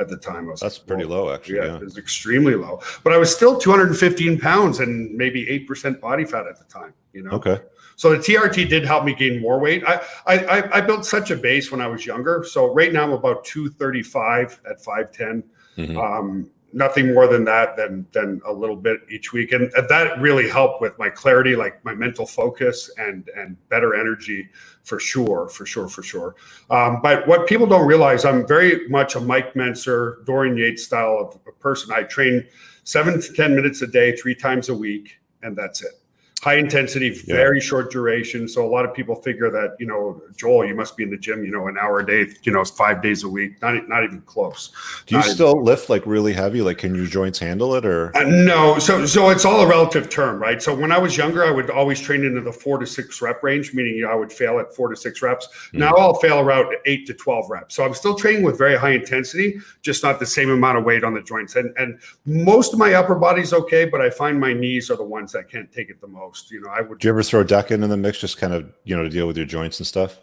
At 0.00 0.08
the 0.08 0.16
time, 0.16 0.48
I 0.48 0.50
was 0.50 0.60
that's 0.60 0.78
like, 0.78 0.86
pretty 0.88 1.04
low, 1.04 1.32
actually. 1.32 1.58
Yeah, 1.58 1.66
yeah, 1.66 1.76
it 1.76 1.82
was 1.82 1.96
extremely 1.96 2.56
low. 2.56 2.80
But 3.04 3.12
I 3.12 3.16
was 3.16 3.32
still 3.32 3.58
215 3.58 4.40
pounds 4.40 4.80
and 4.80 5.14
maybe 5.14 5.48
eight 5.48 5.68
percent 5.68 6.00
body 6.00 6.24
fat 6.24 6.48
at 6.48 6.58
the 6.58 6.64
time. 6.64 6.94
You 7.12 7.22
know. 7.22 7.30
Okay. 7.30 7.60
So 7.94 8.10
the 8.10 8.18
TRT 8.18 8.68
did 8.68 8.84
help 8.84 9.04
me 9.04 9.14
gain 9.14 9.40
more 9.40 9.60
weight. 9.60 9.84
I, 9.86 10.00
I 10.26 10.78
I 10.78 10.80
built 10.80 11.06
such 11.06 11.30
a 11.30 11.36
base 11.36 11.70
when 11.70 11.80
I 11.80 11.86
was 11.86 12.04
younger. 12.04 12.44
So 12.44 12.74
right 12.74 12.92
now 12.92 13.04
I'm 13.04 13.12
about 13.12 13.44
235 13.44 14.62
at 14.68 14.82
5'10. 14.82 15.44
Mm-hmm. 15.76 15.96
Um, 15.96 16.50
nothing 16.72 17.14
more 17.14 17.26
than 17.26 17.44
that 17.44 17.76
than 17.76 18.06
than 18.12 18.40
a 18.46 18.52
little 18.52 18.76
bit 18.76 19.00
each 19.10 19.32
week. 19.32 19.52
And 19.52 19.70
that 19.72 20.20
really 20.20 20.48
helped 20.48 20.80
with 20.80 20.98
my 20.98 21.08
clarity 21.08 21.56
like 21.56 21.84
my 21.84 21.94
mental 21.94 22.26
focus 22.26 22.90
and 22.98 23.28
and 23.36 23.56
better 23.68 23.94
energy 23.94 24.48
for 24.84 25.00
sure 25.00 25.48
for 25.48 25.66
sure 25.66 25.88
for 25.88 26.02
sure. 26.02 26.36
Um, 26.70 27.00
but 27.02 27.26
what 27.26 27.46
people 27.46 27.66
don't 27.66 27.86
realize 27.86 28.24
i'm 28.24 28.46
very 28.46 28.88
much 28.88 29.14
a 29.14 29.20
mike 29.20 29.54
mentzer 29.54 30.24
dorian 30.24 30.56
yates 30.56 30.84
style 30.84 31.18
of 31.18 31.38
a 31.46 31.52
person. 31.52 31.92
I 31.92 32.02
train 32.04 32.46
seven 32.84 33.20
to 33.20 33.32
ten 33.32 33.54
minutes 33.54 33.82
a 33.82 33.86
day 33.86 34.16
three 34.16 34.34
times 34.34 34.68
a 34.68 34.74
week 34.74 35.18
and 35.42 35.56
that's 35.56 35.82
it 35.82 35.97
high 36.40 36.56
intensity, 36.56 37.10
very 37.10 37.58
yeah. 37.58 37.64
short 37.64 37.90
duration. 37.90 38.48
So 38.48 38.64
a 38.64 38.70
lot 38.70 38.84
of 38.84 38.94
people 38.94 39.16
figure 39.16 39.50
that 39.50 39.76
you 39.78 39.86
know, 39.86 40.22
Joel, 40.36 40.66
you 40.66 40.74
must 40.74 40.96
be 40.96 41.02
in 41.02 41.10
the 41.10 41.16
gym, 41.16 41.44
you 41.44 41.50
know, 41.50 41.66
an 41.66 41.76
hour 41.78 42.00
a 42.00 42.06
day, 42.06 42.32
you 42.42 42.52
know, 42.52 42.64
five 42.64 43.02
days 43.02 43.24
a 43.24 43.28
week. 43.28 43.60
Not 43.60 43.88
not 43.88 44.04
even 44.04 44.20
close. 44.22 44.70
Do 45.06 45.16
you 45.16 45.22
still 45.22 45.50
even, 45.50 45.64
lift 45.64 45.90
like 45.90 46.06
really 46.06 46.32
heavy? 46.32 46.62
Like, 46.62 46.78
can 46.78 46.94
your 46.94 47.06
joints 47.06 47.38
handle 47.38 47.74
it, 47.74 47.84
or 47.84 48.16
uh, 48.16 48.22
no? 48.24 48.78
So 48.78 49.04
so 49.04 49.30
it's 49.30 49.44
all 49.44 49.60
a 49.60 49.66
relative 49.66 50.08
term, 50.08 50.40
right? 50.40 50.62
So 50.62 50.74
when 50.74 50.92
I 50.92 50.98
was 50.98 51.16
younger, 51.16 51.44
I 51.44 51.50
would 51.50 51.70
always 51.70 52.00
train 52.00 52.24
into 52.24 52.40
the 52.40 52.52
four 52.52 52.78
to 52.78 52.86
six 52.86 53.20
rep 53.20 53.42
range, 53.42 53.74
meaning 53.74 54.04
I 54.08 54.14
would 54.14 54.32
fail 54.32 54.60
at 54.60 54.74
four 54.74 54.88
to 54.88 54.96
six 54.96 55.22
reps. 55.22 55.48
Mm. 55.72 55.80
Now 55.80 55.92
I'll 55.96 56.14
fail 56.14 56.38
around 56.38 56.72
eight 56.86 57.06
to 57.08 57.14
twelve 57.14 57.50
reps. 57.50 57.74
So 57.74 57.84
I'm 57.84 57.94
still 57.94 58.14
training 58.14 58.44
with 58.44 58.56
very 58.56 58.76
high 58.76 58.92
intensity, 58.92 59.58
just 59.82 60.04
not 60.04 60.20
the 60.20 60.26
same 60.26 60.50
amount 60.50 60.78
of 60.78 60.84
weight 60.84 61.02
on 61.02 61.14
the 61.14 61.22
joints. 61.22 61.56
And 61.56 61.76
and 61.76 61.98
most 62.26 62.72
of 62.72 62.78
my 62.78 62.94
upper 62.94 63.16
body's 63.16 63.52
okay, 63.52 63.86
but 63.86 64.00
I 64.00 64.10
find 64.10 64.38
my 64.38 64.52
knees 64.52 64.88
are 64.88 64.96
the 64.96 65.02
ones 65.02 65.32
that 65.32 65.50
can't 65.50 65.70
take 65.72 65.90
it 65.90 66.00
the 66.00 66.06
most 66.06 66.27
You 66.50 66.60
know, 66.60 66.70
I 66.70 66.80
would. 66.80 66.98
Do 66.98 67.08
you 67.08 67.12
ever 67.12 67.22
throw 67.22 67.44
Deca 67.44 67.70
in 67.70 67.80
the 67.80 67.96
mix, 67.96 68.18
just 68.20 68.38
kind 68.38 68.52
of 68.52 68.70
you 68.84 68.96
know 68.96 69.02
to 69.02 69.10
deal 69.10 69.26
with 69.26 69.36
your 69.36 69.46
joints 69.46 69.78
and 69.78 69.86
stuff? 69.86 70.18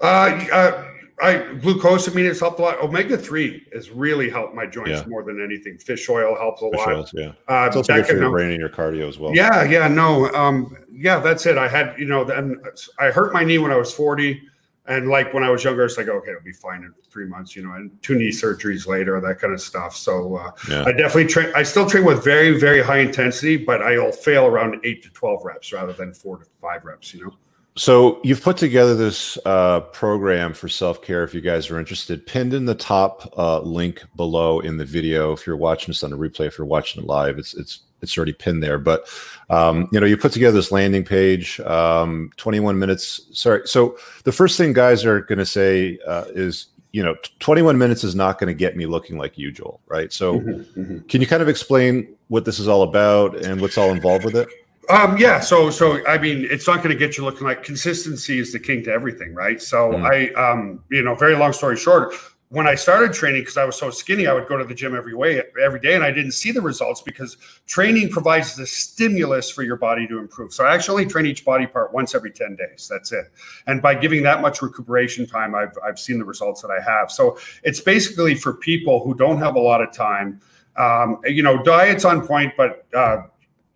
Uh, 0.00 0.44
uh 0.52 0.90
I 1.22 1.34
glucosamine 1.34 2.26
has 2.26 2.40
helped 2.40 2.58
a 2.58 2.62
lot. 2.62 2.80
Omega 2.82 3.16
three 3.16 3.64
has 3.72 3.90
really 3.90 4.28
helped 4.28 4.54
my 4.54 4.66
joints 4.66 4.90
yeah. 4.90 5.04
more 5.06 5.22
than 5.22 5.42
anything. 5.42 5.78
Fish 5.78 6.08
oil 6.08 6.36
helps 6.36 6.60
a 6.60 6.70
Fish 6.70 6.80
lot. 6.80 6.88
Oils, 6.88 7.14
yeah, 7.14 7.32
uh, 7.48 7.66
it's 7.66 7.76
also 7.76 7.94
good 7.94 8.06
for 8.06 8.16
your 8.16 8.30
brain 8.30 8.50
and 8.50 8.58
your 8.58 8.68
cardio 8.68 9.08
as 9.08 9.18
well. 9.18 9.32
Yeah, 9.34 9.62
yeah, 9.62 9.86
no, 9.86 10.28
um, 10.34 10.76
yeah, 10.92 11.20
that's 11.20 11.46
it. 11.46 11.56
I 11.56 11.68
had 11.68 11.94
you 11.98 12.06
know, 12.06 12.24
then 12.24 12.60
I 12.98 13.10
hurt 13.10 13.32
my 13.32 13.44
knee 13.44 13.58
when 13.58 13.70
I 13.70 13.76
was 13.76 13.92
forty. 13.92 14.42
And 14.86 15.08
like 15.08 15.32
when 15.32 15.42
I 15.42 15.50
was 15.50 15.64
younger, 15.64 15.84
it's 15.84 15.96
like, 15.96 16.08
okay, 16.08 16.30
it'll 16.30 16.42
be 16.42 16.52
fine 16.52 16.82
in 16.82 16.92
three 17.10 17.24
months, 17.24 17.56
you 17.56 17.66
know, 17.66 17.72
and 17.72 17.90
two 18.02 18.16
knee 18.16 18.28
surgeries 18.28 18.86
later, 18.86 19.18
that 19.18 19.40
kind 19.40 19.54
of 19.54 19.60
stuff. 19.60 19.96
So 19.96 20.36
uh, 20.36 20.50
yeah. 20.68 20.84
I 20.84 20.92
definitely 20.92 21.26
train. 21.26 21.50
I 21.54 21.62
still 21.62 21.88
train 21.88 22.04
with 22.04 22.22
very, 22.22 22.58
very 22.58 22.82
high 22.82 22.98
intensity, 22.98 23.56
but 23.56 23.82
I'll 23.82 24.12
fail 24.12 24.46
around 24.46 24.80
eight 24.84 25.02
to 25.04 25.10
12 25.10 25.44
reps 25.44 25.72
rather 25.72 25.94
than 25.94 26.12
four 26.12 26.36
to 26.36 26.44
five 26.60 26.84
reps, 26.84 27.14
you 27.14 27.24
know. 27.24 27.34
So 27.76 28.20
you've 28.22 28.42
put 28.42 28.56
together 28.56 28.94
this 28.94 29.36
uh, 29.44 29.80
program 29.80 30.52
for 30.52 30.68
self 30.68 31.02
care. 31.02 31.24
If 31.24 31.34
you 31.34 31.40
guys 31.40 31.70
are 31.70 31.78
interested, 31.78 32.24
pinned 32.26 32.54
in 32.54 32.66
the 32.66 32.74
top 32.74 33.32
uh, 33.36 33.60
link 33.60 34.04
below 34.16 34.60
in 34.60 34.76
the 34.76 34.84
video. 34.84 35.32
If 35.32 35.46
you're 35.46 35.56
watching 35.56 35.88
this 35.88 36.04
on 36.04 36.12
a 36.12 36.16
replay, 36.16 36.46
if 36.46 36.58
you're 36.58 36.66
watching 36.66 37.02
it 37.02 37.08
live, 37.08 37.38
it's 37.38 37.54
it's 37.54 37.80
it's 38.02 38.16
already 38.16 38.32
pinned 38.32 38.62
there. 38.62 38.78
But 38.78 39.08
um, 39.50 39.88
you 39.92 40.00
know, 40.00 40.06
you 40.06 40.16
put 40.16 40.32
together 40.32 40.56
this 40.56 40.72
landing 40.72 41.04
page, 41.04 41.60
um, 41.60 42.30
21 42.36 42.78
minutes. 42.78 43.20
Sorry. 43.32 43.62
So 43.66 43.96
the 44.24 44.32
first 44.32 44.58
thing 44.58 44.72
guys 44.72 45.04
are 45.04 45.20
going 45.20 45.38
to 45.38 45.46
say 45.46 45.98
uh, 46.06 46.24
is, 46.28 46.66
you 46.92 47.02
know, 47.02 47.16
21 47.40 47.76
minutes 47.76 48.04
is 48.04 48.14
not 48.14 48.38
going 48.38 48.48
to 48.48 48.54
get 48.54 48.76
me 48.76 48.86
looking 48.86 49.18
like 49.18 49.36
you, 49.36 49.50
Joel. 49.50 49.80
Right. 49.86 50.12
So 50.12 50.40
mm-hmm, 50.40 50.80
mm-hmm. 50.80 50.98
can 51.06 51.20
you 51.20 51.26
kind 51.26 51.42
of 51.42 51.48
explain 51.48 52.14
what 52.28 52.44
this 52.44 52.58
is 52.58 52.68
all 52.68 52.82
about 52.82 53.36
and 53.44 53.60
what's 53.60 53.78
all 53.78 53.90
involved 53.90 54.24
with 54.24 54.36
it? 54.36 54.48
Um, 54.90 55.16
yeah, 55.16 55.40
so 55.40 55.70
so 55.70 56.06
I 56.06 56.18
mean, 56.18 56.46
it's 56.50 56.66
not 56.66 56.78
going 56.82 56.90
to 56.90 56.96
get 56.96 57.16
you 57.16 57.24
looking 57.24 57.46
like 57.46 57.62
consistency 57.62 58.38
is 58.38 58.52
the 58.52 58.58
king 58.58 58.82
to 58.84 58.90
everything, 58.90 59.34
right? 59.34 59.60
So 59.60 59.92
mm. 59.92 60.04
I, 60.04 60.32
um, 60.34 60.84
you 60.90 61.02
know, 61.02 61.14
very 61.14 61.36
long 61.36 61.52
story 61.52 61.76
short, 61.76 62.14
when 62.54 62.68
I 62.68 62.76
started 62.76 63.12
training, 63.12 63.42
because 63.42 63.56
I 63.56 63.64
was 63.64 63.76
so 63.76 63.90
skinny, 63.90 64.28
I 64.28 64.32
would 64.32 64.46
go 64.46 64.56
to 64.56 64.64
the 64.64 64.74
gym 64.74 64.94
every 64.94 65.14
way 65.14 65.42
every 65.60 65.80
day, 65.80 65.96
and 65.96 66.04
I 66.04 66.12
didn't 66.12 66.32
see 66.32 66.52
the 66.52 66.60
results 66.60 67.02
because 67.02 67.36
training 67.66 68.10
provides 68.10 68.54
the 68.54 68.64
stimulus 68.64 69.50
for 69.50 69.64
your 69.64 69.76
body 69.76 70.06
to 70.06 70.18
improve. 70.18 70.52
So 70.52 70.64
I 70.64 70.72
actually 70.72 71.04
train 71.04 71.26
each 71.26 71.44
body 71.44 71.66
part 71.66 71.92
once 71.92 72.14
every 72.14 72.30
10 72.30 72.54
days. 72.54 72.88
That's 72.88 73.10
it. 73.10 73.26
And 73.66 73.82
by 73.82 73.96
giving 73.96 74.22
that 74.22 74.40
much 74.40 74.62
recuperation 74.62 75.26
time, 75.26 75.56
I've 75.56 75.76
I've 75.84 75.98
seen 75.98 76.20
the 76.20 76.24
results 76.24 76.62
that 76.62 76.70
I 76.70 76.80
have. 76.80 77.10
So 77.10 77.38
it's 77.64 77.80
basically 77.80 78.36
for 78.36 78.54
people 78.54 79.04
who 79.04 79.14
don't 79.14 79.38
have 79.38 79.56
a 79.56 79.60
lot 79.60 79.82
of 79.82 79.92
time. 79.92 80.40
Um, 80.76 81.20
you 81.24 81.42
know, 81.42 81.60
diet's 81.60 82.04
on 82.04 82.24
point, 82.24 82.52
but 82.56 82.86
uh, 82.94 83.22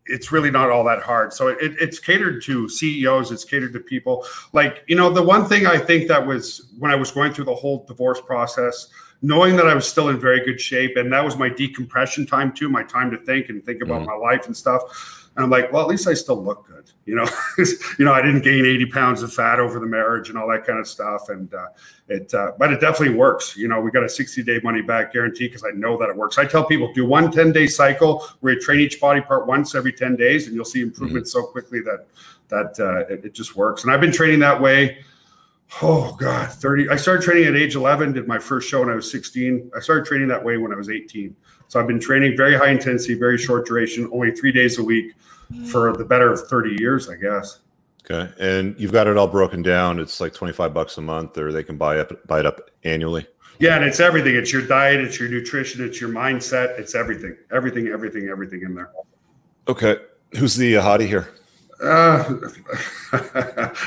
it's 0.09 0.33
really 0.33 0.51
not 0.51 0.71
all 0.71 0.85
that 0.85 1.03
hard. 1.03 1.33
So 1.33 1.49
it, 1.49 1.59
it's 1.61 1.99
catered 1.99 2.43
to 2.45 2.69
CEOs, 2.69 3.31
it's 3.31 3.45
catered 3.45 3.73
to 3.75 3.81
people. 3.81 4.25
Like, 4.53 4.85
you 4.87 4.97
know, 4.97 5.11
the 5.11 5.23
one 5.23 5.47
thing 5.47 5.67
I 5.67 5.79
think 5.79 6.09
that 6.09 6.27
was 6.27 6.73
when 6.79 6.91
I 6.91 6.97
was 6.97 7.11
going 7.11 7.33
through 7.33 7.45
the 7.47 7.55
whole 7.55 7.85
divorce 7.87 8.21
process, 8.21 8.89
knowing 9.23 9.57
that 9.57 9.67
I 9.67 9.75
was 9.75 9.89
still 9.89 10.09
in 10.09 10.21
very 10.21 10.45
good 10.45 10.61
shape, 10.61 10.97
and 10.97 11.13
that 11.13 11.25
was 11.25 11.37
my 11.37 11.49
decompression 11.49 12.27
time 12.27 12.53
too, 12.53 12.69
my 12.69 12.83
time 12.83 13.11
to 13.11 13.19
think 13.19 13.49
and 13.49 13.65
think 13.65 13.83
about 13.83 14.03
mm. 14.03 14.07
my 14.07 14.15
life 14.15 14.47
and 14.47 14.57
stuff. 14.57 15.18
And 15.39 15.45
I'm 15.45 15.51
like, 15.51 15.73
well, 15.73 15.83
at 15.83 15.89
least 15.89 16.09
I 16.09 16.15
still 16.15 16.43
look 16.43 16.67
good, 16.67 16.91
you 17.07 17.15
know. 17.15 17.25
you 17.59 18.05
know, 18.05 18.13
I 18.13 18.21
didn't 18.21 18.43
gain 18.43 18.67
80 18.67 18.87
pounds 18.87 19.23
of 19.23 19.33
fat 19.33 19.61
over 19.61 19.79
the 19.79 19.87
marriage 19.87 20.31
and 20.31 20.37
all 20.37 20.49
that 20.49 20.67
kind 20.67 20.81
of 20.81 20.89
stuff. 20.89 21.29
And 21.29 21.55
uh, 21.55 21.69
it, 22.09 22.35
uh, 22.35 22.55
but 22.59 22.73
it 22.73 22.81
definitely 22.81 23.15
works. 23.15 23.57
You 23.57 23.69
know, 23.69 23.81
we 23.81 23.93
got 23.93 24.03
a 24.03 24.09
60 24.09 24.43
day 24.43 24.59
money 24.65 24.83
back 24.83 25.13
guarantee 25.13 25.47
because 25.47 25.63
I 25.63 25.71
know 25.77 25.97
that 25.97 26.09
it 26.09 26.17
works. 26.17 26.39
I 26.39 26.45
tell 26.45 26.65
people 26.65 26.93
do 26.93 27.07
one 27.07 27.31
10 27.31 27.53
day 27.53 27.69
cycle 27.69 28.27
where 28.41 28.55
you 28.55 28.61
train 28.61 28.81
each 28.81 29.01
body 29.01 29.21
part 29.21 29.47
once 29.47 29.77
every 29.77 29.93
10 29.93 30.17
days, 30.17 30.49
and 30.49 30.57
you'll 30.57 30.65
see 30.65 30.81
improvement 30.81 31.27
mm-hmm. 31.27 31.39
so 31.41 31.47
quickly 31.47 31.83
that 31.83 32.09
that 32.49 32.81
uh, 32.81 33.07
it, 33.15 33.27
it 33.27 33.33
just 33.33 33.55
works. 33.55 33.85
And 33.85 33.93
I've 33.93 34.01
been 34.01 34.11
training 34.11 34.41
that 34.41 34.61
way 34.61 34.99
Oh 35.83 36.17
God, 36.19 36.51
30. 36.51 36.89
I 36.89 36.97
started 36.97 37.23
training 37.23 37.45
at 37.45 37.55
age 37.55 37.75
11, 37.75 38.15
did 38.15 38.27
my 38.27 38.39
first 38.39 38.69
show 38.69 38.81
when 38.81 38.89
I 38.89 38.95
was 38.95 39.11
16. 39.11 39.71
I 39.77 39.81
started 39.81 40.07
training 40.07 40.29
that 40.29 40.43
way 40.43 40.57
when 40.57 40.73
I 40.73 40.77
was 40.77 40.89
18. 40.89 41.37
So 41.69 41.79
I've 41.79 41.87
been 41.87 42.01
training 42.01 42.37
very 42.37 42.57
high 42.57 42.71
intensity, 42.71 43.15
very 43.15 43.39
short 43.39 43.67
duration, 43.67 44.09
only 44.13 44.33
three 44.33 44.53
days 44.53 44.79
a 44.79 44.85
week 44.85 45.15
for 45.71 45.97
the 45.97 46.05
better 46.05 46.33
of 46.33 46.49
30 46.49 46.77
years, 46.81 47.09
I 47.09 47.17
guess. 47.17 47.61
Okay. 48.11 48.33
And 48.41 48.75
you've 48.79 48.93
got 48.93 49.07
it 49.07 49.19
all 49.19 49.27
broken 49.27 49.63
down. 49.63 49.99
It's 49.99 50.21
like 50.21 50.33
25 50.33 50.73
bucks 50.73 50.97
a 50.97 51.03
month, 51.03 51.37
or 51.37 51.53
they 51.53 51.63
can 51.63 51.77
buy 51.77 51.99
up 51.99 52.27
buy 52.27 52.41
it 52.41 52.47
up 52.47 52.71
annually. 52.85 53.27
Yeah, 53.61 53.77
and 53.77 53.85
it's 53.85 54.01
everything. 54.01 54.37
It's 54.37 54.53
your 54.53 54.63
diet, 54.63 55.01
it's 55.01 55.19
your 55.19 55.29
nutrition, 55.29 55.85
it's 55.85 56.01
your 56.01 56.11
mindset, 56.11 56.79
it's 56.79 56.95
everything. 56.95 57.37
Everything, 57.53 57.89
everything, 57.89 58.29
everything 58.29 58.63
in 58.63 58.75
there. 58.75 58.91
Okay. 59.67 59.97
Who's 60.39 60.57
the 60.57 60.75
hottie 60.75 61.07
here? 61.07 61.29
Uh, 61.81 62.25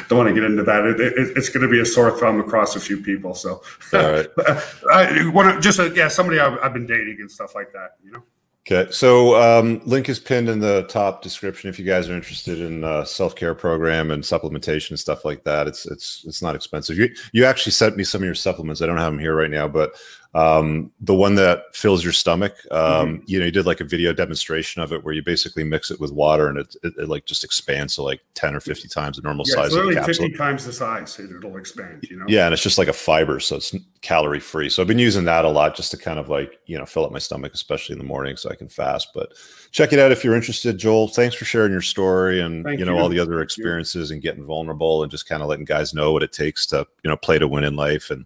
don't 0.08 0.18
want 0.18 0.30
to 0.30 0.34
get 0.34 0.44
into 0.44 0.64
that. 0.64 0.86
It, 0.86 1.02
it, 1.02 1.38
it's 1.38 1.50
going 1.50 1.64
to 1.64 1.70
be 1.70 1.80
a 1.80 1.86
sore 1.86 2.18
thumb 2.18 2.39
across 2.39 2.76
a 2.76 2.80
few 2.80 3.02
people. 3.02 3.34
So, 3.34 3.62
all 3.94 4.12
right. 4.12 4.28
I 4.94 5.30
want 5.34 5.54
to 5.54 5.62
just 5.62 5.80
uh, 5.80 5.92
yeah, 5.94 6.08
somebody 6.08 6.39
I've, 6.39 6.58
I've, 6.64 6.74
been 6.74 6.88
dating 6.88 7.18
and 7.20 7.30
stuff 7.30 7.54
like 7.54 7.74
that. 7.74 7.98
You 8.04 8.12
know. 8.12 8.24
Okay, 8.68 8.92
so 8.92 9.42
um, 9.42 9.82
link 9.86 10.08
is 10.08 10.20
pinned 10.20 10.48
in 10.48 10.60
the 10.60 10.84
top 10.84 11.24
description 11.24 11.70
if 11.70 11.80
you 11.80 11.86
guys 11.86 12.08
are 12.08 12.14
interested 12.14 12.60
in 12.60 12.84
uh, 12.84 13.04
self 13.04 13.36
care 13.36 13.56
program 13.56 14.12
and 14.12 14.24
supplementation 14.24 14.92
and 14.92 15.00
stuff 15.00 15.26
like 15.26 15.44
that. 15.46 15.68
It's 15.68 15.86
it's 15.88 16.24
it's 16.28 16.42
not 16.44 16.56
expensive. 16.56 16.98
You 16.98 17.10
you 17.34 17.44
actually 17.44 17.72
sent 17.72 17.98
me 17.98 18.04
some 18.04 18.22
of 18.22 18.26
your 18.26 18.36
supplements. 18.36 18.82
I 18.82 18.86
don't 18.86 18.98
have 18.98 19.12
them 19.12 19.20
here 19.20 19.36
right 19.36 19.50
now, 19.50 19.68
but 19.68 19.94
um, 20.34 20.92
the 21.02 21.14
one 21.14 21.36
that 21.36 21.76
fills 21.76 22.04
your 22.06 22.14
stomach, 22.14 22.56
um, 22.72 22.80
mm-hmm. 22.80 23.24
you 23.26 23.40
know, 23.40 23.46
you 23.46 23.52
did 23.52 23.66
like 23.66 23.82
a 23.82 23.84
video 23.84 24.14
demonstration 24.14 24.82
of 24.82 24.94
it 24.94 25.04
where 25.04 25.14
you 25.14 25.22
basically 25.22 25.66
mix 25.66 25.92
it 25.92 26.00
with 26.00 26.12
water 26.12 26.48
and 26.48 26.58
it, 26.58 26.74
it, 26.84 26.94
it 26.98 27.10
like 27.10 27.26
just 27.26 27.44
expands 27.44 27.96
to 27.96 28.04
like 28.04 28.22
10 28.36 28.56
or 28.56 28.62
50 28.62 28.88
times 28.88 29.18
the 29.18 29.24
normal 29.24 29.46
yeah, 29.50 29.56
size 29.56 29.74
literally 29.74 29.98
of 29.98 30.04
the 30.04 30.08
capsule. 30.08 30.26
50 30.28 30.38
times 30.38 30.66
the 30.66 30.72
size 30.72 31.20
it'll 31.20 31.58
expand, 31.58 32.08
you 32.10 32.18
know? 32.18 32.26
Yeah. 32.30 32.46
And 32.46 32.54
it's 32.54 32.64
just 32.64 32.78
like 32.78 32.88
a 32.88 32.94
fiber. 32.94 33.42
So 33.42 33.58
it's 33.58 33.76
calorie 34.02 34.40
free. 34.40 34.70
So 34.70 34.82
I've 34.82 34.88
been 34.88 35.00
using 35.00 35.26
that 35.26 35.44
a 35.44 35.50
lot 35.50 35.76
just 35.76 35.92
to 35.92 35.98
kind 35.98 36.18
of 36.18 36.30
like, 36.30 36.60
you 36.66 36.78
know, 36.78 36.86
fill 36.86 37.06
up 37.06 37.12
my 37.12 37.20
stomach, 37.20 37.54
especially 37.54 37.94
in 37.94 38.00
the 38.00 38.06
morning 38.06 38.38
so 38.38 38.50
I 38.50 38.56
can 38.56 38.70
fast. 38.70 39.10
But 39.14 39.34
check 39.72 39.92
it 39.92 40.00
out 40.00 40.14
if 40.14 40.24
you're 40.24 40.36
interested, 40.36 40.78
Joel. 40.78 41.10
Thanks 41.10 41.36
for 41.36 41.44
sharing 41.44 41.74
your 41.74 41.82
story 41.82 42.40
and, 42.40 42.66
you 42.80 42.86
know, 42.86 42.96
you. 42.96 43.02
all 43.02 43.10
the 43.10 43.20
other 43.20 43.42
experiences 43.42 44.12
and 44.12 44.22
getting 44.22 44.46
vulnerable 44.46 45.04
and 45.04 45.12
just 45.12 45.28
kind 45.28 45.42
of 45.42 45.50
letting 45.50 45.66
guys 45.66 45.94
know 45.94 46.14
what 46.14 46.24
it 46.24 46.32
takes 46.32 46.66
to, 46.68 46.88
you 47.04 47.10
know, 47.10 47.18
play 47.18 47.38
to 47.38 47.50
win 47.50 47.66
in 47.66 47.76
life 47.76 48.12
and, 48.12 48.26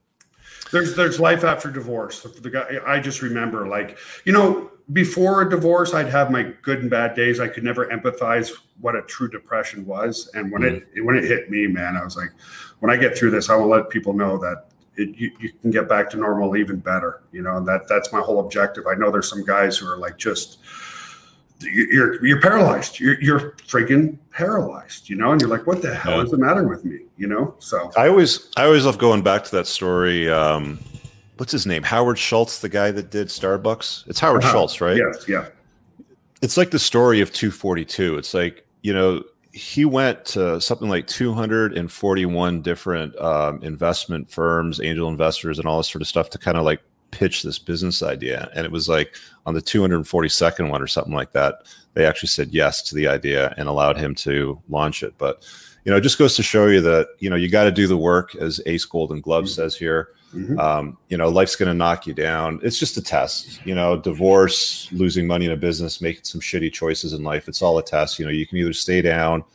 there's 0.71 0.95
there's 0.95 1.19
life 1.19 1.43
after 1.43 1.69
divorce. 1.69 2.21
The 2.21 2.49
guy 2.49 2.79
I 2.85 2.99
just 2.99 3.21
remember 3.21 3.67
like 3.67 3.97
you 4.25 4.33
know 4.33 4.71
before 4.93 5.41
a 5.41 5.49
divorce 5.49 5.93
I'd 5.93 6.09
have 6.09 6.31
my 6.31 6.53
good 6.61 6.79
and 6.79 6.89
bad 6.89 7.15
days. 7.15 7.39
I 7.39 7.47
could 7.47 7.63
never 7.63 7.87
empathize 7.87 8.51
what 8.79 8.95
a 8.95 9.01
true 9.03 9.29
depression 9.29 9.85
was, 9.85 10.29
and 10.33 10.51
when 10.51 10.61
mm-hmm. 10.63 10.97
it 10.97 11.01
when 11.03 11.15
it 11.15 11.23
hit 11.23 11.49
me, 11.49 11.67
man, 11.67 11.95
I 11.95 12.03
was 12.03 12.15
like, 12.15 12.31
when 12.79 12.91
I 12.91 12.97
get 12.97 13.17
through 13.17 13.31
this, 13.31 13.49
I 13.49 13.55
will 13.55 13.67
let 13.67 13.89
people 13.89 14.13
know 14.13 14.37
that 14.39 14.67
it, 14.97 15.15
you, 15.17 15.31
you 15.39 15.51
can 15.61 15.71
get 15.71 15.89
back 15.89 16.09
to 16.11 16.17
normal 16.17 16.55
even 16.57 16.77
better. 16.77 17.21
You 17.31 17.41
know, 17.41 17.57
and 17.57 17.67
that 17.67 17.87
that's 17.87 18.11
my 18.11 18.21
whole 18.21 18.39
objective. 18.39 18.87
I 18.87 18.95
know 18.95 19.11
there's 19.11 19.29
some 19.29 19.43
guys 19.43 19.77
who 19.77 19.87
are 19.87 19.97
like 19.97 20.17
just 20.17 20.59
you're 21.61 22.25
you're 22.25 22.41
paralyzed. 22.41 22.99
You're 22.99 23.19
you're 23.21 23.51
freaking 23.67 24.17
paralyzed, 24.31 25.09
you 25.09 25.15
know, 25.15 25.31
and 25.31 25.41
you're 25.41 25.49
like, 25.49 25.65
what 25.65 25.81
the 25.81 25.93
hell 25.93 26.17
yeah. 26.17 26.23
is 26.23 26.31
the 26.31 26.37
matter 26.37 26.67
with 26.67 26.85
me? 26.85 26.99
You 27.17 27.27
know? 27.27 27.55
So 27.59 27.91
I 27.97 28.07
always 28.07 28.49
I 28.57 28.65
always 28.65 28.85
love 28.85 28.97
going 28.97 29.21
back 29.21 29.43
to 29.45 29.51
that 29.51 29.67
story. 29.67 30.29
Um, 30.29 30.79
what's 31.37 31.51
his 31.51 31.65
name? 31.65 31.83
Howard 31.83 32.17
Schultz, 32.17 32.59
the 32.59 32.69
guy 32.69 32.91
that 32.91 33.11
did 33.11 33.27
Starbucks. 33.27 34.07
It's 34.07 34.19
Howard 34.19 34.43
uh-huh. 34.43 34.51
Schultz, 34.51 34.81
right? 34.81 34.97
Yes, 34.97 35.27
yeah. 35.27 35.47
It's 36.41 36.57
like 36.57 36.71
the 36.71 36.79
story 36.79 37.21
of 37.21 37.31
242. 37.31 38.17
It's 38.17 38.33
like, 38.33 38.65
you 38.81 38.93
know, 38.93 39.23
he 39.51 39.85
went 39.85 40.25
to 40.25 40.59
something 40.59 40.89
like 40.89 41.07
241 41.07 42.61
different 42.61 43.17
um, 43.19 43.63
investment 43.63 44.29
firms, 44.29 44.81
angel 44.81 45.07
investors, 45.07 45.59
and 45.59 45.67
all 45.67 45.77
this 45.77 45.89
sort 45.89 46.01
of 46.01 46.07
stuff 46.07 46.29
to 46.31 46.37
kind 46.37 46.57
of 46.57 46.65
like 46.65 46.81
pitch 47.15 47.43
this 47.43 47.57
business 47.57 48.03
idea. 48.03 48.49
And 48.53 48.65
it 48.65 48.71
was 48.71 48.89
like 48.89 49.15
on 49.45 49.53
the 49.53 49.61
242nd 49.61 50.69
one 50.69 50.81
or 50.81 50.87
something 50.87 51.13
like 51.13 51.31
that, 51.31 51.63
they 51.93 52.05
actually 52.05 52.27
said 52.27 52.53
yes 52.53 52.81
to 52.83 52.95
the 52.95 53.07
idea 53.07 53.53
and 53.57 53.69
allowed 53.69 53.97
him 53.97 54.13
to 54.15 54.61
launch 54.67 55.01
it. 55.01 55.13
But, 55.17 55.47
you 55.85 55.91
know, 55.91 55.97
it 55.97 56.01
just 56.01 56.17
goes 56.17 56.35
to 56.35 56.43
show 56.43 56.67
you 56.67 56.81
that, 56.81 57.07
you 57.19 57.29
know, 57.29 57.37
you 57.37 57.49
got 57.49 57.63
to 57.63 57.71
do 57.71 57.87
the 57.87 57.95
work, 57.97 58.35
as 58.35 58.59
Ace 58.65 58.83
Golden 58.83 59.21
Glove 59.21 59.45
mm-hmm. 59.45 59.61
says 59.61 59.77
here. 59.77 60.09
Mm-hmm. 60.33 60.59
Um, 60.59 60.97
you 61.07 61.15
know, 61.15 61.29
life's 61.29 61.55
going 61.55 61.69
to 61.69 61.73
knock 61.73 62.05
you 62.05 62.13
down. 62.13 62.59
It's 62.61 62.77
just 62.77 62.97
a 62.97 63.01
test. 63.01 63.65
You 63.65 63.75
know, 63.75 63.95
divorce, 63.95 64.91
losing 64.91 65.25
money 65.25 65.45
in 65.45 65.53
a 65.53 65.57
business, 65.57 66.01
making 66.01 66.25
some 66.25 66.41
shitty 66.41 66.73
choices 66.73 67.13
in 67.13 67.23
life. 67.23 67.47
It's 67.47 67.61
all 67.61 67.77
a 67.77 67.83
test. 67.83 68.19
You 68.19 68.25
know, 68.25 68.31
you 68.31 68.45
can 68.45 68.57
either 68.57 68.73
stay 68.73 69.01
down 69.01 69.45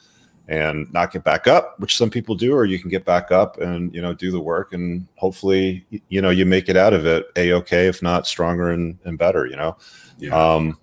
and 0.50 0.92
not 0.92 1.12
get 1.12 1.22
back 1.22 1.46
up, 1.46 1.78
which 1.78 1.96
some 1.96 2.10
people 2.10 2.34
do, 2.34 2.52
or 2.52 2.64
you 2.64 2.78
can 2.78 2.90
get 2.90 3.04
back 3.04 3.30
up 3.30 3.58
and 3.58 3.94
you 3.94 4.02
know 4.02 4.12
do 4.12 4.32
the 4.32 4.40
work 4.40 4.72
and 4.72 5.06
hopefully 5.14 5.86
you 6.08 6.20
know 6.20 6.28
you 6.28 6.44
make 6.44 6.68
it 6.68 6.76
out 6.76 6.92
of 6.92 7.06
it 7.06 7.26
a 7.36 7.52
okay, 7.52 7.86
if 7.86 8.02
not 8.02 8.26
stronger 8.26 8.70
and, 8.70 8.98
and 9.04 9.16
better. 9.16 9.46
You 9.46 9.56
know, 9.56 9.76
yeah. 10.18 10.54
um, 10.54 10.76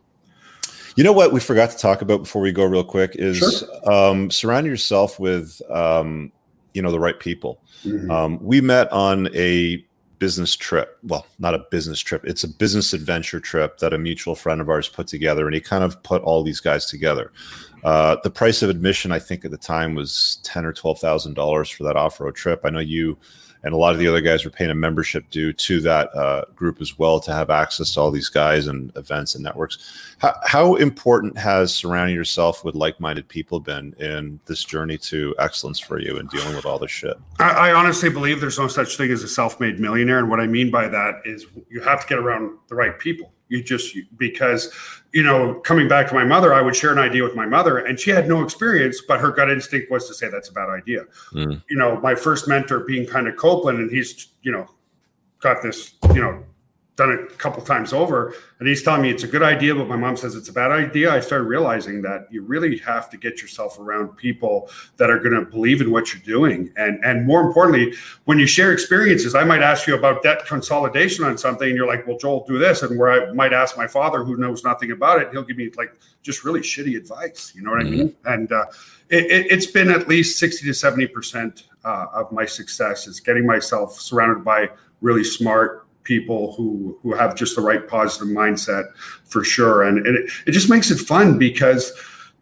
you 0.95 1.03
know 1.03 1.11
what 1.11 1.33
we 1.33 1.41
forgot 1.41 1.69
to 1.71 1.77
talk 1.77 2.01
about 2.01 2.19
before 2.19 2.41
we 2.41 2.53
go 2.53 2.63
real 2.63 2.83
quick 2.83 3.11
is 3.15 3.37
sure. 3.37 3.93
um, 3.93 4.31
surround 4.31 4.65
yourself 4.65 5.19
with 5.19 5.61
um, 5.69 6.31
you 6.73 6.81
know 6.81 6.91
the 6.91 6.99
right 6.99 7.19
people. 7.19 7.61
Mm-hmm. 7.83 8.09
Um, 8.09 8.39
we 8.41 8.61
met 8.61 8.89
on 8.93 9.27
a 9.35 9.85
business 10.19 10.55
trip. 10.55 10.97
Well, 11.03 11.27
not 11.39 11.53
a 11.53 11.65
business 11.69 11.99
trip. 11.99 12.23
It's 12.25 12.43
a 12.45 12.47
business 12.47 12.93
adventure 12.93 13.41
trip 13.41 13.79
that 13.79 13.93
a 13.93 13.97
mutual 13.97 14.33
friend 14.33 14.61
of 14.61 14.69
ours 14.69 14.87
put 14.87 15.07
together, 15.07 15.45
and 15.45 15.53
he 15.53 15.59
kind 15.59 15.83
of 15.83 16.01
put 16.03 16.21
all 16.23 16.41
these 16.41 16.61
guys 16.61 16.85
together. 16.85 17.33
Uh, 17.83 18.17
the 18.23 18.29
price 18.29 18.61
of 18.61 18.69
admission, 18.69 19.11
I 19.11 19.19
think, 19.19 19.45
at 19.45 19.51
the 19.51 19.57
time 19.57 19.95
was 19.95 20.39
ten 20.43 20.65
or 20.65 20.73
twelve 20.73 20.99
thousand 20.99 21.35
dollars 21.35 21.69
for 21.69 21.83
that 21.83 21.95
off-road 21.95 22.35
trip. 22.35 22.61
I 22.63 22.69
know 22.69 22.79
you 22.79 23.17
and 23.63 23.73
a 23.73 23.77
lot 23.77 23.93
of 23.93 23.99
the 23.99 24.07
other 24.07 24.21
guys 24.21 24.45
were 24.45 24.51
paying 24.51 24.69
a 24.69 24.75
membership 24.75 25.29
due 25.29 25.51
to 25.51 25.81
that 25.81 26.13
uh, 26.15 26.45
group 26.55 26.79
as 26.79 26.97
well 26.99 27.19
to 27.19 27.33
have 27.33 27.49
access 27.49 27.93
to 27.93 27.99
all 27.99 28.11
these 28.11 28.29
guys 28.29 28.67
and 28.67 28.95
events 28.95 29.35
and 29.35 29.43
networks. 29.43 30.15
How, 30.19 30.35
how 30.45 30.75
important 30.75 31.37
has 31.37 31.73
surrounding 31.73 32.15
yourself 32.15 32.63
with 32.63 32.75
like-minded 32.75 33.27
people 33.27 33.59
been 33.59 33.93
in 33.99 34.39
this 34.45 34.63
journey 34.63 34.97
to 34.99 35.35
excellence 35.39 35.79
for 35.79 35.99
you 35.99 36.17
and 36.17 36.29
dealing 36.29 36.55
with 36.55 36.65
all 36.65 36.79
this 36.79 36.91
shit? 36.91 37.17
I, 37.39 37.49
I 37.69 37.73
honestly 37.73 38.09
believe 38.09 38.39
there's 38.39 38.59
no 38.59 38.67
such 38.67 38.95
thing 38.95 39.11
as 39.11 39.23
a 39.23 39.27
self-made 39.27 39.79
millionaire, 39.79 40.19
and 40.19 40.29
what 40.29 40.39
I 40.39 40.47
mean 40.47 40.71
by 40.71 40.87
that 40.87 41.21
is 41.25 41.45
you 41.69 41.81
have 41.81 42.01
to 42.01 42.07
get 42.07 42.19
around 42.19 42.57
the 42.67 42.75
right 42.75 42.97
people 42.97 43.31
you 43.49 43.63
just 43.63 43.95
because 44.17 44.73
you 45.13 45.23
know 45.23 45.55
coming 45.61 45.87
back 45.87 46.07
to 46.07 46.13
my 46.13 46.23
mother 46.23 46.53
i 46.53 46.61
would 46.61 46.75
share 46.75 46.91
an 46.91 46.97
idea 46.97 47.23
with 47.23 47.35
my 47.35 47.45
mother 47.45 47.79
and 47.79 47.99
she 47.99 48.09
had 48.09 48.27
no 48.27 48.43
experience 48.43 49.01
but 49.07 49.19
her 49.19 49.31
gut 49.31 49.49
instinct 49.49 49.89
was 49.89 50.07
to 50.07 50.13
say 50.13 50.29
that's 50.29 50.49
a 50.49 50.53
bad 50.53 50.69
idea 50.69 51.03
mm. 51.31 51.61
you 51.69 51.77
know 51.77 51.99
my 52.01 52.13
first 52.13 52.47
mentor 52.47 52.81
being 52.81 53.05
kind 53.05 53.27
of 53.27 53.35
Cowpland 53.35 53.77
and 53.77 53.91
he's 53.91 54.33
you 54.41 54.51
know 54.51 54.67
got 55.39 55.61
this 55.61 55.95
you 56.13 56.21
know 56.21 56.43
done 56.97 57.11
it 57.11 57.31
a 57.31 57.35
couple 57.35 57.63
times 57.63 57.93
over 57.93 58.33
and 58.59 58.67
he's 58.67 58.83
telling 58.83 59.03
me 59.03 59.09
it's 59.09 59.23
a 59.23 59.27
good 59.27 59.43
idea 59.43 59.73
but 59.73 59.87
my 59.87 59.95
mom 59.95 60.17
says 60.17 60.35
it's 60.35 60.49
a 60.49 60.53
bad 60.53 60.71
idea. 60.71 61.13
I 61.13 61.19
started 61.19 61.45
realizing 61.45 62.01
that 62.01 62.27
you 62.31 62.41
really 62.41 62.77
have 62.79 63.09
to 63.11 63.17
get 63.17 63.41
yourself 63.41 63.79
around 63.79 64.17
people 64.17 64.69
that 64.97 65.09
are 65.09 65.19
going 65.19 65.33
to 65.33 65.49
believe 65.49 65.79
in 65.79 65.91
what 65.91 66.11
you're 66.11 66.23
doing. 66.23 66.73
And 66.75 67.03
and 67.05 67.25
more 67.25 67.41
importantly 67.41 67.93
when 68.25 68.39
you 68.39 68.47
share 68.47 68.73
experiences 68.73 69.35
i 69.35 69.43
might 69.43 69.61
ask 69.61 69.87
you 69.87 69.95
about 69.95 70.23
debt 70.23 70.45
consolidation 70.45 71.23
on 71.23 71.37
something 71.37 71.67
and 71.67 71.77
you're 71.77 71.87
like 71.87 72.05
well 72.07 72.17
joel 72.17 72.45
do 72.47 72.57
this 72.57 72.81
and 72.81 72.97
where 72.97 73.11
i 73.11 73.33
might 73.33 73.53
ask 73.53 73.77
my 73.77 73.87
father 73.87 74.23
who 74.23 74.37
knows 74.37 74.63
nothing 74.63 74.91
about 74.91 75.21
it 75.21 75.29
he'll 75.31 75.43
give 75.43 75.57
me 75.57 75.69
like 75.77 75.93
just 76.23 76.43
really 76.43 76.61
shitty 76.61 76.97
advice 76.97 77.53
you 77.55 77.61
know 77.61 77.71
what 77.71 77.81
mm-hmm. 77.81 77.93
i 77.93 77.97
mean? 77.97 78.15
And 78.25 78.51
uh, 78.51 78.65
it, 79.09 79.51
has 79.51 79.67
been 79.67 79.89
at 79.89 80.07
least 80.07 80.39
60 80.39 80.65
to 80.65 80.73
70 80.73 81.07
percent 81.07 81.63
uh, 81.85 82.07
of 82.13 82.31
my 82.31 82.45
success 82.45 83.07
is 83.07 83.19
getting 83.19 83.45
myself 83.45 83.99
surrounded 83.99 84.43
by 84.43 84.69
really 85.01 85.23
smart 85.23 85.86
people 86.07 86.53
who 86.53 86.97
who 87.03 87.13
have 87.13 87.35
just 87.35 87.55
the 87.55 87.61
right 87.61 87.87
positive 87.87 88.29
mindset 88.29 88.85
for 89.25 89.43
sure. 89.43 89.83
And, 89.83 90.05
and 90.07 90.15
it, 90.15 90.31
it 90.47 90.51
just 90.51 90.69
makes 90.69 90.89
it 90.89 90.97
fun 90.97 91.37
because 91.37 91.91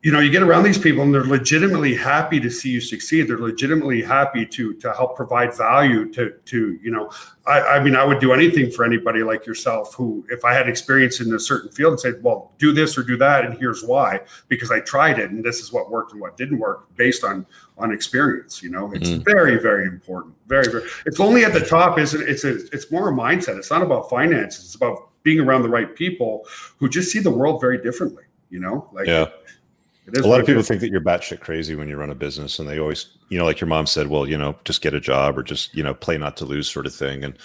you 0.06 0.12
know 0.12 0.20
you 0.20 0.30
get 0.30 0.44
around 0.44 0.62
these 0.62 0.78
people 0.78 1.02
and 1.02 1.12
they're 1.12 1.24
legitimately 1.24 1.96
happy 1.96 2.40
to 2.40 2.52
see 2.52 2.70
you 2.70 2.80
succeed. 2.80 3.28
They're 3.28 3.40
legitimately 3.40 4.04
happy 4.04 4.46
to 4.46 4.76
to 4.76 4.94
help 4.94 5.16
provide 5.16 5.58
value 5.58 6.14
to 6.14 6.30
to 6.46 6.80
you 6.80 6.92
know 6.92 7.12
I, 7.48 7.62
I, 7.62 7.80
mean 7.84 7.96
i 7.96 8.04
would 8.04 8.20
do 8.20 8.32
anything 8.32 8.70
for 8.70 8.86
anybody 8.86 9.24
like 9.24 9.48
yourself 9.48 9.96
who 9.96 10.24
if 10.30 10.46
i 10.46 10.54
had 10.54 10.70
experience 10.70 11.22
in 11.22 11.34
a 11.34 11.40
certain 11.40 11.72
field 11.72 11.94
and 11.94 12.00
said 12.00 12.22
well 12.22 12.54
do 12.60 12.72
this 12.72 12.98
or 13.00 13.04
do 13.04 13.18
that 13.18 13.46
and 13.46 13.58
here's 13.58 13.84
why 13.84 14.20
because 14.48 14.70
i 14.70 14.80
tried 14.80 15.18
it 15.18 15.32
and 15.32 15.44
this 15.44 15.60
is 15.60 15.74
what 15.74 15.90
worked 15.90 16.12
and 16.12 16.22
what 16.22 16.38
didn't 16.38 16.60
work 16.60 16.88
based 16.96 17.24
on 17.24 17.46
on 17.80 17.92
experience 17.92 18.62
you 18.62 18.70
know? 18.70 18.92
It's 18.94 19.10
mm-hmm. 19.10 19.24
very 19.24 19.58
very 19.60 19.86
important. 19.86 20.36
Very 20.46 20.72
very 20.72 20.88
it's 21.08 21.20
only 21.20 21.44
at 21.46 21.54
the 21.54 21.66
top 21.66 21.98
isn't 21.98 22.30
it's 22.30 22.44
a, 22.44 22.54
it's 22.76 22.92
more 22.92 23.10
a 23.10 23.12
mindset. 23.12 23.58
It's 23.58 23.72
not 23.72 23.82
about 23.82 24.10
finances. 24.10 24.66
It's 24.66 24.76
about 24.76 25.10
being 25.24 25.40
around 25.40 25.64
the 25.64 25.70
right 25.70 25.96
people 25.96 26.46
who 26.78 26.88
just 26.88 27.12
see 27.12 27.20
the 27.20 27.32
world 27.32 27.60
very 27.60 27.82
differently 27.82 28.24
you 28.52 28.60
know? 28.60 28.88
Like 28.94 29.08
yeah 29.08 29.30
a 30.14 30.28
lot 30.28 30.40
of 30.40 30.46
people 30.46 30.62
think 30.62 30.82
that 30.82 30.90
you're 30.90 31.02
batshit 31.02 31.40
crazy 31.40 31.76
when 31.76 31.90
you 31.90 31.98
run 31.98 32.10
a 32.10 32.16
business, 32.16 32.60
and 32.60 32.70
they 32.70 32.80
always, 32.80 33.08
you 33.30 33.38
know, 33.38 33.46
like 33.46 33.60
your 33.60 33.68
mom 33.68 33.88
said, 33.88 34.08
well, 34.08 34.28
you 34.28 34.38
know, 34.38 34.56
just 34.64 34.82
get 34.82 34.94
a 34.94 35.00
job 35.00 35.38
or 35.38 35.44
just, 35.44 35.76
you 35.76 35.84
know, 35.84 35.94
play 35.94 36.18
not 36.18 36.38
to 36.38 36.46
lose 36.46 36.70
sort 36.70 36.86
of 36.86 36.94
thing. 36.94 37.24
And 37.24 37.38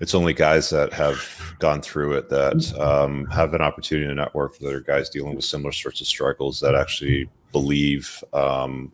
it's 0.00 0.14
only 0.14 0.34
guys 0.34 0.70
that 0.70 0.92
have 0.92 1.54
gone 1.58 1.80
through 1.80 2.14
it 2.14 2.28
that 2.28 2.78
um, 2.78 3.26
have 3.26 3.54
an 3.54 3.62
opportunity 3.62 4.08
to 4.08 4.14
network 4.14 4.52
with 4.52 4.64
other 4.64 4.80
guys 4.80 5.08
dealing 5.08 5.36
with 5.36 5.44
similar 5.44 5.72
sorts 5.72 6.00
of 6.00 6.06
struggles 6.06 6.60
that 6.60 6.74
actually 6.74 7.30
believe 7.52 8.22
um, 8.32 8.92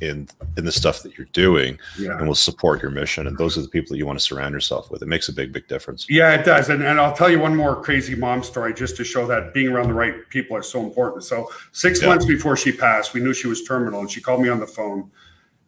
in 0.00 0.28
in 0.56 0.64
the 0.64 0.72
stuff 0.72 1.02
that 1.02 1.16
you're 1.16 1.26
doing 1.32 1.78
Yeah. 1.98 2.18
and 2.18 2.26
will 2.28 2.34
support 2.34 2.82
your 2.82 2.90
mission 2.90 3.26
and 3.26 3.36
those 3.38 3.56
are 3.56 3.62
the 3.62 3.68
people 3.68 3.90
that 3.90 3.98
you 3.98 4.06
want 4.06 4.18
to 4.18 4.24
surround 4.24 4.52
yourself 4.52 4.90
with 4.90 5.00
it 5.02 5.08
makes 5.08 5.28
a 5.28 5.32
big 5.32 5.52
big 5.52 5.66
difference 5.68 6.06
Yeah, 6.08 6.34
it 6.34 6.44
does. 6.44 6.68
And, 6.68 6.82
and 6.82 7.00
I'll 7.00 7.14
tell 7.14 7.30
you 7.30 7.38
one 7.38 7.56
more 7.56 7.80
crazy 7.82 8.14
mom 8.14 8.42
story 8.42 8.74
just 8.74 8.96
to 8.98 9.04
show 9.04 9.26
that 9.26 9.54
being 9.54 9.68
around 9.68 9.88
the 9.88 9.94
right 9.94 10.28
people 10.28 10.56
is 10.58 10.68
so 10.68 10.82
important. 10.84 11.24
So, 11.24 11.48
six 11.72 12.02
Yeah. 12.02 12.08
months 12.08 12.24
before 12.26 12.56
she 12.56 12.72
passed, 12.72 13.14
we 13.14 13.20
knew 13.20 13.32
she 13.32 13.46
was 13.48 13.64
terminal 13.64 14.00
and 14.00 14.10
she 14.10 14.20
called 14.20 14.42
me 14.42 14.48
on 14.50 14.60
the 14.60 14.66
phone 14.66 15.10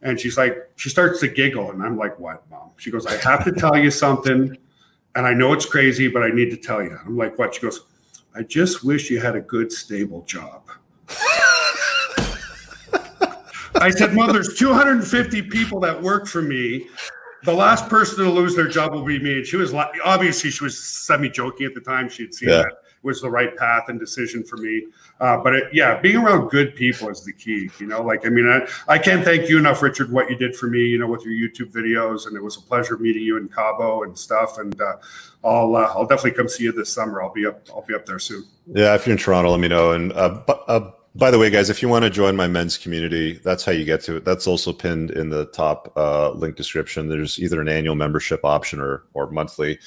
and 0.01 0.19
she's 0.19 0.37
like, 0.37 0.57
she 0.75 0.89
starts 0.89 1.19
to 1.21 1.27
giggle. 1.27 1.71
And 1.71 1.81
I'm 1.81 1.97
like, 1.97 2.19
what, 2.19 2.43
mom? 2.51 2.71
She 2.77 2.91
goes, 2.91 3.05
I 3.05 3.15
have 3.17 3.43
to 3.45 3.51
tell 3.51 3.77
you 3.77 3.89
something. 3.89 4.55
And 5.15 5.25
I 5.25 5.33
know 5.33 5.53
it's 5.53 5.65
crazy, 5.65 6.07
but 6.07 6.23
I 6.23 6.29
need 6.29 6.49
to 6.51 6.57
tell 6.57 6.83
you. 6.83 6.97
I'm 7.05 7.17
like, 7.17 7.37
what? 7.39 7.55
She 7.55 7.61
goes, 7.61 7.85
I 8.35 8.43
just 8.43 8.83
wish 8.83 9.09
you 9.09 9.19
had 9.21 9.35
a 9.35 9.41
good, 9.41 9.71
stable 9.71 10.23
job. 10.23 10.63
I 13.83 13.89
said, 13.89 14.13
Mom, 14.13 14.31
there's 14.31 14.53
250 14.57 15.41
people 15.43 15.79
that 15.81 16.01
work 16.01 16.25
for 16.27 16.41
me. 16.41 16.87
The 17.43 17.53
last 17.53 17.89
person 17.89 18.23
to 18.23 18.31
lose 18.31 18.55
their 18.55 18.69
job 18.69 18.93
will 18.93 19.03
be 19.03 19.19
me. 19.19 19.33
And 19.39 19.45
she 19.45 19.57
was 19.57 19.73
like, 19.73 19.89
obviously, 20.05 20.49
she 20.49 20.63
was 20.63 20.81
semi 20.81 21.27
joking 21.29 21.65
at 21.65 21.73
the 21.73 21.81
time. 21.81 22.07
She 22.07 22.23
had 22.23 22.33
seen 22.33 22.49
Yeah. 22.49 22.59
that 22.59 22.71
was 23.01 23.19
the 23.21 23.29
right 23.29 23.53
path 23.57 23.89
and 23.89 23.99
decision 23.99 24.45
for 24.45 24.55
me. 24.55 24.87
Uh, 25.19 25.35
but 25.43 25.53
it, 25.53 25.63
yeah, 25.73 25.99
being 25.99 26.15
around 26.15 26.47
good 26.47 26.73
people 26.73 27.09
is 27.09 27.25
the 27.25 27.33
key. 27.33 27.69
You 27.77 27.87
know, 27.87 28.01
like, 28.01 28.25
I 28.25 28.29
mean, 28.29 28.47
I, 28.47 28.65
I 28.93 28.97
can't 28.97 29.25
thank 29.25 29.49
you 29.49 29.57
enough, 29.57 29.81
Richard, 29.81 30.09
what 30.09 30.29
you 30.29 30.37
did 30.37 30.55
for 30.55 30.67
me, 30.67 30.85
you 30.85 30.97
know, 30.97 31.07
with 31.07 31.25
your 31.25 31.33
YouTube 31.33 31.73
videos. 31.73 32.27
And 32.27 32.37
it 32.37 32.41
was 32.41 32.55
a 32.55 32.61
pleasure 32.61 32.97
meeting 32.97 33.23
you 33.23 33.35
in 33.35 33.49
Cabo 33.49 34.03
and 34.03 34.17
stuff. 34.17 34.57
And 34.57 34.79
uh, 34.79 34.93
I'll, 35.43 35.75
uh, 35.75 35.81
I'll 35.93 36.05
definitely 36.07 36.31
come 36.31 36.47
see 36.47 36.63
you 36.63 36.71
this 36.71 36.93
summer. 36.93 37.21
I'll 37.21 37.33
be 37.33 37.45
up, 37.45 37.67
I'll 37.71 37.81
be 37.85 37.93
up 37.93 38.05
there 38.05 38.19
soon. 38.19 38.45
yeah 38.67 38.95
if 38.95 39.05
you're 39.05 39.11
in 39.11 39.19
toronto 39.19 39.51
let 39.51 39.59
me 39.59 39.67
know 39.67 39.91
and 39.91 40.13
uh, 40.13 40.29
bu- 40.47 40.53
uh, 40.69 40.91
by 41.15 41.29
the 41.29 41.37
way 41.37 41.49
guys 41.49 41.69
if 41.69 41.81
you 41.81 41.89
want 41.89 42.03
to 42.03 42.09
join 42.09 42.35
my 42.35 42.47
men's 42.47 42.77
community 42.77 43.33
that's 43.43 43.63
how 43.63 43.71
you 43.71 43.85
get 43.85 44.01
to 44.01 44.17
it 44.17 44.25
that's 44.25 44.47
also 44.47 44.73
pinned 44.73 45.11
in 45.11 45.29
the 45.29 45.45
top 45.47 45.91
uh, 45.95 46.31
link 46.31 46.55
description 46.55 47.07
there's 47.07 47.39
either 47.39 47.61
an 47.61 47.67
annual 47.67 47.95
membership 47.95 48.43
option 48.43 48.79
or 48.79 49.03
or 49.13 49.29
monthly 49.29 49.77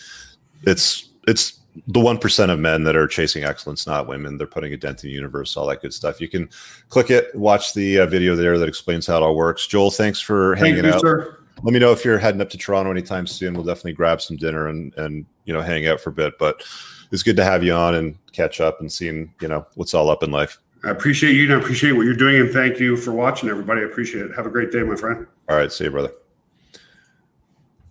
it's 0.63 1.11
it's 1.27 1.61
the 1.87 2.01
one 2.01 2.19
percent 2.19 2.51
of 2.51 2.59
men 2.59 2.85
that 2.85 2.97
are 2.97 3.07
chasing 3.07 3.45
excellence, 3.45 3.87
not 3.87 4.07
women. 4.07 4.39
They're 4.39 4.47
putting 4.47 4.73
a 4.73 4.77
dent 4.77 5.05
in 5.05 5.11
the 5.11 5.15
universe, 5.15 5.57
all 5.57 5.67
that 5.67 5.83
good 5.83 5.93
stuff. 5.93 6.21
You 6.21 6.29
can 6.29 6.49
click 6.89 7.11
it, 7.11 7.35
watch 7.35 7.75
the 7.75 8.01
uh, 8.01 8.07
video 8.07 8.35
there 8.35 8.59
that 8.59 8.69
explains 8.69 9.07
how 9.07 9.19
it 9.19 9.23
all 9.23 9.37
works. 9.37 9.67
Joel, 9.67 9.91
thanks 9.91 10.21
for 10.21 10.57
Thank 10.57 10.77
hanging 10.77 10.85
you, 10.85 10.93
out. 10.93 11.01
sir. 11.01 11.39
Let 11.63 11.73
me 11.73 11.79
know 11.79 11.93
if 11.93 12.05
you're 12.05 12.19
heading 12.19 12.41
up 12.41 12.51
to 12.51 12.59
Toronto 12.59 12.91
anytime 12.91 13.27
soon. 13.27 13.55
We'll 13.55 13.65
definitely 13.65 13.95
grab 13.95 14.21
some 14.21 14.37
dinner 14.37 14.69
and 14.69 14.95
and 14.97 15.27
you 15.45 15.53
know 15.53 15.61
hang 15.61 15.87
out 15.87 16.01
for 16.01 16.11
a 16.11 16.15
bit. 16.15 16.39
But 16.39 16.63
it's 17.13 17.23
good 17.23 17.37
to 17.37 17.45
have 17.45 17.63
you 17.63 17.73
on 17.73 17.95
and 17.95 18.17
catch 18.33 18.61
up 18.61 18.81
and 18.81 18.91
seeing 18.91 19.33
you 19.41 19.49
know 19.49 19.67
what's 19.75 19.95
all 19.95 20.11
up 20.11 20.23
in 20.23 20.31
life. 20.31 20.59
I 20.87 20.91
appreciate 20.91 21.35
you 21.35 21.43
and 21.45 21.53
I 21.53 21.57
appreciate 21.57 21.93
what 21.93 22.03
you're 22.03 22.15
doing. 22.15 22.37
And 22.37 22.53
thank 22.53 22.79
you 22.79 22.97
for 22.97 23.11
watching, 23.11 23.49
everybody. 23.49 23.81
I 23.81 23.85
appreciate 23.85 24.25
it. 24.27 24.35
Have 24.37 24.47
a 24.47 24.51
great 24.51 24.71
day, 24.71 24.85
my 24.85 24.95
friend. 24.95 25.27
All 25.49 25.57
right, 25.57 25.73
see 25.73 25.85
you, 25.85 25.91
brother. 25.91 26.13